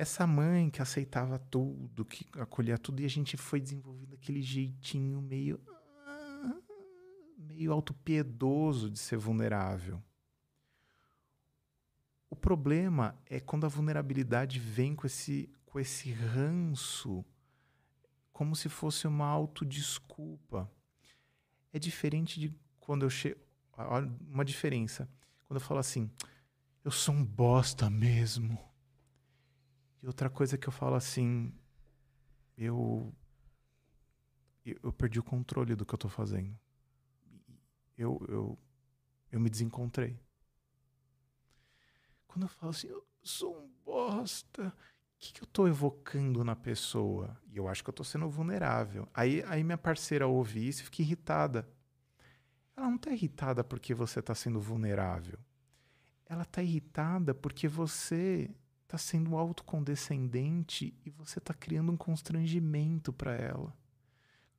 essa 0.00 0.26
mãe 0.26 0.70
que 0.70 0.80
aceitava 0.80 1.38
tudo, 1.38 2.06
que 2.06 2.26
acolhia 2.40 2.78
tudo, 2.78 3.02
e 3.02 3.04
a 3.04 3.08
gente 3.08 3.36
foi 3.36 3.60
desenvolvendo 3.60 4.14
aquele 4.14 4.40
jeitinho 4.40 5.20
meio. 5.20 5.60
meio 7.36 7.70
autopiedoso 7.70 8.88
de 8.88 8.98
ser 8.98 9.18
vulnerável. 9.18 10.02
Problema 12.40 13.16
é 13.26 13.38
quando 13.38 13.66
a 13.66 13.68
vulnerabilidade 13.68 14.58
vem 14.58 14.94
com 14.94 15.06
esse, 15.06 15.48
com 15.66 15.78
esse 15.78 16.10
ranço 16.12 17.24
como 18.40 18.56
se 18.56 18.70
fosse 18.70 19.06
uma 19.06 19.26
autodesculpa. 19.26 20.72
É 21.74 21.78
diferente 21.78 22.40
de 22.40 22.54
quando 22.78 23.04
eu 23.04 23.10
chego. 23.10 23.38
Uma 24.30 24.46
diferença. 24.46 25.06
Quando 25.46 25.60
eu 25.60 25.66
falo 25.66 25.78
assim, 25.78 26.10
eu 26.82 26.90
sou 26.90 27.14
um 27.14 27.22
bosta 27.22 27.90
mesmo. 27.90 28.58
E 30.02 30.06
outra 30.06 30.30
coisa 30.30 30.56
que 30.56 30.66
eu 30.66 30.72
falo 30.72 30.94
assim, 30.94 31.52
eu. 32.56 33.14
Eu 34.64 34.90
perdi 34.90 35.18
o 35.18 35.22
controle 35.22 35.74
do 35.74 35.84
que 35.84 35.92
eu 35.92 35.98
tô 35.98 36.08
fazendo. 36.08 36.58
Eu, 37.98 38.24
eu, 38.26 38.58
eu 39.30 39.38
me 39.38 39.50
desencontrei. 39.50 40.18
Quando 42.30 42.42
eu 42.44 42.48
falo 42.48 42.70
assim, 42.70 42.86
eu 42.86 43.04
sou 43.24 43.56
um 43.56 43.68
bosta, 43.84 44.68
o 44.68 44.72
que, 45.18 45.32
que 45.32 45.42
eu 45.42 45.46
tô 45.46 45.66
evocando 45.66 46.44
na 46.44 46.54
pessoa? 46.54 47.36
E 47.48 47.56
eu 47.56 47.66
acho 47.66 47.82
que 47.82 47.90
eu 47.90 47.94
tô 47.94 48.04
sendo 48.04 48.30
vulnerável. 48.30 49.08
Aí, 49.12 49.42
aí 49.48 49.64
minha 49.64 49.76
parceira 49.76 50.28
ouve 50.28 50.68
isso 50.68 50.80
e 50.80 50.84
fica 50.84 51.02
irritada. 51.02 51.68
Ela 52.76 52.88
não 52.88 52.96
tá 52.96 53.10
irritada 53.10 53.64
porque 53.64 53.92
você 53.92 54.22
tá 54.22 54.32
sendo 54.32 54.60
vulnerável. 54.60 55.40
Ela 56.24 56.44
tá 56.44 56.62
irritada 56.62 57.34
porque 57.34 57.66
você 57.66 58.48
tá 58.86 58.96
sendo 58.96 59.36
autocondescendente 59.36 60.96
e 61.04 61.10
você 61.10 61.40
tá 61.40 61.52
criando 61.52 61.90
um 61.90 61.96
constrangimento 61.96 63.12
para 63.12 63.34
ela. 63.34 63.76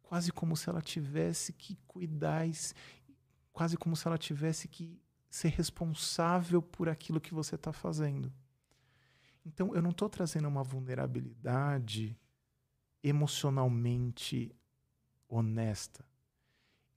Quase 0.03 0.30
como 0.34 0.57
se 0.57 0.69
ela 0.69 0.81
tivesse 0.81 1.53
que 1.53 1.77
cuidar, 1.88 2.45
quase 3.53 3.77
como 3.77 3.95
se 3.95 4.06
ela 4.06 4.18
tivesse 4.18 4.68
que 4.68 5.02
ser 5.32 5.48
responsável 5.48 6.62
por 6.62 6.90
aquilo 6.90 7.22
que 7.22 7.34
você 7.34 7.56
está 7.56 7.72
fazendo. 7.72 8.32
Então, 9.45 9.74
eu 9.74 9.82
não 9.82 9.91
estou 9.91 10.10
trazendo 10.10 10.48
uma 10.48 10.62
vulnerabilidade 10.62 12.16
emocionalmente 13.02 14.53
honesta. 15.28 16.06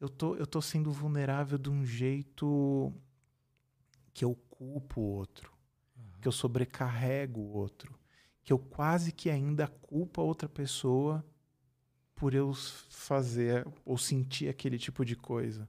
Eu 0.00 0.08
tô, 0.08 0.34
eu 0.34 0.46
tô 0.46 0.60
sendo 0.60 0.90
vulnerável 0.90 1.56
de 1.56 1.70
um 1.70 1.86
jeito 1.86 2.92
que 4.12 4.24
eu 4.24 4.34
culpo 4.50 5.00
o 5.00 5.04
outro, 5.04 5.52
uhum. 5.96 6.20
que 6.20 6.28
eu 6.28 6.32
sobrecarrego 6.32 7.40
o 7.40 7.52
outro, 7.52 7.98
que 8.42 8.52
eu 8.52 8.58
quase 8.58 9.12
que 9.12 9.30
ainda 9.30 9.68
culpo 9.68 10.20
a 10.20 10.24
outra 10.24 10.48
pessoa 10.48 11.24
por 12.14 12.34
eu 12.34 12.52
fazer 12.52 13.66
ou 13.84 13.96
sentir 13.96 14.48
aquele 14.48 14.78
tipo 14.78 15.04
de 15.04 15.16
coisa. 15.16 15.68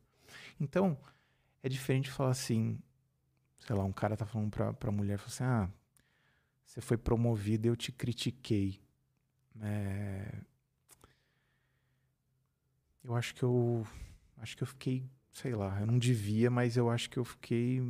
Então, 0.60 0.98
é 1.66 1.70
diferente 1.70 2.12
falar 2.12 2.30
assim, 2.30 2.78
sei 3.58 3.76
lá, 3.76 3.84
um 3.84 3.92
cara 3.92 4.16
tá 4.16 4.24
falando 4.24 4.52
pra, 4.52 4.72
pra 4.72 4.92
mulher, 4.92 5.20
assim, 5.26 5.44
ah, 5.44 5.68
você 6.64 6.80
foi 6.80 6.96
promovido 6.96 7.68
eu 7.68 7.76
te 7.76 7.92
critiquei. 7.92 8.80
É... 9.60 10.42
Eu 13.04 13.16
acho 13.16 13.34
que 13.34 13.42
eu, 13.42 13.84
acho 14.38 14.56
que 14.56 14.62
eu 14.62 14.68
fiquei, 14.68 15.10
sei 15.32 15.56
lá, 15.56 15.80
eu 15.80 15.88
não 15.88 15.98
devia, 15.98 16.52
mas 16.52 16.78
eu 16.78 16.88
acho 16.88 17.10
que 17.10 17.18
eu 17.18 17.26
fiquei 17.26 17.82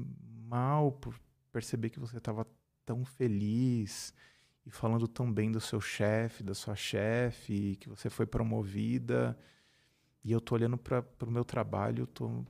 mal 0.48 0.94
por 0.94 1.20
perceber 1.52 1.90
que 1.90 2.00
você 2.00 2.18
estava 2.18 2.48
tão 2.86 3.04
feliz 3.04 4.14
e 4.66 4.72
falando 4.72 5.06
tão 5.06 5.32
bem 5.32 5.52
do 5.52 5.60
seu 5.60 5.82
chefe, 5.82 6.44
da 6.44 6.54
sua 6.54 6.78
chefe, 6.78 7.76
que 7.76 7.90
você 7.90 8.10
foi 8.10 8.26
promovida. 8.26 9.38
E 10.24 10.32
eu 10.32 10.40
tô 10.40 10.56
olhando 10.56 10.78
para 10.78 11.04
o 11.22 11.32
meu 11.32 11.44
trabalho, 11.44 12.08
tô 12.08 12.46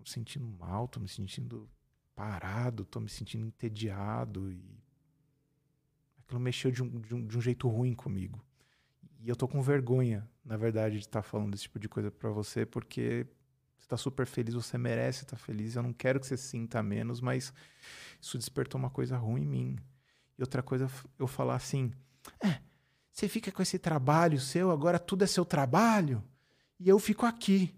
tô 0.00 0.04
me 0.04 0.08
sentindo 0.08 0.46
mal, 0.58 0.88
tô 0.88 0.98
me 0.98 1.08
sentindo 1.08 1.68
parado, 2.14 2.84
tô 2.84 3.00
me 3.00 3.08
sentindo 3.08 3.46
entediado 3.46 4.50
e 4.50 4.78
aquilo 6.18 6.40
mexeu 6.40 6.70
de 6.70 6.82
um, 6.82 7.00
de 7.00 7.14
um, 7.14 7.26
de 7.26 7.38
um 7.38 7.40
jeito 7.40 7.68
ruim 7.68 7.94
comigo. 7.94 8.42
E 9.20 9.28
eu 9.28 9.36
tô 9.36 9.46
com 9.46 9.60
vergonha, 9.60 10.26
na 10.44 10.56
verdade, 10.56 10.96
de 10.96 11.02
estar 11.02 11.22
tá 11.22 11.28
falando 11.28 11.54
esse 11.54 11.64
tipo 11.64 11.78
de 11.78 11.88
coisa 11.88 12.10
para 12.10 12.30
você, 12.30 12.64
porque 12.64 13.26
você 13.78 13.86
tá 13.86 13.96
super 13.96 14.26
feliz, 14.26 14.54
você 14.54 14.78
merece 14.78 15.24
estar 15.24 15.36
tá 15.36 15.42
feliz. 15.42 15.76
Eu 15.76 15.82
não 15.82 15.92
quero 15.92 16.18
que 16.18 16.26
você 16.26 16.36
sinta 16.36 16.82
menos, 16.82 17.20
mas 17.20 17.52
isso 18.20 18.38
despertou 18.38 18.78
uma 18.78 18.90
coisa 18.90 19.18
ruim 19.18 19.42
em 19.42 19.46
mim. 19.46 19.78
E 20.38 20.42
outra 20.42 20.62
coisa, 20.62 20.90
eu 21.18 21.26
falar 21.26 21.56
assim: 21.56 21.92
é, 22.42 22.60
você 23.12 23.28
fica 23.28 23.52
com 23.52 23.60
esse 23.60 23.78
trabalho 23.78 24.40
seu, 24.40 24.70
agora 24.70 24.98
tudo 24.98 25.24
é 25.24 25.26
seu 25.26 25.44
trabalho, 25.44 26.24
e 26.78 26.88
eu 26.88 26.98
fico 26.98 27.26
aqui 27.26 27.74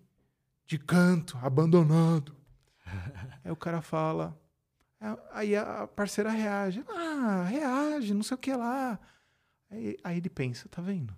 de 0.72 0.78
canto, 0.78 1.36
abandonado. 1.42 2.34
aí 3.44 3.50
o 3.50 3.56
cara 3.56 3.82
fala. 3.82 4.40
Aí 5.30 5.54
a 5.54 5.86
parceira 5.86 6.30
reage. 6.30 6.82
Ah, 6.88 7.44
reage, 7.44 8.14
não 8.14 8.22
sei 8.22 8.36
o 8.36 8.38
que 8.38 8.54
lá. 8.54 8.98
Aí, 9.70 9.98
aí 10.02 10.16
ele 10.16 10.30
pensa, 10.30 10.68
tá 10.70 10.80
vendo? 10.80 11.14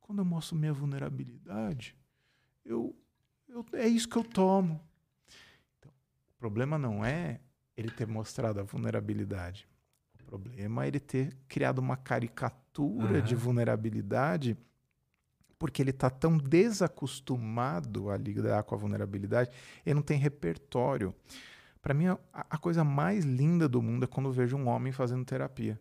Quando 0.00 0.20
eu 0.20 0.24
mostro 0.24 0.56
minha 0.56 0.72
vulnerabilidade, 0.72 1.94
eu, 2.64 2.96
eu 3.48 3.64
é 3.74 3.86
isso 3.86 4.08
que 4.08 4.16
eu 4.16 4.24
tomo. 4.24 4.80
Então, 5.78 5.92
o 6.30 6.38
problema 6.40 6.76
não 6.76 7.04
é 7.04 7.40
ele 7.76 7.90
ter 7.92 8.08
mostrado 8.08 8.58
a 8.58 8.64
vulnerabilidade. 8.64 9.68
O 10.20 10.24
problema 10.24 10.84
é 10.84 10.88
ele 10.88 11.00
ter 11.00 11.36
criado 11.46 11.78
uma 11.78 11.96
caricatura 11.96 13.18
uhum. 13.18 13.24
de 13.24 13.36
vulnerabilidade 13.36 14.56
porque 15.58 15.82
ele 15.82 15.90
está 15.90 16.08
tão 16.08 16.38
desacostumado 16.38 18.10
a 18.10 18.16
lidar 18.16 18.62
com 18.62 18.74
a 18.74 18.78
vulnerabilidade, 18.78 19.50
ele 19.84 19.94
não 19.94 20.02
tem 20.02 20.18
repertório. 20.18 21.14
Para 21.82 21.94
mim, 21.94 22.06
a, 22.06 22.18
a, 22.32 22.58
coisa 22.58 22.84
mais 22.84 23.24
linda 23.24 23.68
do 23.68 23.82
mundo 23.82 24.04
é 24.04 24.06
quando 24.06 24.28
eu 24.28 24.32
vejo 24.32 24.56
um 24.56 24.68
homem 24.68 24.92
fazendo 24.92 25.24
terapia. 25.24 25.78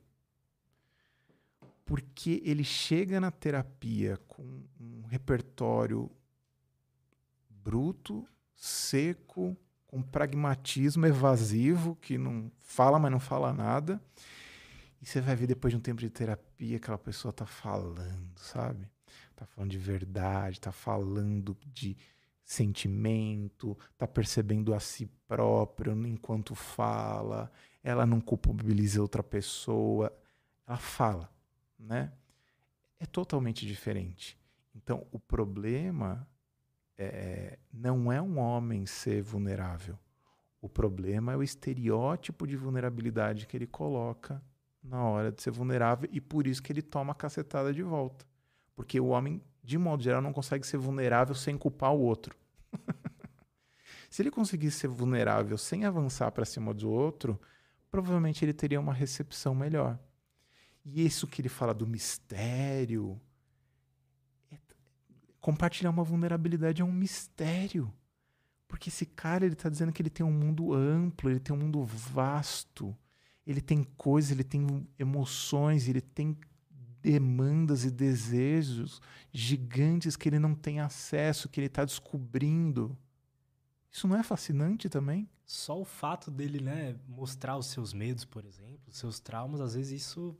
Porque 1.85 2.41
ele 2.43 2.63
chega 2.63 3.19
na 3.19 3.31
terapia 3.31 4.17
com 4.27 4.43
um 4.79 5.03
repertório 5.07 6.09
bruto, 7.49 8.25
seco, 8.55 9.55
com 9.85 10.01
pragmatismo 10.01 11.05
evasivo, 11.05 11.95
que 12.01 12.17
não 12.17 12.51
fala, 12.59 12.99
mas 12.99 13.11
não 13.11 13.19
fala 13.19 13.53
nada. 13.53 14.01
E 15.01 15.05
você 15.05 15.21
vai 15.21 15.35
ver 15.35 15.47
depois 15.47 15.71
de 15.71 15.77
um 15.77 15.81
tempo 15.81 16.01
de 16.01 16.09
terapia 16.09 16.77
aquela 16.77 16.97
pessoa 16.97 17.31
tá 17.31 17.45
falando, 17.45 18.37
sabe? 18.37 18.89
Tá 19.37 19.45
falando 19.45 19.69
de 19.69 19.77
verdade, 19.77 20.59
tá 20.59 20.71
falando 20.71 21.55
de 21.67 21.95
sentimento, 22.43 23.77
tá 23.95 24.07
percebendo 24.07 24.73
a 24.73 24.79
si 24.79 25.05
próprio 25.27 25.93
enquanto 26.07 26.55
fala, 26.55 27.51
ela 27.83 28.05
não 28.05 28.19
culpabiliza 28.19 28.99
outra 28.99 29.21
pessoa, 29.21 30.11
ela 30.65 30.77
fala, 30.77 31.31
né? 31.77 32.11
É 32.99 33.05
totalmente 33.05 33.65
diferente. 33.65 34.39
Então, 34.75 35.05
o 35.11 35.19
problema 35.19 36.27
é, 36.97 37.59
não 37.71 38.11
é 38.11 38.19
um 38.19 38.39
homem 38.39 38.87
ser 38.87 39.21
vulnerável. 39.21 39.99
O 40.59 40.67
problema 40.67 41.33
é 41.33 41.37
o 41.37 41.43
estereótipo 41.43 42.47
de 42.47 42.55
vulnerabilidade 42.55 43.45
que 43.45 43.55
ele 43.55 43.67
coloca 43.67 44.41
na 44.81 45.03
hora 45.03 45.31
de 45.31 45.43
ser 45.43 45.51
vulnerável 45.51 46.09
e 46.11 46.19
por 46.19 46.47
isso 46.47 46.63
que 46.63 46.71
ele 46.71 46.81
toma 46.81 47.11
a 47.11 47.15
cacetada 47.15 47.71
de 47.71 47.83
volta. 47.83 48.25
Porque 48.77 48.99
o 48.99 49.07
homem, 49.07 49.41
de 49.63 49.75
modo 49.75 50.03
geral, 50.03 50.21
não 50.21 50.31
consegue 50.31 50.65
ser 50.65 50.77
vulnerável 50.77 51.33
sem 51.33 51.57
culpar 51.57 51.91
o 51.93 51.99
outro. 51.99 52.37
Se 54.07 54.21
ele 54.21 54.29
conseguisse 54.29 54.77
ser 54.77 54.87
vulnerável 54.87 55.57
sem 55.57 55.83
avançar 55.83 56.31
para 56.31 56.45
cima 56.45 56.75
do 56.75 56.87
outro, 56.87 57.41
provavelmente 57.89 58.45
ele 58.45 58.53
teria 58.53 58.79
uma 58.79 58.93
recepção 58.93 59.55
melhor. 59.55 59.99
E 60.85 61.03
isso 61.03 61.25
que 61.27 61.41
ele 61.41 61.49
fala 61.49 61.73
do 61.73 61.87
mistério. 61.87 63.19
É, 64.51 64.57
compartilhar 65.41 65.89
uma 65.89 66.03
vulnerabilidade 66.03 66.83
é 66.83 66.85
um 66.85 66.93
mistério. 66.93 67.91
Porque 68.67 68.89
esse 68.89 69.07
cara 69.07 69.43
ele 69.43 69.55
está 69.55 69.69
dizendo 69.69 69.91
que 69.91 70.03
ele 70.03 70.11
tem 70.11 70.23
um 70.23 70.31
mundo 70.31 70.71
amplo, 70.71 71.31
ele 71.31 71.39
tem 71.39 71.55
um 71.55 71.59
mundo 71.59 71.83
vasto, 71.83 72.95
ele 73.43 73.59
tem 73.59 73.83
coisas, 73.97 74.29
ele 74.29 74.43
tem 74.43 74.87
emoções, 74.99 75.87
ele 75.87 76.01
tem 76.01 76.37
demandas 77.07 77.85
e 77.85 77.89
desejos 77.89 79.01
gigantes 79.31 80.17
que 80.17 80.27
ele 80.27 80.39
não 80.39 80.53
tem 80.53 80.81
acesso, 80.81 81.47
que 81.47 81.57
ele 81.57 81.67
está 81.67 81.85
descobrindo. 81.85 82.97
Isso 83.89 84.09
não 84.09 84.17
é 84.17 84.23
fascinante 84.23 84.89
também? 84.89 85.29
Só 85.45 85.79
o 85.79 85.85
fato 85.85 86.29
dele, 86.29 86.59
né, 86.59 86.97
mostrar 87.07 87.55
os 87.55 87.67
seus 87.67 87.93
medos, 87.93 88.25
por 88.25 88.43
exemplo, 88.43 88.81
os 88.89 88.97
seus 88.97 89.21
traumas, 89.21 89.61
às 89.61 89.73
vezes 89.73 90.01
isso 90.01 90.37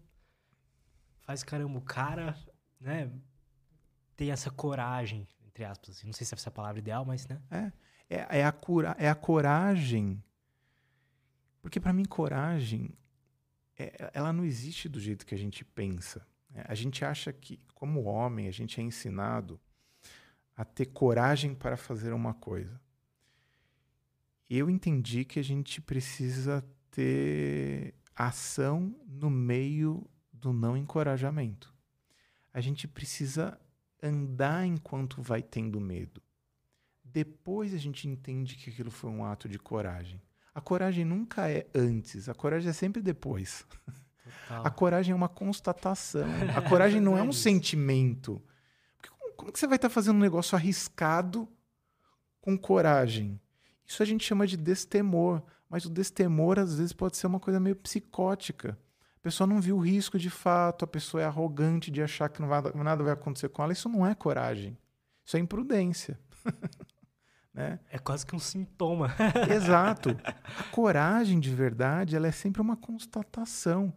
faz 1.22 1.41
caramba, 1.41 1.80
o 1.80 1.81
cara, 1.81 2.38
né, 2.81 3.10
tem 4.18 4.30
essa 4.30 4.52
coragem, 4.52 5.26
entre 5.45 5.64
aspas, 5.64 5.91
assim. 5.91 6.07
não 6.07 6.14
sei 6.14 6.27
se 6.27 6.34
essa 6.34 6.49
é 6.49 6.52
a 6.52 6.53
palavra 6.53 6.80
ideal, 6.80 7.06
mas, 7.06 7.26
né? 7.27 7.41
É, 7.49 7.72
é, 8.10 8.39
é 8.39 8.45
a, 8.45 8.52
cura, 8.52 8.94
é 8.99 9.10
a 9.10 9.15
coragem. 9.15 10.22
Porque 11.61 11.80
para 11.80 11.94
mim, 11.94 12.03
coragem, 12.03 12.91
é, 13.80 14.11
ela 14.14 14.34
não 14.34 14.44
existe 14.44 14.89
do 14.89 14.99
jeito 14.99 15.26
que 15.26 15.34
a 15.34 15.38
gente 15.38 15.64
pensa. 15.64 16.27
É, 16.58 16.66
a 16.68 16.74
gente 16.74 17.06
acha 17.06 17.32
que, 17.32 17.60
como 17.76 18.04
homem, 18.04 18.48
a 18.48 18.52
gente 18.52 18.82
é 18.82 18.84
ensinado 18.84 19.60
a 20.56 20.66
ter 20.66 20.88
coragem 20.88 21.54
para 21.54 21.78
fazer 21.78 22.12
uma 22.14 22.34
coisa. 22.34 22.82
Eu 24.50 24.70
entendi 24.70 25.24
que 25.24 25.40
a 25.40 25.44
gente 25.44 25.80
precisa 25.80 26.66
ter 26.90 27.94
ação 28.16 29.00
no 29.06 29.30
meio 29.30 30.10
do 30.34 30.52
não 30.52 30.76
encorajamento. 30.76 31.76
A 32.52 32.60
gente 32.60 32.88
precisa 32.88 33.60
andar 34.02 34.66
enquanto 34.66 35.22
vai 35.22 35.44
tendo 35.44 35.80
medo. 35.80 36.24
Depois 37.04 37.74
a 37.74 37.78
gente 37.78 38.08
entende 38.08 38.56
que 38.56 38.72
aquilo 38.72 38.90
foi 38.90 39.12
um 39.12 39.24
ato 39.24 39.48
de 39.48 39.60
coragem. 39.60 40.20
A 40.56 40.62
coragem 40.62 41.06
nunca 41.06 41.52
é 41.52 41.68
antes, 41.76 42.28
a 42.28 42.34
coragem 42.34 42.70
é 42.70 42.74
sempre 42.74 43.02
depois. 43.02 43.64
Total. 44.48 44.68
A 44.68 44.70
coragem 44.70 45.14
é 45.14 45.16
uma 45.16 45.30
constatação. 45.30 46.28
A 46.56 46.62
coragem 46.62 47.02
não 47.02 47.18
é 47.18 47.22
um 47.22 47.32
sentimento. 47.34 48.41
Porque 48.95 49.10
como, 49.10 49.34
como 49.34 49.52
que 49.52 49.60
você 49.60 49.68
vai 49.68 49.78
estar 49.78 49.90
tá 49.90 49.94
fazendo 49.94 50.18
um 50.18 50.22
negócio 50.22 50.56
arriscado 50.56 51.48
com 52.41 52.58
coragem? 52.58 53.40
Isso 53.86 54.04
a 54.04 54.06
gente 54.06 54.26
chama 54.26 54.45
de 54.45 54.58
destemor. 54.58 55.41
Mas 55.70 55.86
o 55.86 55.90
destemor, 55.90 56.60
às 56.60 56.76
vezes, 56.76 56.94
pode 56.94 57.18
ser 57.18 57.28
uma 57.28 57.40
coisa 57.40 57.60
meio 57.60 57.76
psicótica. 57.76 58.78
A 59.18 59.20
pessoa 59.22 59.45
não 59.48 59.60
viu 59.60 59.78
o 59.78 59.82
risco 59.82 60.18
de 60.18 60.30
fato, 60.30 60.86
a 60.86 60.88
pessoa 60.88 61.22
é 61.22 61.26
arrogante 61.26 61.91
de 61.91 62.02
achar 62.02 62.30
que 62.30 62.41
não 62.41 62.48
vai, 62.48 62.62
nada 62.74 63.04
vai 63.04 63.14
acontecer 63.14 63.49
com 63.49 63.62
ela. 63.62 63.74
Isso 63.74 63.90
não 63.90 64.06
é 64.06 64.16
coragem. 64.16 64.78
Isso 65.26 65.36
é 65.36 65.40
imprudência. 65.40 66.20
Né? 67.54 67.80
É 67.90 67.98
quase 67.98 68.24
que 68.24 68.36
um 68.36 68.40
sintoma. 68.40 69.16
Exato. 69.52 70.10
A 70.60 70.64
coragem 70.66 71.40
de 71.40 71.49
verdade, 71.49 72.16
ela 72.16 72.28
é 72.28 72.32
sempre 72.32 72.62
uma 72.62 72.78
constatação. 72.78 73.91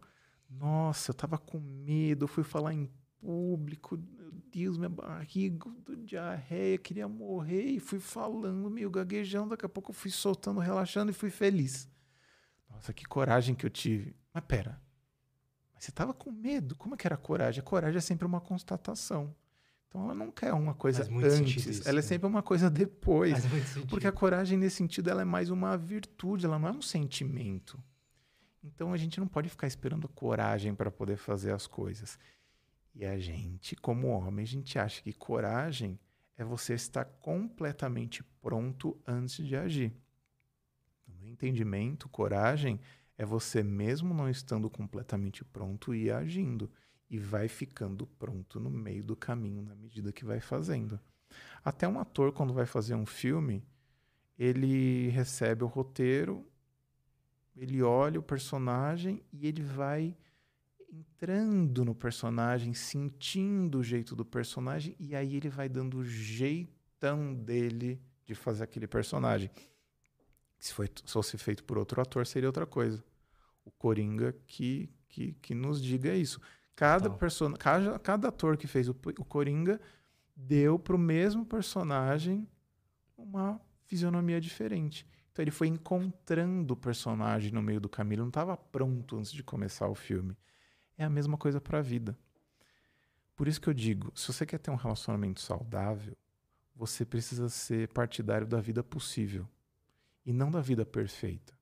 Nossa, 0.50 1.10
eu 1.10 1.12
estava 1.12 1.38
com 1.38 1.58
medo, 1.58 2.26
fui 2.26 2.42
falar 2.42 2.74
em 2.74 2.90
público, 3.20 3.96
meu 3.96 4.32
Deus, 4.52 4.76
minha 4.76 4.88
barriga, 4.88 5.70
diarreia, 6.04 6.76
queria 6.76 7.06
morrer, 7.06 7.66
e 7.70 7.80
fui 7.80 8.00
falando, 8.00 8.68
meio 8.70 8.90
gaguejando, 8.90 9.50
daqui 9.50 9.64
a 9.64 9.68
pouco 9.68 9.90
eu 9.90 9.94
fui 9.94 10.10
soltando, 10.10 10.58
relaxando 10.58 11.10
e 11.10 11.14
fui 11.14 11.30
feliz. 11.30 11.88
Nossa, 12.68 12.92
que 12.92 13.04
coragem 13.04 13.54
que 13.54 13.64
eu 13.64 13.70
tive. 13.70 14.16
Mas 14.32 14.44
pera, 14.44 14.80
mas 15.74 15.84
você 15.84 15.90
estava 15.90 16.12
com 16.12 16.30
medo? 16.30 16.74
Como 16.76 16.94
é 16.94 16.98
que 16.98 17.06
era 17.06 17.14
a 17.14 17.18
coragem? 17.18 17.60
A 17.60 17.64
coragem 17.64 17.98
é 17.98 18.00
sempre 18.00 18.26
uma 18.26 18.40
constatação. 18.40 19.34
Então 19.88 20.04
ela 20.04 20.14
nunca 20.14 20.46
é 20.46 20.52
uma 20.52 20.72
coisa 20.72 21.02
antes, 21.02 21.66
isso, 21.66 21.88
ela 21.88 21.98
é 21.98 22.02
né? 22.02 22.06
sempre 22.06 22.26
uma 22.26 22.42
coisa 22.42 22.70
depois. 22.70 23.44
Porque 23.88 24.06
a 24.06 24.12
coragem 24.12 24.56
nesse 24.56 24.76
sentido 24.76 25.10
ela 25.10 25.22
é 25.22 25.24
mais 25.24 25.50
uma 25.50 25.76
virtude, 25.76 26.46
ela 26.46 26.58
não 26.58 26.68
é 26.68 26.72
um 26.72 26.82
sentimento. 26.82 27.82
Então 28.62 28.92
a 28.92 28.96
gente 28.96 29.18
não 29.18 29.26
pode 29.26 29.48
ficar 29.48 29.66
esperando 29.66 30.08
coragem 30.08 30.74
para 30.74 30.90
poder 30.90 31.16
fazer 31.16 31.52
as 31.52 31.66
coisas. 31.66 32.18
E 32.94 33.04
a 33.04 33.18
gente, 33.18 33.76
como 33.76 34.08
homem, 34.08 34.42
a 34.42 34.46
gente 34.46 34.78
acha 34.78 35.02
que 35.02 35.12
coragem 35.12 35.98
é 36.36 36.44
você 36.44 36.74
estar 36.74 37.04
completamente 37.04 38.22
pronto 38.42 38.98
antes 39.06 39.46
de 39.46 39.56
agir. 39.56 39.92
No 41.06 41.14
meu 41.16 41.28
entendimento, 41.28 42.08
coragem 42.08 42.80
é 43.16 43.24
você 43.24 43.62
mesmo 43.62 44.14
não 44.14 44.28
estando 44.28 44.68
completamente 44.70 45.44
pronto 45.44 45.94
e 45.94 46.10
agindo 46.10 46.70
e 47.10 47.18
vai 47.18 47.48
ficando 47.48 48.06
pronto 48.06 48.58
no 48.58 48.70
meio 48.70 49.04
do 49.04 49.16
caminho 49.16 49.62
na 49.62 49.74
medida 49.74 50.12
que 50.12 50.24
vai 50.24 50.40
fazendo. 50.40 50.98
Até 51.62 51.86
um 51.86 52.00
ator, 52.00 52.32
quando 52.32 52.54
vai 52.54 52.66
fazer 52.66 52.94
um 52.94 53.04
filme, 53.04 53.62
ele 54.38 55.08
recebe 55.08 55.64
o 55.64 55.66
roteiro, 55.66 56.49
ele 57.60 57.82
olha 57.82 58.18
o 58.18 58.22
personagem 58.22 59.22
e 59.30 59.46
ele 59.46 59.62
vai 59.62 60.16
entrando 60.90 61.84
no 61.84 61.94
personagem, 61.94 62.72
sentindo 62.72 63.78
o 63.78 63.84
jeito 63.84 64.16
do 64.16 64.24
personagem, 64.24 64.96
e 64.98 65.14
aí 65.14 65.36
ele 65.36 65.50
vai 65.50 65.68
dando 65.68 65.98
o 65.98 66.04
jeitão 66.04 67.34
dele 67.34 68.00
de 68.24 68.34
fazer 68.34 68.64
aquele 68.64 68.86
personagem. 68.86 69.50
Se, 70.58 70.72
foi, 70.72 70.88
se 70.88 71.12
fosse 71.12 71.36
feito 71.36 71.62
por 71.62 71.76
outro 71.76 72.00
ator, 72.00 72.26
seria 72.26 72.48
outra 72.48 72.64
coisa. 72.64 73.04
O 73.62 73.70
Coringa 73.70 74.34
que, 74.46 74.90
que, 75.06 75.34
que 75.34 75.54
nos 75.54 75.82
diga 75.82 76.14
isso. 76.14 76.40
Cada, 76.74 77.10
person... 77.10 77.52
cada, 77.52 77.98
cada 77.98 78.28
ator 78.28 78.56
que 78.56 78.66
fez 78.66 78.88
o, 78.88 78.92
o 79.18 79.24
Coringa 79.24 79.78
deu 80.34 80.78
para 80.78 80.96
o 80.96 80.98
mesmo 80.98 81.44
personagem 81.44 82.48
uma 83.18 83.60
fisionomia 83.84 84.40
diferente. 84.40 85.06
Então 85.32 85.42
ele 85.42 85.50
foi 85.50 85.68
encontrando 85.68 86.74
o 86.74 86.76
personagem 86.76 87.52
no 87.52 87.62
meio 87.62 87.80
do 87.80 87.88
caminho, 87.88 88.14
ele 88.14 88.22
não 88.22 88.28
estava 88.28 88.56
pronto 88.56 89.16
antes 89.16 89.32
de 89.32 89.42
começar 89.42 89.88
o 89.88 89.94
filme. 89.94 90.36
É 90.98 91.04
a 91.04 91.10
mesma 91.10 91.36
coisa 91.36 91.60
para 91.60 91.78
a 91.78 91.82
vida. 91.82 92.16
Por 93.36 93.48
isso 93.48 93.60
que 93.60 93.68
eu 93.68 93.74
digo, 93.74 94.12
se 94.14 94.32
você 94.32 94.44
quer 94.44 94.58
ter 94.58 94.70
um 94.70 94.76
relacionamento 94.76 95.40
saudável, 95.40 96.16
você 96.74 97.04
precisa 97.04 97.48
ser 97.48 97.88
partidário 97.88 98.46
da 98.46 98.60
vida 98.60 98.82
possível 98.82 99.48
e 100.26 100.32
não 100.32 100.50
da 100.50 100.60
vida 100.60 100.84
perfeita. 100.84 101.58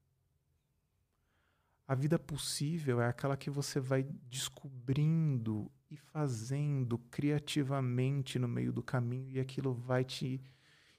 A 1.87 1.95
vida 1.95 2.19
possível 2.19 3.01
é 3.01 3.09
aquela 3.09 3.37
que 3.37 3.49
você 3.49 3.81
vai 3.81 4.03
descobrindo 4.29 5.71
e 5.91 5.97
fazendo 5.97 6.99
criativamente 7.11 8.39
no 8.39 8.47
meio 8.47 8.73
do 8.73 8.83
caminho 8.83 9.31
e 9.31 9.41
aquilo 9.41 9.73
vai 9.73 10.05
te 10.05 10.41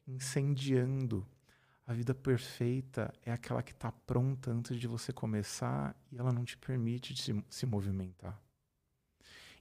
incendiando. 0.07 1.27
A 1.89 1.93
vida 1.95 2.13
perfeita 2.13 3.11
é 3.25 3.31
aquela 3.31 3.63
que 3.63 3.71
está 3.71 3.91
pronta 3.91 4.51
antes 4.51 4.79
de 4.79 4.85
você 4.85 5.11
começar 5.11 5.99
e 6.11 6.19
ela 6.19 6.31
não 6.31 6.45
te 6.45 6.55
permite 6.55 7.19
se, 7.19 7.43
se 7.49 7.65
movimentar. 7.65 8.39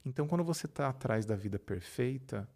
Então, 0.05 0.27
quando 0.27 0.43
você 0.43 0.67
está 0.67 0.89
atrás 0.89 1.25
da 1.25 1.35
vida 1.35 1.57
perfeita, 1.57 2.47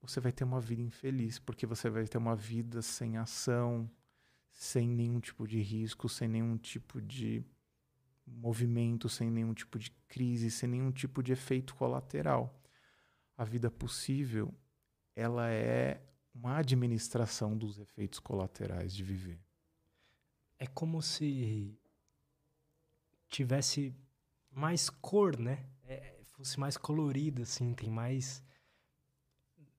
você 0.00 0.20
vai 0.20 0.32
ter 0.32 0.44
uma 0.44 0.58
vida 0.58 0.80
infeliz, 0.80 1.38
porque 1.38 1.66
você 1.66 1.90
vai 1.90 2.06
ter 2.06 2.16
uma 2.16 2.34
vida 2.34 2.80
sem 2.80 3.18
ação, 3.18 3.90
sem 4.50 4.88
nenhum 4.88 5.20
tipo 5.20 5.46
de 5.46 5.60
risco, 5.60 6.08
sem 6.08 6.26
nenhum 6.26 6.56
tipo 6.56 6.98
de 6.98 7.44
movimento, 8.26 9.06
sem 9.06 9.30
nenhum 9.30 9.52
tipo 9.52 9.78
de 9.78 9.90
crise, 10.08 10.50
sem 10.50 10.66
nenhum 10.66 10.90
tipo 10.90 11.22
de 11.22 11.30
efeito 11.30 11.74
colateral. 11.74 12.58
A 13.36 13.44
vida 13.44 13.70
possível, 13.70 14.54
ela 15.14 15.50
é 15.50 16.00
uma 16.34 16.56
administração 16.56 17.56
dos 17.56 17.78
efeitos 17.78 18.18
colaterais 18.18 18.92
de 18.92 19.04
viver. 19.04 19.40
É 20.58 20.66
como 20.66 21.00
se 21.00 21.78
tivesse 23.28 23.94
mais 24.50 24.90
cor, 24.90 25.38
né? 25.38 25.66
É, 25.84 26.22
fosse 26.24 26.58
mais 26.58 26.76
colorido, 26.76 27.42
assim, 27.42 27.72
tem 27.74 27.90
mais 27.90 28.42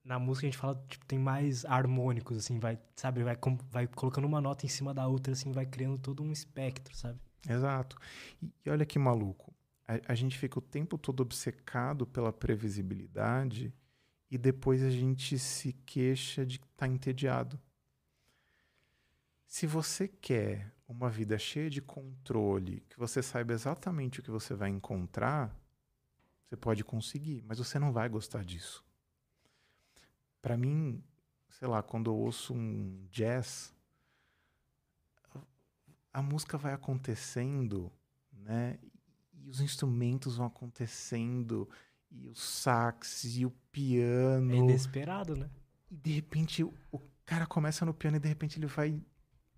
na 0.05 0.19
música 0.19 0.45
a 0.45 0.49
gente 0.49 0.59
fala, 0.59 0.75
tipo, 0.87 1.03
tem 1.07 1.17
mais 1.17 1.65
harmônicos, 1.65 2.37
assim, 2.37 2.59
vai, 2.59 2.79
sabe, 2.95 3.23
vai, 3.23 3.35
vai 3.71 3.87
colocando 3.87 4.25
uma 4.25 4.39
nota 4.39 4.63
em 4.63 4.69
cima 4.69 4.93
da 4.93 5.07
outra, 5.07 5.33
assim, 5.33 5.51
vai 5.51 5.65
criando 5.65 5.97
todo 5.97 6.21
um 6.21 6.31
espectro, 6.31 6.95
sabe? 6.95 7.19
Exato. 7.49 7.97
E, 8.39 8.53
e 8.63 8.69
olha 8.69 8.85
que 8.85 8.99
maluco. 8.99 9.51
A, 9.87 10.11
a, 10.11 10.15
gente 10.15 10.37
fica 10.37 10.59
o 10.59 10.61
tempo 10.61 10.95
todo 10.95 11.21
obcecado 11.21 12.05
pela 12.05 12.31
previsibilidade 12.31 13.73
e 14.35 14.37
depois 14.37 14.83
a 14.83 14.89
gente 14.89 15.39
se 15.39 15.71
queixa 15.85 16.45
de 16.45 16.57
estar 16.57 16.67
tá 16.75 16.87
entediado. 16.89 17.57
Se 19.47 19.65
você 19.65 20.09
quer 20.09 20.73
uma 20.89 21.09
vida 21.09 21.39
cheia 21.39 21.69
de 21.69 21.81
controle, 21.81 22.81
que 22.89 22.99
você 22.99 23.23
saiba 23.23 23.53
exatamente 23.53 24.19
o 24.19 24.23
que 24.23 24.29
você 24.29 24.53
vai 24.53 24.69
encontrar, 24.69 25.57
você 26.43 26.57
pode 26.57 26.83
conseguir, 26.83 27.45
mas 27.47 27.59
você 27.59 27.79
não 27.79 27.93
vai 27.93 28.09
gostar 28.09 28.43
disso. 28.43 28.83
Para 30.41 30.57
mim, 30.57 31.01
sei 31.47 31.69
lá, 31.69 31.81
quando 31.81 32.11
eu 32.11 32.17
ouço 32.17 32.53
um 32.53 33.07
jazz, 33.09 33.73
a 36.11 36.21
música 36.21 36.57
vai 36.57 36.73
acontecendo, 36.73 37.89
né? 38.33 38.77
E 39.31 39.49
os 39.49 39.61
instrumentos 39.61 40.35
vão 40.35 40.47
acontecendo, 40.47 41.69
e 42.17 42.27
o 42.27 42.35
sax, 42.35 43.35
e 43.35 43.45
o 43.45 43.51
piano. 43.71 44.53
É 44.53 44.57
inesperado, 44.57 45.35
né? 45.35 45.49
E 45.89 45.95
de 45.95 46.11
repente 46.11 46.63
o 46.63 47.01
cara 47.25 47.45
começa 47.45 47.85
no 47.85 47.93
piano 47.93 48.17
e 48.17 48.19
de 48.19 48.27
repente 48.27 48.59
ele 48.59 48.67
vai 48.67 49.01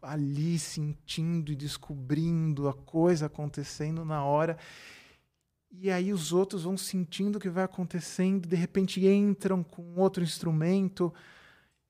ali 0.02 0.58
sentindo 0.58 1.52
e 1.52 1.56
descobrindo 1.56 2.68
a 2.68 2.74
coisa 2.74 3.26
acontecendo 3.26 4.06
na 4.06 4.24
hora. 4.24 4.58
E 5.72 5.92
aí 5.92 6.14
os 6.14 6.32
outros 6.32 6.64
vão 6.64 6.78
sentindo 6.78 7.38
o 7.38 7.40
que 7.40 7.50
vai 7.50 7.64
acontecendo, 7.64 8.48
de 8.48 8.56
repente 8.56 9.06
entram 9.06 9.64
com 9.64 9.96
outro 9.96 10.24
instrumento. 10.24 11.14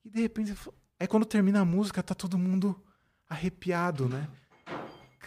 E 0.04 0.10
de 0.10 0.20
repente, 0.20 0.54
é 0.98 1.06
quando 1.06 1.24
termina 1.24 1.60
a 1.60 1.64
música, 1.64 2.02
tá 2.02 2.14
todo 2.14 2.38
mundo 2.38 2.80
arrepiado, 3.28 4.08
né? 4.08 4.28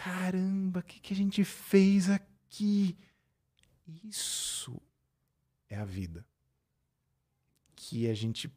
caramba, 0.02 0.80
o 0.80 0.82
que, 0.82 0.98
que 0.98 1.14
a 1.14 1.16
gente 1.16 1.44
fez 1.44 2.10
aqui? 2.10 2.96
Isso 4.04 4.80
é 5.72 5.76
a 5.76 5.84
vida 5.86 6.26
que 7.74 8.06
a 8.08 8.14
gente 8.14 8.54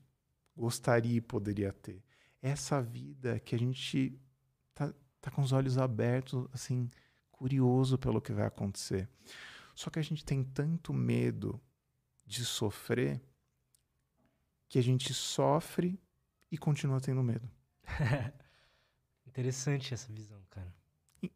gostaria 0.55 1.17
e 1.17 1.21
poderia 1.21 1.71
ter. 1.71 2.03
Essa 2.41 2.81
vida 2.81 3.39
que 3.39 3.55
a 3.55 3.59
gente 3.59 4.19
tá, 4.73 4.93
tá 5.21 5.31
com 5.31 5.41
os 5.41 5.53
olhos 5.53 5.77
abertos, 5.77 6.47
assim, 6.51 6.89
curioso 7.31 7.97
pelo 7.97 8.21
que 8.21 8.33
vai 8.33 8.45
acontecer. 8.45 9.09
Só 9.73 9.89
que 9.89 9.97
a 9.97 10.01
gente 10.01 10.25
tem 10.25 10.43
tanto 10.43 10.93
medo 10.93 11.59
de 12.25 12.43
sofrer 12.45 13.21
que 14.67 14.77
a 14.77 14.83
gente 14.83 15.13
sofre 15.13 15.99
e 16.51 16.57
continua 16.57 16.99
tendo 16.99 17.23
medo. 17.23 17.49
Interessante 19.25 19.93
essa 19.93 20.11
visão, 20.11 20.41
cara. 20.49 20.73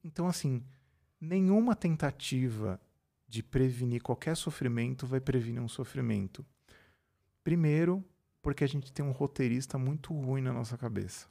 Então, 0.03 0.27
assim, 0.27 0.63
nenhuma 1.19 1.75
tentativa 1.75 2.79
de 3.29 3.43
prevenir 3.43 4.01
qualquer 4.01 4.35
sofrimento 4.35 5.05
vai 5.05 5.21
prevenir 5.21 5.61
um 5.61 5.67
sofrimento. 5.67 6.43
Primeiro, 7.43 8.03
porque 8.41 8.63
a 8.63 8.67
gente 8.67 8.91
tem 8.91 9.05
um 9.05 9.11
roteirista 9.11 9.77
muito 9.77 10.11
ruim 10.11 10.41
na 10.41 10.51
nossa 10.51 10.75
cabeça. 10.75 11.27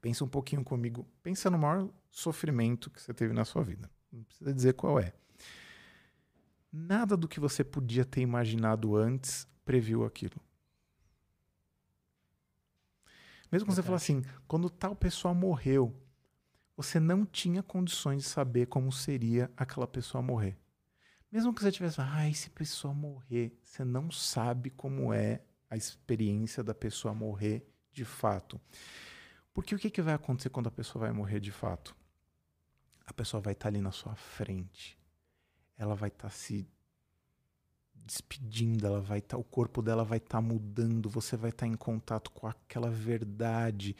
Pensa 0.00 0.24
um 0.24 0.28
pouquinho 0.28 0.62
comigo. 0.62 1.04
Pensa 1.24 1.50
no 1.50 1.58
maior 1.58 1.90
sofrimento 2.08 2.88
que 2.88 3.02
você 3.02 3.12
teve 3.12 3.34
na 3.34 3.44
sua 3.44 3.64
vida. 3.64 3.90
Não 4.12 4.22
precisa 4.22 4.54
dizer 4.54 4.74
qual 4.74 5.00
é. 5.00 5.12
Nada 6.72 7.16
do 7.16 7.26
que 7.26 7.40
você 7.40 7.64
podia 7.64 8.04
ter 8.04 8.20
imaginado 8.20 8.94
antes 8.94 9.48
previu 9.64 10.04
aquilo. 10.04 10.40
Mesmo 13.50 13.66
quando 13.66 13.74
você 13.74 13.82
fala 13.82 13.96
assim, 13.96 14.22
quando 14.46 14.70
tal 14.70 14.94
pessoa 14.94 15.34
morreu, 15.34 15.92
você 16.76 17.00
não 17.00 17.24
tinha 17.24 17.62
condições 17.62 18.22
de 18.22 18.28
saber 18.28 18.66
como 18.66 18.92
seria 18.92 19.50
aquela 19.56 19.86
pessoa 19.86 20.22
morrer. 20.22 20.56
Mesmo 21.36 21.52
que 21.52 21.62
você 21.62 21.70
tivesse, 21.70 22.00
ah, 22.00 22.32
se 22.32 22.48
pessoa 22.48 22.94
morrer, 22.94 23.54
você 23.62 23.84
não 23.84 24.10
sabe 24.10 24.70
como 24.70 25.12
é 25.12 25.42
a 25.68 25.76
experiência 25.76 26.64
da 26.64 26.74
pessoa 26.74 27.12
morrer 27.12 27.70
de 27.92 28.06
fato. 28.06 28.58
Porque 29.52 29.74
o 29.74 29.78
que, 29.78 29.90
que 29.90 30.00
vai 30.00 30.14
acontecer 30.14 30.48
quando 30.48 30.68
a 30.68 30.70
pessoa 30.70 31.04
vai 31.04 31.12
morrer 31.12 31.38
de 31.38 31.52
fato? 31.52 31.94
A 33.04 33.12
pessoa 33.12 33.38
vai 33.38 33.52
estar 33.52 33.64
tá 33.64 33.68
ali 33.68 33.82
na 33.82 33.92
sua 33.92 34.14
frente. 34.14 34.98
Ela 35.76 35.94
vai 35.94 36.08
estar 36.08 36.28
tá 36.28 36.34
se 36.34 36.66
despedindo, 37.92 38.86
ela 38.86 39.02
vai 39.02 39.18
estar, 39.18 39.36
tá, 39.36 39.38
o 39.38 39.44
corpo 39.44 39.82
dela 39.82 40.04
vai 40.04 40.16
estar 40.16 40.38
tá 40.38 40.40
mudando, 40.40 41.10
você 41.10 41.36
vai 41.36 41.50
estar 41.50 41.66
tá 41.66 41.70
em 41.70 41.76
contato 41.76 42.30
com 42.30 42.46
aquela 42.46 42.88
verdade, 42.88 43.94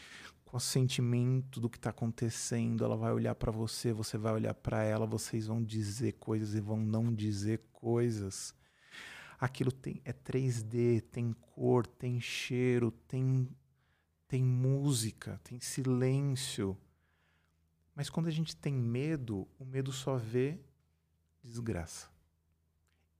sentimento 0.61 1.61
do 1.61 1.69
que 1.69 1.77
está 1.77 1.91
acontecendo. 1.91 2.85
Ela 2.85 2.97
vai 2.97 3.13
olhar 3.13 3.35
para 3.35 3.53
você, 3.53 3.93
você 3.93 4.17
vai 4.17 4.33
olhar 4.33 4.55
para 4.55 4.83
ela, 4.83 5.07
vocês 5.07 5.47
vão 5.47 5.63
dizer 5.63 6.13
coisas 6.15 6.55
e 6.55 6.61
vão 6.61 6.79
não 6.79 7.15
dizer 7.15 7.63
coisas. 7.73 8.55
Aquilo 9.39 9.71
tem 9.71 10.01
é 10.05 10.13
3D, 10.13 11.03
tem 11.11 11.33
cor, 11.55 11.87
tem 11.87 12.21
cheiro, 12.21 12.91
tem 12.91 13.49
tem 14.29 14.43
música, 14.43 15.41
tem 15.45 15.61
silêncio. 15.61 16.77
Mas 17.95 18.11
quando 18.11 18.27
a 18.27 18.33
gente 18.33 18.57
tem 18.57 18.75
medo, 18.75 19.47
o 19.59 19.65
medo 19.65 19.93
só 19.93 20.17
vê 20.17 20.59
desgraça 21.43 22.09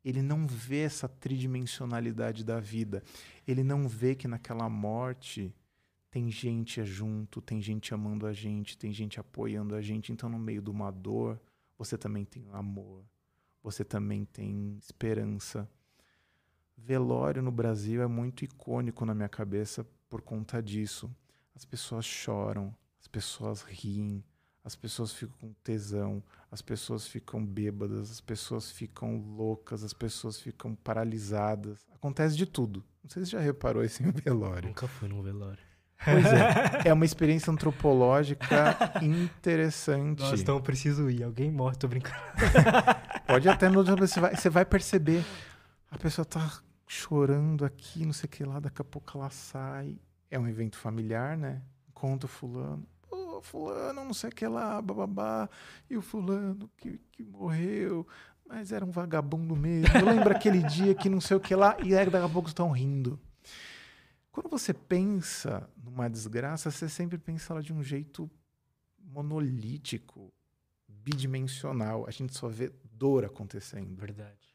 ele 0.07 0.23
não 0.23 0.47
vê 0.47 0.83
essa 0.83 1.09
tridimensionalidade 1.09 2.45
da 2.45 2.61
vida. 2.61 3.03
Ele 3.45 3.65
não 3.65 3.89
vê 3.89 4.15
que 4.15 4.29
naquela 4.29 4.69
morte 4.69 5.53
tem 6.17 6.31
gente 6.31 6.83
junto, 6.83 7.43
tem 7.43 7.61
gente 7.61 7.93
amando 7.93 8.27
a 8.27 8.33
gente, 8.33 8.79
tem 8.79 8.91
gente 8.91 9.21
apoiando 9.21 9.75
a 9.75 9.83
gente. 9.83 10.11
Então, 10.11 10.31
no 10.31 10.39
meio 10.39 10.63
de 10.63 10.71
uma 10.71 10.91
dor, 10.91 11.39
você 11.77 11.99
também 11.99 12.25
tem 12.25 12.49
amor, 12.55 13.05
você 13.63 13.85
também 13.85 14.25
tem 14.25 14.79
esperança. 14.81 15.69
Velório 16.75 17.43
no 17.43 17.51
Brasil 17.51 18.01
é 18.01 18.07
muito 18.07 18.47
icônico 18.47 19.05
na 19.05 19.15
minha 19.15 19.29
cabeça 19.29 19.87
por 20.09 20.23
conta 20.23 20.63
disso. 20.63 21.15
As 21.55 21.67
pessoas 21.67 22.07
choram, 22.07 22.75
as 22.99 23.07
pessoas 23.07 23.61
riem, 23.61 24.25
as 24.65 24.75
pessoas 24.75 25.13
ficam 25.13 25.37
com 25.39 25.53
tesão, 25.63 26.23
as 26.51 26.63
pessoas 26.63 27.07
ficam 27.07 27.45
bêbadas, 27.45 28.11
as 28.11 28.23
pessoas 28.23 28.71
ficam 28.71 29.19
loucas, 29.19 29.85
as 29.85 29.93
pessoas 29.93 30.41
ficam 30.41 30.75
paralisadas. 30.77 31.87
Acontece 31.95 32.35
de 32.35 32.47
tudo. 32.47 32.83
Não 33.05 33.11
sei 33.11 33.23
se 33.23 33.33
você 33.33 33.37
já 33.37 33.43
reparou 33.43 33.85
isso 33.85 34.03
em 34.03 34.11
velório. 34.11 34.69
Nunca 34.69 34.89
fui 34.89 35.11
num 35.11 35.21
velório. 35.21 35.76
Pois 36.05 36.25
é, 36.27 36.83
é 36.89 36.93
uma 36.93 37.05
experiência 37.05 37.53
antropológica 37.53 38.77
interessante. 39.03 40.21
Nossa, 40.21 40.37
então 40.37 40.57
eu 40.57 40.63
preciso 40.63 41.11
ir. 41.11 41.23
Alguém 41.23 41.51
morre, 41.51 41.77
tô 41.77 41.89
brincando. 41.89 42.17
Pode 43.27 43.49
até 43.49 43.69
no 43.69 43.85
você 43.85 44.21
vai, 44.21 44.37
você 44.37 44.49
vai 44.49 44.65
perceber. 44.65 45.25
A 45.91 45.99
pessoa 45.99 46.25
tá 46.25 46.61
chorando 46.87 47.65
aqui, 47.65 48.05
não 48.05 48.13
sei 48.13 48.27
o 48.27 48.31
que 48.31 48.45
lá, 48.45 48.61
daqui 48.61 48.81
a 48.81 48.85
pouco 48.85 49.19
ela 49.19 49.31
sai. 49.31 49.97
É 50.31 50.39
um 50.39 50.47
evento 50.47 50.77
familiar, 50.77 51.37
né? 51.37 51.63
Conta 51.95 52.27
o 52.27 52.29
fulano 52.29 52.87
fulano, 53.47 54.05
não 54.05 54.15
sei 54.15 54.31
o 54.31 54.35
que 54.35 54.47
lá, 54.47 54.81
bababá, 54.83 55.49
e 55.89 55.97
o 55.97 56.03
fulano 56.03 56.69
que, 56.77 57.01
que 57.13 57.23
morreu, 57.23 58.07
mas 58.47 58.73
era 58.73 58.85
um 58.85 58.91
vagabundo 58.91 59.57
mesmo. 59.57 59.89
Lembra 60.05 60.37
aquele 60.37 60.63
dia 60.63 60.95
que 60.95 61.09
não 61.09 61.21
sei 61.21 61.37
o 61.37 61.41
que 61.41 61.55
lá, 61.55 61.77
e 61.83 61.97
aí 61.97 62.09
daqui 62.09 62.25
a 62.25 62.29
pouco 62.29 62.49
estão 62.49 62.71
rindo. 62.71 63.19
Quando 64.37 64.51
você 64.51 64.75
pensa 64.75 65.67
numa 65.83 66.11
desgraça, 66.11 66.71
você 66.71 66.91
sempre 66.91 67.17
pensa 67.17 67.55
ela 67.55 67.63
de 67.63 67.73
um 67.73 67.83
jeito 67.83 68.31
monolítico, 69.03 70.31
bidimensional. 70.87 72.07
A 72.07 72.11
gente 72.11 72.37
só 72.37 72.47
vê 72.47 72.71
dor 72.85 73.25
acontecendo. 73.25 73.97
Verdade. 73.97 74.55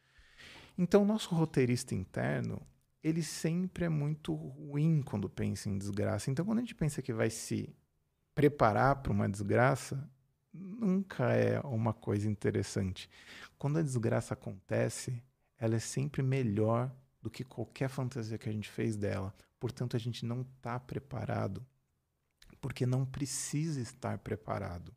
Então, 0.78 1.04
nosso 1.04 1.34
roteirista 1.34 1.96
interno, 1.96 2.62
ele 3.04 3.24
sempre 3.24 3.86
é 3.86 3.90
muito 3.90 4.36
ruim 4.36 5.02
quando 5.02 5.28
pensa 5.28 5.68
em 5.68 5.80
desgraça. 5.80 6.30
Então, 6.30 6.46
quando 6.46 6.60
a 6.60 6.62
gente 6.62 6.76
pensa 6.76 7.02
que 7.02 7.12
vai 7.12 7.32
se 7.32 7.76
preparar 8.36 8.98
para 8.98 9.12
uma 9.12 9.28
desgraça 9.28 10.08
nunca 10.54 11.34
é 11.34 11.60
uma 11.62 11.92
coisa 11.92 12.30
interessante. 12.30 13.10
Quando 13.58 13.80
a 13.80 13.82
desgraça 13.82 14.36
acontece, 14.36 15.24
ela 15.58 15.76
é 15.76 15.80
sempre 15.80 16.22
melhor 16.22 16.96
do 17.20 17.32
que 17.32 17.44
qualquer 17.44 17.90
fantasia 17.90 18.38
que 18.38 18.48
a 18.48 18.54
gente 18.54 18.70
fez 18.70 18.96
dela. 18.96 19.34
Portanto, 19.62 19.96
a 19.96 20.00
gente 20.00 20.26
não 20.26 20.42
está 20.42 20.80
preparado, 20.80 21.64
porque 22.60 22.84
não 22.84 23.06
precisa 23.06 23.80
estar 23.80 24.18
preparado. 24.18 24.92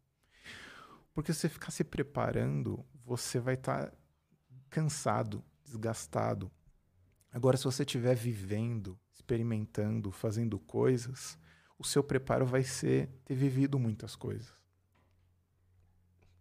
Porque 1.12 1.34
se 1.34 1.40
você 1.40 1.48
ficar 1.50 1.70
se 1.70 1.84
preparando, 1.84 2.82
você 3.04 3.38
vai 3.38 3.56
estar 3.56 3.90
tá 3.90 3.96
cansado, 4.70 5.44
desgastado. 5.62 6.50
Agora, 7.30 7.58
se 7.58 7.64
você 7.64 7.82
estiver 7.82 8.14
vivendo, 8.14 8.98
experimentando, 9.12 10.10
fazendo 10.10 10.58
coisas, 10.58 11.38
o 11.78 11.84
seu 11.84 12.02
preparo 12.02 12.46
vai 12.46 12.62
ser 12.62 13.10
ter 13.26 13.34
vivido 13.34 13.78
muitas 13.78 14.16
coisas. 14.16 14.50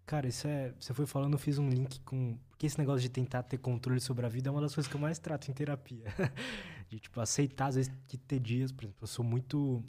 Cara, 0.06 0.28
isso 0.28 0.48
é. 0.48 0.74
Você 0.80 0.94
foi 0.94 1.06
falando, 1.06 1.34
eu 1.34 1.40
fiz 1.40 1.58
um 1.58 1.70
link 1.70 2.00
com. 2.02 2.38
Porque 2.50 2.68
esse 2.68 2.78
negócio 2.78 3.02
de 3.02 3.10
tentar 3.10 3.44
ter 3.44 3.58
controle 3.58 4.00
sobre 4.00 4.26
a 4.26 4.30
vida 4.30 4.50
é 4.50 4.52
uma 4.52 4.62
das 4.62 4.74
coisas 4.74 4.90
que 4.90 4.96
eu 4.96 5.02
mais 5.02 5.20
trato 5.20 5.52
em 5.52 5.54
terapia. 5.54 6.06
de, 6.94 7.00
tipo, 7.00 7.20
aceitar, 7.20 7.68
às 7.68 7.76
vezes, 7.76 7.92
que 8.08 8.18
ter 8.18 8.40
dias. 8.40 8.72
Por 8.72 8.86
exemplo, 8.86 9.04
eu 9.04 9.08
sou 9.08 9.26
muito. 9.26 9.84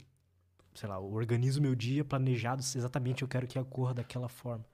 Sei 0.73 0.89
lá, 0.89 0.95
eu 0.95 1.13
organizo 1.13 1.61
meu 1.61 1.75
dia 1.75 2.03
planejado 2.03 2.61
exatamente 2.61 3.21
eu 3.21 3.27
quero 3.27 3.47
que 3.47 3.57
ocorra 3.57 3.93
daquela 3.93 4.27
forma. 4.27 4.65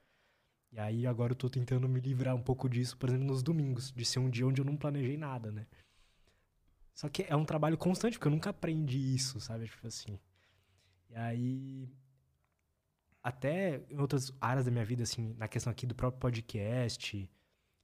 E 0.72 0.80
aí 0.80 1.06
agora 1.06 1.34
eu 1.34 1.36
tô 1.36 1.50
tentando 1.50 1.88
me 1.88 2.00
livrar 2.00 2.36
um 2.36 2.42
pouco 2.42 2.70
disso, 2.70 2.98
por 2.98 3.10
exemplo, 3.10 3.28
nos 3.28 3.44
domingos, 3.44 3.92
de 3.92 4.06
ser 4.06 4.20
um 4.20 4.30
dia 4.30 4.48
onde 4.48 4.62
eu 4.62 4.66
não 4.66 4.78
planejei 4.78 5.18
nada, 5.18 5.52
né? 5.52 5.68
Só 6.94 7.10
que 7.10 7.24
é 7.28 7.36
um 7.36 7.46
trabalho 7.46 7.78
constante, 7.78 8.14
porque 8.18 8.28
eu 8.28 8.32
nunca 8.32 8.50
aprendi 8.50 9.14
isso, 9.14 9.40
sabe? 9.40 9.68
Tipo 9.68 9.88
assim. 9.88 10.18
E 11.10 11.16
aí, 11.16 11.90
até 13.22 13.84
em 13.90 14.00
outras 14.00 14.32
áreas 14.40 14.66
da 14.66 14.72
minha 14.72 14.86
vida, 14.86 15.04
assim, 15.04 15.36
na 15.38 15.48
questão 15.48 15.72
aqui 15.72 15.86
do 15.86 15.94
próprio 15.94 16.22
podcast, 16.22 17.30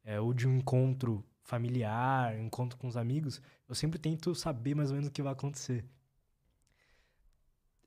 é, 0.03 0.19
ou 0.19 0.33
de 0.33 0.47
um 0.47 0.57
encontro 0.57 1.23
familiar, 1.47 2.37
encontro 2.39 2.77
com 2.77 2.87
os 2.87 2.95
amigos, 2.95 3.41
eu 3.67 3.73
sempre 3.73 3.97
tento 3.97 4.35
saber 4.35 4.75
mais 4.75 4.91
ou 4.91 4.95
menos 4.95 5.09
o 5.09 5.11
que 5.11 5.23
vai 5.23 5.33
acontecer. 5.33 5.83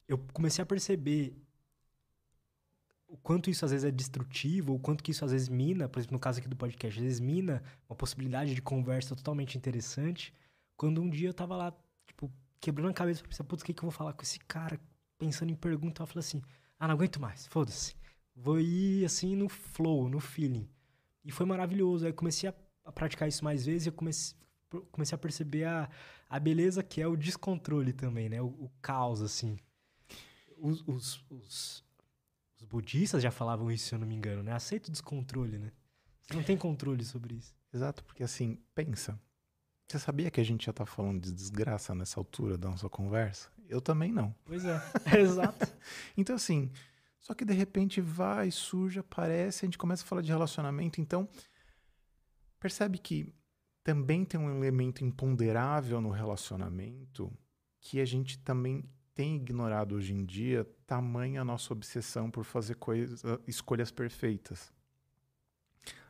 Eu 0.09 0.19
comecei 0.33 0.63
a 0.63 0.67
perceber 0.67 1.37
o 3.07 3.17
quanto 3.17 3.49
isso 3.49 3.65
às 3.65 3.71
vezes 3.71 3.85
é 3.85 3.91
destrutivo, 3.93 4.75
o 4.75 4.79
quanto 4.81 5.05
que 5.05 5.13
isso 5.13 5.25
às 5.25 5.31
vezes 5.31 5.49
mina, 5.49 5.89
por 5.89 6.01
exemplo, 6.01 6.15
no 6.15 6.21
caso 6.21 6.41
aqui 6.41 6.49
do 6.49 6.57
podcast, 6.57 6.99
às 6.99 7.05
vezes 7.05 7.21
mina 7.21 7.63
uma 7.89 7.95
possibilidade 7.95 8.55
de 8.55 8.63
conversa 8.63 9.15
totalmente 9.15 9.57
interessante, 9.57 10.35
quando 10.77 11.01
um 11.01 11.09
dia 11.09 11.29
eu 11.29 11.35
tava 11.35 11.57
lá, 11.57 11.73
tipo, 12.07 12.33
quebrando 12.61 12.91
a 12.91 12.95
cabeça 12.95 13.23
pensar, 13.23 13.45
putz, 13.45 13.63
o 13.63 13.67
que, 13.67 13.73
que 13.73 13.81
eu 13.81 13.89
vou 13.89 13.97
falar 13.97 14.13
com 14.15 14.23
esse 14.23 14.41
cara? 14.41 14.81
pensando 15.21 15.51
em 15.51 15.55
pergunta, 15.55 16.03
eu 16.03 16.07
falei 16.07 16.21
assim: 16.21 16.43
ah, 16.79 16.89
não 16.89 16.95
aguento 16.95 17.21
mais, 17.21 17.47
foda-se. 17.47 17.95
Vou 18.35 18.59
ir 18.59 19.05
assim 19.05 19.37
no 19.37 19.49
flow, 19.49 20.09
no 20.09 20.19
feeling. 20.19 20.67
E 21.23 21.31
foi 21.31 21.45
maravilhoso. 21.45 22.07
Aí 22.07 22.13
comecei 22.13 22.49
a, 22.49 22.55
a 22.91 22.93
praticar 22.93 23.29
isso 23.29 23.45
mais 23.45 23.65
vezes 23.65 23.87
e 23.87 23.89
eu 23.89 23.93
comecei, 23.93 24.37
comecei 24.91 25.15
a 25.15 25.19
perceber 25.19 25.65
a, 25.65 25.89
a 26.29 26.39
beleza 26.39 26.83
que 26.83 27.01
é 27.01 27.07
o 27.07 27.17
descontrole 27.17 27.93
também, 27.93 28.29
né? 28.29 28.43
O, 28.43 28.47
o 28.47 28.71
caos, 28.83 29.23
assim. 29.23 29.57
Os, 30.59 30.83
os, 30.87 31.25
os, 31.31 31.85
os, 32.59 32.65
budistas 32.69 33.23
já 33.23 33.31
falavam 33.31 33.71
isso, 33.71 33.87
se 33.87 33.95
eu 33.95 33.99
não 33.99 34.07
me 34.07 34.15
engano, 34.15 34.43
né? 34.43 34.53
Aceita 34.53 34.89
o 34.89 34.93
descontrole, 34.93 35.59
né? 35.59 35.73
Você 36.23 36.35
não 36.35 36.43
tem 36.43 36.57
controle 36.57 37.05
sobre 37.05 37.37
isso. 37.37 37.55
Exato, 37.73 38.05
porque 38.05 38.23
assim, 38.23 38.59
pensa. 38.75 39.19
Você 39.89 39.99
sabia 39.99 40.31
que 40.31 40.41
a 40.41 40.45
gente 40.45 40.67
já 40.67 40.73
tá 40.73 40.85
falando 40.85 41.23
de 41.23 41.33
desgraça 41.33 41.95
nessa 41.95 42.21
altura 42.21 42.59
da 42.59 42.69
nossa 42.69 42.89
conversa? 42.89 43.49
Eu 43.69 43.81
também 43.81 44.13
não. 44.13 44.35
Pois 44.45 44.65
é, 44.65 44.81
exato. 45.19 45.67
então, 46.17 46.37
assim, 46.37 46.71
só 47.19 47.35
que 47.35 47.45
de 47.45 47.55
repente 47.55 48.01
vai, 48.01 48.51
surge, 48.51 48.99
aparece, 48.99 49.65
a 49.65 49.67
gente 49.67 49.79
começa 49.79 50.05
a 50.05 50.07
falar 50.07 50.23
de 50.23 50.31
relacionamento. 50.31 51.01
Então, 51.01 51.29
percebe 52.61 52.99
que 52.99 53.35
também 53.83 54.25
tem 54.25 54.39
um 54.39 54.55
elemento 54.55 55.03
imponderável 55.03 56.01
no 56.01 56.11
relacionamento 56.11 57.33
que 57.81 57.99
a 57.99 58.05
gente 58.05 58.39
também 58.39 58.85
tem 59.15 59.37
ignorado 59.37 59.95
hoje 59.95 60.13
em 60.13 60.25
dia, 60.25 60.65
tamanha 60.87 61.41
a 61.41 61.45
nossa 61.45 61.73
obsessão 61.73 62.31
por 62.31 62.45
fazer 62.45 62.77
escolhas 63.47 63.91
perfeitas. 63.91 64.73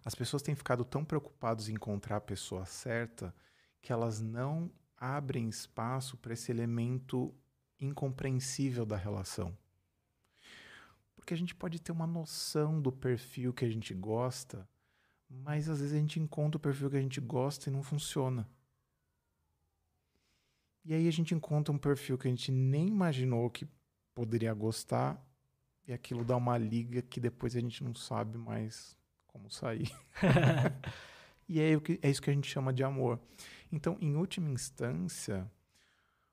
As 0.05 0.15
pessoas 0.15 0.43
têm 0.43 0.55
ficado 0.55 0.85
tão 0.85 1.05
preocupadas 1.05 1.69
em 1.69 1.75
encontrar 1.75 2.17
a 2.17 2.21
pessoa 2.21 2.65
certa 2.67 3.35
que 3.81 3.93
elas 3.93 4.21
não 4.21 4.71
abrem 4.97 5.49
espaço 5.49 6.17
para 6.17 6.33
esse 6.33 6.51
elemento 6.51 7.35
incompreensível 7.81 8.85
da 8.85 8.97
relação. 8.97 9.57
Porque 11.15 11.33
a 11.33 11.37
gente 11.37 11.55
pode 11.55 11.81
ter 11.81 11.93
uma 11.93 12.07
noção 12.07 12.81
do 12.81 12.91
perfil 12.91 13.53
que 13.53 13.65
a 13.65 13.69
gente 13.69 13.95
gosta, 13.95 14.69
mas 15.31 15.69
às 15.69 15.79
vezes 15.79 15.95
a 15.95 15.99
gente 15.99 16.19
encontra 16.19 16.59
o 16.59 16.61
perfil 16.61 16.91
que 16.91 16.97
a 16.97 17.01
gente 17.01 17.21
gosta 17.21 17.71
e 17.71 17.73
não 17.73 17.83
funciona. 17.83 18.49
E 20.85 20.93
aí 20.93 21.07
a 21.07 21.13
gente 21.13 21.35
encontra 21.35 21.73
um 21.73 21.79
perfil 21.79 22.19
que 22.19 22.27
a 22.27 22.31
gente 22.31 22.51
nem 22.51 22.89
imaginou 22.89 23.49
que 23.49 23.69
poderia 24.15 24.53
gostar 24.53 25.25
e 25.87 25.93
aquilo 25.93 26.25
dá 26.25 26.37
uma 26.37 26.59
liga 26.59 27.01
que 27.03 27.21
depois 27.21 27.55
a 27.55 27.61
gente 27.61 27.85
não 27.85 27.95
sabe 27.95 28.37
mais 28.37 28.97
como 29.27 29.51
sair. 29.51 29.91
e 31.49 31.61
é, 31.61 31.73
é 32.03 32.11
isso 32.11 32.21
que 32.21 32.31
a 32.31 32.33
gente 32.33 32.49
chama 32.49 32.73
de 32.73 32.83
amor. 32.83 33.21
Então, 33.71 33.97
em 34.01 34.17
última 34.17 34.51
instância, 34.51 35.51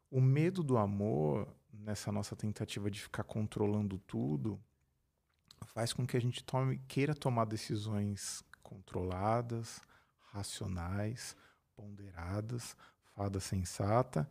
o 0.10 0.20
medo 0.20 0.64
do 0.64 0.78
amor, 0.78 1.48
nessa 1.72 2.12
nossa 2.12 2.36
tentativa 2.36 2.90
de 2.90 3.02
ficar 3.02 3.24
controlando 3.24 4.00
tudo, 4.00 4.60
faz 5.68 5.94
com 5.94 6.06
que 6.06 6.18
a 6.18 6.22
gente 6.22 6.44
tome, 6.44 6.80
queira 6.88 7.14
tomar 7.14 7.46
decisões 7.46 8.44
controladas, 8.68 9.80
racionais, 10.32 11.38
ponderadas, 11.74 12.76
fada 13.16 13.40
sensata, 13.40 14.30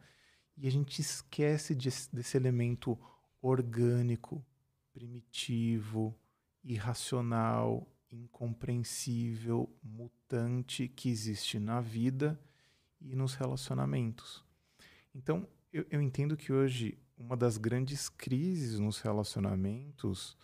e 0.58 0.68
a 0.68 0.70
gente 0.70 1.00
esquece 1.00 1.74
de, 1.74 1.88
desse 2.12 2.36
elemento 2.36 2.98
orgânico, 3.40 4.44
primitivo, 4.92 6.14
irracional, 6.62 7.86
incompreensível, 8.12 9.74
mutante 9.82 10.86
que 10.86 11.08
existe 11.08 11.58
na 11.58 11.80
vida 11.80 12.38
e 13.00 13.16
nos 13.16 13.34
relacionamentos. 13.34 14.44
Então, 15.14 15.48
eu, 15.72 15.86
eu 15.90 16.02
entendo 16.02 16.36
que 16.36 16.52
hoje 16.52 16.98
uma 17.16 17.36
das 17.36 17.56
grandes 17.56 18.10
crises 18.10 18.78
nos 18.78 19.00
relacionamentos 19.00 20.36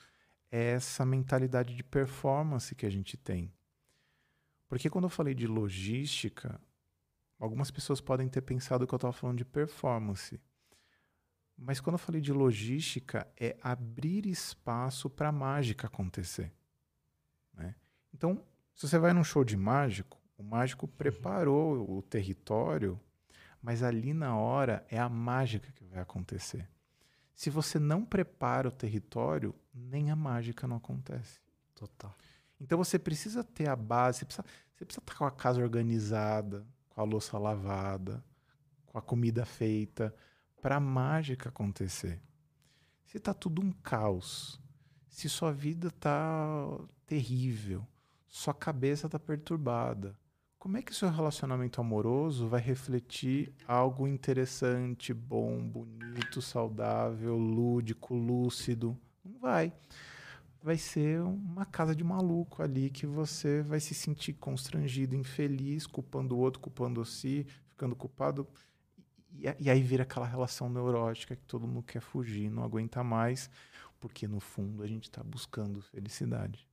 é 0.50 0.72
essa 0.72 1.04
mentalidade 1.04 1.74
de 1.74 1.82
performance 1.82 2.74
que 2.74 2.86
a 2.86 2.90
gente 2.90 3.16
tem. 3.16 3.52
Porque 4.72 4.88
quando 4.88 5.04
eu 5.04 5.10
falei 5.10 5.34
de 5.34 5.46
logística, 5.46 6.58
algumas 7.38 7.70
pessoas 7.70 8.00
podem 8.00 8.26
ter 8.26 8.40
pensado 8.40 8.86
que 8.86 8.94
eu 8.94 8.96
estava 8.96 9.12
falando 9.12 9.36
de 9.36 9.44
performance. 9.44 10.40
Mas 11.54 11.78
quando 11.78 11.96
eu 11.96 11.98
falei 11.98 12.22
de 12.22 12.32
logística, 12.32 13.30
é 13.38 13.54
abrir 13.60 14.26
espaço 14.26 15.10
para 15.10 15.28
a 15.28 15.32
mágica 15.32 15.88
acontecer. 15.88 16.50
Né? 17.52 17.74
Então, 18.14 18.42
se 18.74 18.88
você 18.88 18.98
vai 18.98 19.12
num 19.12 19.22
show 19.22 19.44
de 19.44 19.58
mágico, 19.58 20.18
o 20.38 20.42
mágico 20.42 20.86
uhum. 20.86 20.92
preparou 20.92 21.98
o 21.98 22.00
território, 22.00 22.98
mas 23.60 23.82
ali 23.82 24.14
na 24.14 24.38
hora 24.38 24.86
é 24.88 24.98
a 24.98 25.06
mágica 25.06 25.70
que 25.72 25.84
vai 25.84 26.00
acontecer. 26.00 26.66
Se 27.34 27.50
você 27.50 27.78
não 27.78 28.06
prepara 28.06 28.68
o 28.68 28.72
território, 28.72 29.54
nem 29.74 30.10
a 30.10 30.16
mágica 30.16 30.66
não 30.66 30.78
acontece. 30.78 31.42
Total. 31.74 32.16
Então 32.62 32.78
você 32.78 32.96
precisa 32.98 33.42
ter 33.42 33.68
a 33.68 33.74
base, 33.74 34.18
você 34.18 34.24
precisa, 34.24 34.44
você 34.72 34.84
precisa 34.84 35.00
estar 35.02 35.18
com 35.18 35.24
a 35.24 35.30
casa 35.32 35.60
organizada, 35.60 36.64
com 36.90 37.00
a 37.00 37.04
louça 37.04 37.36
lavada, 37.36 38.24
com 38.86 38.96
a 38.96 39.02
comida 39.02 39.44
feita, 39.44 40.14
para 40.60 40.76
a 40.76 40.80
mágica 40.80 41.48
acontecer. 41.48 42.22
Se 43.04 43.16
está 43.16 43.34
tudo 43.34 43.60
um 43.60 43.72
caos, 43.72 44.60
se 45.08 45.28
sua 45.28 45.52
vida 45.52 45.88
está 45.88 46.78
terrível, 47.04 47.84
sua 48.28 48.54
cabeça 48.54 49.06
está 49.06 49.18
perturbada, 49.18 50.16
como 50.56 50.76
é 50.76 50.82
que 50.82 50.94
seu 50.94 51.10
relacionamento 51.10 51.80
amoroso 51.80 52.46
vai 52.46 52.60
refletir 52.60 53.52
algo 53.66 54.06
interessante, 54.06 55.12
bom, 55.12 55.60
bonito, 55.60 56.40
saudável, 56.40 57.36
lúdico, 57.36 58.14
lúcido? 58.14 58.96
Não 59.24 59.40
vai. 59.40 59.72
Vai 60.62 60.78
ser 60.78 61.20
uma 61.20 61.66
casa 61.66 61.94
de 61.94 62.04
maluco 62.04 62.62
ali 62.62 62.88
que 62.88 63.04
você 63.06 63.62
vai 63.62 63.80
se 63.80 63.94
sentir 63.94 64.34
constrangido, 64.34 65.16
infeliz, 65.16 65.86
culpando 65.86 66.36
o 66.36 66.38
outro, 66.38 66.60
culpando 66.60 67.04
si, 67.04 67.46
ficando 67.66 67.96
culpado. 67.96 68.46
E, 69.32 69.44
e 69.58 69.70
aí 69.70 69.82
vira 69.82 70.04
aquela 70.04 70.26
relação 70.26 70.68
neurótica 70.68 71.34
que 71.34 71.44
todo 71.44 71.66
mundo 71.66 71.82
quer 71.82 72.00
fugir, 72.00 72.48
não 72.48 72.62
aguenta 72.62 73.02
mais, 73.02 73.50
porque 73.98 74.28
no 74.28 74.38
fundo 74.38 74.82
a 74.82 74.86
gente 74.86 75.04
está 75.04 75.22
buscando 75.22 75.82
felicidade 75.82 76.68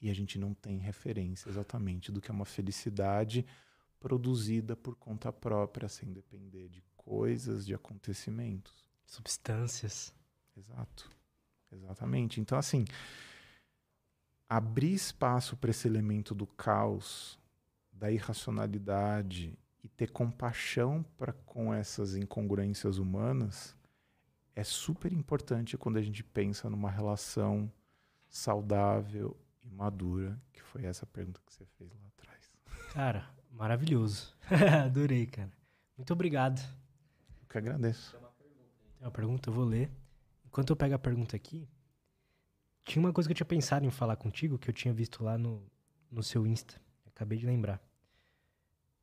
e 0.00 0.10
a 0.10 0.14
gente 0.14 0.38
não 0.38 0.54
tem 0.54 0.78
referência 0.78 1.48
exatamente 1.48 2.12
do 2.12 2.20
que 2.20 2.30
é 2.30 2.34
uma 2.34 2.44
felicidade 2.44 3.44
produzida 3.98 4.76
por 4.76 4.94
conta 4.94 5.32
própria, 5.32 5.88
sem 5.88 6.12
depender 6.12 6.68
de 6.68 6.82
coisas, 6.96 7.66
de 7.66 7.74
acontecimentos. 7.74 8.88
Substâncias. 9.04 10.14
Exato. 10.56 11.17
Exatamente. 11.70 12.40
Então, 12.40 12.58
assim, 12.58 12.84
abrir 14.48 14.94
espaço 14.94 15.56
para 15.56 15.70
esse 15.70 15.86
elemento 15.86 16.34
do 16.34 16.46
caos, 16.46 17.38
da 17.92 18.10
irracionalidade 18.10 19.58
e 19.82 19.88
ter 19.88 20.10
compaixão 20.10 21.04
para 21.16 21.32
com 21.32 21.72
essas 21.72 22.16
incongruências 22.16 22.98
humanas 22.98 23.76
é 24.58 24.64
super 24.64 25.12
importante 25.12 25.78
quando 25.78 25.98
a 25.98 26.02
gente 26.02 26.24
pensa 26.24 26.68
numa 26.68 26.90
relação 26.90 27.70
saudável 28.28 29.36
e 29.62 29.70
madura, 29.70 30.36
que 30.52 30.60
foi 30.60 30.84
essa 30.84 31.06
pergunta 31.06 31.40
que 31.46 31.54
você 31.54 31.64
fez 31.76 31.92
lá 31.92 32.08
atrás. 32.08 32.50
Cara, 32.92 33.30
maravilhoso. 33.52 34.34
Adorei, 34.84 35.26
cara. 35.26 35.52
Muito 35.96 36.12
obrigado. 36.12 36.60
Eu 37.40 37.46
que 37.48 37.56
agradeço. 37.56 38.10
Tem 38.10 38.20
uma 38.20 38.32
pergunta, 38.32 38.64
Tem 38.98 39.06
uma 39.06 39.12
pergunta, 39.12 39.48
eu 39.48 39.54
vou 39.54 39.64
ler. 39.64 39.92
Enquanto 40.48 40.70
eu 40.70 40.76
pego 40.76 40.94
a 40.94 40.98
pergunta 40.98 41.36
aqui, 41.36 41.68
tinha 42.84 43.04
uma 43.04 43.12
coisa 43.12 43.28
que 43.28 43.32
eu 43.32 43.36
tinha 43.36 43.46
pensado 43.46 43.84
em 43.84 43.90
falar 43.90 44.16
contigo, 44.16 44.58
que 44.58 44.68
eu 44.68 44.74
tinha 44.74 44.92
visto 44.94 45.22
lá 45.22 45.36
no, 45.36 45.62
no 46.10 46.22
seu 46.22 46.46
Insta. 46.46 46.80
Acabei 47.06 47.38
de 47.38 47.46
lembrar. 47.46 47.80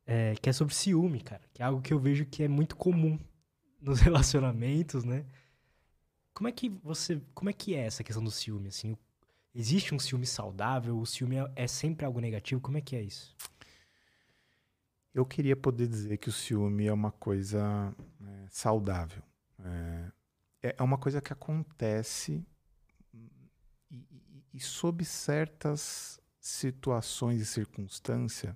É, 0.04 0.34
que 0.34 0.50
é 0.50 0.52
sobre 0.52 0.74
ciúme, 0.74 1.20
cara. 1.20 1.42
Que 1.54 1.62
é 1.62 1.64
algo 1.64 1.80
que 1.80 1.92
eu 1.92 1.98
vejo 2.00 2.26
que 2.26 2.42
é 2.42 2.48
muito 2.48 2.76
comum 2.76 3.18
nos 3.80 4.00
relacionamentos, 4.00 5.04
né? 5.04 5.24
Como 6.34 6.48
é 6.48 6.52
que 6.52 6.68
você. 6.68 7.20
Como 7.32 7.48
é 7.48 7.52
que 7.52 7.74
é 7.74 7.86
essa 7.86 8.02
questão 8.02 8.22
do 8.22 8.30
ciúme, 8.30 8.68
assim? 8.68 8.96
Existe 9.54 9.94
um 9.94 9.98
ciúme 9.98 10.26
saudável? 10.26 10.98
O 10.98 11.06
ciúme 11.06 11.36
é, 11.36 11.52
é 11.54 11.66
sempre 11.68 12.04
algo 12.04 12.20
negativo? 12.20 12.60
Como 12.60 12.76
é 12.76 12.80
que 12.80 12.96
é 12.96 13.02
isso? 13.02 13.34
Eu 15.14 15.24
queria 15.24 15.56
poder 15.56 15.86
dizer 15.86 16.18
que 16.18 16.28
o 16.28 16.32
ciúme 16.32 16.86
é 16.86 16.92
uma 16.92 17.12
coisa 17.12 17.94
é, 18.20 18.46
saudável. 18.50 19.22
É, 19.64 20.12
é, 20.62 20.76
é 20.78 20.82
uma 20.82 20.98
coisa 20.98 21.20
que 21.20 21.32
acontece 21.32 22.46
e, 23.12 23.30
e, 23.90 24.44
e 24.54 24.60
sob 24.60 25.04
certas 25.04 26.20
situações 26.40 27.40
e 27.40 27.46
circunstâncias, 27.46 28.54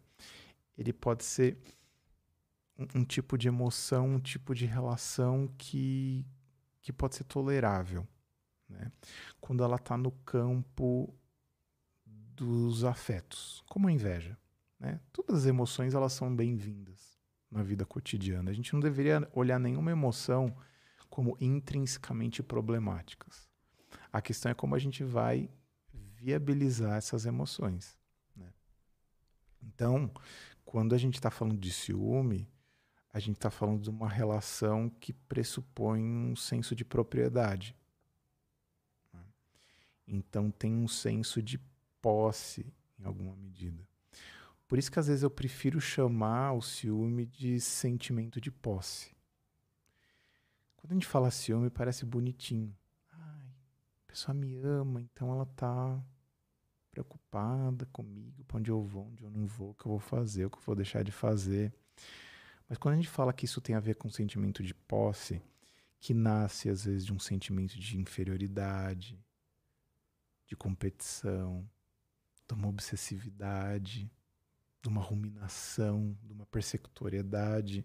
ele 0.79 0.93
pode 0.93 1.25
ser 1.25 1.59
um, 2.79 3.01
um, 3.01 3.05
tipo 3.05 3.37
de 3.37 3.49
emoção, 3.49 4.09
um 4.09 4.21
tipo 4.21 4.55
de 4.55 4.65
relação 4.65 5.49
que, 5.59 6.25
que 6.81 6.93
pode 6.93 7.17
ser 7.17 7.25
tolerável 7.25 8.07
né? 8.69 8.91
quando 9.41 9.65
ela 9.65 9.77
está 9.77 9.97
no 9.97 10.13
campo 10.25 11.13
dos 12.07 12.85
afetos, 12.85 13.63
como 13.69 13.89
a 13.89 13.93
inveja. 13.93 14.39
Né? 14.79 15.01
Todas 15.13 15.41
as 15.41 15.47
emoções 15.47 15.95
elas 15.95 16.13
são 16.13 16.35
bem-vindas 16.35 17.19
na 17.51 17.63
vida 17.63 17.85
cotidiana. 17.85 18.51
A 18.51 18.55
gente 18.55 18.73
não 18.73 18.81
deveria 18.81 19.29
olhar 19.35 19.59
nenhuma 19.59 19.91
emoção 19.91 20.57
como 21.11 21.37
intrinsecamente 21.41 22.43
problemáticas. 22.43 23.49
A 24.13 24.23
questão 24.23 24.51
é 24.51 24.55
como 24.55 24.75
a 24.75 24.79
gente 24.79 25.05
vai 25.05 25.51
viabilizar 25.93 26.97
essas 26.97 27.27
emoções. 27.27 27.99
Né? 28.35 28.51
Então, 29.63 30.11
quando 30.65 30.95
a 30.95 30.99
gente 30.99 31.17
está 31.17 31.31
falando 31.31 31.59
de 31.59 31.73
ciúme, 31.73 32.49
a 33.13 33.19
gente 33.19 33.37
está 33.37 33.51
falando 33.51 33.83
de 33.83 33.91
uma 33.91 34.09
relação 34.09 34.89
que 34.89 35.13
pressupõe 35.13 36.01
um 36.01 36.37
senso 36.37 36.75
de 36.75 36.85
propriedade. 36.85 37.77
Então 40.07 40.51
tem 40.51 40.75
um 40.75 40.89
senso 40.89 41.41
de 41.41 41.59
posse 42.03 42.67
em 42.99 43.05
alguma 43.05 43.35
medida. 43.37 43.87
Por 44.67 44.79
isso 44.79 44.91
que 44.91 44.99
às 44.99 45.07
vezes 45.07 45.23
eu 45.23 45.31
prefiro 45.31 45.81
chamar 45.81 46.53
o 46.53 46.63
ciúme 46.63 47.27
de 47.27 47.61
sentimento 47.61 48.41
de 48.41 48.51
posse. 48.51 49.13
Quando 50.81 50.93
a 50.93 50.95
gente 50.95 51.07
fala 51.07 51.31
ciúme, 51.31 51.69
parece 51.71 52.05
bonitinho. 52.07 52.75
Ai, 53.13 53.47
a 54.05 54.09
pessoa 54.09 54.35
me 54.35 54.57
ama, 54.57 55.01
então 55.03 55.31
ela 55.31 55.45
tá 55.45 56.03
preocupada 56.91 57.87
comigo, 57.87 58.43
para 58.45 58.59
onde 58.59 58.71
eu 58.71 58.83
vou, 58.83 59.07
onde 59.09 59.23
eu 59.23 59.31
não 59.31 59.47
vou, 59.47 59.71
o 59.71 59.75
que 59.75 59.87
eu 59.87 59.91
vou 59.91 60.01
fazer, 60.01 60.47
o 60.47 60.51
que 60.51 60.59
eu 60.59 60.63
vou 60.63 60.75
deixar 60.75 61.05
de 61.05 61.13
fazer. 61.13 61.73
Mas 62.69 62.79
quando 62.79 62.95
a 62.95 62.97
gente 62.97 63.09
fala 63.09 63.33
que 63.33 63.45
isso 63.45 63.61
tem 63.61 63.75
a 63.77 63.81
ver 63.81 63.95
com 63.95 64.09
sentimento 64.09 64.63
de 64.63 64.75
posse, 64.75 65.43
que 66.01 66.15
nasce 66.15 66.71
às 66.71 66.85
vezes 66.85 67.05
de 67.05 67.13
um 67.13 67.19
sentimento 67.19 67.79
de 67.79 67.99
inferioridade, 67.99 69.23
de 70.47 70.57
competição, 70.57 71.69
de 72.49 72.55
uma 72.55 72.69
obsessividade, 72.69 74.11
de 74.83 74.89
uma 74.89 75.03
ruminação, 75.03 76.17
de 76.23 76.33
uma 76.33 76.47
persecutoriedade. 76.47 77.85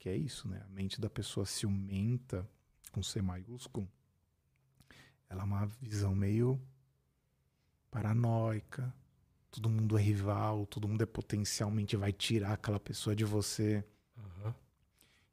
Que 0.00 0.08
é 0.08 0.16
isso, 0.16 0.48
né? 0.48 0.62
A 0.64 0.68
mente 0.68 0.98
da 0.98 1.10
pessoa 1.10 1.44
ciumenta, 1.44 2.48
com 2.90 3.02
C 3.02 3.20
maiúsculo, 3.20 3.86
ela 5.28 5.42
é 5.42 5.44
uma 5.44 5.66
visão 5.66 6.14
meio 6.14 6.58
paranoica. 7.90 8.92
Todo 9.50 9.68
mundo 9.68 9.98
é 9.98 10.02
rival, 10.02 10.64
todo 10.64 10.88
mundo 10.88 11.02
é 11.02 11.06
potencialmente 11.06 11.96
vai 11.96 12.12
tirar 12.14 12.54
aquela 12.54 12.80
pessoa 12.80 13.14
de 13.14 13.24
você. 13.26 13.84
Aham. 14.16 14.54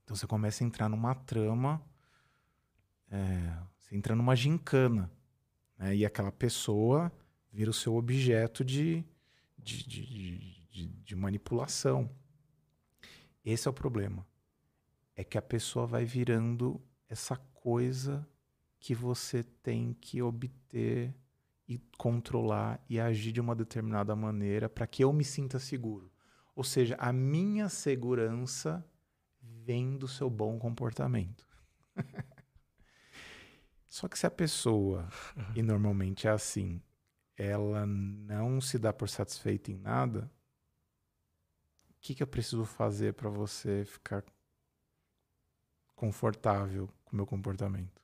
Então 0.03 0.17
você 0.17 0.27
começa 0.27 0.63
a 0.63 0.67
entrar 0.67 0.89
numa 0.89 1.15
trama, 1.15 1.81
é, 3.09 3.57
você 3.79 3.95
entra 3.95 4.15
numa 4.17 4.35
gincana, 4.35 5.09
né? 5.77 5.95
E 5.95 6.05
aquela 6.05 6.31
pessoa 6.31 7.09
vira 7.53 7.71
o 7.71 7.73
seu 7.73 7.95
objeto 7.95 8.65
de, 8.65 9.01
de, 9.57 9.83
de- 9.87 10.61
de- 10.69 10.87
de 10.87 11.15
manipulação. 11.15 12.09
Esse 13.45 13.67
é 13.67 13.71
o 13.71 13.73
problema. 13.73 14.25
É 15.17 15.23
que 15.23 15.37
a 15.37 15.41
pessoa 15.41 15.85
vai 15.85 16.05
virando 16.05 16.81
essa 17.09 17.35
coisa 17.35 18.25
que 18.79 18.95
você 18.95 19.43
tem 19.43 19.93
que 19.93 20.21
obter 20.21 21.13
e 21.67 21.79
controlar 21.97 22.81
e 22.87 22.99
agir 22.99 23.33
de 23.33 23.41
uma 23.41 23.55
determinada 23.55 24.15
maneira 24.15 24.69
para 24.69 24.87
que 24.87 25.03
eu 25.03 25.11
me 25.11 25.25
sinta 25.25 25.59
seguro. 25.59 26.09
Ou 26.55 26.63
seja, 26.63 26.95
a 26.97 27.11
minha 27.11 27.67
segurança 27.67 28.87
vem 29.41 29.97
do 29.97 30.07
seu 30.07 30.29
bom 30.29 30.57
comportamento. 30.57 31.45
Só 33.89 34.07
que 34.07 34.17
se 34.17 34.25
a 34.25 34.31
pessoa, 34.31 35.09
e 35.55 35.61
normalmente 35.61 36.27
é 36.27 36.31
assim, 36.31 36.81
ela 37.35 37.85
não 37.85 38.61
se 38.61 38.77
dá 38.77 38.93
por 38.93 39.09
satisfeita 39.09 39.71
em 39.71 39.77
nada, 39.77 40.31
o 41.89 41.93
que, 41.99 42.15
que 42.15 42.23
eu 42.23 42.27
preciso 42.27 42.63
fazer 42.63 43.13
para 43.13 43.29
você 43.29 43.83
ficar 43.85 44.23
confortável 46.07 46.87
com 47.03 47.13
o 47.13 47.15
meu 47.17 47.25
comportamento? 47.25 48.01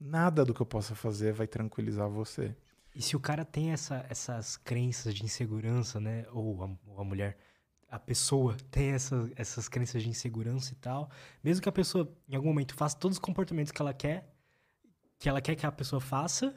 Nada 0.00 0.44
do 0.44 0.52
que 0.52 0.60
eu 0.60 0.66
possa 0.66 0.94
fazer 0.94 1.32
vai 1.32 1.46
tranquilizar 1.46 2.08
você. 2.08 2.56
E 2.94 3.00
se 3.02 3.14
o 3.14 3.20
cara 3.20 3.44
tem 3.44 3.70
essa- 3.72 4.04
essas 4.08 4.56
crenças 4.56 5.14
de 5.14 5.24
insegurança, 5.24 6.00
né? 6.00 6.26
Ou 6.32 6.64
a, 6.64 6.70
ou 6.86 7.00
a 7.00 7.04
mulher, 7.04 7.36
a 7.88 7.98
pessoa 7.98 8.56
tem 8.70 8.90
essa- 8.92 9.30
essas 9.36 9.68
crenças 9.68 10.02
de 10.02 10.08
insegurança 10.08 10.72
e 10.72 10.76
tal, 10.76 11.10
mesmo 11.44 11.62
que 11.62 11.68
a 11.68 11.72
pessoa 11.72 12.10
em 12.28 12.34
algum 12.34 12.48
momento 12.48 12.74
faça 12.74 12.96
todos 12.96 13.16
os 13.16 13.20
comportamentos 13.20 13.70
que 13.72 13.80
ela 13.80 13.92
quer, 13.94 14.34
que 15.18 15.28
ela 15.28 15.40
quer 15.40 15.54
que 15.54 15.66
a 15.66 15.72
pessoa 15.72 16.00
faça, 16.00 16.54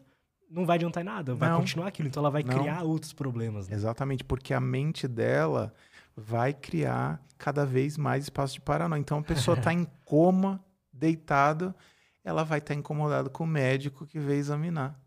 não 0.49 0.65
vai 0.65 0.75
adiantar 0.77 1.03
em 1.03 1.05
nada, 1.05 1.35
vai 1.35 1.49
Não. 1.49 1.59
continuar 1.59 1.87
aquilo. 1.87 2.07
Então 2.07 2.21
ela 2.21 2.31
vai 2.31 2.43
Não. 2.43 2.57
criar 2.57 2.83
outros 2.83 3.13
problemas, 3.13 3.67
né? 3.67 3.75
Exatamente, 3.75 4.23
porque 4.23 4.53
a 4.53 4.59
mente 4.59 5.07
dela 5.07 5.73
vai 6.19 6.53
criar 6.53 7.23
cada 7.37 7.65
vez 7.65 7.97
mais 7.97 8.25
espaço 8.25 8.55
de 8.55 8.61
paranoia. 8.61 8.99
Então 8.99 9.19
a 9.19 9.23
pessoa 9.23 9.57
está 9.57 9.73
em 9.73 9.85
coma, 10.05 10.63
deitada, 10.91 11.75
ela 12.23 12.43
vai 12.43 12.59
estar 12.59 12.73
incomodada 12.75 13.29
com 13.29 13.45
o 13.45 13.47
médico 13.47 14.05
que 14.05 14.19
veio 14.19 14.39
examinar. 14.39 14.99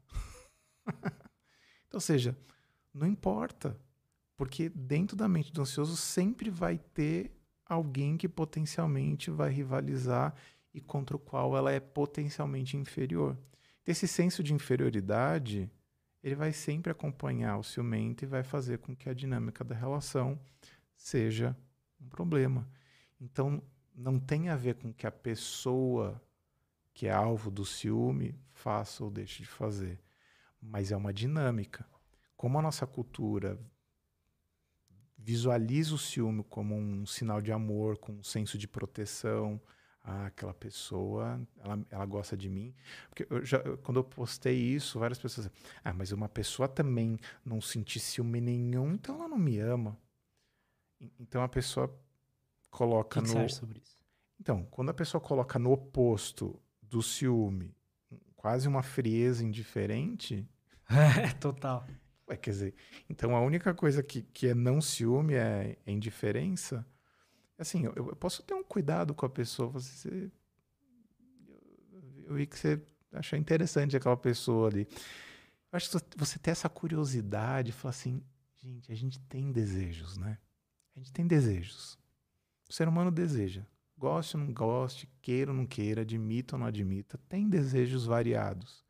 então, 0.89 1.95
ou 1.95 2.01
seja, 2.01 2.37
não 2.93 3.07
importa, 3.07 3.79
porque 4.37 4.69
dentro 4.69 5.17
da 5.17 5.29
mente 5.29 5.53
do 5.53 5.61
ansioso 5.61 5.97
sempre 5.97 6.51
vai 6.51 6.79
ter 6.79 7.31
alguém 7.67 8.17
que 8.17 8.29
potencialmente 8.29 9.31
vai 9.31 9.51
rivalizar 9.51 10.35
e 10.75 10.81
contra 10.81 11.17
o 11.17 11.21
qual 11.21 11.57
ela 11.57 11.71
é 11.71 11.79
potencialmente 11.79 12.77
inferior. 12.77 13.37
Esse 13.87 14.09
senso 14.09 14.43
de 14.43 14.55
inferioridade 14.55 15.71
ele 16.23 16.35
vai 16.37 16.53
sempre 16.53 16.93
acompanhar 16.93 17.59
o 17.59 17.65
ciumento 17.65 18.25
e 18.25 18.29
vai 18.29 18.45
fazer 18.45 18.79
com 18.79 18.95
que 18.95 19.09
a 19.09 19.15
dinâmica 19.15 19.65
da 19.65 19.75
relação 19.75 20.39
seja 21.03 21.57
um 22.01 22.09
problema. 22.09 22.69
Então, 23.21 23.63
não 23.95 24.19
tem 24.19 24.49
a 24.49 24.57
ver 24.57 24.77
com 24.77 24.93
que 24.93 25.07
a 25.07 25.11
pessoa 25.11 26.23
que 26.95 27.07
é 27.07 27.11
alvo 27.13 27.51
do 27.51 27.65
ciúme 27.65 28.39
faça 28.53 29.03
ou 29.03 29.11
deixe 29.11 29.43
de 29.43 29.49
fazer, 29.49 30.01
mas 30.61 30.93
é 30.93 30.97
uma 30.97 31.13
dinâmica. 31.13 31.85
Como 32.37 32.59
a 32.59 32.63
nossa 32.63 32.87
cultura 32.87 33.59
visualiza 35.19 35.95
o 35.95 35.99
ciúme 35.99 36.45
como 36.45 36.77
um 36.77 37.05
sinal 37.07 37.41
de 37.41 37.53
amor, 37.53 37.99
com 37.99 38.13
um 38.13 38.23
senso 38.23 38.57
de 38.57 38.69
proteção, 38.69 39.61
ah, 40.05 40.27
aquela 40.27 40.55
pessoa, 40.55 41.41
ela, 41.59 41.87
ela 41.91 42.07
gosta 42.07 42.37
de 42.37 42.49
mim. 42.49 42.75
Porque 43.09 43.27
eu 43.29 43.45
já, 43.45 43.61
quando 43.79 43.99
eu 43.99 44.05
postei 44.05 44.57
isso, 44.57 44.99
várias 44.99 45.19
pessoas 45.19 45.51
ah, 45.85 45.93
mas 45.93 46.13
uma 46.13 46.29
pessoa 46.29 46.69
também 46.69 47.19
não 47.45 47.61
sentir 47.61 48.01
ciúme 48.01 48.41
nenhum, 48.41 48.95
então 48.95 49.17
ela 49.17 49.29
não 49.29 49.39
me 49.39 49.59
ama. 49.59 49.99
Então 51.19 51.43
a 51.43 51.49
pessoa 51.49 51.93
coloca 52.71 53.21
que, 53.21 53.29
que 53.29 53.35
no. 53.35 53.49
sobre 53.49 53.81
isso? 53.81 54.03
Então, 54.41 54.65
quando 54.71 54.91
a 54.91 54.95
pessoa 54.95 55.21
coloca 55.21 55.59
no 55.59 55.73
oposto 55.73 56.61
do 56.83 57.03
ciúme 57.03 57.75
quase 58.43 58.67
uma 58.67 58.83
frieza 58.83 59.45
indiferente, 59.45 60.49
É, 60.89 61.33
total. 61.39 61.87
ué, 62.29 62.37
quer 62.37 62.51
dizer, 62.51 62.75
então 63.09 63.37
a 63.37 63.41
única 63.41 63.73
coisa 63.73 64.03
que, 64.03 64.23
que 64.23 64.49
é 64.49 64.55
não 64.55 64.81
ciúme 64.81 65.35
é, 65.35 65.79
é 65.87 65.93
indiferença. 65.93 66.85
Assim, 67.57 67.85
eu, 67.85 67.95
eu 67.95 68.17
posso 68.17 68.43
ter 68.43 68.55
um 68.55 68.65
cuidado 68.65 69.15
com 69.15 69.25
a 69.25 69.31
pessoa. 69.31 69.69
Você, 69.69 70.31
eu, 71.93 72.03
eu 72.27 72.35
vi 72.35 72.47
que 72.47 72.59
você 72.59 72.83
achou 73.13 73.39
interessante 73.39 73.97
aquela 73.97 74.17
pessoa 74.17 74.69
ali. 74.69 74.89
Eu 75.71 75.77
acho 75.77 75.89
que 75.89 76.19
você 76.19 76.39
ter 76.39 76.51
essa 76.51 76.69
curiosidade, 76.69 77.71
falar 77.71 77.91
assim, 77.91 78.23
gente, 78.57 78.91
a 78.91 78.95
gente 78.95 79.21
tem 79.21 79.53
desejos, 79.53 80.17
né? 80.17 80.37
A 80.95 80.99
gente 80.99 81.13
tem 81.13 81.27
desejos. 81.27 81.99
O 82.69 82.73
ser 82.73 82.89
humano 82.89 83.11
deseja. 83.11 83.67
Goste 83.97 84.37
ou 84.37 84.43
não 84.43 84.53
goste, 84.53 85.07
queira 85.21 85.51
ou 85.51 85.57
não 85.57 85.67
queira, 85.67 86.03
admita 86.03 86.57
ou 86.57 86.61
não 86.61 86.67
admita, 86.67 87.19
tem 87.29 87.49
desejos 87.49 88.05
variados. 88.05 88.85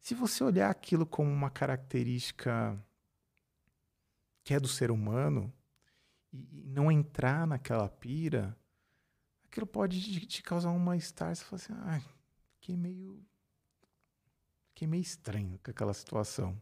Se 0.00 0.14
você 0.14 0.42
olhar 0.42 0.70
aquilo 0.70 1.06
como 1.06 1.30
uma 1.30 1.50
característica 1.50 2.82
que 4.42 4.54
é 4.54 4.58
do 4.58 4.66
ser 4.66 4.90
humano 4.90 5.52
e, 6.32 6.64
não 6.64 6.90
entrar 6.90 7.46
naquela 7.46 7.88
pira, 7.88 8.58
aquilo 9.44 9.66
pode 9.66 10.26
te, 10.26 10.42
causar 10.42 10.70
um 10.70 10.78
mal-estar. 10.78 11.36
Você 11.36 11.44
fala 11.44 11.62
assim, 11.62 11.72
ah, 11.74 12.00
fiquei 12.54 12.76
meio. 12.76 13.22
Fiquei 14.70 14.88
meio 14.88 15.02
estranho 15.02 15.58
com 15.62 15.70
aquela 15.70 15.92
situação. 15.92 16.60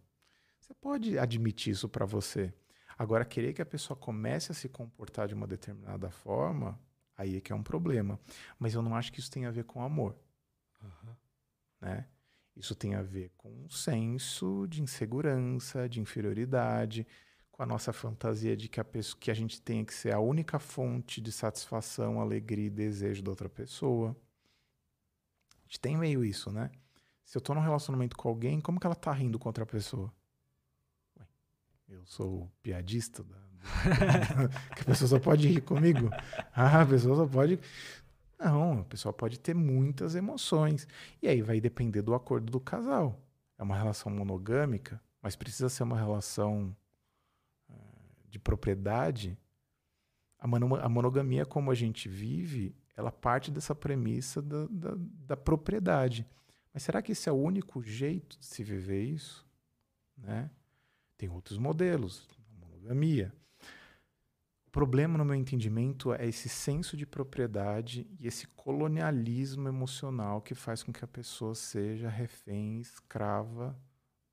Você 0.60 0.74
pode 0.74 1.16
admitir 1.18 1.72
isso 1.72 1.88
para 1.88 2.04
você. 2.04 2.52
Agora, 2.98 3.24
querer 3.24 3.52
que 3.52 3.60
a 3.60 3.66
pessoa 3.66 3.96
comece 3.96 4.52
a 4.52 4.54
se 4.54 4.68
comportar 4.68 5.28
de 5.28 5.34
uma 5.34 5.46
determinada 5.46 6.10
forma, 6.10 6.80
aí 7.16 7.36
é 7.36 7.40
que 7.40 7.52
é 7.52 7.54
um 7.54 7.62
problema. 7.62 8.18
Mas 8.58 8.74
eu 8.74 8.82
não 8.82 8.94
acho 8.94 9.12
que 9.12 9.20
isso 9.20 9.30
tenha 9.30 9.48
a 9.48 9.52
ver 9.52 9.64
com 9.64 9.82
amor, 9.82 10.16
Aham. 10.82 11.16
né? 11.80 12.06
Isso 12.56 12.74
tem 12.74 12.94
a 12.94 13.02
ver 13.02 13.30
com 13.36 13.50
um 13.50 13.68
senso 13.68 14.66
de 14.66 14.82
insegurança, 14.82 15.86
de 15.86 16.00
inferioridade, 16.00 17.06
com 17.52 17.62
a 17.62 17.66
nossa 17.66 17.92
fantasia 17.92 18.56
de 18.56 18.66
que 18.66 18.80
a, 18.80 18.84
pessoa, 18.84 19.20
que 19.20 19.30
a 19.30 19.34
gente 19.34 19.60
tem 19.60 19.84
que 19.84 19.92
ser 19.92 20.14
a 20.14 20.20
única 20.20 20.58
fonte 20.58 21.20
de 21.20 21.30
satisfação, 21.30 22.18
alegria 22.18 22.66
e 22.66 22.70
desejo 22.70 23.22
da 23.22 23.30
outra 23.30 23.48
pessoa. 23.48 24.16
A 25.52 25.62
gente 25.66 25.80
tem 25.80 25.98
meio 25.98 26.24
isso, 26.24 26.50
né? 26.50 26.70
Se 27.24 27.36
eu 27.36 27.42
tô 27.42 27.54
num 27.54 27.60
relacionamento 27.60 28.16
com 28.16 28.28
alguém, 28.28 28.60
como 28.60 28.80
que 28.80 28.86
ela 28.86 28.94
tá 28.94 29.12
rindo 29.12 29.38
com 29.38 29.48
outra 29.48 29.66
pessoa? 29.66 30.12
Eu 31.88 32.04
sou 32.04 32.42
o 32.44 32.50
piadista 32.62 33.22
da, 33.22 33.36
da- 33.36 34.48
que 34.74 34.82
a 34.82 34.84
pessoa 34.86 35.08
só 35.08 35.18
pode 35.20 35.48
rir 35.48 35.60
comigo? 35.60 36.10
Ah, 36.58 36.80
a 36.82 36.86
pessoa 36.86 37.14
só 37.16 37.26
pode. 37.26 37.60
Não, 38.38 38.80
a 38.80 38.84
pessoa 38.84 39.12
pode 39.12 39.38
ter 39.38 39.54
muitas 39.54 40.14
emoções. 40.14 40.86
E 41.22 41.28
aí 41.28 41.42
vai 41.42 41.60
depender 41.60 42.00
do 42.02 42.14
acordo 42.14 42.50
do 42.50 42.58
casal. 42.60 43.20
É 43.58 43.62
uma 43.62 43.76
relação 43.76 44.10
monogâmica, 44.10 45.00
mas 45.22 45.36
precisa 45.36 45.68
ser 45.68 45.82
uma 45.82 45.98
relação 45.98 46.74
eh, 47.68 47.74
de 48.30 48.38
propriedade. 48.38 49.38
A, 50.38 50.46
mono- 50.46 50.76
a 50.76 50.88
monogamia, 50.88 51.44
como 51.46 51.70
a 51.70 51.74
gente 51.74 52.08
vive, 52.08 52.74
ela 52.96 53.12
parte 53.12 53.50
dessa 53.50 53.74
premissa 53.74 54.40
da, 54.42 54.66
da, 54.70 54.94
da 54.98 55.36
propriedade. 55.36 56.26
Mas 56.72 56.82
será 56.82 57.00
que 57.02 57.12
esse 57.12 57.28
é 57.28 57.32
o 57.32 57.36
único 57.36 57.82
jeito 57.82 58.38
de 58.38 58.46
se 58.46 58.64
viver 58.64 59.02
isso? 59.04 59.46
Né? 60.16 60.50
Tem 61.16 61.28
outros 61.28 61.58
modelos, 61.58 62.28
monogamia. 62.60 63.32
O 64.66 64.70
problema, 64.70 65.16
no 65.16 65.24
meu 65.24 65.34
entendimento, 65.34 66.12
é 66.12 66.26
esse 66.26 66.48
senso 66.48 66.96
de 66.96 67.06
propriedade 67.06 68.06
e 68.18 68.26
esse 68.26 68.46
colonialismo 68.48 69.68
emocional 69.68 70.42
que 70.42 70.54
faz 70.54 70.82
com 70.82 70.92
que 70.92 71.04
a 71.04 71.08
pessoa 71.08 71.54
seja 71.54 72.08
refém, 72.08 72.78
escrava 72.78 73.78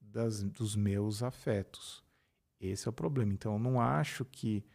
das, 0.02 0.44
dos 0.44 0.76
meus 0.76 1.24
afetos. 1.24 2.04
Esse 2.60 2.88
é 2.88 2.90
o 2.90 2.94
problema. 2.94 3.34
Então, 3.34 3.54
eu 3.54 3.60
não 3.60 3.80
acho 3.80 4.26
que 4.26 4.66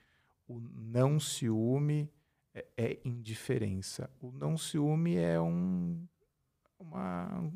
o 0.46 0.58
não 0.58 1.20
ciúme 1.20 2.10
é, 2.54 2.66
é 2.76 3.00
indiferença. 3.04 4.10
O 4.20 4.32
não 4.32 4.56
ciúme 4.56 5.16
é 5.16 5.40
um, 5.40 6.02
uma, 6.78 7.52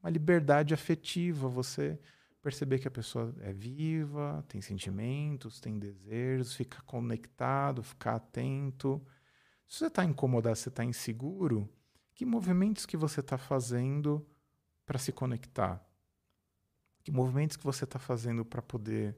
uma 0.00 0.10
liberdade 0.10 0.72
afetiva. 0.72 1.48
Você 1.48 1.98
perceber 2.42 2.78
que 2.78 2.88
a 2.88 2.90
pessoa 2.90 3.34
é 3.40 3.52
viva, 3.52 4.44
tem 4.48 4.60
sentimentos, 4.60 5.60
tem 5.60 5.78
desejos, 5.78 6.54
ficar 6.54 6.82
conectado, 6.82 7.82
ficar 7.82 8.16
atento. 8.16 9.04
Se 9.66 9.78
você 9.78 9.86
está 9.86 10.04
incomodado, 10.04 10.56
se 10.56 10.68
está 10.68 10.84
inseguro, 10.84 11.68
que 12.14 12.24
movimentos 12.24 12.86
que 12.86 12.96
você 12.96 13.20
está 13.20 13.36
fazendo 13.36 14.26
para 14.84 14.98
se 14.98 15.12
conectar? 15.12 15.84
Que 17.04 17.12
movimentos 17.12 17.56
que 17.56 17.64
você 17.64 17.84
está 17.84 17.98
fazendo 17.98 18.44
para 18.44 18.62
poder 18.62 19.16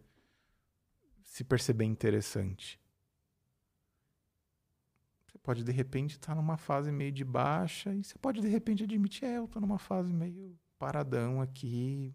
se 1.23 1.45
perceber 1.45 1.85
interessante? 1.85 2.81
Você 5.27 5.39
pode, 5.39 5.63
de 5.63 5.73
repente, 5.73 6.13
estar 6.13 6.29
tá 6.29 6.35
numa 6.35 6.57
fase 6.57 6.91
meio 6.91 7.13
de 7.13 7.25
baixa 7.25 7.95
e 7.95 8.03
você 8.03 8.19
pode, 8.19 8.41
de 8.41 8.49
repente, 8.49 8.83
admitir, 8.83 9.25
é, 9.25 9.39
eu 9.39 9.45
estou 9.45 9.61
numa 9.61 9.79
fase 9.79 10.13
meio 10.13 10.59
paradão 10.79 11.41
aqui. 11.41 12.15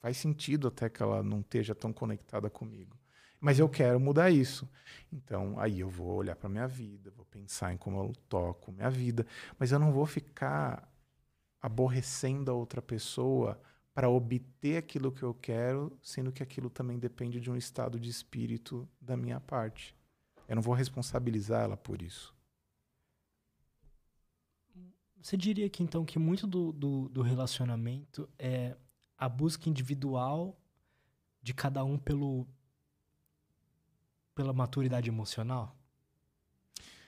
Faz 0.00 0.16
sentido 0.16 0.68
até 0.68 0.88
que 0.88 1.02
ela 1.02 1.22
não 1.22 1.40
esteja 1.40 1.74
tão 1.74 1.92
conectada 1.92 2.48
comigo. 2.48 2.96
Mas 3.40 3.58
eu 3.58 3.68
quero 3.68 4.00
mudar 4.00 4.30
isso. 4.30 4.68
Então, 5.12 5.58
aí 5.58 5.80
eu 5.80 5.88
vou 5.88 6.16
olhar 6.16 6.36
para 6.36 6.48
minha 6.48 6.66
vida, 6.66 7.10
vou 7.10 7.24
pensar 7.26 7.72
em 7.72 7.76
como 7.76 7.98
eu 8.02 8.12
toco 8.28 8.72
minha 8.72 8.90
vida, 8.90 9.26
mas 9.58 9.72
eu 9.72 9.78
não 9.78 9.92
vou 9.92 10.06
ficar 10.06 10.90
aborrecendo 11.60 12.50
a 12.50 12.54
outra 12.54 12.80
pessoa 12.80 13.60
para 13.94 14.10
obter 14.10 14.76
aquilo 14.76 15.10
que 15.10 15.22
eu 15.22 15.32
quero, 15.32 15.98
sendo 16.02 16.30
que 16.30 16.42
aquilo 16.42 16.68
também 16.68 16.98
depende 16.98 17.40
de 17.40 17.50
um 17.50 17.56
estado 17.56 17.98
de 17.98 18.10
espírito 18.10 18.88
da 19.00 19.16
minha 19.16 19.40
parte. 19.40 19.96
Eu 20.48 20.56
não 20.56 20.62
vou 20.62 20.74
responsabilizar 20.74 21.64
ela 21.64 21.76
por 21.76 22.02
isso. 22.02 22.34
Você 25.20 25.36
diria 25.36 25.68
que 25.68 25.82
então 25.82 26.04
que 26.04 26.18
muito 26.18 26.46
do, 26.46 26.72
do, 26.72 27.08
do 27.08 27.22
relacionamento 27.22 28.28
é 28.38 28.76
a 29.18 29.28
busca 29.28 29.68
individual 29.68 30.58
de 31.42 31.54
cada 31.54 31.84
um 31.84 31.98
pelo, 31.98 32.46
pela 34.34 34.52
maturidade 34.52 35.08
emocional? 35.08 35.76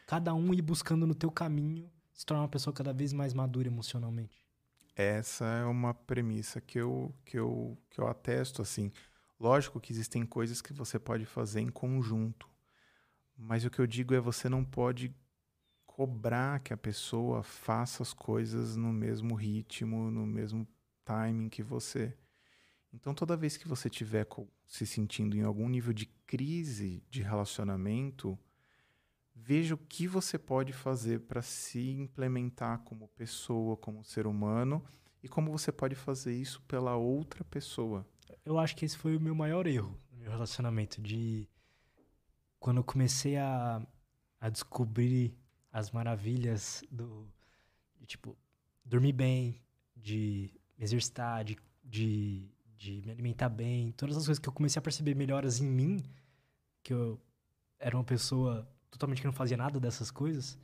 Cada 0.06 0.34
um 0.34 0.54
ir 0.54 0.62
buscando 0.62 1.06
no 1.06 1.14
teu 1.14 1.30
caminho 1.30 1.90
se 2.12 2.26
tornar 2.26 2.42
uma 2.42 2.48
pessoa 2.48 2.74
cada 2.74 2.92
vez 2.92 3.12
mais 3.12 3.32
madura 3.32 3.68
emocionalmente. 3.68 4.44
Essa 4.96 5.44
é 5.44 5.64
uma 5.64 5.94
premissa 5.94 6.60
que 6.60 6.78
eu, 6.78 7.14
que 7.24 7.38
eu, 7.38 7.78
que 7.88 8.00
eu 8.00 8.08
atesto, 8.08 8.60
assim. 8.60 8.90
Lógico 9.38 9.78
que 9.78 9.92
existem 9.92 10.26
coisas 10.26 10.60
que 10.60 10.72
você 10.72 10.98
pode 10.98 11.24
fazer 11.24 11.60
em 11.60 11.68
conjunto, 11.68 12.48
mas 13.36 13.64
o 13.64 13.70
que 13.70 13.78
eu 13.78 13.86
digo 13.86 14.12
é 14.14 14.20
você 14.20 14.48
não 14.48 14.64
pode 14.64 15.14
cobrar 15.86 16.58
que 16.60 16.72
a 16.72 16.76
pessoa 16.76 17.44
faça 17.44 18.02
as 18.02 18.12
coisas 18.12 18.74
no 18.74 18.92
mesmo 18.92 19.36
ritmo, 19.36 20.10
no 20.10 20.26
mesmo 20.26 20.66
timing 21.08 21.48
que 21.48 21.62
você. 21.62 22.14
Então, 22.92 23.14
toda 23.14 23.36
vez 23.36 23.56
que 23.56 23.66
você 23.66 23.88
estiver 23.88 24.26
se 24.66 24.86
sentindo 24.86 25.36
em 25.36 25.42
algum 25.42 25.68
nível 25.68 25.92
de 25.92 26.06
crise 26.26 27.02
de 27.10 27.22
relacionamento, 27.22 28.38
veja 29.34 29.74
o 29.74 29.78
que 29.78 30.06
você 30.06 30.38
pode 30.38 30.72
fazer 30.72 31.20
para 31.20 31.40
se 31.40 31.90
implementar 31.90 32.80
como 32.80 33.08
pessoa, 33.08 33.76
como 33.76 34.04
ser 34.04 34.26
humano 34.26 34.84
e 35.22 35.28
como 35.28 35.50
você 35.50 35.72
pode 35.72 35.94
fazer 35.94 36.34
isso 36.34 36.60
pela 36.62 36.96
outra 36.96 37.44
pessoa. 37.44 38.06
Eu 38.44 38.58
acho 38.58 38.76
que 38.76 38.84
esse 38.84 38.96
foi 38.96 39.16
o 39.16 39.20
meu 39.20 39.34
maior 39.34 39.66
erro 39.66 39.98
no 40.10 40.18
meu 40.18 40.30
relacionamento 40.30 41.00
de 41.00 41.48
quando 42.58 42.78
eu 42.78 42.84
comecei 42.84 43.36
a, 43.36 43.86
a 44.40 44.48
descobrir 44.48 45.34
as 45.72 45.90
maravilhas 45.90 46.82
do 46.90 47.28
de, 47.98 48.06
tipo 48.06 48.36
dormir 48.84 49.12
bem, 49.12 49.62
de 49.94 50.52
me 50.78 50.84
exercitar, 50.84 51.44
de, 51.44 51.56
de 51.84 52.48
de 52.78 53.02
me 53.04 53.10
alimentar 53.10 53.48
bem, 53.48 53.90
todas 53.92 54.16
as 54.16 54.24
coisas 54.24 54.38
que 54.38 54.48
eu 54.48 54.52
comecei 54.52 54.78
a 54.78 54.82
perceber 54.82 55.14
melhoras 55.14 55.60
em 55.60 55.66
mim, 55.66 56.02
que 56.82 56.94
eu 56.94 57.20
era 57.78 57.96
uma 57.96 58.04
pessoa 58.04 58.66
totalmente 58.88 59.20
que 59.20 59.26
não 59.26 59.32
fazia 59.32 59.56
nada 59.56 59.80
dessas 59.80 60.10
coisas, 60.12 60.56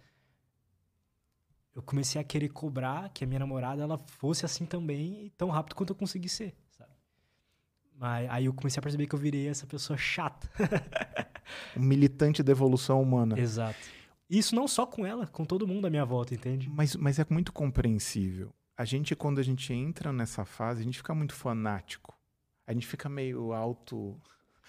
eu 1.75 1.83
comecei 1.83 2.21
a 2.21 2.25
querer 2.25 2.51
cobrar 2.51 3.09
que 3.09 3.25
a 3.25 3.27
minha 3.27 3.41
namorada 3.41 3.83
ela 3.83 3.99
fosse 3.99 4.47
assim 4.47 4.65
também, 4.65 5.33
tão 5.37 5.51
rápido 5.51 5.75
quanto 5.75 5.91
eu 5.91 5.97
consegui 5.97 6.29
ser, 6.29 6.55
sabe? 6.71 6.93
Mas 7.97 8.31
aí 8.31 8.45
eu 8.45 8.55
comecei 8.55 8.79
a 8.79 8.83
perceber 8.83 9.09
que 9.09 9.15
eu 9.15 9.19
virei 9.19 9.49
essa 9.49 9.67
pessoa 9.67 9.97
chata. 9.97 10.49
um 11.77 11.83
militante 11.83 12.45
da 12.45 12.53
evolução 12.53 13.03
humana. 13.03 13.39
Exato. 13.39 13.79
Isso 14.31 14.55
não 14.55 14.69
só 14.69 14.87
com 14.87 15.05
ela, 15.05 15.27
com 15.27 15.45
todo 15.45 15.67
mundo 15.67 15.87
à 15.87 15.91
minha 15.91 16.05
volta, 16.05 16.33
entende? 16.33 16.71
Mas, 16.71 16.95
mas 16.95 17.19
é 17.19 17.27
muito 17.29 17.53
compreensível 17.53 18.55
a 18.77 18.85
gente, 18.85 19.15
quando 19.15 19.39
a 19.39 19.43
gente 19.43 19.73
entra 19.73 20.13
nessa 20.13 20.45
fase, 20.45 20.81
a 20.81 20.85
gente 20.85 20.99
fica 20.99 21.15
muito 21.15 21.35
fanático. 21.35 22.19
A 22.67 22.73
gente 22.73 22.87
fica 22.87 23.09
meio 23.09 23.53
auto 23.53 24.21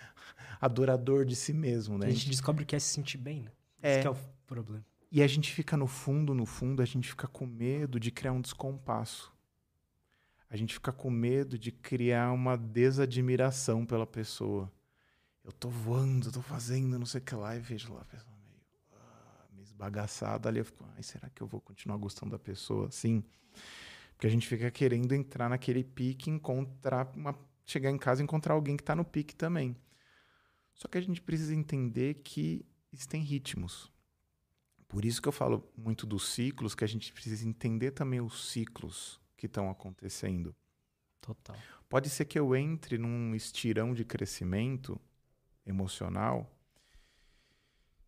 adorador 0.61 1.25
de 1.25 1.35
si 1.35 1.53
mesmo, 1.53 1.97
né? 1.97 2.07
A 2.07 2.09
gente 2.09 2.29
descobre 2.29 2.65
que 2.65 2.75
é 2.75 2.79
se 2.79 2.93
sentir 2.93 3.17
bem, 3.17 3.43
né? 3.43 3.51
É. 3.81 3.99
Esse 3.99 4.07
é 4.07 4.09
o 4.09 4.17
problema. 4.45 4.85
E 5.11 5.23
a 5.23 5.27
gente 5.27 5.51
fica 5.51 5.77
no 5.77 5.87
fundo, 5.87 6.33
no 6.33 6.45
fundo, 6.45 6.81
a 6.81 6.85
gente 6.85 7.09
fica 7.09 7.27
com 7.27 7.45
medo 7.45 7.99
de 7.99 8.11
criar 8.11 8.33
um 8.33 8.41
descompasso. 8.41 9.33
A 10.49 10.57
gente 10.57 10.73
fica 10.73 10.91
com 10.91 11.09
medo 11.09 11.57
de 11.57 11.71
criar 11.71 12.31
uma 12.31 12.57
desadmiração 12.57 13.85
pela 13.85 14.05
pessoa. 14.05 14.71
Eu 15.43 15.51
tô 15.51 15.69
voando, 15.69 16.31
tô 16.31 16.41
fazendo 16.41 16.99
não 16.99 17.05
sei 17.05 17.21
o 17.21 17.23
que 17.23 17.35
lá, 17.35 17.55
e 17.55 17.59
vejo 17.59 17.93
lá 17.93 18.01
a 18.01 18.05
pessoa 18.05 18.35
meio, 18.43 18.59
uh, 18.91 19.53
meio 19.53 19.63
esbagaçada 19.63 20.49
ali. 20.49 20.59
Eu 20.59 20.65
fico, 20.65 20.85
ai, 20.95 21.03
será 21.03 21.29
que 21.29 21.41
eu 21.41 21.47
vou 21.47 21.61
continuar 21.61 21.97
gostando 21.97 22.31
da 22.31 22.39
pessoa 22.39 22.87
assim? 22.87 23.23
Porque 24.15 24.27
a 24.27 24.29
gente 24.29 24.47
fica 24.47 24.71
querendo 24.71 25.13
entrar 25.13 25.49
naquele 25.49 25.83
pique, 25.83 26.29
encontrar 26.29 27.11
uma, 27.15 27.37
chegar 27.65 27.91
em 27.91 27.97
casa 27.97 28.21
e 28.21 28.23
encontrar 28.23 28.53
alguém 28.53 28.77
que 28.77 28.83
está 28.83 28.95
no 28.95 29.03
pique 29.03 29.35
também. 29.35 29.75
Só 30.73 30.87
que 30.87 30.97
a 30.97 31.01
gente 31.01 31.21
precisa 31.21 31.53
entender 31.53 32.15
que 32.15 32.65
existem 32.93 33.21
ritmos. 33.21 33.91
Por 34.87 35.03
isso 35.03 35.21
que 35.21 35.27
eu 35.27 35.33
falo 35.33 35.69
muito 35.75 36.05
dos 36.05 36.29
ciclos, 36.29 36.75
que 36.75 36.83
a 36.83 36.87
gente 36.87 37.11
precisa 37.11 37.47
entender 37.47 37.91
também 37.91 38.21
os 38.21 38.51
ciclos 38.51 39.19
que 39.35 39.45
estão 39.45 39.69
acontecendo. 39.69 40.55
Total. 41.19 41.57
Pode 41.89 42.09
ser 42.09 42.25
que 42.25 42.37
eu 42.37 42.55
entre 42.55 42.97
num 42.97 43.35
estirão 43.35 43.93
de 43.93 44.05
crescimento 44.05 44.99
emocional 45.65 46.55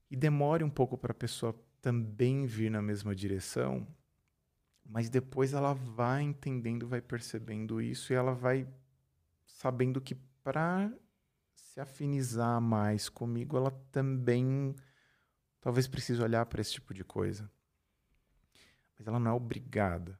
e 0.09 0.15
demore 0.15 0.63
um 0.63 0.69
pouco 0.69 0.97
para 0.97 1.11
a 1.11 1.15
pessoa 1.15 1.53
também 1.81 2.45
vir 2.45 2.69
na 2.69 2.81
mesma 2.81 3.15
direção, 3.15 3.87
mas 4.89 5.09
depois 5.09 5.53
ela 5.53 5.73
vai 5.73 6.23
entendendo, 6.23 6.87
vai 6.87 7.01
percebendo 7.01 7.81
isso 7.81 8.13
e 8.13 8.15
ela 8.15 8.33
vai 8.33 8.67
sabendo 9.45 9.99
que 9.99 10.15
para 10.43 10.91
se 11.53 11.79
afinizar 11.79 12.61
mais 12.61 13.09
comigo, 13.09 13.57
ela 13.57 13.71
também 13.91 14.75
talvez 15.59 15.87
precise 15.87 16.21
olhar 16.21 16.45
para 16.45 16.61
esse 16.61 16.73
tipo 16.73 16.93
de 16.93 17.03
coisa. 17.03 17.51
Mas 18.97 19.07
ela 19.07 19.19
não 19.19 19.31
é 19.31 19.33
obrigada. 19.33 20.19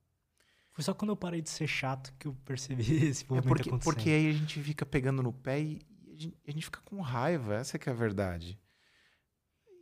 Foi 0.72 0.84
só 0.84 0.94
quando 0.94 1.12
eu 1.12 1.18
parei 1.18 1.42
de 1.42 1.50
ser 1.50 1.66
chato 1.66 2.14
que 2.20 2.28
eu 2.28 2.36
percebi 2.46 2.84
esse 3.08 3.24
é 3.24 3.28
movimento 3.30 3.46
é 3.46 3.56
porque, 3.56 3.70
acontecendo. 3.70 3.94
Porque 3.94 4.10
aí 4.10 4.30
a 4.30 4.34
gente 4.34 4.62
fica 4.62 4.86
pegando 4.86 5.24
no 5.24 5.34
pé 5.34 5.62
e 5.62 5.82
a 6.08 6.12
gente, 6.12 6.38
a 6.48 6.52
gente 6.52 6.66
fica 6.66 6.82
com 6.82 7.00
raiva, 7.02 7.56
essa 7.56 7.78
é 7.78 7.80
que 7.80 7.90
é 7.90 7.92
a 7.92 7.96
verdade. 7.96 8.60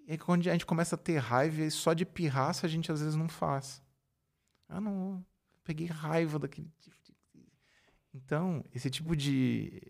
E 0.08 0.12
aí 0.12 0.18
quando 0.18 0.48
a 0.48 0.54
gente 0.54 0.66
começa 0.66 0.96
a 0.96 0.98
ter 0.98 1.18
raiva, 1.18 1.70
só 1.72 1.94
de 1.94 2.06
pirraça 2.06 2.68
a 2.68 2.70
gente 2.70 2.92
às 2.92 3.02
vezes 3.02 3.16
não 3.16 3.28
faz. 3.28 3.84
Ah, 4.68 4.82
não. 4.82 5.26
Peguei 5.64 5.88
raiva 5.88 6.40
daquele 6.40 6.72
tipo. 6.80 6.96
Então, 8.14 8.64
esse 8.74 8.90
tipo 8.90 9.16
de 9.16 9.82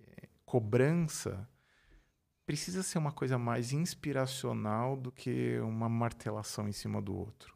cobrança 0.45 1.47
precisa 2.45 2.81
ser 2.81 2.97
uma 2.97 3.11
coisa 3.11 3.38
mais 3.38 3.72
inspiracional 3.72 4.95
do 4.95 5.11
que 5.11 5.60
uma 5.60 5.88
martelação 5.88 6.68
em 6.68 6.72
cima 6.72 7.02
do 7.02 7.15
outro. 7.15 7.56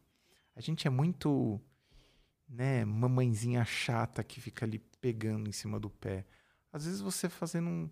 A 0.56 0.62
gente 0.62 0.88
é 0.88 0.90
muito, 0.90 1.60
né, 2.48 2.86
mamãezinha 2.86 3.64
chata 3.66 4.24
que 4.24 4.40
fica 4.40 4.66
ali 4.66 4.80
pegando 5.02 5.50
em 5.50 5.52
cima 5.52 5.80
do 5.80 5.90
pé. 5.90 6.26
Às 6.72 6.86
vezes 6.86 7.02
você 7.02 7.30
fazendo 7.30 7.70
um 7.70 7.90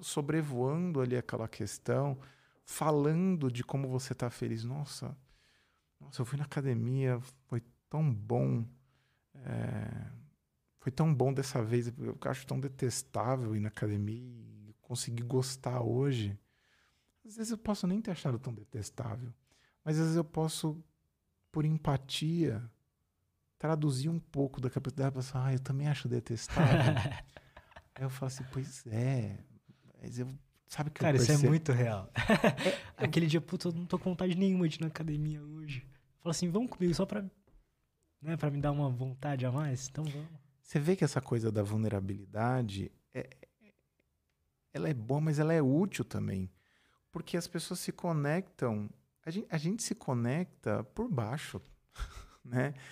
sobrevoando 0.00 1.00
ali 1.00 1.16
aquela 1.16 1.46
questão, 1.46 2.18
falando 2.64 3.50
de 3.50 3.62
como 3.62 3.88
você 3.88 4.14
está 4.14 4.30
feliz. 4.30 4.64
Nossa, 4.64 5.16
nossa, 6.00 6.22
eu 6.22 6.26
fui 6.26 6.38
na 6.38 6.44
academia, 6.44 7.20
foi 7.46 7.62
tão 7.88 8.12
bom. 8.12 8.64
É, 9.34 10.10
foi 10.78 10.92
tão 10.92 11.12
bom 11.14 11.32
dessa 11.32 11.62
vez. 11.62 11.88
Eu 11.98 12.18
acho 12.26 12.46
tão 12.46 12.58
detestável 12.58 13.54
ir 13.54 13.60
na 13.60 13.68
academia 13.68 14.22
e 14.68 14.74
conseguir 14.80 15.22
gostar 15.22 15.80
hoje. 15.80 16.38
Às 17.24 17.36
vezes 17.36 17.50
eu 17.52 17.58
posso 17.58 17.86
nem 17.86 18.00
ter 18.00 18.10
achado 18.10 18.38
tão 18.38 18.54
detestável, 18.54 19.32
mas 19.84 19.96
às 19.96 20.02
vezes 20.02 20.16
eu 20.16 20.24
posso, 20.24 20.82
por 21.52 21.64
empatia, 21.64 22.62
traduzir 23.58 24.08
um 24.08 24.18
pouco 24.18 24.60
da 24.60 24.70
cabeça 24.70 24.96
da 24.96 25.12
pessoa. 25.12 25.44
Ah, 25.44 25.52
eu 25.52 25.60
também 25.60 25.88
acho 25.88 26.08
detestável. 26.08 26.94
Aí 27.94 28.04
eu 28.04 28.10
falo 28.10 28.28
assim, 28.28 28.44
pois 28.50 28.86
é. 28.86 29.38
Mas 30.00 30.18
eu 30.18 30.28
Sabe 30.68 30.90
que 30.90 31.00
Cara, 31.00 31.16
isso 31.16 31.32
é 31.32 31.38
muito 31.38 31.72
real. 31.72 32.10
É, 32.98 33.04
Aquele 33.04 33.26
dia, 33.26 33.40
puta, 33.40 33.68
eu 33.68 33.72
não 33.72 33.86
tô 33.86 33.98
com 33.98 34.10
vontade 34.10 34.34
nenhuma 34.34 34.68
de 34.68 34.76
ir 34.76 34.82
na 34.82 34.88
academia 34.88 35.42
hoje. 35.42 35.86
Fala 36.20 36.30
assim, 36.30 36.50
vamos 36.50 36.70
comigo 36.70 36.94
só 36.94 37.06
pra 37.06 37.24
né, 38.20 38.36
para 38.36 38.50
me 38.50 38.60
dar 38.60 38.72
uma 38.72 38.90
vontade 38.90 39.46
a 39.46 39.52
mais. 39.52 39.88
Então 39.88 40.04
vamos. 40.04 40.28
Você 40.62 40.78
vê 40.78 40.94
que 40.94 41.04
essa 41.04 41.20
coisa 41.20 41.50
da 41.50 41.62
vulnerabilidade 41.62 42.92
é, 43.14 43.28
ela 44.72 44.88
é 44.88 44.94
boa, 44.94 45.20
mas 45.20 45.38
ela 45.38 45.52
é 45.52 45.62
útil 45.62 46.04
também, 46.04 46.50
porque 47.10 47.36
as 47.36 47.46
pessoas 47.46 47.80
se 47.80 47.92
conectam. 47.92 48.90
a 49.24 49.30
gente, 49.30 49.46
a 49.50 49.58
gente 49.58 49.82
se 49.82 49.94
conecta 49.94 50.84
por 50.84 51.08
baixo, 51.08 51.60
né? 52.44 52.74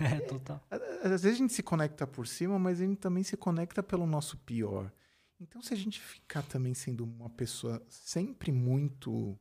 É, 0.00 0.20
total. 0.20 0.58
Às 1.02 1.22
vezes 1.22 1.34
a 1.34 1.38
gente 1.38 1.52
se 1.52 1.62
conecta 1.62 2.06
por 2.06 2.26
cima, 2.26 2.58
mas 2.58 2.80
a 2.80 2.84
gente 2.86 2.96
também 2.96 3.22
se 3.22 3.36
conecta 3.36 3.82
pelo 3.82 4.06
nosso 4.06 4.38
pior. 4.38 4.90
Então, 5.38 5.60
se 5.60 5.74
a 5.74 5.76
gente 5.76 6.00
ficar 6.00 6.42
também 6.42 6.72
sendo 6.72 7.04
uma 7.04 7.28
pessoa 7.28 7.84
sempre 7.90 8.50
muito, 8.50 9.38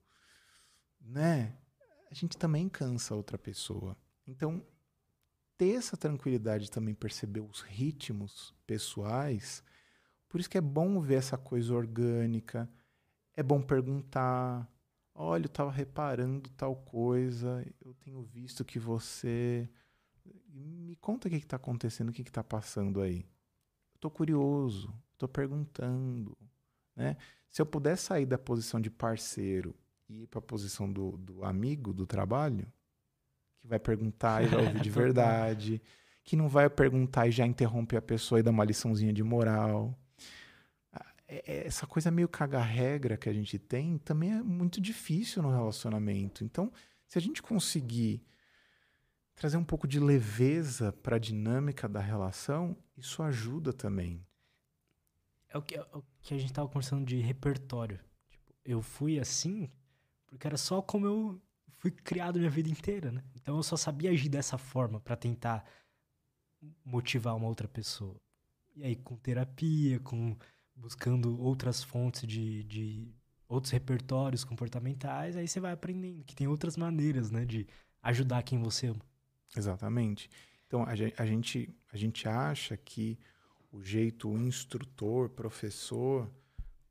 né? 0.99 1.56
A 2.10 2.14
gente 2.14 2.38
também 2.38 2.68
cansa 2.68 3.15
outra 3.15 3.38
pessoa. 3.38 3.95
Então, 4.28 4.61
ter 5.61 5.75
essa 5.75 5.95
tranquilidade 5.95 6.63
de 6.63 6.71
também 6.71 6.95
perceber 6.95 7.39
os 7.39 7.61
ritmos 7.61 8.51
pessoais, 8.65 9.63
por 10.27 10.39
isso 10.39 10.49
que 10.49 10.57
é 10.57 10.61
bom 10.61 10.99
ver 10.99 11.19
essa 11.19 11.38
coisa 11.38 11.71
orgânica, 11.71 12.67
é 13.35 13.43
bom 13.43 13.61
perguntar, 13.61 14.67
olha, 15.13 15.43
eu 15.43 15.45
estava 15.45 15.69
reparando 15.69 16.49
tal 16.57 16.75
coisa, 16.75 17.63
eu 17.79 17.93
tenho 17.93 18.23
visto 18.23 18.65
que 18.65 18.79
você 18.79 19.69
me 20.51 20.95
conta 20.95 21.27
o 21.27 21.29
que 21.29 21.38
está 21.38 21.57
acontecendo, 21.57 22.09
o 22.09 22.11
que 22.11 22.23
está 22.23 22.43
passando 22.43 22.99
aí. 22.99 23.23
Estou 23.93 24.09
curioso, 24.09 24.91
estou 25.13 25.29
perguntando. 25.29 26.35
Né? 26.95 27.15
Se 27.51 27.61
eu 27.61 27.67
puder 27.67 27.97
sair 27.97 28.25
da 28.25 28.39
posição 28.39 28.81
de 28.81 28.89
parceiro 28.89 29.75
e 30.09 30.23
ir 30.23 30.27
para 30.27 30.39
a 30.39 30.41
posição 30.41 30.91
do, 30.91 31.17
do 31.17 31.45
amigo 31.45 31.93
do 31.93 32.07
trabalho, 32.07 32.65
que 33.61 33.67
vai 33.67 33.79
perguntar 33.79 34.43
e 34.43 34.47
vai 34.49 34.65
ouvir 34.65 34.81
de 34.81 34.89
verdade, 34.89 35.81
que 36.23 36.35
não 36.35 36.49
vai 36.49 36.69
perguntar 36.69 37.27
e 37.27 37.31
já 37.31 37.45
interrompe 37.45 37.95
a 37.95 38.01
pessoa 38.01 38.39
e 38.39 38.43
dá 38.43 38.51
uma 38.51 38.65
liçãozinha 38.65 39.13
de 39.13 39.23
moral. 39.23 39.97
É, 41.27 41.43
é, 41.45 41.67
essa 41.67 41.88
coisa 41.88 42.11
meio 42.11 42.27
caga-regra 42.27 43.15
que 43.15 43.29
a 43.29 43.33
gente 43.33 43.57
tem 43.57 43.97
também 43.99 44.33
é 44.33 44.43
muito 44.43 44.81
difícil 44.81 45.41
no 45.41 45.49
relacionamento. 45.49 46.43
Então, 46.43 46.71
se 47.07 47.17
a 47.17 47.21
gente 47.21 47.41
conseguir 47.41 48.21
trazer 49.35 49.57
um 49.57 49.63
pouco 49.63 49.88
de 49.88 49.99
leveza 49.99 50.91
para 50.91 51.15
a 51.15 51.19
dinâmica 51.19 51.88
da 51.88 51.99
relação, 51.99 52.75
isso 52.97 53.23
ajuda 53.23 53.71
também. 53.71 54.25
É 55.49 55.57
o 55.57 55.61
que, 55.61 55.75
é 55.75 55.81
o 55.93 56.03
que 56.21 56.33
a 56.33 56.38
gente 56.38 56.49
estava 56.49 56.67
conversando 56.67 57.05
de 57.05 57.17
repertório. 57.19 57.99
Tipo, 58.29 58.53
eu 58.63 58.81
fui 58.81 59.19
assim 59.19 59.69
porque 60.31 60.47
era 60.47 60.55
só 60.55 60.81
como 60.81 61.05
eu 61.05 61.41
fui 61.81 61.89
criado 61.89 62.37
minha 62.37 62.51
vida 62.51 62.69
inteira, 62.69 63.11
né? 63.11 63.23
Então 63.35 63.57
eu 63.57 63.63
só 63.63 63.75
sabia 63.75 64.11
agir 64.11 64.29
dessa 64.29 64.55
forma 64.55 64.99
para 64.99 65.15
tentar 65.15 65.65
motivar 66.85 67.35
uma 67.35 67.47
outra 67.47 67.67
pessoa. 67.67 68.15
E 68.75 68.83
aí 68.83 68.95
com 68.95 69.17
terapia, 69.17 69.99
com 69.99 70.37
buscando 70.75 71.41
outras 71.41 71.83
fontes 71.83 72.27
de, 72.27 72.63
de 72.65 73.11
outros 73.47 73.71
repertórios 73.71 74.43
comportamentais, 74.43 75.35
aí 75.35 75.47
você 75.47 75.59
vai 75.59 75.71
aprendendo 75.71 76.23
que 76.23 76.35
tem 76.35 76.47
outras 76.47 76.77
maneiras, 76.77 77.31
né, 77.31 77.45
de 77.45 77.67
ajudar 78.03 78.43
quem 78.43 78.61
você 78.61 78.87
ama. 78.87 79.01
Exatamente. 79.57 80.29
Então, 80.67 80.83
a 80.83 80.95
gente, 80.95 81.15
a 81.17 81.25
gente, 81.25 81.75
a 81.91 81.97
gente 81.97 82.29
acha 82.29 82.77
que 82.77 83.17
o 83.71 83.81
jeito 83.81 84.31
instrutor, 84.37 85.29
professor, 85.29 86.31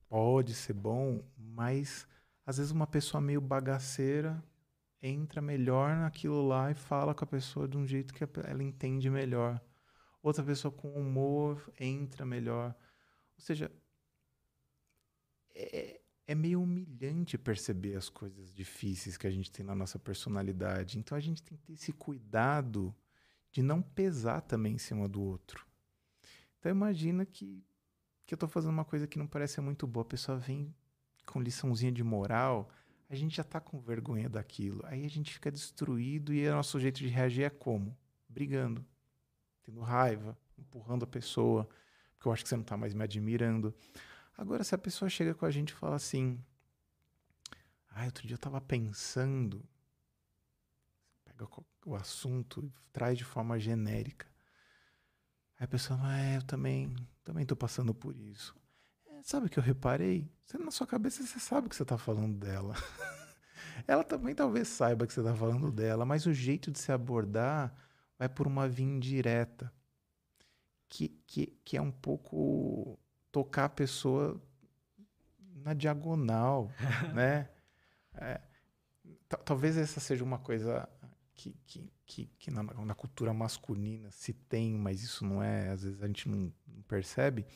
pode 0.09 0.53
ser 0.53 0.73
bom, 0.73 1.25
mas 1.39 2.09
às 2.45 2.59
vezes 2.59 2.73
uma 2.73 2.87
pessoa 2.87 3.21
meio 3.21 3.41
bagaceira 3.41 4.43
entra 5.03 5.41
melhor 5.41 5.97
naquilo 5.97 6.47
lá 6.47 6.71
e 6.71 6.75
fala 6.75 7.15
com 7.15 7.25
a 7.25 7.29
pessoa 7.29 7.67
de 7.67 7.77
um 7.77 7.87
jeito 7.87 8.13
que 8.13 8.25
ela 8.45 8.63
entende 8.63 9.09
melhor. 9.09 9.61
Outra 10.23 10.45
pessoa 10.45 10.71
com 10.71 10.93
humor 10.93 11.73
entra 11.79 12.27
melhor. 12.27 12.75
Ou 13.37 13.43
seja, 13.43 13.73
é, 15.55 16.01
é 16.27 16.35
meio 16.35 16.63
humilhante 16.63 17.39
perceber 17.39 17.97
as 17.97 18.09
coisas 18.09 18.53
difíceis 18.53 19.17
que 19.17 19.27
a 19.27 19.31
gente 19.31 19.51
tem 19.51 19.65
na 19.65 19.75
nossa 19.75 19.99
personalidade. 19.99 20.99
Então 20.99 21.17
a 21.17 21.21
gente 21.21 21.43
tem 21.43 21.57
que 21.57 21.65
ter 21.65 21.73
esse 21.73 21.93
cuidado 21.93 22.95
de 23.51 23.63
não 23.63 23.83
pesar 23.83 24.43
também 24.43 24.75
em 24.75 24.79
cima 24.79 25.09
do 25.09 25.23
outro. 25.23 25.67
Então 26.59 26.71
imagina 26.71 27.25
que, 27.25 27.65
que 28.27 28.35
eu 28.35 28.37
estou 28.37 28.49
fazendo 28.49 28.73
uma 28.73 28.85
coisa 28.85 29.07
que 29.07 29.19
não 29.19 29.27
parece 29.27 29.61
muito 29.61 29.87
boa, 29.87 30.03
a 30.03 30.09
pessoa 30.09 30.39
vem 30.39 30.75
com 31.27 31.41
liçãozinha 31.41 31.91
de 31.91 32.05
moral, 32.05 32.71
a 33.11 33.17
gente 33.17 33.37
já 33.37 33.43
está 33.43 33.61
com 33.61 33.81
vergonha 33.81 34.29
daquilo. 34.29 34.83
Aí 34.87 35.05
a 35.05 35.11
gente 35.11 35.33
fica 35.35 35.51
destruído 35.51 36.33
e 36.33 36.49
o 36.49 36.55
nosso 36.55 36.79
jeito 36.79 36.99
de 36.99 37.09
reagir 37.09 37.43
é 37.43 37.51
como? 37.51 37.99
Brigando, 38.29 38.87
tendo 39.65 39.81
raiva, 39.81 40.39
empurrando 40.57 41.03
a 41.03 41.09
pessoa, 41.09 41.69
porque 42.15 42.29
eu 42.29 42.33
acho 42.33 42.45
que 42.45 42.49
você 42.49 42.55
não 42.55 42.63
está 42.63 42.77
mais 42.77 42.95
me 42.95 43.03
admirando. 43.03 43.75
Agora, 44.39 44.63
se 44.63 44.77
a 44.77 44.79
pessoa 44.79 45.09
chega 45.09 45.35
com 45.35 45.45
a 45.45 45.51
gente 45.51 45.71
e 45.71 45.75
fala 45.75 45.97
assim: 45.97 46.41
Ah, 47.89 48.05
outro 48.05 48.23
dia 48.29 48.35
eu 48.35 48.37
estava 48.37 48.61
pensando. 48.61 49.69
Pega 51.25 51.49
o 51.85 51.97
assunto 51.97 52.65
e 52.65 52.73
traz 52.93 53.19
de 53.19 53.25
forma 53.25 53.59
genérica. 53.59 54.29
Aí 55.59 55.65
a 55.65 55.69
pessoa, 55.69 55.99
ah, 56.01 56.19
é, 56.21 56.37
eu 56.37 56.43
também, 56.43 56.95
também 57.25 57.45
tô 57.45 57.57
passando 57.57 57.93
por 57.93 58.17
isso. 58.17 58.55
Sabe 59.23 59.47
o 59.47 59.51
que 59.51 59.59
eu 59.59 59.63
reparei? 59.63 60.31
Você 60.45 60.59
na 60.59 60.71
sua 60.71 60.87
cabeça 60.87 61.23
você 61.23 61.39
sabe 61.39 61.69
que 61.69 61.77
você 61.77 61.83
está 61.83 61.99
falando 61.99 62.37
dela. 62.37 62.75
Ela 63.87 64.05
também 64.05 64.35
talvez 64.35 64.69
saiba 64.69 65.07
que 65.07 65.13
você 65.13 65.21
está 65.21 65.35
falando 65.35 65.71
dela, 65.71 66.05
mas 66.05 66.27
o 66.27 66.33
jeito 66.33 66.71
de 66.71 66.79
se 66.79 66.93
abordar 66.93 67.75
vai 68.19 68.29
por 68.29 68.47
uma 68.47 68.69
via 68.69 68.87
indireta, 68.87 69.73
que, 70.89 71.09
que, 71.27 71.47
que 71.65 71.77
é 71.77 71.83
um 71.83 71.91
pouco 71.91 72.99
tocar 73.33 73.67
a 73.67 73.71
pessoa 73.71 74.41
na 75.39 75.75
diagonal, 75.75 76.71
né? 77.15 77.49
É, 78.15 78.41
talvez 79.45 79.77
essa 79.77 80.01
seja 80.01 80.25
uma 80.25 80.39
coisa 80.39 80.89
que, 81.35 81.57
que, 81.65 81.93
que, 82.05 82.27
que 82.39 82.51
na, 82.51 82.63
na, 82.63 82.95
cultura 82.95 83.33
masculina 83.33 84.11
se 84.11 84.33
tem, 84.33 84.75
mas 84.75 85.03
isso 85.03 85.25
não 85.25 85.43
é, 85.43 85.71
às 85.71 85.85
vezes 85.85 86.03
a 86.03 86.07
gente 86.07 86.29
não, 86.29 86.53
não 86.67 86.83
percebe. 86.83 87.47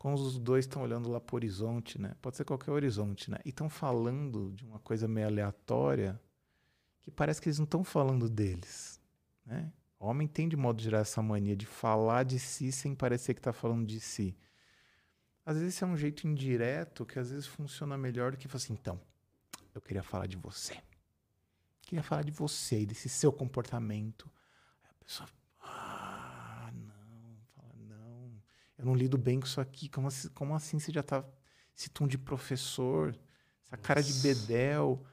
Quando 0.00 0.14
os 0.14 0.38
dois 0.38 0.64
estão 0.64 0.80
olhando 0.80 1.10
lá 1.10 1.20
para 1.20 1.34
o 1.34 1.36
horizonte, 1.36 2.00
né? 2.00 2.14
Pode 2.22 2.34
ser 2.34 2.46
qualquer 2.46 2.70
horizonte, 2.70 3.30
né? 3.30 3.36
E 3.44 3.50
estão 3.50 3.68
falando 3.68 4.50
de 4.54 4.64
uma 4.64 4.78
coisa 4.78 5.06
meio 5.06 5.26
aleatória 5.26 6.18
que 7.02 7.10
parece 7.10 7.38
que 7.38 7.50
eles 7.50 7.58
não 7.58 7.64
estão 7.64 7.84
falando 7.84 8.26
deles, 8.26 8.98
né? 9.44 9.70
O 9.98 10.06
homem 10.06 10.26
tem 10.26 10.48
de 10.48 10.56
modo 10.56 10.80
geral 10.80 11.02
essa 11.02 11.20
mania 11.20 11.54
de 11.54 11.66
falar 11.66 12.22
de 12.22 12.38
si 12.38 12.72
sem 12.72 12.94
parecer 12.94 13.34
que 13.34 13.40
está 13.40 13.52
falando 13.52 13.86
de 13.86 14.00
si. 14.00 14.34
Às 15.44 15.58
vezes 15.58 15.82
é 15.82 15.84
um 15.84 15.98
jeito 15.98 16.26
indireto 16.26 17.04
que 17.04 17.18
às 17.18 17.30
vezes 17.30 17.46
funciona 17.46 17.98
melhor 17.98 18.32
do 18.32 18.38
que 18.38 18.48
falar 18.48 18.62
assim, 18.62 18.72
então, 18.72 18.98
eu 19.74 19.82
queria 19.82 20.02
falar 20.02 20.26
de 20.26 20.38
você. 20.38 20.78
Queria 21.82 22.02
falar 22.02 22.22
de 22.22 22.30
você 22.30 22.80
e 22.80 22.86
desse 22.86 23.10
seu 23.10 23.30
comportamento. 23.30 24.30
Aí 24.82 24.90
a 24.98 25.04
pessoa, 25.04 25.28
ah, 25.60 26.70
não, 26.72 27.36
fala, 27.54 27.74
não, 27.76 28.32
eu 28.80 28.86
não 28.86 28.94
lido 28.94 29.18
bem 29.18 29.38
com 29.38 29.46
isso 29.46 29.60
aqui. 29.60 29.90
Como 29.90 30.08
assim, 30.08 30.28
como 30.30 30.54
assim 30.54 30.78
você 30.78 30.90
já 30.90 31.02
tá 31.02 31.22
esse 31.76 31.90
tom 31.90 32.08
de 32.08 32.16
professor, 32.16 33.14
essa 33.62 33.76
cara 33.76 34.02
de 34.02 34.12
bedel? 34.14 35.04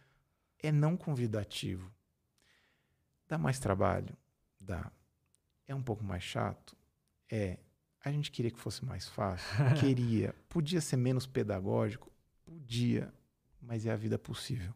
É 0.59 0.71
não 0.71 0.95
convidativo. 0.95 1.93
Dá 3.27 3.37
mais 3.37 3.59
trabalho? 3.59 4.17
Dá. 4.59 4.89
É 5.67 5.75
um 5.75 5.83
pouco 5.83 6.01
mais 6.01 6.23
chato? 6.23 6.77
É. 7.29 7.59
A 8.03 8.09
gente 8.09 8.31
queria 8.31 8.49
que 8.49 8.59
fosse 8.59 8.85
mais 8.85 9.09
fácil? 9.09 9.45
queria. 9.81 10.33
Podia 10.47 10.79
ser 10.79 10.95
menos 10.95 11.27
pedagógico? 11.27 12.09
Podia. 12.45 13.13
Mas 13.61 13.85
é 13.85 13.91
a 13.91 13.97
vida 13.97 14.17
possível. 14.17 14.73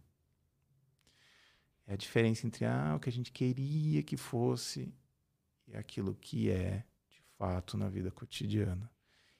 É 1.87 1.93
a 1.93 1.97
diferença 1.97 2.45
entre 2.45 2.65
ah, 2.65 2.95
o 2.97 2.99
que 2.99 3.07
a 3.07 3.11
gente 3.11 3.31
queria 3.31 4.03
que 4.03 4.17
fosse 4.17 4.93
e 5.65 5.77
aquilo 5.77 6.13
que 6.13 6.51
é, 6.51 6.83
fato, 7.41 7.75
na 7.75 7.89
vida 7.89 8.11
cotidiana. 8.11 8.87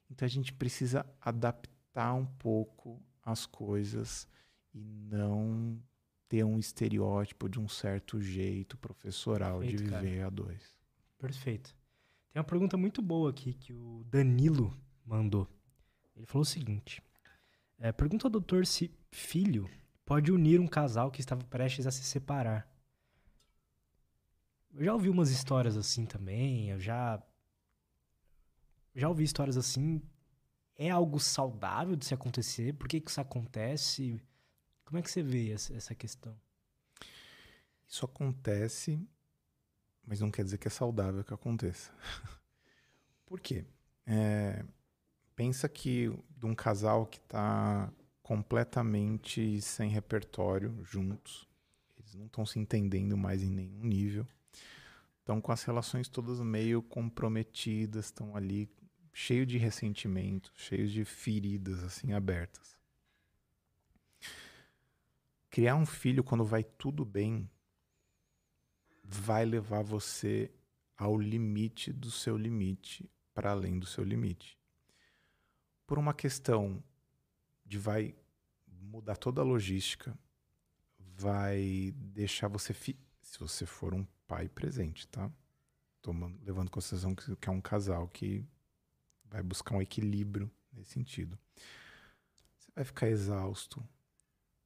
Então 0.09 0.25
a 0.25 0.29
gente 0.29 0.51
precisa 0.51 1.05
adaptar 1.21 2.15
um 2.15 2.25
pouco 2.25 2.99
as 3.23 3.45
coisas 3.45 4.27
e 4.73 4.81
não 4.83 5.79
ter 6.27 6.43
um 6.43 6.57
estereótipo 6.57 7.47
de 7.47 7.59
um 7.59 7.67
certo 7.67 8.19
jeito 8.19 8.75
professoral 8.75 9.59
Perfeito, 9.59 9.83
de 9.83 9.89
viver 9.89 10.15
cara. 10.15 10.27
a 10.27 10.29
dois. 10.31 10.75
Perfeito. 11.19 11.75
Tem 12.31 12.39
uma 12.39 12.43
pergunta 12.43 12.75
muito 12.75 13.03
boa 13.03 13.29
aqui 13.29 13.53
que 13.53 13.71
o 13.71 14.03
Danilo 14.09 14.75
mandou. 15.05 15.47
Ele 16.15 16.25
falou 16.25 16.41
o 16.41 16.45
seguinte: 16.45 17.03
é, 17.77 17.91
pergunta 17.91 18.25
ao 18.25 18.31
doutor 18.31 18.65
se 18.65 18.89
filho 19.11 19.69
pode 20.03 20.31
unir 20.31 20.59
um 20.59 20.67
casal 20.67 21.11
que 21.11 21.21
estava 21.21 21.43
prestes 21.43 21.85
a 21.85 21.91
se 21.91 22.03
separar. 22.03 22.67
Eu 24.73 24.85
já 24.85 24.93
ouvi 24.93 25.09
umas 25.09 25.29
histórias 25.29 25.77
assim 25.77 26.03
também, 26.07 26.71
eu 26.71 26.79
já. 26.79 27.21
Já 28.95 29.09
ouvi 29.09 29.23
histórias 29.23 29.57
assim. 29.57 30.01
É 30.77 30.89
algo 30.89 31.19
saudável 31.19 31.95
de 31.95 32.05
se 32.05 32.13
acontecer? 32.13 32.73
Por 32.73 32.87
que, 32.87 32.99
que 32.99 33.11
isso 33.11 33.21
acontece? 33.21 34.21
Como 34.85 34.97
é 34.97 35.01
que 35.01 35.11
você 35.11 35.21
vê 35.21 35.51
essa 35.51 35.93
questão? 35.93 36.35
Isso 37.87 38.05
acontece 38.05 38.99
mas 40.05 40.19
não 40.19 40.31
quer 40.31 40.43
dizer 40.43 40.57
que 40.57 40.67
é 40.67 40.71
saudável 40.71 41.23
que 41.23 41.33
aconteça. 41.33 41.91
Por 43.25 43.39
quê? 43.39 43.63
É, 44.05 44.63
pensa 45.35 45.69
que 45.69 46.11
de 46.37 46.45
um 46.45 46.55
casal 46.55 47.05
que 47.05 47.17
está 47.17 47.91
completamente 48.21 49.61
sem 49.61 49.89
repertório 49.89 50.77
juntos, 50.83 51.47
Eles 51.97 52.15
não 52.15 52.25
estão 52.25 52.45
se 52.45 52.59
entendendo 52.59 53.17
mais 53.17 53.41
em 53.41 53.49
nenhum 53.49 53.83
nível. 53.83 54.27
Estão 55.19 55.39
com 55.39 55.51
as 55.51 55.63
relações 55.63 56.07
todas 56.07 56.39
meio 56.39 56.81
comprometidas, 56.81 58.05
estão 58.05 58.35
ali 58.35 58.69
cheio 59.13 59.45
de 59.45 59.57
ressentimento, 59.57 60.51
cheios 60.55 60.91
de 60.91 61.03
feridas 61.03 61.83
assim 61.83 62.13
abertas. 62.13 62.77
Criar 65.49 65.75
um 65.75 65.85
filho 65.85 66.23
quando 66.23 66.45
vai 66.45 66.63
tudo 66.63 67.03
bem 67.03 67.49
vai 69.03 69.43
levar 69.43 69.83
você 69.83 70.49
ao 70.95 71.19
limite 71.19 71.91
do 71.91 72.09
seu 72.09 72.37
limite, 72.37 73.09
para 73.33 73.51
além 73.51 73.77
do 73.77 73.85
seu 73.85 74.03
limite. 74.03 74.57
Por 75.85 75.97
uma 75.99 76.13
questão 76.13 76.81
de 77.65 77.77
vai 77.77 78.15
mudar 78.67 79.17
toda 79.17 79.41
a 79.41 79.43
logística, 79.43 80.17
vai 80.97 81.93
deixar 81.95 82.47
você 82.47 82.73
fi... 82.73 82.97
se 83.21 83.37
você 83.39 83.65
for 83.65 83.93
um 83.93 84.05
pai 84.27 84.47
presente, 84.47 85.07
tá? 85.07 85.29
Levando 86.43 86.67
em 86.67 86.71
consideração 86.71 87.13
que 87.13 87.49
é 87.49 87.51
um 87.51 87.61
casal 87.61 88.07
que 88.07 88.45
vai 89.31 89.41
buscar 89.41 89.75
um 89.75 89.81
equilíbrio 89.81 90.51
nesse 90.73 90.91
sentido. 90.91 91.39
Você 92.57 92.71
vai 92.75 92.83
ficar 92.83 93.07
exausto, 93.07 93.83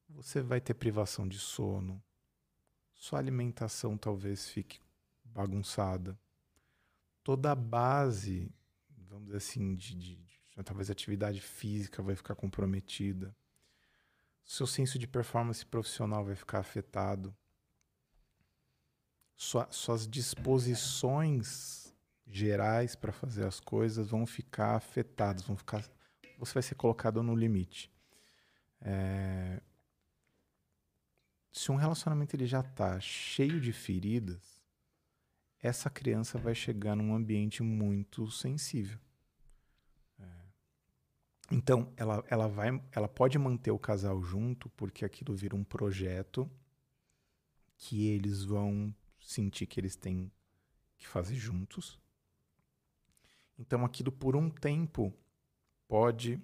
você 0.09 0.41
vai 0.41 0.59
ter 0.59 0.73
privação 0.73 1.27
de 1.27 1.37
sono, 1.37 2.03
sua 2.95 3.19
alimentação 3.19 3.97
talvez 3.97 4.49
fique 4.49 4.79
bagunçada. 5.23 6.19
Toda 7.23 7.51
a 7.51 7.55
base, 7.55 8.51
vamos 9.07 9.25
dizer 9.25 9.37
assim, 9.37 9.75
de, 9.75 9.95
de, 9.95 10.15
de 10.15 10.63
talvez 10.63 10.89
atividade 10.89 11.41
física 11.41 12.01
vai 12.01 12.15
ficar 12.15 12.35
comprometida. 12.35 13.35
Seu 14.43 14.65
senso 14.65 14.97
de 14.97 15.07
performance 15.07 15.65
profissional 15.65 16.23
vai 16.23 16.35
ficar 16.35 16.59
afetado. 16.59 17.35
Sua, 19.35 19.67
suas 19.71 20.07
disposições 20.07 21.84
gerais 22.27 22.95
para 22.95 23.11
fazer 23.11 23.45
as 23.45 23.59
coisas 23.59 24.09
vão 24.09 24.25
ficar 24.25 24.75
afetadas, 24.75 25.43
vão 25.43 25.55
ficar, 25.55 25.83
você 26.37 26.53
vai 26.53 26.63
ser 26.63 26.75
colocado 26.75 27.21
no 27.21 27.35
limite. 27.35 27.91
É, 28.81 29.61
se 31.51 31.71
um 31.71 31.75
relacionamento 31.75 32.35
ele 32.35 32.45
já 32.45 32.59
está 32.59 32.99
cheio 32.99 33.61
de 33.61 33.71
feridas, 33.71 34.61
essa 35.59 35.89
criança 35.89 36.37
vai 36.37 36.53
chegar 36.53 36.95
num 36.95 37.15
ambiente 37.15 37.63
muito 37.63 38.29
sensível. 38.29 38.99
É. 40.19 40.25
Então, 41.51 41.91
ela, 41.95 42.23
ela, 42.27 42.47
vai, 42.47 42.83
ela 42.91 43.07
pode 43.07 43.39
manter 43.39 43.71
o 43.71 43.79
casal 43.79 44.21
junto 44.21 44.69
porque 44.71 45.05
aquilo 45.05 45.33
vira 45.35 45.55
um 45.55 45.63
projeto 45.63 46.49
que 47.77 48.05
eles 48.07 48.43
vão 48.43 48.93
sentir 49.19 49.65
que 49.65 49.79
eles 49.79 49.95
têm 49.95 50.31
que 50.97 51.07
fazer 51.07 51.35
juntos. 51.35 51.99
Então, 53.57 53.85
aquilo 53.85 54.11
por 54.11 54.35
um 54.35 54.49
tempo 54.49 55.13
pode 55.87 56.39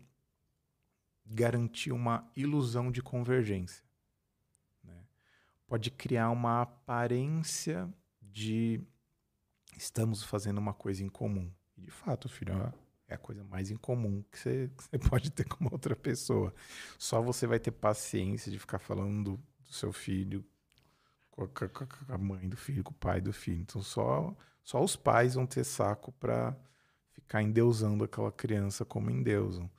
garantir 1.26 1.92
uma 1.92 2.30
ilusão 2.36 2.92
de 2.92 3.02
convergência 3.02 3.84
pode 5.72 5.90
criar 5.90 6.30
uma 6.32 6.64
aparência 6.64 7.90
de 8.22 8.82
estamos 9.78 10.22
fazendo 10.22 10.58
uma 10.58 10.74
coisa 10.74 11.02
em 11.02 11.08
comum. 11.08 11.50
E 11.78 11.82
de 11.84 11.90
fato, 11.90 12.28
filho, 12.28 12.54
é 13.08 13.14
a 13.14 13.18
coisa 13.18 13.42
mais 13.46 13.72
incomum 13.72 14.22
que 14.30 14.38
você, 14.38 14.70
que 14.76 14.84
você 14.84 15.00
pode 15.00 15.32
ter 15.32 15.46
com 15.46 15.70
outra 15.72 15.96
pessoa. 15.96 16.54
Só 17.00 17.22
você 17.22 17.48
vai 17.48 17.58
ter 17.58 17.72
paciência 17.72 18.52
de 18.52 18.60
ficar 18.60 18.80
falando 18.80 19.24
do, 19.24 19.38
do 19.38 19.74
seu 19.74 19.94
filho 19.94 20.44
com 21.30 21.44
a, 21.46 21.48
com 21.48 21.86
a, 22.10 22.18
mãe 22.18 22.50
do 22.50 22.58
filho, 22.58 22.84
com 22.84 22.92
o 22.92 22.96
pai 22.96 23.22
do 23.22 23.32
filho. 23.32 23.62
Então 23.62 23.82
só, 23.82 24.36
só 24.66 24.84
os 24.84 24.98
pais 24.98 25.36
vão 25.36 25.48
ter 25.48 25.64
saco 25.64 26.12
para 26.20 26.54
ficar 27.22 27.42
endeusando 27.42 28.04
aquela 28.04 28.32
criança 28.32 28.86
como 28.86 29.10
endeusam. 29.10 29.70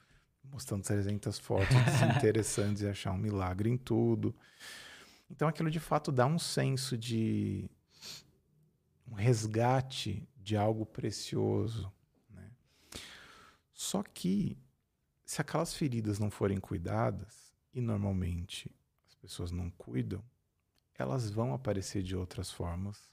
Mostrando 0.44 0.82
300 0.82 1.39
fotos 1.39 1.77
desinteressantes 1.85 2.82
e 2.82 2.89
achar 2.89 3.12
um 3.12 3.19
milagre 3.19 3.70
em 3.70 3.77
tudo. 3.77 4.35
Então 5.31 5.48
aquilo 5.48 5.70
de 5.70 5.81
fato 5.81 6.12
dá 6.12 6.27
um 6.27 6.39
senso 6.39 6.97
de 6.97 7.70
um 9.10 9.14
resgate 9.14 10.28
de 10.36 10.56
algo 10.56 10.85
precioso. 10.85 11.90
Né? 12.28 12.51
Só 13.73 14.02
que 14.02 14.59
se 15.24 15.40
aquelas 15.40 15.74
feridas 15.74 16.19
não 16.19 16.31
forem 16.31 16.59
cuidadas, 16.59 17.52
e 17.73 17.81
normalmente 17.81 18.70
as 19.06 19.14
pessoas 19.14 19.51
não 19.51 19.70
cuidam, 19.70 20.23
elas 20.94 21.31
vão 21.31 21.55
aparecer 21.55 22.02
de 22.02 22.14
outras 22.14 22.51
formas, 22.51 23.10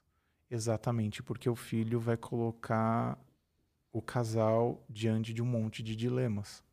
exatamente 0.50 1.24
porque 1.24 1.50
o 1.50 1.56
filho 1.56 2.00
vai 2.00 2.18
colocar 2.18 3.18
o 3.92 4.02
casal 4.02 4.84
diante 4.90 5.34
de 5.34 5.42
um 5.42 5.46
monte 5.46 5.82
de 5.82 5.96
dilemas 5.96 6.64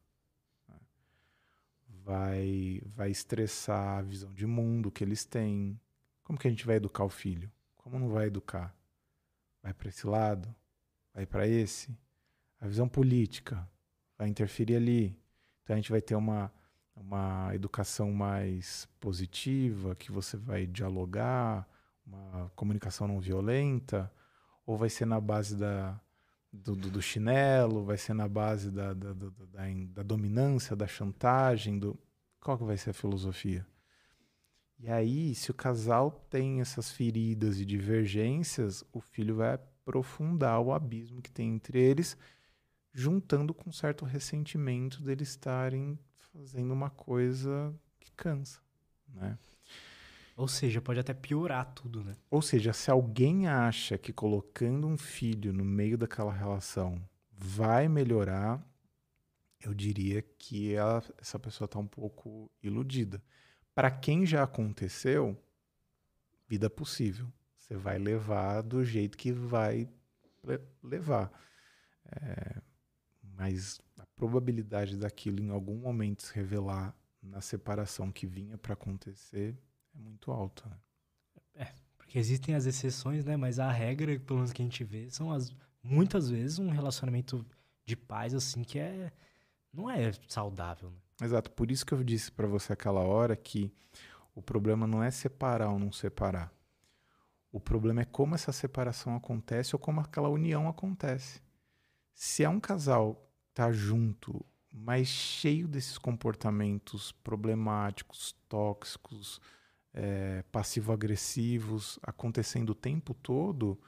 vai, 2.06 2.80
vai 2.94 3.10
estressar 3.10 3.98
a 3.98 4.02
visão 4.02 4.32
de 4.32 4.47
mundo 4.47 4.93
que 4.93 5.02
eles 5.02 5.24
têm. 5.24 5.78
Como 6.22 6.38
que 6.38 6.47
a 6.47 6.51
gente 6.51 6.64
vai 6.64 6.76
educar 6.76 7.05
o 7.05 7.09
filho? 7.09 7.51
Como 7.76 7.98
não 7.98 8.09
vai 8.09 8.26
educar? 8.26 8.74
Vai 9.60 9.74
para 9.74 9.88
esse 9.88 10.06
lado? 10.06 10.55
Vai 11.12 11.26
para 11.26 11.48
esse? 11.48 11.98
A 12.60 12.68
visão 12.68 12.88
política 12.88 13.68
vai 14.16 14.28
interferir 14.28 14.76
ali. 14.76 15.18
Então 15.62 15.74
a 15.74 15.76
gente 15.76 15.90
vai 15.90 16.01
ter 16.01 16.14
uma, 16.14 16.52
uma 16.94 17.51
educação 17.55 18.12
mais 18.12 18.86
positiva, 19.01 19.97
que 19.97 20.12
você 20.12 20.36
vai 20.36 20.64
dialogar, 20.64 21.68
uma 22.06 22.51
comunicação 22.55 23.09
não 23.09 23.18
violenta, 23.18 24.12
ou 24.64 24.76
vai 24.76 24.88
ser 24.88 25.06
na 25.06 25.20
base 25.20 25.56
da, 25.56 26.01
do, 26.65 26.77
do, 26.77 26.91
do, 26.91 27.03
chinelo, 27.03 27.85
vai 27.85 27.97
ser 27.97 28.15
na 28.15 28.28
base 28.28 28.70
da, 28.70 28.93
da, 28.93 29.12
da, 29.12 29.28
da, 29.89 30.03
dominância, 30.03 30.74
da 30.74 30.87
chantagem, 30.87 31.78
do... 31.78 31.99
qual 32.41 32.59
que 32.59 32.65
vai 32.65 32.77
ser 32.77 32.91
a 32.91 32.95
filosofia? 32.95 33.66
E 34.78 34.91
aí, 34.91 35.35
se 35.35 35.51
o 35.51 35.55
casal 35.55 36.11
tem 36.28 36.61
essas 36.61 36.91
feridas 36.91 37.61
e 37.61 37.65
divergências, 37.65 38.85
o 38.93 39.01
filho 39.01 39.37
vai 39.37 39.55
aprofundar 39.55 40.61
o 40.61 40.73
abismo 40.73 41.23
que 41.23 41.31
tem 41.31 41.55
entre 41.55 41.81
eles, 41.81 42.16
juntando 42.93 43.55
com 43.55 43.73
certo 43.73 44.05
ressentimento 44.05 45.03
deles 45.03 45.31
estarem 45.31 45.99
fazendo 46.33 46.73
uma 46.73 46.91
coisa 46.91 47.74
que 47.99 48.11
cansa, 48.12 48.61
né? 49.09 49.39
Ou 50.37 50.47
seja, 50.47 50.83
pode 50.83 51.01
até 51.01 51.15
piorar 51.15 51.73
tudo, 51.75 52.05
né? 52.05 52.15
Ou 52.31 52.43
seja, 52.43 52.73
se 52.75 52.91
alguém 52.91 53.49
acha 53.49 53.97
que 53.97 54.13
colocando 54.13 54.87
um 54.87 54.99
filho 54.99 55.51
no 55.51 55.65
meio 55.65 55.97
daquela 55.97 56.33
relação 56.33 57.03
vai 57.33 57.89
melhorar, 57.89 58.63
eu 59.59 59.73
diria 59.73 60.21
que 60.21 60.75
ela, 60.75 61.03
essa 61.17 61.39
pessoa 61.39 61.65
está 61.65 61.79
um 61.79 61.87
pouco 61.87 62.51
iludida. 62.63 63.23
Para 63.75 63.91
quem 63.91 64.27
já 64.27 64.43
aconteceu, 64.43 65.43
vida 66.47 66.69
possível. 66.69 67.33
Você 67.57 67.75
vai 67.75 67.99
levar 67.99 68.61
do 68.61 68.85
jeito 68.85 69.17
que 69.17 69.33
vai 69.33 69.89
levar. 70.83 71.33
É, 72.05 72.61
mas 73.23 73.81
a 73.99 74.07
probabilidade 74.15 74.99
daquilo 74.99 75.43
em 75.43 75.49
algum 75.49 75.77
momento 75.77 76.23
se 76.23 76.35
revelar 76.35 76.95
na 77.23 77.41
separação 77.41 78.13
que 78.13 78.27
vinha 78.27 78.57
para 78.59 78.75
acontecer 78.75 79.57
é 79.97 79.98
muito 79.98 80.31
alta. 80.31 80.68
Né? 80.68 80.77
É, 81.55 81.73
porque 81.97 82.18
existem 82.18 82.55
as 82.55 82.66
exceções, 82.66 83.24
né? 83.24 83.36
Mas 83.36 83.59
a 83.59 83.70
regra, 83.70 84.18
pelo 84.20 84.39
menos 84.39 84.52
que 84.52 84.62
a 84.62 84.64
gente 84.64 84.85
vê, 84.85 85.10
são 85.10 85.32
as 85.32 85.55
muitas 85.82 86.28
vezes 86.28 86.59
um 86.59 86.70
relacionamento 86.70 87.44
de 87.85 87.97
paz 87.97 88.35
assim 88.35 88.62
que 88.62 88.78
é 88.78 89.12
não 89.73 89.90
é 89.90 90.12
saudável. 90.28 90.90
Né? 90.90 90.97
Exato, 91.23 91.51
por 91.52 91.70
isso 91.70 91.85
que 91.85 91.93
eu 91.93 92.02
disse 92.02 92.31
para 92.32 92.47
você 92.47 92.73
aquela 92.73 93.01
hora 93.01 93.36
que 93.36 93.73
o 94.35 94.43
problema 94.43 94.86
não 94.86 95.02
é 95.02 95.10
separar 95.10 95.70
ou 95.70 95.78
não 95.78 95.93
separar. 95.93 96.52
O 97.51 97.60
problema 97.60 98.02
é 98.02 98.05
como 98.05 98.35
essa 98.35 98.52
separação 98.52 99.16
acontece 99.16 99.74
ou 99.74 99.81
como 99.81 100.01
aquela 100.01 100.28
união 100.28 100.68
acontece. 100.68 101.40
Se 102.12 102.44
é 102.44 102.48
um 102.48 102.60
casal 102.60 103.27
tá 103.55 103.73
junto, 103.73 104.44
mas 104.70 105.09
cheio 105.09 105.66
desses 105.66 105.97
comportamentos 105.97 107.12
problemáticos, 107.12 108.36
tóxicos, 108.47 109.40
é, 109.97 110.44
passivo-agressivos 110.52 111.98
acontecendo 112.02 112.70
o 112.70 112.74
tempo 112.74 113.14
todo, 113.14 113.81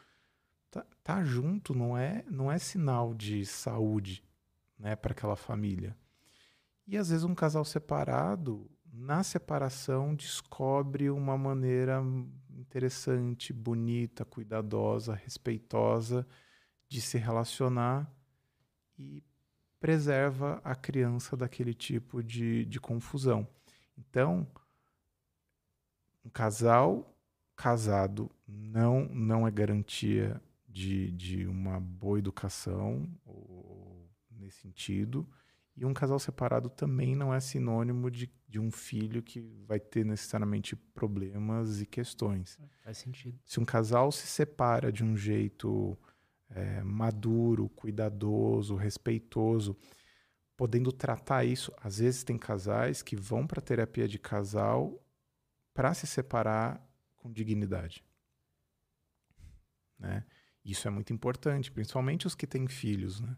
tá, 0.70 0.84
tá, 1.04 1.22
junto 1.22 1.74
não 1.74 1.96
é, 1.96 2.24
não 2.30 2.50
é 2.50 2.58
sinal 2.58 3.12
de 3.12 3.44
saúde 3.44 4.24
né, 4.78 4.96
para 4.96 5.12
aquela 5.12 5.36
família. 5.36 5.94
E 6.86 6.96
às 6.96 7.10
vezes 7.10 7.24
um 7.24 7.34
casal 7.34 7.62
separado, 7.62 8.70
na 8.90 9.22
separação, 9.22 10.14
descobre 10.14 11.10
uma 11.10 11.36
maneira 11.36 12.02
interessante, 12.50 13.52
bonita, 13.52 14.24
cuidadosa, 14.24 15.14
respeitosa 15.14 16.26
de 16.88 17.02
se 17.02 17.18
relacionar 17.18 18.10
e 18.98 19.22
preserva 19.78 20.58
a 20.64 20.74
criança 20.74 21.36
daquele 21.36 21.74
tipo 21.74 22.22
de, 22.22 22.64
de 22.64 22.80
confusão. 22.80 23.46
Então, 23.96 24.46
um 26.28 26.30
casal 26.30 27.18
casado 27.56 28.30
não, 28.46 29.08
não 29.08 29.48
é 29.48 29.50
garantia 29.50 30.40
de, 30.68 31.10
de 31.12 31.46
uma 31.46 31.80
boa 31.80 32.18
educação, 32.18 33.08
ou, 33.24 34.06
nesse 34.30 34.58
sentido. 34.60 35.26
E 35.74 35.86
um 35.86 35.94
casal 35.94 36.18
separado 36.18 36.68
também 36.68 37.16
não 37.16 37.32
é 37.32 37.40
sinônimo 37.40 38.10
de, 38.10 38.30
de 38.46 38.60
um 38.60 38.70
filho 38.70 39.22
que 39.22 39.40
vai 39.66 39.80
ter 39.80 40.04
necessariamente 40.04 40.76
problemas 40.76 41.80
e 41.80 41.86
questões. 41.86 42.58
Faz 42.84 42.98
sentido. 42.98 43.38
Se 43.44 43.58
um 43.58 43.64
casal 43.64 44.12
se 44.12 44.26
separa 44.26 44.92
de 44.92 45.02
um 45.02 45.16
jeito 45.16 45.96
é, 46.50 46.82
maduro, 46.82 47.70
cuidadoso, 47.70 48.74
respeitoso, 48.74 49.74
podendo 50.56 50.92
tratar 50.92 51.44
isso, 51.44 51.72
às 51.80 51.98
vezes 51.98 52.22
tem 52.22 52.36
casais 52.36 53.00
que 53.00 53.16
vão 53.16 53.46
para 53.46 53.62
terapia 53.62 54.06
de 54.06 54.18
casal 54.18 55.02
para 55.78 55.94
se 55.94 56.08
separar 56.08 56.84
com 57.14 57.30
dignidade. 57.30 58.04
Né? 59.96 60.24
Isso 60.64 60.88
é 60.88 60.90
muito 60.90 61.12
importante, 61.12 61.70
principalmente 61.70 62.26
os 62.26 62.34
que 62.34 62.48
têm 62.48 62.66
filhos. 62.66 63.20
Né? 63.20 63.36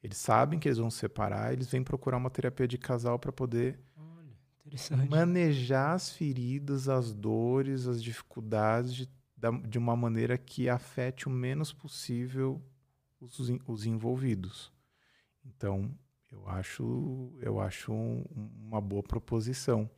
Eles 0.00 0.18
sabem 0.18 0.60
que 0.60 0.68
eles 0.68 0.78
vão 0.78 0.92
se 0.92 0.98
separar, 0.98 1.52
eles 1.52 1.66
vêm 1.66 1.82
procurar 1.82 2.18
uma 2.18 2.30
terapia 2.30 2.68
de 2.68 2.78
casal 2.78 3.18
para 3.18 3.32
poder 3.32 3.80
Olha, 3.96 5.06
manejar 5.10 5.94
as 5.94 6.10
feridas, 6.10 6.88
as 6.88 7.12
dores, 7.12 7.88
as 7.88 8.00
dificuldades 8.00 8.94
de, 8.94 9.08
de 9.66 9.76
uma 9.76 9.96
maneira 9.96 10.38
que 10.38 10.68
afete 10.68 11.26
o 11.26 11.30
menos 11.32 11.72
possível 11.72 12.64
os, 13.18 13.40
os 13.66 13.86
envolvidos. 13.86 14.72
Então, 15.44 15.92
eu 16.30 16.48
acho, 16.48 17.32
eu 17.40 17.58
acho 17.58 17.92
um, 17.92 18.24
uma 18.68 18.80
boa 18.80 19.02
proposição. 19.02 19.90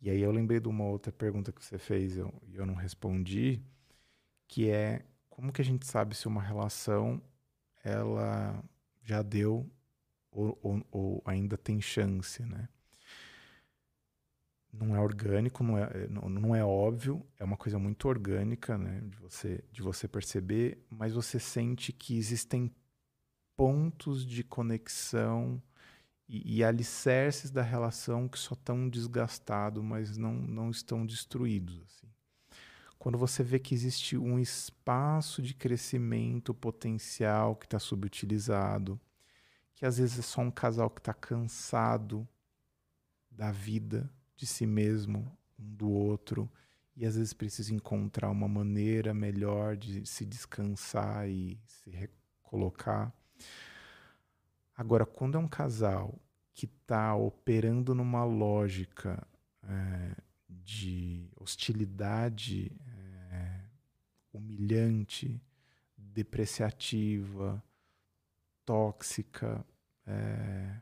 E 0.00 0.08
aí 0.08 0.20
eu 0.20 0.32
lembrei 0.32 0.58
de 0.60 0.68
uma 0.68 0.84
outra 0.84 1.12
pergunta 1.12 1.52
que 1.52 1.64
você 1.64 1.78
fez 1.78 2.16
e 2.16 2.20
eu, 2.20 2.32
eu 2.52 2.64
não 2.64 2.74
respondi, 2.74 3.62
que 4.48 4.70
é 4.70 5.04
como 5.28 5.52
que 5.52 5.60
a 5.60 5.64
gente 5.64 5.86
sabe 5.86 6.14
se 6.14 6.26
uma 6.26 6.42
relação 6.42 7.22
ela 7.84 8.62
já 9.02 9.22
deu 9.22 9.70
ou, 10.30 10.58
ou, 10.62 10.86
ou, 10.90 11.22
ainda 11.26 11.56
tem 11.56 11.80
chance, 11.80 12.42
né? 12.44 12.68
Não 14.72 14.94
é 14.94 15.00
orgânico, 15.00 15.64
não 15.64 15.76
é, 15.76 16.06
não, 16.08 16.28
não 16.28 16.54
é 16.54 16.64
óbvio, 16.64 17.26
é 17.38 17.44
uma 17.44 17.56
coisa 17.56 17.78
muito 17.78 18.06
orgânica, 18.08 18.78
né? 18.78 19.00
De 19.00 19.16
você, 19.16 19.64
de 19.72 19.82
você 19.82 20.06
perceber, 20.06 20.84
mas 20.88 21.12
você 21.12 21.40
sente 21.40 21.92
que 21.92 22.16
existem 22.16 22.72
pontos 23.56 24.24
de 24.24 24.44
conexão 24.44 25.60
e, 26.30 26.58
e 26.58 26.64
alicerces 26.64 27.50
da 27.50 27.60
relação 27.60 28.28
que 28.28 28.38
só 28.38 28.54
estão 28.54 28.88
desgastados, 28.88 29.82
mas 29.82 30.16
não, 30.16 30.32
não 30.32 30.70
estão 30.70 31.04
destruídos. 31.04 31.82
Assim. 31.82 32.06
Quando 33.00 33.18
você 33.18 33.42
vê 33.42 33.58
que 33.58 33.74
existe 33.74 34.16
um 34.16 34.38
espaço 34.38 35.42
de 35.42 35.54
crescimento 35.54 36.54
potencial 36.54 37.56
que 37.56 37.66
está 37.66 37.80
subutilizado, 37.80 38.98
que 39.74 39.84
às 39.84 39.98
vezes 39.98 40.20
é 40.20 40.22
só 40.22 40.40
um 40.40 40.52
casal 40.52 40.88
que 40.88 41.00
está 41.00 41.12
cansado 41.12 42.28
da 43.28 43.50
vida, 43.50 44.08
de 44.36 44.46
si 44.46 44.66
mesmo, 44.66 45.36
um 45.58 45.74
do 45.74 45.90
outro, 45.90 46.48
e 46.94 47.04
às 47.04 47.16
vezes 47.16 47.32
precisa 47.32 47.74
encontrar 47.74 48.30
uma 48.30 48.46
maneira 48.46 49.12
melhor 49.12 49.76
de 49.76 50.06
se 50.06 50.24
descansar 50.24 51.28
e 51.28 51.58
se 51.66 51.90
recolocar. 51.90 53.12
Agora, 54.80 55.04
quando 55.04 55.36
é 55.36 55.38
um 55.38 55.46
casal 55.46 56.18
que 56.54 56.64
está 56.64 57.14
operando 57.14 57.94
numa 57.94 58.24
lógica 58.24 59.22
é, 59.62 60.16
de 60.48 61.28
hostilidade 61.36 62.72
é, 63.30 63.60
humilhante, 64.32 65.38
depreciativa, 65.98 67.62
tóxica, 68.64 69.62
é, 70.06 70.80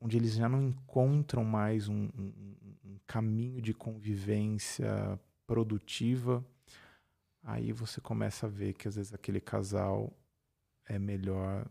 onde 0.00 0.16
eles 0.16 0.34
já 0.34 0.48
não 0.48 0.62
encontram 0.62 1.42
mais 1.42 1.88
um, 1.88 2.08
um, 2.16 2.56
um, 2.84 2.98
caminho 3.04 3.60
de 3.60 3.74
convivência 3.74 5.18
produtiva, 5.44 6.46
aí 7.42 7.72
você 7.72 8.00
começa 8.00 8.46
a 8.46 8.48
ver 8.48 8.74
que 8.74 8.86
às 8.86 8.94
vezes 8.94 9.12
aquele 9.12 9.40
casal 9.40 10.16
é 10.84 11.00
melhor 11.00 11.68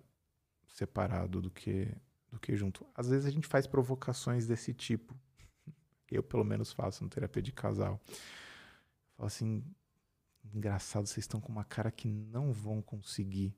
separado 0.75 1.41
do 1.41 1.49
que 1.49 1.89
do 2.29 2.39
que 2.39 2.55
junto. 2.55 2.85
Às 2.93 3.09
vezes 3.09 3.25
a 3.25 3.31
gente 3.31 3.47
faz 3.47 3.65
provocações 3.65 4.45
desse 4.45 4.73
tipo. 4.73 5.15
Eu, 6.11 6.21
pelo 6.21 6.43
menos, 6.43 6.71
faço 6.71 7.03
no 7.03 7.09
terapia 7.09 7.41
de 7.41 7.51
casal. 7.51 7.99
Falo 9.15 9.27
assim: 9.27 9.63
engraçado, 10.53 11.07
vocês 11.07 11.23
estão 11.23 11.39
com 11.39 11.51
uma 11.51 11.63
cara 11.63 11.89
que 11.89 12.07
não 12.07 12.51
vão 12.51 12.81
conseguir. 12.81 13.55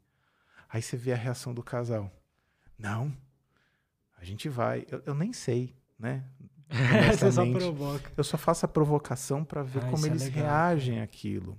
Aí 0.69 0.81
você 0.81 0.95
vê 0.95 1.11
a 1.11 1.15
reação 1.15 1.53
do 1.53 1.64
casal. 1.64 2.11
Não, 2.77 3.15
a 4.15 4.23
gente 4.23 4.48
vai. 4.48 4.85
Eu, 4.89 5.02
eu 5.07 5.15
nem 5.15 5.34
sei, 5.34 5.76
né? 5.98 6.23
você 7.18 7.31
só 7.31 7.52
provoca. 7.52 8.11
Eu 8.15 8.23
só 8.23 8.38
faço 8.38 8.65
a 8.65 8.69
provocação 8.69 9.44
para 9.44 9.64
ver 9.64 9.84
ah, 9.84 9.89
como 9.89 10.06
é 10.06 10.10
eles 10.10 10.23
é 10.23 10.30
reagem 10.30 11.02
àquilo. 11.02 11.57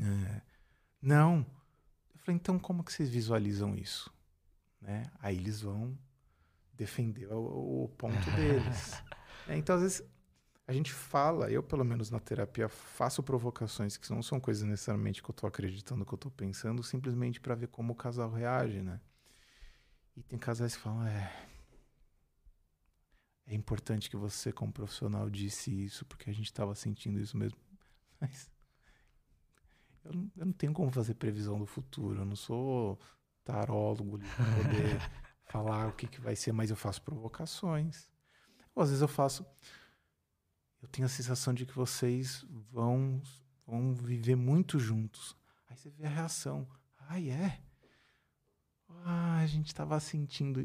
É. 0.00 0.40
Não. 1.02 1.44
Eu 2.14 2.20
falei, 2.20 2.36
então 2.36 2.56
como 2.58 2.84
que 2.84 2.92
vocês 2.92 3.10
visualizam 3.10 3.74
isso? 3.76 4.14
Né? 4.84 5.02
Aí 5.18 5.36
eles 5.36 5.62
vão 5.62 5.98
defender 6.74 7.32
o, 7.32 7.84
o 7.84 7.88
ponto 7.96 8.30
deles. 8.32 9.02
é, 9.48 9.56
então, 9.56 9.76
às 9.76 9.82
vezes, 9.82 10.02
a 10.66 10.72
gente 10.74 10.92
fala, 10.92 11.50
eu 11.50 11.62
pelo 11.62 11.84
menos 11.84 12.10
na 12.10 12.20
terapia 12.20 12.68
faço 12.68 13.22
provocações 13.22 13.96
que 13.96 14.10
não 14.10 14.22
são 14.22 14.38
coisas 14.38 14.62
necessariamente 14.68 15.22
que 15.22 15.30
eu 15.30 15.32
estou 15.32 15.48
acreditando, 15.48 16.04
que 16.04 16.12
eu 16.12 16.16
estou 16.16 16.30
pensando, 16.30 16.82
simplesmente 16.82 17.40
para 17.40 17.54
ver 17.54 17.68
como 17.68 17.94
o 17.94 17.96
casal 17.96 18.30
reage, 18.30 18.82
né? 18.82 19.00
E 20.14 20.22
tem 20.22 20.38
casais 20.38 20.76
que 20.76 20.82
falam, 20.82 21.06
é, 21.06 21.32
é 23.46 23.54
importante 23.54 24.10
que 24.10 24.16
você, 24.16 24.52
como 24.52 24.70
profissional, 24.70 25.30
disse 25.30 25.70
isso, 25.70 26.04
porque 26.04 26.28
a 26.28 26.32
gente 26.32 26.46
estava 26.46 26.74
sentindo 26.74 27.18
isso 27.18 27.38
mesmo. 27.38 27.58
Mas 28.20 28.50
eu 30.04 30.12
não, 30.12 30.30
eu 30.36 30.46
não, 30.46 30.52
tenho 30.52 30.74
como 30.74 30.90
fazer 30.90 31.14
previsão 31.14 31.58
do 31.58 31.66
futuro. 31.66 32.20
Eu 32.20 32.26
não 32.26 32.36
sou 32.36 32.98
tarólogo 33.44 34.18
para 34.18 34.44
poder 34.56 35.00
falar 35.46 35.88
o 35.88 35.92
que, 35.92 36.06
que 36.06 36.20
vai 36.20 36.34
ser, 36.34 36.52
mas 36.52 36.70
eu 36.70 36.76
faço 36.76 37.02
provocações. 37.02 38.10
Ou 38.74 38.82
às 38.82 38.88
vezes 38.88 39.02
eu 39.02 39.08
faço. 39.08 39.46
Eu 40.82 40.88
tenho 40.88 41.06
a 41.06 41.10
sensação 41.10 41.54
de 41.54 41.64
que 41.64 41.74
vocês 41.74 42.44
vão, 42.70 43.22
vão 43.66 43.94
viver 43.94 44.36
muito 44.36 44.78
juntos. 44.78 45.36
Aí 45.68 45.76
você 45.76 45.90
vê 45.90 46.06
a 46.06 46.10
reação. 46.10 46.66
Ah, 46.98 47.20
é? 47.20 47.60
Ah, 49.04 49.38
a 49.38 49.46
gente 49.46 49.68
estava 49.68 49.98
sentindo. 50.00 50.60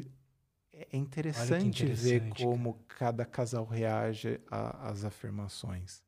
É, 0.72 0.88
é 0.92 0.96
interessante, 0.96 1.84
interessante 1.84 2.02
ver 2.02 2.44
como 2.44 2.74
cara. 2.74 2.98
cada 2.98 3.24
casal 3.24 3.64
reage 3.64 4.40
às 4.50 5.04
afirmações. 5.04 6.02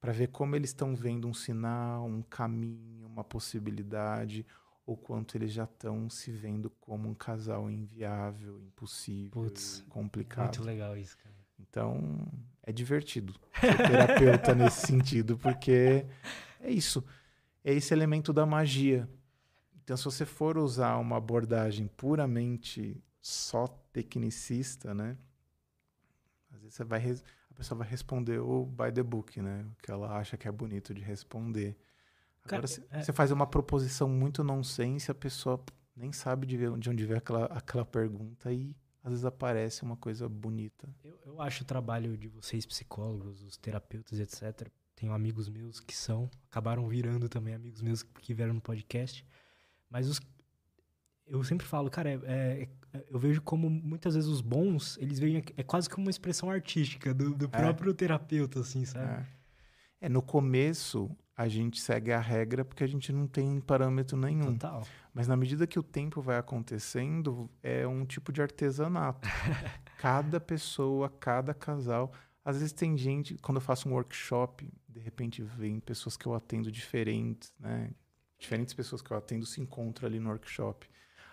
Para 0.00 0.12
ver 0.12 0.28
como 0.28 0.54
eles 0.54 0.70
estão 0.70 0.94
vendo 0.94 1.26
um 1.26 1.34
sinal, 1.34 2.06
um 2.06 2.22
caminho, 2.22 3.06
uma 3.06 3.24
possibilidade 3.24 4.46
ou 4.86 4.96
quanto 4.96 5.36
eles 5.36 5.52
já 5.52 5.64
estão 5.64 6.08
se 6.08 6.30
vendo 6.30 6.70
como 6.80 7.08
um 7.08 7.14
casal 7.14 7.68
inviável, 7.68 8.60
impossível, 8.62 9.42
Puts, 9.42 9.84
complicado. 9.88 10.44
Muito 10.44 10.62
legal 10.62 10.96
isso, 10.96 11.18
cara. 11.18 11.34
Então, 11.58 12.26
é 12.62 12.72
divertido 12.72 13.34
ser 13.58 13.76
terapeuta 13.76 14.54
nesse 14.54 14.86
sentido, 14.86 15.36
porque 15.36 16.06
é 16.60 16.70
isso. 16.70 17.04
É 17.64 17.72
esse 17.72 17.92
elemento 17.92 18.32
da 18.32 18.46
magia. 18.46 19.08
Então, 19.82 19.96
se 19.96 20.04
você 20.04 20.24
for 20.24 20.56
usar 20.56 20.96
uma 20.98 21.16
abordagem 21.16 21.88
puramente 21.88 23.02
só 23.20 23.66
tecnicista, 23.92 24.94
né? 24.94 25.18
Às 26.52 26.60
vezes 26.60 26.74
você 26.74 26.84
vai 26.84 27.00
a 27.50 27.54
pessoa 27.54 27.78
vai 27.78 27.88
responder 27.88 28.38
o 28.38 28.66
by 28.66 28.92
the 28.92 29.02
book, 29.02 29.40
né? 29.40 29.64
O 29.72 29.82
que 29.82 29.90
ela 29.90 30.16
acha 30.16 30.36
que 30.36 30.46
é 30.46 30.52
bonito 30.52 30.94
de 30.94 31.00
responder. 31.00 31.76
Agora, 32.54 32.66
você 32.66 32.82
é... 32.90 33.12
faz 33.12 33.30
uma 33.30 33.46
proposição 33.46 34.08
muito 34.08 34.42
nonsense, 34.44 35.10
a 35.10 35.14
pessoa 35.14 35.62
nem 35.96 36.12
sabe 36.12 36.46
de, 36.46 36.56
ver, 36.56 36.76
de 36.78 36.90
onde 36.90 37.04
veio 37.04 37.18
aquela, 37.18 37.46
aquela 37.46 37.84
pergunta 37.84 38.52
e 38.52 38.76
às 39.02 39.10
vezes 39.10 39.24
aparece 39.24 39.82
uma 39.82 39.96
coisa 39.96 40.28
bonita. 40.28 40.88
Eu, 41.04 41.18
eu 41.24 41.40
acho 41.40 41.62
o 41.62 41.66
trabalho 41.66 42.16
de 42.18 42.28
vocês, 42.28 42.66
psicólogos, 42.66 43.42
os 43.42 43.56
terapeutas, 43.56 44.18
etc. 44.18 44.68
Tenho 44.96 45.12
amigos 45.12 45.48
meus 45.48 45.78
que 45.78 45.96
são, 45.96 46.28
acabaram 46.50 46.88
virando 46.88 47.28
também 47.28 47.54
amigos 47.54 47.80
meus 47.80 48.02
que 48.02 48.34
vieram 48.34 48.54
no 48.54 48.60
podcast. 48.60 49.24
Mas 49.88 50.08
os, 50.08 50.20
eu 51.26 51.42
sempre 51.44 51.66
falo, 51.66 51.90
cara, 51.90 52.10
é, 52.10 52.68
é, 52.92 53.04
eu 53.08 53.18
vejo 53.18 53.40
como 53.42 53.70
muitas 53.70 54.14
vezes 54.14 54.28
os 54.28 54.40
bons, 54.40 54.96
eles 54.98 55.18
veem, 55.18 55.42
é 55.56 55.62
quase 55.62 55.88
que 55.88 55.96
uma 55.96 56.10
expressão 56.10 56.50
artística 56.50 57.12
do, 57.14 57.34
do 57.34 57.44
é. 57.46 57.48
próprio 57.48 57.94
terapeuta, 57.94 58.60
assim, 58.60 58.84
sabe? 58.84 59.24
É. 60.00 60.06
é, 60.06 60.08
no 60.08 60.22
começo 60.22 61.10
a 61.36 61.48
gente 61.48 61.80
segue 61.80 62.12
a 62.12 62.18
regra 62.18 62.64
porque 62.64 62.82
a 62.82 62.86
gente 62.86 63.12
não 63.12 63.26
tem 63.26 63.60
parâmetro 63.60 64.16
nenhum. 64.16 64.54
Total. 64.54 64.82
Mas 65.12 65.28
na 65.28 65.36
medida 65.36 65.66
que 65.66 65.78
o 65.78 65.82
tempo 65.82 66.22
vai 66.22 66.38
acontecendo, 66.38 67.50
é 67.62 67.86
um 67.86 68.06
tipo 68.06 68.32
de 68.32 68.40
artesanato. 68.40 69.28
cada 69.98 70.40
pessoa, 70.40 71.08
cada 71.08 71.52
casal. 71.52 72.12
Às 72.44 72.56
vezes 72.58 72.72
tem 72.72 72.96
gente, 72.96 73.36
quando 73.42 73.56
eu 73.56 73.60
faço 73.60 73.88
um 73.88 73.92
workshop 73.92 74.66
de 74.96 75.00
repente 75.00 75.42
vem 75.42 75.78
pessoas 75.78 76.16
que 76.16 76.24
eu 76.24 76.34
atendo 76.34 76.72
diferentes, 76.72 77.52
né? 77.60 77.90
Diferentes 78.38 78.72
pessoas 78.72 79.02
que 79.02 79.10
eu 79.10 79.16
atendo 79.16 79.44
se 79.44 79.60
encontram 79.60 80.08
ali 80.08 80.18
no 80.18 80.30
workshop. 80.30 80.88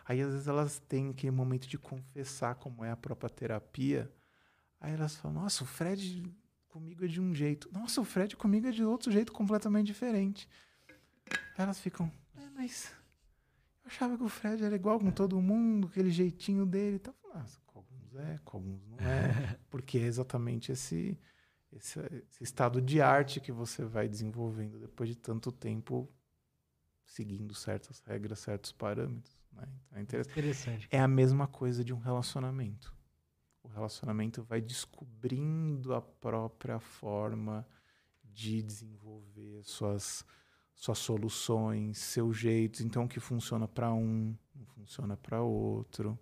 Aí 0.05 0.21
às 0.21 0.31
vezes 0.31 0.47
elas 0.47 0.79
têm 0.79 1.11
aquele 1.11 1.31
momento 1.31 1.65
de 1.65 1.77
confessar 1.77 2.55
como 2.55 2.83
é 2.83 2.91
a 2.91 2.97
própria 2.97 3.29
terapia. 3.29 4.11
Aí 4.81 4.93
elas 4.93 5.15
falam: 5.15 5.43
"Nossa, 5.43 5.63
o 5.63 5.67
Fred 5.67 6.23
comigo 6.73 7.05
é 7.05 7.07
de 7.07 7.21
um 7.21 7.35
jeito. 7.35 7.69
Nossa, 7.71 8.01
o 8.01 8.03
Fred 8.03 8.35
comigo 8.35 8.67
é 8.67 8.71
de 8.71 8.83
outro 8.83 9.11
jeito 9.11 9.31
completamente 9.31 9.85
diferente". 9.85 10.49
Elas 11.55 11.79
ficam: 11.79 12.11
"É, 12.35 12.49
mas 12.49 12.91
eu 13.83 13.87
achava 13.87 14.17
que 14.17 14.23
o 14.23 14.27
Fred 14.27 14.63
era 14.63 14.75
igual 14.75 14.99
com 14.99 15.11
todo 15.11 15.39
mundo, 15.39 15.87
aquele 15.87 16.09
jeitinho 16.09 16.65
dele". 16.65 16.95
Então, 16.95 17.13
ah, 17.31 17.45
com 17.67 17.79
alguns 17.79 18.15
é, 18.15 18.39
com 18.43 18.57
alguns 18.57 18.87
não 18.87 18.97
é, 18.97 19.59
porque 19.69 19.99
é 19.99 20.01
exatamente 20.01 20.71
esse 20.71 21.15
esse, 21.71 21.99
esse 21.99 22.43
estado 22.43 22.81
de 22.81 23.01
arte 23.01 23.39
que 23.39 23.51
você 23.51 23.83
vai 23.83 24.07
desenvolvendo 24.07 24.79
depois 24.79 25.09
de 25.09 25.15
tanto 25.15 25.51
tempo 25.51 26.11
seguindo 27.03 27.53
certas 27.53 27.99
regras, 28.05 28.39
certos 28.39 28.71
parâmetros. 28.71 29.37
Né? 29.51 29.67
Então 29.85 29.97
é 29.99 30.01
interessante. 30.01 30.39
Interessante. 30.39 30.87
É 30.91 30.99
a 30.99 31.07
mesma 31.07 31.47
coisa 31.47 31.83
de 31.83 31.93
um 31.93 31.99
relacionamento. 31.99 32.92
O 33.63 33.69
relacionamento 33.69 34.43
vai 34.43 34.61
descobrindo 34.61 35.93
a 35.93 36.01
própria 36.01 36.79
forma 36.79 37.65
de 38.23 38.61
desenvolver 38.61 39.63
suas, 39.63 40.25
suas 40.75 40.97
soluções, 40.97 41.97
seus 41.97 42.37
jeitos. 42.37 42.81
Então, 42.81 43.05
o 43.05 43.07
que 43.07 43.19
funciona 43.19 43.67
para 43.67 43.93
um 43.93 44.35
não 44.53 44.65
funciona 44.65 45.15
para 45.15 45.41
outro. 45.41 46.19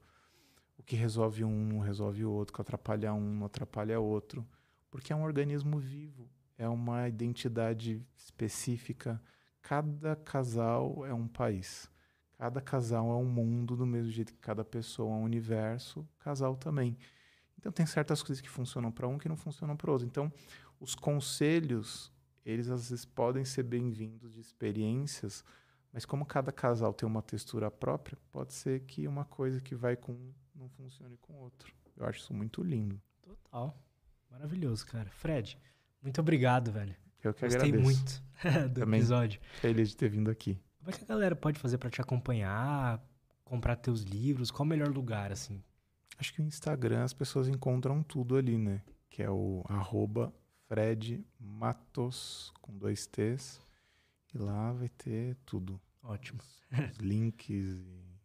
O 0.78 0.84
que 0.84 0.96
resolve 0.96 1.44
um 1.44 1.66
não 1.66 1.80
resolve 1.80 2.24
o 2.24 2.32
outro. 2.32 2.54
O 2.54 2.56
que 2.56 2.62
atrapalha 2.62 3.14
um 3.14 3.36
não 3.36 3.46
atrapalha 3.46 4.00
outro. 4.00 4.48
Porque 4.90 5.12
é 5.12 5.16
um 5.16 5.24
organismo 5.24 5.80
vivo. 5.80 6.30
É 6.58 6.68
uma 6.68 7.08
identidade 7.08 8.06
específica. 8.16 9.22
Cada 9.62 10.16
casal 10.16 11.06
é 11.06 11.14
um 11.14 11.28
país. 11.28 11.90
Cada 12.38 12.60
casal 12.60 13.12
é 13.12 13.16
um 13.16 13.26
mundo, 13.26 13.76
do 13.76 13.86
mesmo 13.86 14.12
jeito 14.12 14.34
que 14.34 14.40
cada 14.40 14.66
pessoa 14.66 15.16
é 15.16 15.20
um 15.20 15.24
universo, 15.24 16.08
casal 16.20 16.56
também. 16.56 16.98
Então 17.62 17.72
tem 17.72 17.86
certas 17.86 18.24
coisas 18.24 18.42
que 18.42 18.50
funcionam 18.50 18.92
para 18.92 19.08
um 19.08 19.20
que 19.20 19.30
não 19.30 19.36
funcionam 19.38 19.78
para 19.78 19.92
outro. 19.92 20.08
Então, 20.08 20.34
os 20.80 20.96
conselhos, 20.96 22.12
eles 22.44 22.68
às 22.72 22.90
vezes 22.90 23.06
podem 23.06 23.46
ser 23.46 23.62
bem-vindos 23.62 24.34
de 24.34 24.42
experiências, 24.42 25.46
mas 25.94 26.04
como 26.04 26.26
cada 26.26 26.52
casal 26.52 26.92
tem 26.92 27.08
uma 27.08 27.22
textura 27.22 27.70
própria, 27.70 28.18
pode 28.32 28.54
ser 28.54 28.80
que 28.82 29.08
uma 29.08 29.26
coisa 29.26 29.62
que 29.62 29.76
vai 29.76 29.96
com 29.96 30.12
um 30.12 30.34
não 30.56 30.68
funcione 30.70 31.18
com 31.18 31.34
o 31.34 31.38
outro. 31.38 31.72
Eu 31.96 32.08
acho 32.08 32.18
isso 32.20 32.34
muito 32.34 32.64
lindo. 32.64 33.00
Total. 33.22 33.80
Maravilhoso, 34.32 34.84
cara. 34.88 35.10
Fred, 35.12 35.56
muito 36.02 36.20
obrigado, 36.20 36.72
velho. 36.72 36.96
Eu 37.24 37.32
que 37.32 37.42
Gostei 37.42 37.70
agradeço. 37.70 37.84
muito 37.84 38.24
do 38.74 38.80
Também. 38.80 39.00
episódio. 39.02 39.40
Feliz 39.60 39.90
de 39.90 39.98
ter 39.98 40.10
vindo 40.10 40.32
aqui. 40.32 40.60
Como 40.80 40.90
é 40.90 40.94
que 40.94 41.04
a 41.04 41.08
galera 41.08 41.36
pode 41.36 41.60
fazer 41.60 41.78
pra 41.78 41.92
te 41.92 42.02
acompanhar, 42.02 43.00
comprar 43.46 43.76
teus 43.76 44.02
livros? 44.02 44.50
Qual 44.50 44.66
o 44.66 44.70
melhor 44.70 44.88
lugar, 44.90 45.32
assim? 45.32 45.64
Acho 46.22 46.36
que 46.36 46.42
o 46.42 46.46
Instagram 46.46 47.04
as 47.04 47.14
pessoas 47.14 47.48
encontram 47.48 48.04
tudo 48.04 48.36
ali, 48.38 48.56
né? 48.56 48.84
Que 49.10 49.24
é 49.24 49.30
o 49.32 49.66
arroba 49.68 50.32
Fred 50.68 51.26
Matos 51.40 52.54
com 52.62 52.78
dois 52.78 53.08
T's. 53.08 53.60
E 54.32 54.38
lá 54.38 54.72
vai 54.72 54.88
ter 54.88 55.36
tudo. 55.44 55.82
Ótimo, 56.04 56.40
Os 56.92 56.98
links 57.02 57.74
e 57.74 58.20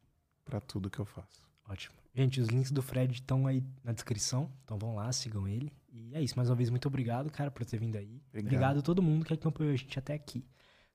para 0.45 0.61
tudo 0.61 0.91
que 0.91 0.99
eu 0.99 1.07
faço. 1.07 1.43
ótimo. 1.67 1.97
Gente, 2.15 2.39
os 2.39 2.49
links 2.49 2.71
do 2.71 2.83
Fred 2.83 3.15
estão 3.15 3.47
aí 3.47 3.65
na 3.83 3.93
descrição, 3.93 4.53
então 4.63 4.79
vão 4.79 4.95
lá, 4.95 5.11
sigam 5.11 5.49
ele. 5.49 5.73
E 5.91 6.15
é 6.15 6.23
isso, 6.23 6.37
mais 6.37 6.51
uma 6.51 6.55
vez, 6.55 6.69
muito 6.69 6.89
obrigado, 6.89 7.31
cara, 7.31 7.51
por 7.51 7.65
ter 7.65 7.79
vindo 7.79 7.97
aí. 7.97 8.23
Obrigado. 8.29 8.47
Obrigado 8.47 8.79
a 8.79 8.83
todo 8.83 9.03
mundo 9.03 9.25
que 9.25 9.33
acompanhou 9.33 9.73
a 9.73 9.77
gente 9.77 9.99
até 9.99 10.13
aqui. 10.13 10.47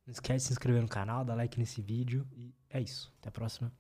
Não 0.06 0.12
esquece 0.12 0.44
de 0.44 0.48
se 0.48 0.54
inscrever 0.54 0.84
no 0.84 0.88
canal, 0.88 1.26
dar 1.26 1.34
like 1.34 1.58
nesse 1.60 1.82
vídeo. 1.82 2.28
E 2.32 2.54
é 2.70 2.80
isso. 2.80 3.12
Até 3.20 3.30
a 3.30 3.32
próxima. 3.32 3.72